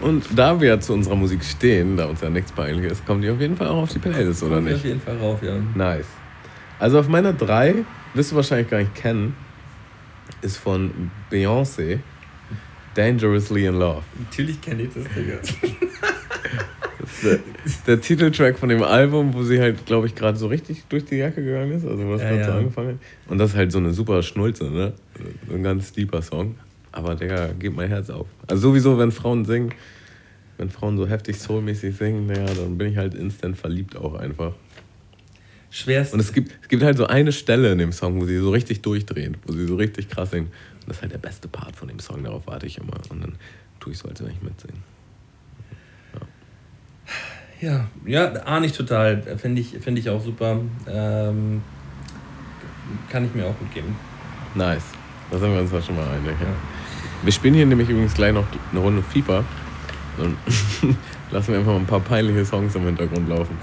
Und 0.00 0.24
da 0.34 0.58
wir 0.60 0.68
ja 0.68 0.80
zu 0.80 0.92
unserer 0.94 1.16
Musik 1.16 1.42
stehen, 1.44 1.96
da 1.96 2.06
uns 2.06 2.20
ja 2.20 2.30
nichts 2.30 2.52
peinlich 2.52 2.90
ist, 2.90 3.04
kommen 3.06 3.20
die 3.20 3.30
auf 3.30 3.40
jeden 3.40 3.56
Fall 3.56 3.66
auch 3.68 3.82
auf 3.82 3.92
die 3.92 3.98
Playlist, 3.98 4.42
oder 4.42 4.56
Kommt 4.56 4.68
Auf 4.68 4.72
nicht? 4.74 4.84
jeden 4.84 5.00
Fall 5.00 5.16
rauf, 5.18 5.42
ja. 5.42 5.54
Nice. 5.74 6.06
Also 6.78 7.00
auf 7.00 7.08
meiner 7.08 7.34
3, 7.34 7.84
wirst 8.14 8.32
du 8.32 8.36
wahrscheinlich 8.36 8.70
gar 8.70 8.78
nicht 8.78 8.94
kennen, 8.94 9.34
ist 10.42 10.56
von 10.56 11.10
Beyoncé, 11.30 11.98
Dangerously 12.94 13.66
in 13.66 13.74
Love. 13.78 14.02
Natürlich 14.18 14.60
kenne 14.60 14.82
ich 14.82 14.90
das, 14.94 15.04
Digga. 15.14 15.38
Das 17.00 17.12
ist 17.12 17.24
der, 17.24 17.38
der 17.86 18.00
Titeltrack 18.00 18.58
von 18.58 18.68
dem 18.68 18.82
Album, 18.82 19.32
wo 19.34 19.42
sie 19.42 19.60
halt, 19.60 19.86
glaube 19.86 20.06
ich, 20.06 20.14
gerade 20.14 20.36
so 20.38 20.46
richtig 20.48 20.84
durch 20.88 21.04
die 21.04 21.16
Jacke 21.16 21.42
gegangen 21.42 21.72
ist, 21.72 21.86
also 21.86 22.06
wo 22.06 22.12
das 22.12 22.22
Ja, 22.22 22.28
gerade 22.30 22.44
so 22.44 22.50
ja. 22.50 22.58
angefangen 22.58 22.88
hat. 22.88 23.30
Und 23.30 23.38
das 23.38 23.50
ist 23.50 23.56
halt 23.56 23.72
so 23.72 23.78
eine 23.78 23.92
super 23.92 24.22
Schnulze, 24.22 24.64
ne? 24.70 24.92
So 25.48 25.54
ein 25.54 25.62
ganz 25.62 25.92
deeper 25.92 26.22
Song. 26.22 26.56
Aber 26.92 27.14
Digga, 27.14 27.52
geht 27.58 27.74
mein 27.74 27.88
Herz 27.88 28.10
auf. 28.10 28.26
Also 28.46 28.68
sowieso, 28.68 28.98
wenn 28.98 29.12
Frauen 29.12 29.44
singen, 29.44 29.72
wenn 30.58 30.70
Frauen 30.70 30.96
so 30.96 31.08
heftig 31.08 31.38
soulmäßig 31.38 31.96
singen, 31.96 32.28
Digga, 32.28 32.46
dann 32.46 32.76
bin 32.76 32.88
ich 32.88 32.96
halt 32.96 33.14
instant 33.14 33.56
verliebt 33.56 33.96
auch 33.96 34.14
einfach. 34.14 34.52
Schwerst. 35.70 36.14
Und 36.14 36.20
es 36.20 36.32
gibt, 36.32 36.52
es 36.62 36.68
gibt 36.68 36.82
halt 36.82 36.96
so 36.96 37.06
eine 37.06 37.32
Stelle 37.32 37.72
in 37.72 37.78
dem 37.78 37.92
Song, 37.92 38.20
wo 38.20 38.24
sie 38.24 38.38
so 38.38 38.50
richtig 38.50 38.82
durchdrehen, 38.82 39.36
wo 39.46 39.52
sie 39.52 39.66
so 39.66 39.76
richtig 39.76 40.08
krass 40.08 40.30
singen. 40.30 40.48
Und 40.80 40.88
das 40.88 40.96
ist 40.96 41.02
halt 41.02 41.12
der 41.12 41.18
beste 41.18 41.48
Part 41.48 41.76
von 41.76 41.88
dem 41.88 42.00
Song, 42.00 42.24
darauf 42.24 42.46
warte 42.46 42.66
ich 42.66 42.78
immer. 42.78 42.94
Und 43.08 43.22
dann 43.22 43.34
tue 43.78 43.92
ich 43.92 43.98
so, 43.98 44.08
als 44.08 44.20
wenn 44.22 44.30
ich 44.30 44.42
mitsingen. 44.42 44.82
Ja, 47.60 47.88
ja, 48.06 48.32
ahne 48.44 48.66
ich 48.66 48.72
total. 48.72 49.22
Finde 49.36 49.60
ich, 49.60 49.76
find 49.80 49.98
ich 49.98 50.08
auch 50.08 50.22
super. 50.22 50.60
Ähm, 50.88 51.62
kann 53.10 53.26
ich 53.26 53.34
mir 53.34 53.44
auch 53.46 53.58
gut 53.58 53.72
geben. 53.74 53.94
Nice. 54.54 54.84
Da 55.30 55.38
sind 55.38 55.52
wir 55.52 55.60
uns 55.60 55.70
ja 55.70 55.82
schon 55.82 55.94
mal 55.94 56.08
einig. 56.08 56.34
Ja. 56.40 56.46
Ja. 56.46 56.54
Wir 57.22 57.32
spielen 57.32 57.54
hier 57.54 57.66
nämlich 57.66 57.88
übrigens 57.88 58.14
gleich 58.14 58.32
noch 58.32 58.46
eine 58.70 58.80
Runde 58.80 59.02
FIFA. 59.02 59.44
Dann 60.16 60.36
lassen 61.30 61.52
wir 61.52 61.58
einfach 61.58 61.72
mal 61.72 61.80
ein 61.80 61.86
paar 61.86 62.00
peinliche 62.00 62.44
Songs 62.46 62.74
im 62.74 62.84
Hintergrund 62.84 63.28
laufen. 63.28 63.56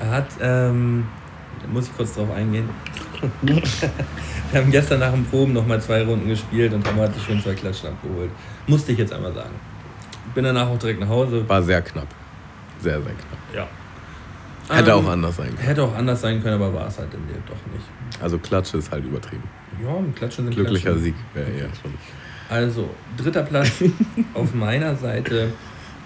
Er 0.00 0.10
hat, 0.10 0.28
ähm, 0.40 1.04
muss 1.72 1.86
ich 1.86 1.96
kurz 1.96 2.14
drauf 2.14 2.30
eingehen. 2.34 2.68
Wir 3.42 4.60
haben 4.60 4.70
gestern 4.70 5.00
nach 5.00 5.12
dem 5.12 5.24
Proben 5.24 5.52
nochmal 5.52 5.80
zwei 5.80 6.02
Runden 6.04 6.28
gespielt 6.28 6.72
und 6.72 6.86
haben 6.86 7.00
hat 7.00 7.14
sich 7.14 7.24
schon 7.24 7.40
zwei 7.42 7.54
Klatschen 7.54 7.90
abgeholt. 7.90 8.30
Musste 8.66 8.92
ich 8.92 8.98
jetzt 8.98 9.12
einmal 9.12 9.32
sagen. 9.34 9.54
Bin 10.34 10.44
danach 10.44 10.68
auch 10.68 10.78
direkt 10.78 11.00
nach 11.00 11.08
Hause. 11.08 11.48
War 11.48 11.62
sehr 11.62 11.82
knapp. 11.82 12.08
Sehr, 12.80 13.00
sehr 13.00 13.12
knapp. 13.12 13.38
Ja. 13.54 13.68
Hätte 14.74 14.90
Ähm, 14.90 14.96
auch 14.96 15.08
anders 15.08 15.36
sein 15.36 15.46
können. 15.48 15.58
Hätte 15.58 15.82
auch 15.82 15.94
anders 15.94 16.20
sein 16.20 16.42
können, 16.42 16.54
aber 16.54 16.72
war 16.72 16.86
es 16.86 16.98
halt 16.98 17.12
in 17.12 17.26
dem 17.26 17.42
doch 17.46 17.72
nicht. 17.72 17.84
Also 18.22 18.38
Klatsche 18.38 18.78
ist 18.78 18.90
halt 18.90 19.04
übertrieben. 19.04 19.42
Ja, 19.82 19.94
Klatschen 20.14 20.44
sind 20.44 20.54
Glücklicher 20.54 20.90
Klatschen. 20.90 21.02
Sieg 21.04 21.14
wäre 21.34 21.50
ja 21.50 21.66
schon. 21.82 21.94
Also, 22.48 22.90
dritter 23.16 23.42
Platz 23.42 23.70
auf 24.34 24.54
meiner 24.54 24.94
Seite. 24.96 25.52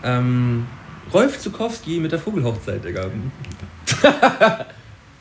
Ähm, 0.03 0.67
Rolf 1.13 1.39
Zukowski 1.39 2.01
mit 2.01 2.13
der 2.13 2.19
Vogelhochzeit, 2.19 2.85
Digga. 2.85 3.07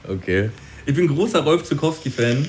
Okay. 0.07 0.49
Ich 0.85 0.95
bin 0.95 1.07
großer 1.07 1.41
Rolf 1.41 1.63
Zukowski-Fan. 1.63 2.45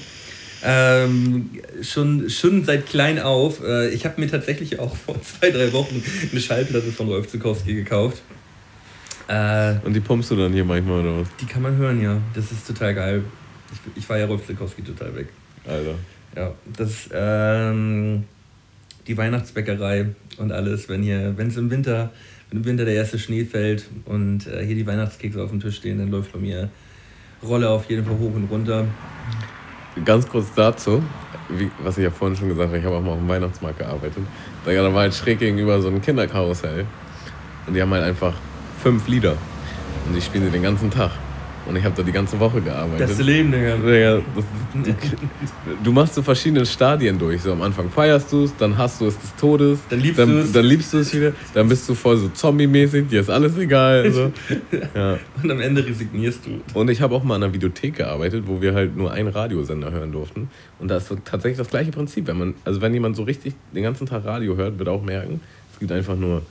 Ähm, 0.66 1.50
schon, 1.82 2.30
schon 2.30 2.64
seit 2.64 2.86
klein 2.86 3.18
auf. 3.18 3.62
Äh, 3.62 3.90
ich 3.90 4.04
habe 4.06 4.20
mir 4.20 4.28
tatsächlich 4.28 4.78
auch 4.78 4.96
vor 5.06 5.20
zwei, 5.22 5.50
drei 5.50 5.72
Wochen 5.72 6.02
eine 6.32 6.40
Schallplatte 6.40 6.90
von 6.90 7.08
Rolf 7.08 7.28
Zukowski 7.28 7.74
gekauft. 7.74 8.22
Äh, 9.28 9.74
Und 9.84 9.94
die 9.94 10.00
pumpst 10.00 10.30
du 10.30 10.36
dann 10.36 10.52
hier 10.52 10.64
manchmal 10.64 11.00
oder 11.00 11.20
was? 11.20 11.28
die 11.40 11.46
kann 11.46 11.62
man 11.62 11.76
hören, 11.76 12.02
ja. 12.02 12.18
Das 12.34 12.50
ist 12.50 12.66
total 12.66 12.94
geil. 12.94 13.22
Ich, 13.72 14.02
ich 14.02 14.08
war 14.08 14.18
ja 14.18 14.26
Rolf 14.26 14.46
Zukowski 14.46 14.82
total 14.82 15.14
weg. 15.16 15.28
Alter. 15.66 15.94
Ja, 16.36 16.52
das 16.76 17.08
ähm, 17.12 18.24
die 19.06 19.16
Weihnachtsbäckerei 19.16 20.06
und 20.38 20.50
alles, 20.52 20.88
wenn 20.88 21.02
hier, 21.02 21.34
wenn 21.36 21.48
es 21.48 21.56
im 21.56 21.70
Winter, 21.70 22.10
wenn 22.50 22.58
im 22.60 22.64
Winter 22.64 22.84
der 22.84 22.94
erste 22.94 23.18
Schnee 23.18 23.44
fällt 23.44 23.84
und 24.06 24.46
äh, 24.46 24.64
hier 24.64 24.74
die 24.74 24.86
Weihnachtskekse 24.86 25.42
auf 25.42 25.50
dem 25.50 25.60
Tisch 25.60 25.76
stehen, 25.76 25.98
dann 25.98 26.10
läuft 26.10 26.32
bei 26.32 26.38
mir 26.38 26.68
Rolle 27.46 27.68
auf 27.70 27.88
jeden 27.88 28.04
Fall 28.04 28.18
hoch 28.18 28.34
und 28.34 28.50
runter. 28.50 28.86
Ganz 30.04 30.28
kurz 30.28 30.52
dazu, 30.54 31.02
wie, 31.48 31.70
was 31.82 31.98
ich 31.98 32.04
ja 32.04 32.10
vorhin 32.10 32.36
schon 32.36 32.48
gesagt 32.48 32.68
habe, 32.68 32.78
ich 32.78 32.84
habe 32.84 32.96
auch 32.96 33.00
mal 33.02 33.12
auf 33.12 33.18
dem 33.18 33.28
Weihnachtsmarkt 33.28 33.78
gearbeitet. 33.78 34.24
Da, 34.64 34.94
war 34.94 35.02
halt 35.02 35.14
schräg 35.14 35.38
gegenüber 35.38 35.80
so 35.80 35.88
ein 35.88 36.00
Kinderkarussell. 36.02 36.86
Und 37.66 37.74
die 37.74 37.80
haben 37.80 37.92
halt 37.92 38.04
einfach 38.04 38.34
fünf 38.82 39.06
Lieder. 39.08 39.36
Und 40.06 40.14
die 40.14 40.20
spielen 40.20 40.44
sie 40.44 40.50
den 40.50 40.62
ganzen 40.62 40.90
Tag. 40.90 41.12
Und 41.66 41.76
ich 41.76 41.84
habe 41.84 41.94
da 41.96 42.02
die 42.02 42.12
ganze 42.12 42.38
Woche 42.38 42.60
gearbeitet. 42.60 43.08
Das 43.08 43.18
Leben, 43.20 43.50
Digga. 43.50 43.76
Digga, 43.76 44.22
das, 44.36 44.44
du, 44.84 44.94
du 45.82 45.92
machst 45.92 46.14
so 46.14 46.22
verschiedene 46.22 46.66
Stadien 46.66 47.18
durch. 47.18 47.40
So 47.42 47.52
am 47.52 47.62
Anfang 47.62 47.90
feierst 47.90 48.30
du 48.32 48.44
es, 48.44 48.56
dann 48.56 48.76
hast 48.76 49.00
du 49.00 49.06
es 49.06 49.18
des 49.18 49.34
Todes, 49.36 49.78
Dann 49.88 50.00
liebst 50.00 50.18
du 50.18 50.38
es. 50.40 50.52
dann 50.52 50.64
liebst 50.64 50.92
du 50.92 50.98
es 50.98 51.14
wieder, 51.14 51.32
dann 51.54 51.68
bist 51.68 51.88
du 51.88 51.94
voll 51.94 52.18
so 52.18 52.28
Zombie-mäßig, 52.28 53.08
dir 53.08 53.20
ist 53.20 53.30
alles 53.30 53.56
egal. 53.56 54.10
So. 54.12 54.32
Ja. 54.94 55.18
Und 55.42 55.50
am 55.50 55.60
Ende 55.60 55.84
resignierst 55.84 56.40
du. 56.46 56.78
Und 56.78 56.90
ich 56.90 57.00
habe 57.00 57.14
auch 57.14 57.24
mal 57.24 57.36
an 57.36 57.42
einer 57.42 57.54
Videothek 57.54 57.96
gearbeitet, 57.96 58.44
wo 58.46 58.60
wir 58.60 58.74
halt 58.74 58.96
nur 58.96 59.12
einen 59.12 59.28
Radiosender 59.28 59.90
hören 59.90 60.12
durften. 60.12 60.48
Und 60.78 60.88
da 60.88 60.98
ist 60.98 61.08
so 61.08 61.16
tatsächlich 61.24 61.58
das 61.58 61.68
gleiche 61.68 61.90
Prinzip. 61.90 62.26
Wenn 62.26 62.38
man, 62.38 62.54
also 62.64 62.80
wenn 62.80 62.92
jemand 62.92 63.16
so 63.16 63.22
richtig 63.22 63.54
den 63.74 63.82
ganzen 63.82 64.06
Tag 64.06 64.24
Radio 64.24 64.56
hört, 64.56 64.78
wird 64.78 64.88
auch 64.88 65.02
merken, 65.02 65.40
es 65.72 65.78
gibt 65.78 65.90
einfach 65.92 66.16
nur, 66.16 66.42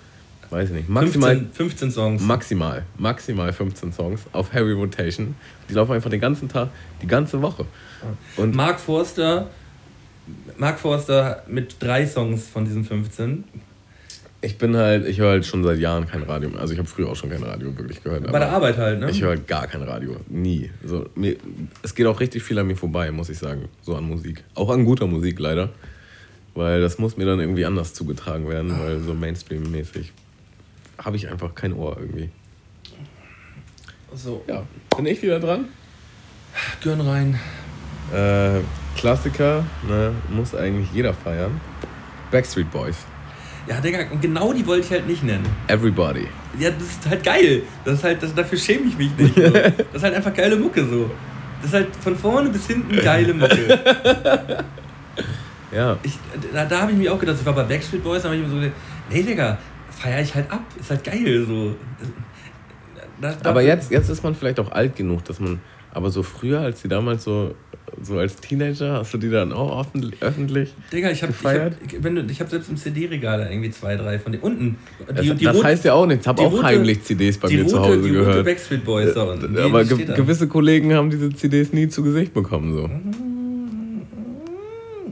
weiß 0.54 0.70
ich 0.70 0.76
nicht, 0.76 0.90
maximal 0.90 1.36
15, 1.36 1.54
15 1.54 1.92
Songs. 1.92 2.22
Maximal, 2.22 2.84
maximal 2.98 3.52
15 3.52 3.92
Songs 3.92 4.22
auf 4.32 4.54
Heavy 4.54 4.72
Rotation. 4.72 5.36
Die 5.68 5.74
laufen 5.74 5.94
einfach 5.94 6.10
den 6.10 6.22
ganzen 6.22 6.48
Tag, 6.48 6.70
die 7.02 7.08
ganze 7.08 7.42
Woche. 7.42 7.66
Und 8.38 8.56
Mark 8.56 8.80
Forster, 8.80 9.50
Mark 10.58 10.80
Forster 10.80 11.44
mit 11.48 11.78
drei 11.80 12.06
Songs 12.06 12.48
von 12.48 12.66
diesen 12.66 12.86
15. 12.86 13.44
ich 14.42 14.58
bin 14.58 14.76
halt, 14.76 15.08
ich 15.08 15.20
höre 15.20 15.32
halt 15.32 15.46
schon 15.46 15.64
seit 15.64 15.80
Jahren 15.80 16.06
kein 16.08 16.22
Radio 16.24 16.50
mehr. 16.50 16.62
Also 16.62 16.74
ich 16.74 16.80
habe 16.80 16.88
früher 16.88 17.10
auch 17.10 17.16
schon 17.16 17.30
kein 17.30 17.44
Radio 17.44 17.76
wirklich 17.78 18.04
gehört. 18.04 18.32
Bei 18.32 18.40
der 18.40 18.52
Arbeit 18.52 18.78
halt, 18.78 19.00
ne? 19.00 19.10
Ich 19.10 19.22
höre 19.22 19.30
halt 19.30 19.48
gar 19.48 19.68
kein 19.68 19.82
Radio. 19.82 20.18
Nie. 20.28 20.70
So, 20.86 21.10
mir, 21.16 21.36
es 21.82 21.96
geht 21.96 22.06
auch 22.06 22.20
richtig 22.20 22.44
viel 22.44 22.60
an 22.60 22.68
mir 22.68 22.76
vorbei, 22.76 23.10
muss 23.12 23.30
ich 23.30 23.40
sagen. 23.40 23.70
So 23.82 23.96
an 23.96 24.04
Musik. 24.04 24.44
Auch 24.54 24.70
an 24.70 24.86
guter 24.86 25.08
Musik 25.08 25.40
leider. 25.40 25.70
Weil 26.56 26.82
das 26.82 27.00
muss 27.00 27.18
mir 27.18 27.26
dann 27.26 27.40
irgendwie 27.40 27.66
anders 27.66 27.96
zugetragen 27.96 28.48
werden, 28.48 28.78
weil 28.80 29.00
so 29.00 29.16
Mainstream-mäßig 29.16 30.12
habe 31.04 31.16
ich 31.16 31.30
einfach 31.30 31.54
kein 31.56 31.74
Ohr 31.74 31.98
irgendwie. 32.00 32.30
so, 34.14 34.44
Ja, 34.48 34.64
bin 34.96 35.06
ich 35.06 35.22
wieder 35.22 35.40
dran? 35.40 35.66
Gönn 36.84 37.02
rein. 37.02 37.40
Äh, 38.14 38.60
Klassiker, 38.98 39.66
ne, 39.88 40.14
muss 40.30 40.54
eigentlich 40.54 40.92
jeder 40.94 41.14
feiern. 41.14 41.60
Backstreet 42.32 42.70
Boys. 42.72 42.98
Ja, 43.68 43.80
Digga, 43.80 44.00
und 44.12 44.22
genau 44.22 44.52
die 44.54 44.66
wollte 44.68 44.86
ich 44.86 44.92
halt 44.92 45.08
nicht 45.08 45.24
nennen. 45.24 45.46
Everybody. 45.68 46.28
Ja, 46.60 46.70
das 46.70 46.84
ist 46.84 47.10
halt 47.10 47.24
geil. 47.24 47.64
Das 47.86 47.96
ist 47.96 48.04
halt, 48.04 48.22
das, 48.22 48.36
dafür 48.36 48.58
schäme 48.58 48.86
ich 48.88 48.98
mich 48.98 49.16
nicht. 49.18 49.36
So. 49.36 49.42
Das 49.52 49.96
ist 49.96 50.04
halt 50.04 50.16
einfach 50.16 50.34
geile 50.34 50.58
Mucke 50.58 50.86
so. 50.86 51.10
Das 51.62 51.70
ist 51.70 51.74
halt 51.74 51.96
von 51.96 52.16
vorne 52.16 52.50
bis 52.50 52.68
hinten 52.68 52.96
geile 53.02 53.34
Mucke. 53.34 54.64
Ja. 55.72 55.98
Ich, 56.04 56.20
da 56.54 56.66
da 56.66 56.82
habe 56.82 56.92
ich 56.92 56.98
mir 57.00 57.12
auch 57.12 57.18
gedacht, 57.20 57.38
ich 57.40 57.46
war 57.48 57.54
bei 57.54 57.64
Backstreet 57.64 58.04
Boys, 58.04 58.22
da 58.22 58.30
habe 58.30 58.36
ich 58.36 58.44
mir 58.44 58.50
so 58.50 58.58
gedacht, 58.58 58.74
nee, 59.10 59.24
Digga, 59.24 59.58
feier 59.98 60.22
ich 60.22 60.34
halt 60.36 60.52
ab. 60.52 60.62
Ist 60.80 60.90
halt 60.90 61.04
geil 61.04 61.46
so. 61.48 61.76
Da, 63.22 63.34
da, 63.42 63.50
Aber 63.50 63.62
jetzt, 63.62 63.92
jetzt 63.92 64.10
ist 64.10 64.24
man 64.24 64.36
vielleicht 64.36 64.60
auch 64.60 64.72
alt 64.72 64.96
genug, 64.96 65.24
dass 65.26 65.40
man. 65.40 65.60
Aber 65.96 66.10
so 66.10 66.24
früher, 66.24 66.60
als 66.62 66.82
die 66.82 66.88
damals 66.88 67.24
so, 67.24 67.54
so 68.02 68.18
als 68.18 68.38
Teenager, 68.38 68.94
hast 68.94 69.14
du 69.14 69.20
die 69.20 69.30
dann 69.30 69.54
auch 69.54 69.70
offen, 69.78 70.12
öffentlich? 70.22 70.74
Digga, 70.92 71.12
ich 71.12 71.22
habe 71.22 71.32
hab, 71.44 71.72
ich, 71.86 72.04
wenn 72.04 72.16
du- 72.16 72.24
ich 72.24 72.42
hab 72.42 72.50
selbst 72.50 72.68
im 72.72 72.78
CD-Regal 72.78 73.48
irgendwie 73.48 73.70
zwei, 73.70 73.96
drei 73.96 74.18
von 74.18 74.32
den 74.32 74.42
unten. 74.42 74.78
Das, 75.08 75.24
das 75.40 75.56
rot- 75.56 75.64
heißt 75.64 75.86
ja 75.86 75.94
auch 75.94 76.08
nichts. 76.08 76.24
Ich 76.24 76.28
habe 76.28 76.42
die 76.42 76.48
auch 76.48 76.52
rote- 76.54 76.64
heimlich 76.64 77.04
CDs 77.04 77.38
bei 77.38 77.48
die 77.48 77.58
mir 77.58 77.62
rote, 77.64 77.74
zu 77.76 77.80
Hause 77.80 77.92
die 78.02 78.10
rote 78.10 78.12
gehört. 78.26 78.46
Backstreet 78.46 78.84
Boys 78.84 79.14
da 79.14 79.22
unten. 79.24 79.54
Die- 79.54 79.62
Aber 79.62 79.84
die 79.84 79.96
ge 79.98 80.16
gewisse 80.16 80.48
Kollegen 80.48 80.94
haben 80.96 81.12
diese 81.12 81.30
CDs 81.32 81.72
nie 81.74 81.88
zu 81.88 82.02
Gesicht 82.02 82.34
bekommen. 82.34 82.74
So. 82.76 82.90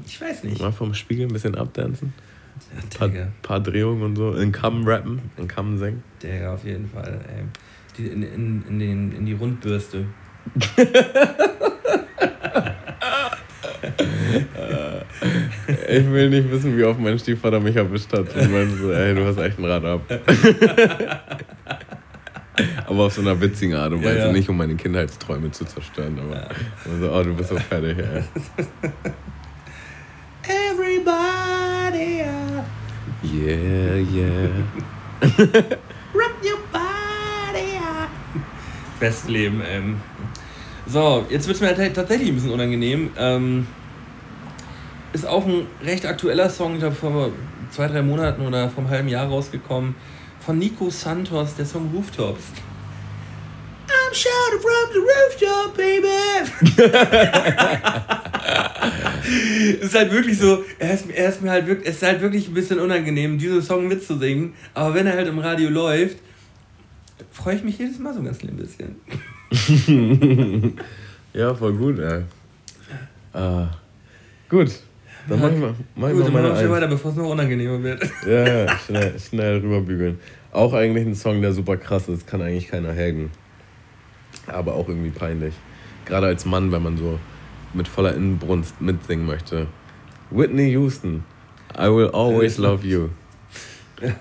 Ich 0.08 0.20
weiß 0.20 0.44
nicht. 0.44 0.60
Mal 0.60 0.72
vom 0.72 0.94
Spiegel 0.96 1.28
ein 1.28 1.34
bisschen 1.34 1.54
abdancen. 1.56 2.14
Ja, 2.76 2.82
Paar, 2.98 3.10
paar 3.42 3.60
Drehungen 3.60 4.04
und 4.04 4.16
so. 4.16 4.34
In 4.34 4.52
Kamm 4.52 4.88
rappen, 4.88 5.22
in 5.38 5.48
Kamm 5.48 5.78
singen. 5.78 6.04
Digga, 6.22 6.54
auf 6.54 6.64
jeden 6.64 6.88
Fall. 6.90 7.20
Ey. 7.28 7.44
Die, 7.98 8.08
in, 8.08 8.24
in, 8.24 8.64
in, 8.70 8.80
den, 8.80 9.12
in 9.12 9.26
die 9.26 9.34
Rundbürste. 9.34 10.06
Ich 15.90 16.10
will 16.12 16.30
nicht 16.30 16.50
wissen, 16.52 16.78
wie 16.78 16.84
oft 16.84 17.00
mein 17.00 17.18
Stiefvater 17.20 17.60
mich 17.60 17.76
erwischt 17.76 18.12
hat 18.14 18.34
und 18.36 18.52
meinte 18.52 18.76
so, 18.78 18.92
ey, 18.92 19.14
du 19.14 19.26
hast 19.26 19.38
echt 19.38 19.60
ein 19.60 19.66
Rad 19.66 19.86
ab. 19.86 20.02
aber 22.88 23.04
auf 23.06 23.14
so 23.14 23.22
einer 23.22 23.40
witzigen 23.40 23.76
Art 23.76 23.92
und 23.92 24.02
Ja, 24.02 24.10
Weise, 24.10 24.20
ja. 24.20 24.32
nicht 24.32 24.50
um 24.50 24.58
meine 24.58 24.76
Kindheitsträume 24.76 25.52
zu 25.52 25.66
zerstören, 25.66 26.18
aber 26.20 26.48
so, 27.00 27.12
oh, 27.12 27.24
du 27.24 27.36
bist 27.36 27.50
so 27.50 27.56
fertig, 27.58 27.98
ey. 27.98 28.24
Everybody, 30.44 31.51
Yeah, 33.24 33.96
yeah. 34.12 34.50
rock 36.14 36.36
your 36.44 36.58
body. 36.72 37.78
uh. 37.78 38.08
Best 39.00 39.28
Leben, 39.30 39.62
ähm. 39.66 40.02
So, 40.88 41.26
jetzt 41.30 41.48
wird 41.48 41.56
es 41.56 41.62
mir 41.62 41.76
tat- 41.76 41.94
tatsächlich 41.94 42.30
ein 42.30 42.36
bisschen 42.36 42.52
unangenehm. 42.52 43.12
Ähm, 43.18 43.68
ist 45.14 45.28
auch 45.28 45.46
ein 45.46 45.68
recht 45.84 46.06
aktueller 46.06 46.50
Song, 46.50 46.74
ich 46.74 46.80
glaube 46.80 46.96
vor 46.96 47.30
zwei, 47.70 47.88
drei 47.88 48.02
Monaten 48.02 48.46
oder 48.46 48.70
vor 48.70 48.80
einem 48.84 48.90
halben 48.92 49.08
Jahr 49.08 49.28
rausgekommen. 49.28 49.96
Von 50.40 50.58
Nico 50.58 50.90
Santos, 50.90 51.56
der 51.56 51.66
Song 51.68 51.92
Rooftops. 51.94 52.44
I'm 53.88 54.14
shouting 54.14 54.60
from 54.60 54.90
the 54.94 55.00
rooftop, 55.00 55.78
baby! 55.78 56.08
es 59.80 59.88
ist 59.88 59.96
halt 59.96 60.12
wirklich 60.12 60.38
so, 60.38 60.64
er 60.80 60.94
ist, 60.94 61.10
er 61.10 61.30
ist 61.30 61.42
mir 61.42 61.52
halt 61.52 61.68
wirklich, 61.68 61.88
es 61.88 61.96
ist 61.98 62.04
halt 62.04 62.22
wirklich 62.22 62.48
ein 62.48 62.54
bisschen 62.54 62.80
unangenehm, 62.80 63.38
diesen 63.38 63.62
Song 63.62 63.88
mitzusingen. 63.88 64.54
Aber 64.74 64.94
wenn 64.96 65.08
er 65.08 65.14
halt 65.14 65.28
im 65.28 65.40
Radio 65.40 65.70
läuft, 65.70 66.18
freue 67.32 67.56
ich 67.56 67.64
mich 67.64 67.78
jedes 67.78 68.00
Mal 68.00 68.14
so 68.14 68.20
ein 68.20 68.26
ganz 68.26 68.38
klein 68.40 68.58
bisschen. 68.58 68.96
Ja, 71.34 71.54
voll 71.56 71.74
gut, 71.74 71.98
ey. 72.00 72.24
Ah, 73.34 73.70
gut. 74.50 74.70
Dann 75.30 75.40
mach 75.40 75.52
ich 75.52 75.58
mal, 75.58 75.74
mach 75.96 76.10
ich 76.10 76.16
Gut, 76.16 76.34
mal 76.34 76.44
dann 76.44 76.58
Eins. 76.58 76.70
weiter, 76.70 76.88
bevor 76.88 77.12
es 77.12 77.18
noch 77.18 77.30
unangenehmer 77.30 77.82
wird. 77.82 78.04
Ja, 78.28 78.66
ja, 78.66 78.78
schnell, 78.86 79.20
schnell 79.20 79.60
rüberbügeln. 79.60 80.20
Auch 80.52 80.74
eigentlich 80.74 81.06
ein 81.06 81.16
Song, 81.16 81.42
der 81.42 81.54
super 81.54 81.78
krass 81.78 82.10
ist, 82.10 82.28
kann 82.28 82.42
eigentlich 82.42 82.68
keiner 82.68 82.94
hagen. 82.94 83.32
Aber 84.48 84.74
auch 84.74 84.90
irgendwie 84.90 85.12
peinlich. 85.12 85.54
Gerade 86.06 86.28
als 86.28 86.46
Mann, 86.46 86.72
wenn 86.72 86.84
man 86.84 86.98
so 86.98 87.18
mit 87.74 87.88
voller 87.88 88.14
Inbrunst 88.16 88.80
mitsingen 88.82 89.26
möchte. 89.26 89.68
Whitney 90.30 90.72
Houston, 90.72 91.24
I 91.78 91.88
will 91.88 92.10
always 92.14 92.58
love 92.58 92.86
you. 92.86 93.10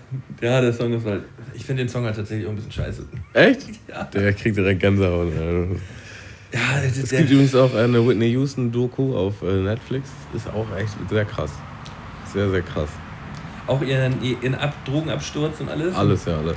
Ja, 0.43 0.61
der 0.61 0.75
Song 0.75 0.93
ist 0.93 1.07
halt. 1.07 1.23
Ich 1.55 1.65
finde 1.65 1.83
den 1.85 1.89
Song 1.89 2.05
halt 2.05 2.15
tatsächlich 2.15 2.47
auch 2.47 2.51
ein 2.51 2.57
bisschen 2.57 2.73
scheiße. 2.73 3.03
Echt? 3.33 3.63
Ja. 3.89 4.05
Der 4.05 4.35
kriegt 4.35 4.57
direkt 4.59 4.81
Gänsehaut. 4.81 5.29
Ja, 6.53 6.59
das 6.83 6.93
Es 6.93 6.99
ist 6.99 7.13
der, 7.13 7.21
gibt 7.21 7.31
übrigens 7.31 7.55
auch 7.55 7.75
eine 7.75 8.07
Whitney 8.07 8.27
Houston 8.33 8.71
Doku 8.71 9.17
auf 9.17 9.41
äh, 9.43 9.63
Netflix. 9.63 10.11
Ist 10.35 10.49
auch 10.49 10.67
echt 10.77 10.95
sehr 11.09 11.25
krass. 11.25 11.53
Sehr, 12.31 12.51
sehr 12.51 12.61
krass. 12.61 12.91
auch 13.67 13.81
ihren, 13.81 14.23
ihren 14.23 14.55
Ab 14.55 14.75
Drogenabsturz 14.85 15.61
und 15.61 15.71
alles. 15.71 15.95
Alles, 15.95 16.27
ja, 16.27 16.37
alle. 16.37 16.55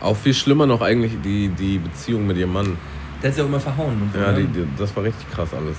Auch 0.00 0.16
viel 0.16 0.34
schlimmer 0.34 0.66
noch 0.66 0.82
eigentlich 0.82 1.12
die, 1.24 1.48
die 1.48 1.78
Beziehung 1.78 2.26
mit 2.26 2.36
ihrem 2.36 2.52
Mann. 2.52 2.76
Der 3.22 3.28
hat 3.30 3.34
sich 3.34 3.42
auch 3.42 3.48
immer 3.48 3.60
verhauen. 3.60 4.00
Und 4.02 4.12
so, 4.12 4.18
Ja, 4.18 4.32
ne? 4.32 4.44
die, 4.44 4.46
die, 4.60 4.66
das 4.78 4.94
war 4.96 5.02
richtig 5.04 5.30
krass 5.30 5.48
alles. 5.54 5.76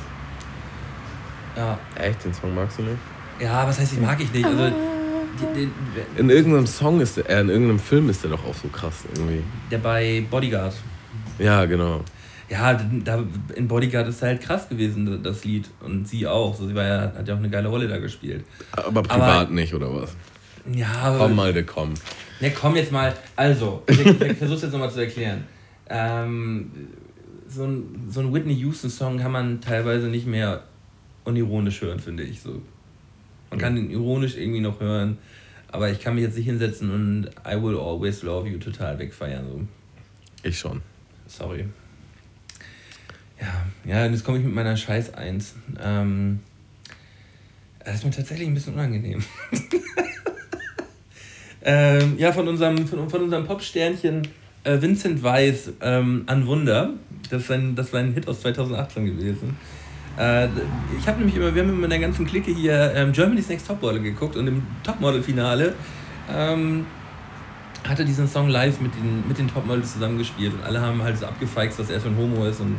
ja. 1.55 1.77
Echt? 1.95 2.23
Den 2.25 2.33
Song 2.33 2.53
magst 2.55 2.77
du 2.79 2.83
nicht? 2.83 2.97
ja, 3.39 3.67
was 3.67 3.79
heißt, 3.79 3.93
ich 3.93 3.99
mag 3.99 4.19
ich 4.19 4.31
nicht. 4.33 4.45
Also, 4.45 4.67
die, 5.53 5.65
die, 5.65 6.19
In 6.19 6.29
irgendeinem 6.31 6.65
Song 6.65 6.99
ist 6.99 7.17
der, 7.17 7.29
äh, 7.29 7.41
in 7.41 7.49
irgendeinem 7.49 7.79
Film 7.79 8.09
ist 8.09 8.23
der 8.23 8.31
doch 8.31 8.43
auch 8.43 8.55
so 8.55 8.67
krass 8.69 9.03
irgendwie. 9.13 9.43
der 9.69 9.77
bei 9.77 10.25
Bodyguard. 10.29 10.73
Ja, 11.37 11.65
genau. 11.65 12.01
Ja, 12.49 12.73
da, 13.03 13.23
in 13.55 13.67
Bodyguard 13.67 14.07
ist 14.07 14.21
halt 14.23 14.41
krass 14.41 14.67
gewesen, 14.69 15.21
das 15.21 15.43
Lied. 15.45 15.69
Und 15.81 16.07
sie 16.07 16.25
auch. 16.25 16.55
So, 16.55 16.67
sie 16.67 16.73
war 16.73 16.85
ja, 16.85 17.01
hat 17.15 17.27
ja 17.27 17.33
auch 17.35 17.39
eine 17.39 17.49
geile 17.49 17.67
Rolle 17.67 17.87
da 17.87 17.97
gespielt. 17.97 18.45
Aber 18.71 19.03
privat 19.03 19.19
aber, 19.47 19.51
nicht, 19.51 19.73
oder 19.75 19.93
was? 19.93 20.15
Ja, 20.71 20.87
aber. 21.03 21.17
Komm 21.19 21.35
mal, 21.35 21.53
der 21.53 21.65
komm. 21.65 21.93
Ne, 22.39 22.51
komm 22.51 22.75
jetzt 22.75 22.91
mal. 22.91 23.13
Also, 23.35 23.83
ich, 23.87 23.99
ich 24.05 24.37
versuch's 24.37 24.61
jetzt 24.63 24.71
nochmal 24.71 24.89
zu 24.91 25.01
erklären. 25.01 25.43
Ähm, 25.89 26.71
so 27.47 27.65
ein, 27.65 28.07
so 28.09 28.19
ein 28.19 28.33
Whitney 28.33 28.53
Houston-Song 28.55 29.19
kann 29.19 29.31
man 29.31 29.61
teilweise 29.61 30.07
nicht 30.07 30.27
mehr 30.27 30.63
unironisch 31.23 31.81
hören, 31.81 31.99
finde 31.99 32.23
ich. 32.23 32.41
So. 32.41 32.61
Man 33.49 33.59
kann 33.59 33.75
den 33.75 33.89
ironisch 33.89 34.35
irgendwie 34.35 34.61
noch 34.61 34.79
hören, 34.79 35.17
aber 35.71 35.89
ich 35.89 35.99
kann 35.99 36.15
mich 36.15 36.23
jetzt 36.23 36.37
nicht 36.37 36.45
hinsetzen 36.45 36.91
und 36.91 37.29
I 37.45 37.61
will 37.61 37.77
always 37.77 38.23
love 38.23 38.47
you 38.47 38.57
total 38.57 38.97
wegfeiern. 38.99 39.45
So. 39.47 39.61
Ich 40.43 40.57
schon. 40.57 40.81
Sorry. 41.27 41.65
Ja, 43.39 43.65
ja, 43.85 44.05
jetzt 44.05 44.23
komme 44.23 44.39
ich 44.39 44.43
mit 44.43 44.53
meiner 44.53 44.75
Scheiß 44.75 45.13
1. 45.13 45.55
Ähm, 45.81 46.39
das 47.83 47.95
ist 47.95 48.05
mir 48.05 48.11
tatsächlich 48.11 48.47
ein 48.47 48.53
bisschen 48.53 48.73
unangenehm. 48.73 49.23
ähm, 51.61 52.17
ja, 52.17 52.31
von 52.31 52.47
unserem, 52.47 52.87
von, 52.87 53.09
von 53.09 53.21
unserem 53.21 53.45
Popsternchen 53.45 54.27
äh, 54.67 54.81
Vincent 54.81 55.23
Weiss 55.23 55.71
ähm, 55.81 56.23
an 56.27 56.45
Wunder. 56.45 56.91
Das, 57.29 57.43
ist 57.43 57.51
ein, 57.51 57.75
das 57.75 57.93
war 57.93 58.01
ein 58.01 58.13
Hit 58.13 58.27
aus 58.27 58.41
2018 58.41 59.05
gewesen. 59.05 59.57
Äh, 60.17 60.47
ich 60.99 61.07
habe 61.07 61.19
nämlich 61.19 61.35
immer, 61.35 61.53
wir 61.53 61.61
haben 61.61 61.69
immer 61.69 61.85
in 61.85 61.89
der 61.89 61.99
ganzen 61.99 62.25
Clique 62.25 62.51
hier 62.51 62.93
ähm, 62.95 63.11
Germany's 63.11 63.49
Next 63.49 63.67
Topmodel 63.67 64.01
geguckt 64.01 64.35
und 64.35 64.47
im 64.47 64.63
Topmodel-Finale 64.83 65.73
ähm, 66.33 66.85
hat 67.87 67.99
er 67.99 68.05
diesen 68.05 68.27
Song 68.27 68.49
live 68.49 68.81
mit 68.81 68.93
den, 68.95 69.27
mit 69.27 69.37
den 69.37 69.47
Topmodels 69.47 69.93
zusammengespielt 69.93 70.53
und 70.53 70.63
alle 70.63 70.81
haben 70.81 71.01
halt 71.01 71.17
so 71.17 71.25
abgefeixt, 71.25 71.79
dass 71.79 71.89
er 71.89 71.99
so 71.99 72.09
ein 72.09 72.17
Homo 72.17 72.45
ist 72.45 72.59
und 72.59 72.75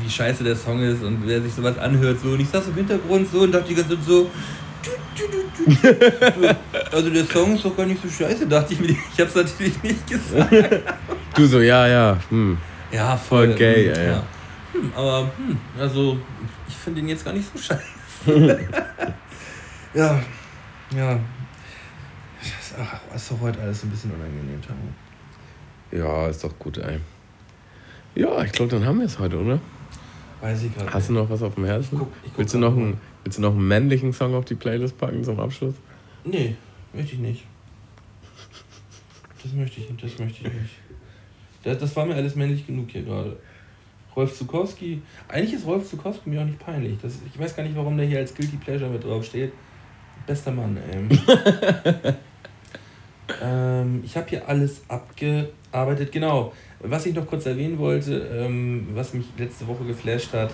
wie 0.00 0.10
scheiße 0.10 0.44
der 0.44 0.54
Song 0.54 0.80
ist 0.82 1.02
und 1.02 1.26
wer 1.26 1.40
sich 1.40 1.54
sowas 1.54 1.78
anhört 1.78 2.20
so 2.20 2.28
und 2.28 2.40
ich 2.40 2.48
saß 2.48 2.68
im 2.68 2.74
Hintergrund 2.74 3.26
so 3.32 3.40
und 3.40 3.52
dachte 3.52 3.68
die 3.68 3.74
ganze 3.74 3.96
Zeit 3.96 4.04
so 4.06 4.30
also 6.92 7.10
der 7.10 7.24
Song 7.24 7.54
ist 7.54 7.64
doch 7.64 7.76
gar 7.76 7.86
nicht 7.86 8.02
so 8.02 8.08
scheiße, 8.08 8.46
dachte 8.46 8.74
ich 8.74 8.80
mir. 8.80 8.88
Ich 8.90 9.20
hab's 9.20 9.34
natürlich 9.34 9.82
nicht 9.82 10.06
gesagt. 10.06 10.52
Du 11.34 11.46
so, 11.46 11.60
ja, 11.60 11.86
ja. 11.86 12.18
Hm. 12.28 12.58
Ja, 12.90 13.16
voll, 13.16 13.48
voll 13.48 13.56
gay, 13.56 13.88
ja. 13.88 14.02
ja. 14.02 14.22
Hm, 14.72 14.92
aber, 14.94 15.30
hm, 15.36 15.58
also, 15.78 16.18
ich 16.68 16.74
finde 16.74 17.00
ihn 17.00 17.08
jetzt 17.08 17.24
gar 17.24 17.32
nicht 17.32 17.48
so 17.52 17.58
scheiße. 17.58 17.82
ja, 19.94 20.22
ja. 20.96 21.20
Ach, 22.80 23.14
ist 23.14 23.30
doch 23.30 23.40
heute 23.40 23.60
alles 23.60 23.82
ein 23.84 23.90
bisschen 23.90 24.10
unangenehm, 24.12 24.60
Tamu. 24.60 24.80
Ja, 25.92 26.28
ist 26.28 26.42
doch 26.42 26.58
gut, 26.58 26.78
ey. 26.78 26.98
Ja, 28.14 28.42
ich 28.42 28.52
glaube, 28.52 28.70
dann 28.70 28.84
haben 28.84 28.98
wir 28.98 29.06
es 29.06 29.18
heute, 29.18 29.38
oder? 29.38 29.60
Weiß 30.40 30.62
ich 30.62 30.74
gerade. 30.74 30.92
Hast 30.92 31.08
du 31.08 31.12
noch 31.14 31.30
was 31.30 31.42
auf 31.42 31.54
dem 31.54 31.64
Herzen? 31.64 31.98
Guck, 31.98 32.12
willst, 32.36 32.54
du 32.54 32.58
noch 32.58 32.76
einen, 32.76 33.00
willst 33.24 33.38
du 33.38 33.42
noch 33.42 33.52
einen 33.52 33.66
männlichen 33.66 34.12
Song 34.12 34.34
auf 34.34 34.44
die 34.44 34.54
Playlist 34.54 34.98
packen 34.98 35.24
zum 35.24 35.40
Abschluss? 35.40 35.74
Nee, 36.24 36.56
möchte 36.92 37.14
ich 37.14 37.18
nicht. 37.18 37.44
Das 39.42 39.52
möchte 39.52 39.80
ich, 39.80 39.88
das 40.00 40.18
möchte 40.18 40.46
ich 40.46 40.52
nicht. 40.52 40.74
Das, 41.62 41.78
das 41.78 41.96
war 41.96 42.06
mir 42.06 42.14
alles 42.14 42.34
männlich 42.34 42.66
genug 42.66 42.90
hier 42.90 43.02
gerade. 43.02 43.36
Rolf 44.14 44.36
Zukowski. 44.36 45.02
Eigentlich 45.28 45.54
ist 45.54 45.66
Rolf 45.66 45.88
Zukowski 45.88 46.30
mir 46.30 46.40
auch 46.40 46.46
nicht 46.46 46.58
peinlich. 46.58 46.98
Das, 47.02 47.18
ich 47.26 47.38
weiß 47.38 47.56
gar 47.56 47.64
nicht, 47.64 47.76
warum 47.76 47.96
der 47.96 48.06
hier 48.06 48.18
als 48.18 48.34
Guilty 48.34 48.56
Pleasure 48.56 48.90
mit 48.90 49.04
drauf 49.04 49.24
steht. 49.24 49.52
Bester 50.26 50.52
Mann, 50.52 50.76
ey. 50.76 51.18
ähm, 53.42 54.02
ich 54.04 54.16
habe 54.16 54.28
hier 54.28 54.48
alles 54.48 54.82
abgearbeitet. 54.88 56.12
Genau. 56.12 56.52
Was 56.80 57.06
ich 57.06 57.14
noch 57.14 57.26
kurz 57.26 57.46
erwähnen 57.46 57.78
wollte, 57.78 58.18
ähm, 58.32 58.88
was 58.94 59.14
mich 59.14 59.26
letzte 59.36 59.66
Woche 59.66 59.84
geflasht 59.84 60.32
hat. 60.32 60.52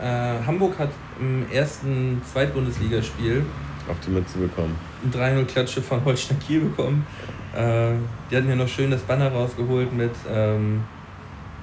Äh, 0.00 0.44
Hamburg 0.46 0.78
hat 0.78 0.90
im 1.20 1.50
ersten 1.50 2.20
Zweitbundesligaspiel 2.32 3.44
auf 3.88 3.96
die 4.00 4.10
Mütze 4.10 4.38
bekommen. 4.38 4.76
Ein 5.04 5.12
3-0-Klatsche 5.12 5.82
von 5.82 6.04
Holstein 6.04 6.38
Kiel 6.38 6.60
bekommen. 6.60 7.06
Äh, 7.54 7.92
die 8.30 8.36
hatten 8.36 8.48
ja 8.48 8.56
noch 8.56 8.68
schön 8.68 8.90
das 8.90 9.02
Banner 9.02 9.32
rausgeholt 9.32 9.92
mit 9.92 10.12
ähm, 10.30 10.82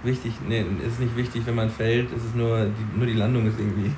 wichtig, 0.03 0.33
nee, 0.47 0.65
ist 0.85 0.99
nicht 0.99 1.15
wichtig, 1.15 1.43
wenn 1.45 1.55
man 1.55 1.69
fällt, 1.69 2.09
es 2.15 2.23
ist 2.23 2.35
nur 2.35 2.65
die, 2.65 2.97
nur 2.97 3.07
die 3.07 3.13
Landung 3.13 3.47
ist 3.47 3.59
irgendwie 3.59 3.91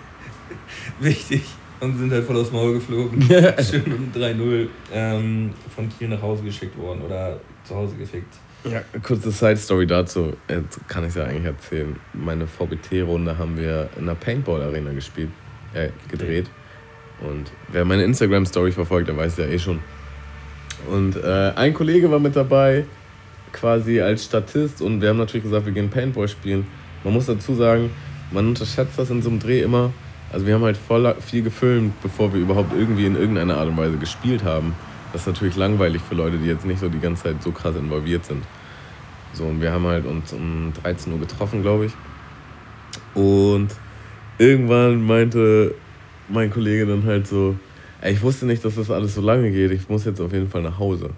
wichtig 0.99 1.43
und 1.79 1.97
sind 1.97 2.11
halt 2.11 2.25
voll 2.25 2.38
aufs 2.38 2.51
Maul 2.51 2.73
geflogen. 2.73 3.21
schön 3.63 3.93
um 3.93 4.11
3-0 4.13 4.67
ähm, 4.93 5.53
von 5.75 5.89
Kiel 5.89 6.09
nach 6.09 6.21
Hause 6.21 6.43
geschickt 6.43 6.77
worden 6.77 7.01
oder 7.01 7.39
zu 7.63 7.75
Hause 7.75 7.95
gefickt. 7.95 8.33
Ja, 8.72 8.82
kurze 9.01 9.32
Side-Story 9.32 9.88
dazu, 9.88 10.34
Jetzt 10.49 10.80
kann 10.88 11.03
ich 11.03 11.09
es 11.09 11.15
ja 11.15 11.24
eigentlich 11.24 11.45
erzählen. 11.45 11.95
Meine 12.13 12.47
VBT-Runde 12.47 13.38
haben 13.38 13.57
wir 13.57 13.89
in 13.97 14.03
einer 14.03 14.15
Paintball-Arena 14.15 14.91
gespielt, 14.91 15.30
äh, 15.74 15.89
gedreht. 16.09 16.49
Und 17.22 17.51
wer 17.70 17.86
meine 17.86 18.03
Instagram-Story 18.03 18.72
verfolgt, 18.72 19.07
der 19.07 19.18
weiß 19.18 19.38
ja 19.38 19.45
eh 19.45 19.59
schon. 19.59 19.80
Und 20.91 21.15
äh, 21.15 21.53
ein 21.55 21.74
Kollege 21.74 22.11
war 22.11 22.20
mit 22.20 22.36
dabei, 22.36 22.86
quasi 23.51 24.01
als 24.01 24.26
Statist. 24.26 24.82
Und 24.82 25.01
wir 25.01 25.09
haben 25.09 25.18
natürlich 25.18 25.43
gesagt, 25.43 25.65
wir 25.65 25.74
gehen 25.74 25.89
Paintball 25.89 26.28
spielen. 26.28 26.68
Man 27.03 27.13
muss 27.13 27.26
dazu 27.26 27.55
sagen, 27.55 27.89
man 28.32 28.47
unterschätzt 28.47 28.99
das 28.99 29.09
in 29.09 29.22
so 29.22 29.30
einem 29.30 29.39
Dreh 29.39 29.61
immer. 29.61 29.93
Also 30.32 30.45
wir 30.45 30.55
haben 30.55 30.63
halt 30.63 30.78
voll 30.78 31.15
viel 31.22 31.41
gefilmt, 31.41 31.93
bevor 32.01 32.34
wir 32.34 32.41
überhaupt 32.41 32.74
irgendwie 32.74 33.05
in 33.05 33.15
irgendeiner 33.15 33.57
Art 33.57 33.70
und 33.70 33.78
Weise 33.78 33.97
gespielt 33.97 34.43
haben. 34.43 34.76
Das 35.13 35.22
ist 35.22 35.28
natürlich 35.28 35.55
langweilig 35.55 36.01
für 36.01 36.15
Leute, 36.15 36.38
die 36.38 36.47
jetzt 36.47 36.65
nicht 36.65 36.80
so 36.80 36.89
die 36.89 36.99
ganze 36.99 37.24
Zeit 37.24 37.41
so 37.41 37.51
krass 37.51 37.76
involviert 37.76 38.26
sind. 38.26 38.43
So, 39.34 39.45
und 39.45 39.61
wir 39.61 39.71
haben 39.71 39.86
halt 39.86 40.05
uns 40.05 40.34
um 40.34 40.73
13 40.82 41.13
Uhr 41.13 41.19
getroffen, 41.19 41.61
glaube 41.61 41.86
ich. 41.86 41.93
Und 43.13 43.69
irgendwann 44.38 45.05
meinte 45.05 45.73
mein 46.30 46.49
Kollege 46.49 46.86
dann 46.86 47.05
halt 47.05 47.28
so, 47.28 47.55
ey, 48.01 48.13
ich 48.13 48.21
wusste 48.21 48.45
nicht, 48.45 48.63
dass 48.63 48.75
das 48.75 48.91
alles 48.91 49.15
so 49.15 49.21
lange 49.21 49.51
geht, 49.51 49.71
ich 49.71 49.88
muss 49.89 50.05
jetzt 50.05 50.21
auf 50.21 50.32
jeden 50.32 50.49
Fall 50.49 50.61
nach 50.61 50.78
Hause. 50.80 51.11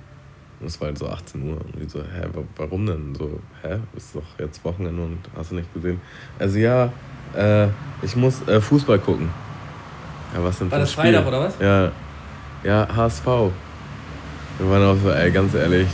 Und 0.60 0.68
es 0.68 0.80
war 0.82 0.88
halt 0.88 0.98
so 0.98 1.08
18 1.08 1.42
Uhr. 1.50 1.58
Und 1.58 1.82
ich 1.82 1.90
so, 1.90 2.00
hä, 2.00 2.28
warum 2.58 2.86
denn? 2.86 3.16
So, 3.16 3.40
hä, 3.62 3.78
ist 3.96 4.14
doch 4.16 4.24
jetzt 4.40 4.64
Wochenende 4.66 5.02
und 5.02 5.20
hast 5.36 5.52
du 5.52 5.56
nicht 5.56 5.74
gesehen? 5.74 6.02
Also 6.38 6.58
ja, 6.60 6.92
äh, 7.36 7.68
ich 8.02 8.16
muss 8.16 8.46
äh, 8.48 8.60
Fußball 8.60 9.00
gucken. 9.00 9.30
Ja, 10.34 10.44
was 10.44 10.60
denn 10.60 10.70
War 10.70 10.80
das 10.80 10.92
Spiel? 10.92 11.06
Freitag 11.06 11.28
oder 11.28 11.40
was? 11.42 11.60
Ja, 11.60 11.92
ja, 12.64 12.88
HSV. 12.94 13.26
Wir 13.26 14.70
waren 14.70 14.84
auch 14.84 15.02
so, 15.02 15.10
ey, 15.12 15.32
ganz 15.32 15.54
ehrlich, 15.54 15.88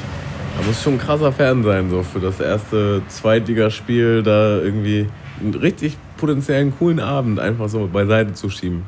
da 0.58 0.66
muss 0.66 0.82
schon 0.82 0.94
ein 0.94 1.00
krasser 1.00 1.32
Fan 1.32 1.64
sein, 1.64 1.90
so 1.90 2.04
für 2.04 2.20
das 2.20 2.40
erste 2.40 3.02
Zweitligaspiel 3.08 4.24
da 4.24 4.60
irgendwie 4.60 5.08
einen 5.40 5.54
richtig 5.54 5.98
potenziellen 6.18 6.78
coolen 6.78 7.00
Abend 7.00 7.40
einfach 7.40 7.70
so 7.70 7.88
beiseite 7.88 8.34
zu 8.34 8.50
schieben 8.50 8.84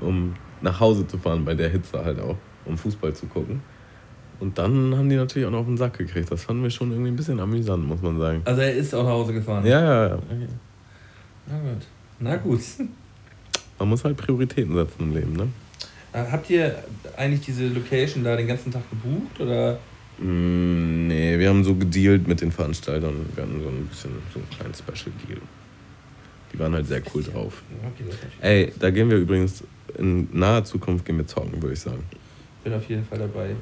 um 0.00 0.34
nach 0.60 0.80
Hause 0.80 1.06
zu 1.06 1.18
fahren 1.18 1.44
bei 1.44 1.54
der 1.54 1.68
Hitze 1.68 2.04
halt 2.04 2.20
auch, 2.20 2.36
um 2.64 2.76
Fußball 2.76 3.14
zu 3.14 3.26
gucken. 3.26 3.60
Und 4.40 4.56
dann 4.58 4.96
haben 4.96 5.08
die 5.08 5.16
natürlich 5.16 5.46
auch 5.46 5.50
noch 5.50 5.60
auf 5.60 5.66
den 5.66 5.76
Sack 5.76 5.98
gekriegt. 5.98 6.30
Das 6.30 6.44
fanden 6.44 6.62
wir 6.62 6.70
schon 6.70 6.90
irgendwie 6.92 7.10
ein 7.10 7.16
bisschen 7.16 7.40
amüsant, 7.40 7.84
muss 7.86 8.00
man 8.00 8.18
sagen. 8.18 8.42
Also 8.44 8.60
er 8.60 8.72
ist 8.72 8.94
auch 8.94 9.02
nach 9.02 9.10
Hause 9.10 9.32
gefahren? 9.32 9.66
Ja, 9.66 9.80
ja, 9.80 10.08
ja. 10.08 10.14
Okay. 10.14 10.48
Na 11.46 11.58
gut. 11.58 11.86
Na 12.20 12.36
gut. 12.36 12.60
Man 13.78 13.88
muss 13.88 14.04
halt 14.04 14.16
Prioritäten 14.16 14.74
setzen 14.74 15.02
im 15.02 15.14
Leben, 15.14 15.32
ne? 15.32 15.48
Äh, 16.12 16.24
habt 16.30 16.48
ihr 16.50 16.76
eigentlich 17.16 17.40
diese 17.40 17.66
Location 17.68 18.24
da 18.24 18.36
den 18.36 18.46
ganzen 18.46 18.72
Tag 18.72 18.82
gebucht 18.90 19.40
oder? 19.40 19.78
Mm, 20.18 21.06
nee, 21.06 21.38
wir 21.38 21.48
haben 21.48 21.64
so 21.64 21.74
gedealt 21.74 22.26
mit 22.26 22.40
den 22.40 22.50
Veranstaltern. 22.50 23.14
Wir 23.34 23.44
hatten 23.44 23.60
so 23.62 23.68
ein 23.68 23.86
bisschen 23.86 24.10
so 24.32 24.40
einen 24.40 24.50
kleinen 24.50 24.74
Special 24.74 25.12
Deal. 25.26 25.40
Die 26.52 26.58
waren 26.58 26.72
halt 26.72 26.86
sehr 26.86 27.02
cool 27.14 27.22
drauf. 27.22 27.62
Ey, 28.40 28.72
da 28.78 28.90
gehen 28.90 29.10
wir 29.10 29.18
übrigens 29.18 29.62
in 29.96 30.28
naher 30.32 30.64
Zukunft 30.64 31.04
gehen 31.04 31.18
wir 31.18 31.26
zocken, 31.26 31.62
würde 31.62 31.74
ich 31.74 31.80
sagen. 31.80 32.02
Bin 32.64 32.72
auf 32.72 32.88
jeden 32.88 33.04
Fall 33.04 33.18
dabei. 33.18 33.54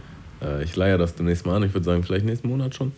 Äh, 0.43 0.65
ich 0.65 0.75
leihe 0.77 0.99
das 0.99 1.15
demnächst 1.15 1.47
mal 1.47 1.57
an. 1.57 1.63
Ich 1.63 1.75
würde 1.75 1.85
sagen, 1.85 2.03
vielleicht 2.03 2.25
nächsten 2.25 2.49
Monat 2.49 2.75
schon. 2.75 2.93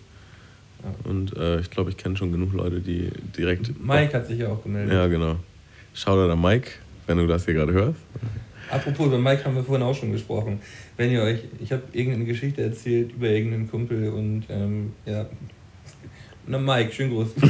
Ja. 0.83 1.11
Und 1.11 1.37
äh, 1.37 1.61
ich 1.61 1.71
glaube, 1.71 1.91
ich 1.91 1.97
kenne 1.97 2.17
schon 2.17 2.33
genug 2.33 2.53
Leute, 2.53 2.81
die 2.81 3.11
direkt. 3.37 3.73
Mike 3.83 4.13
hat 4.15 4.27
sich 4.27 4.39
ja 4.39 4.49
auch 4.49 4.63
gemeldet. 4.63 4.95
Ja, 4.95 5.07
genau. 5.07 5.37
Schau 5.95 6.29
da 6.29 6.37
Mike, 6.37 6.71
wenn 7.07 7.19
du 7.19 7.27
das 7.27 7.45
hier 7.45 7.55
gerade 7.55 7.73
hörst. 7.73 8.01
Apropos, 8.71 9.07
über 9.07 9.19
Mike 9.19 9.45
haben 9.45 9.57
wir 9.57 9.65
vorhin 9.65 9.83
auch 9.85 9.95
schon 9.95 10.13
gesprochen. 10.13 10.61
Wenn 10.97 11.11
ihr 11.11 11.23
euch, 11.23 11.41
ich 11.61 11.73
habe 11.73 11.83
irgendeine 11.93 12.25
Geschichte 12.27 12.63
erzählt 12.63 13.13
über 13.13 13.29
irgendeinen 13.29 13.71
Kumpel 13.71 14.09
und 14.11 14.45
ähm, 14.51 14.93
ja. 15.07 15.27
Na 16.47 16.59
Mike, 16.59 16.93
schön 16.93 17.11
groß. 17.11 17.29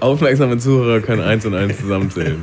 Aufmerksame 0.00 0.58
Zuhörer 0.58 1.00
können 1.00 1.22
eins 1.22 1.46
und 1.46 1.54
eins 1.54 1.78
zusammenzählen. 1.78 2.42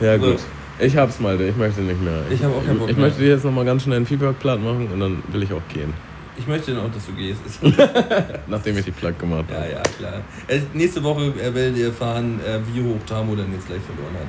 Ja, 0.00 0.16
gut. 0.16 0.38
Ich 0.80 0.96
hab's 0.96 1.20
mal, 1.20 1.40
ich 1.40 1.56
möchte 1.56 1.82
nicht 1.82 2.02
mehr. 2.02 2.22
Ich, 2.30 2.42
habe 2.42 2.52
auch 2.54 2.66
keinen 2.66 2.80
Bock 2.80 2.90
Ich 2.90 2.96
mehr. 2.96 3.06
möchte 3.06 3.22
dir 3.22 3.28
jetzt 3.30 3.44
nochmal 3.44 3.64
ganz 3.64 3.84
schnell 3.84 3.98
einen 3.98 4.06
Feedback 4.06 4.36
platt 4.40 4.60
machen 4.60 4.88
und 4.92 4.98
dann 4.98 5.22
will 5.32 5.44
ich 5.44 5.52
auch 5.52 5.62
gehen. 5.72 5.94
Ich 6.36 6.46
möchte 6.48 6.74
dann 6.74 6.86
auch, 6.86 6.92
dass 6.92 7.06
du 7.06 7.12
gehst. 7.12 7.40
Nachdem 8.48 8.78
ich 8.78 8.84
die 8.84 8.90
Plug 8.90 9.12
gemacht 9.18 9.44
habe. 9.50 9.66
Ja, 9.66 9.76
ja, 9.76 9.82
klar. 9.82 10.22
Äh, 10.48 10.60
nächste 10.72 11.02
Woche 11.02 11.26
äh, 11.40 11.54
werdet 11.54 11.76
ihr 11.76 11.86
erfahren, 11.86 12.40
äh, 12.40 12.58
wie 12.72 12.82
hoch 12.82 12.98
Tamo 13.06 13.36
dann 13.36 13.52
jetzt 13.52 13.66
gleich 13.66 13.82
verloren 13.82 14.14
hat. 14.14 14.26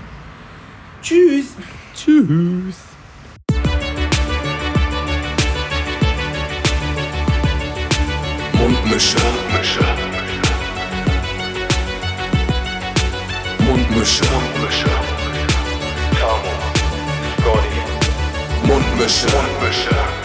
Tschüss. 1.02 1.56
Tschüss. 1.96 2.76
Mundmische. 8.54 9.18
Mundmische. 9.20 9.86
Mundmische. 13.60 14.90
Tamo. 16.20 16.54
Scotty. 17.40 18.68
Mundmische. 18.68 19.28
Mundmische. 19.28 20.25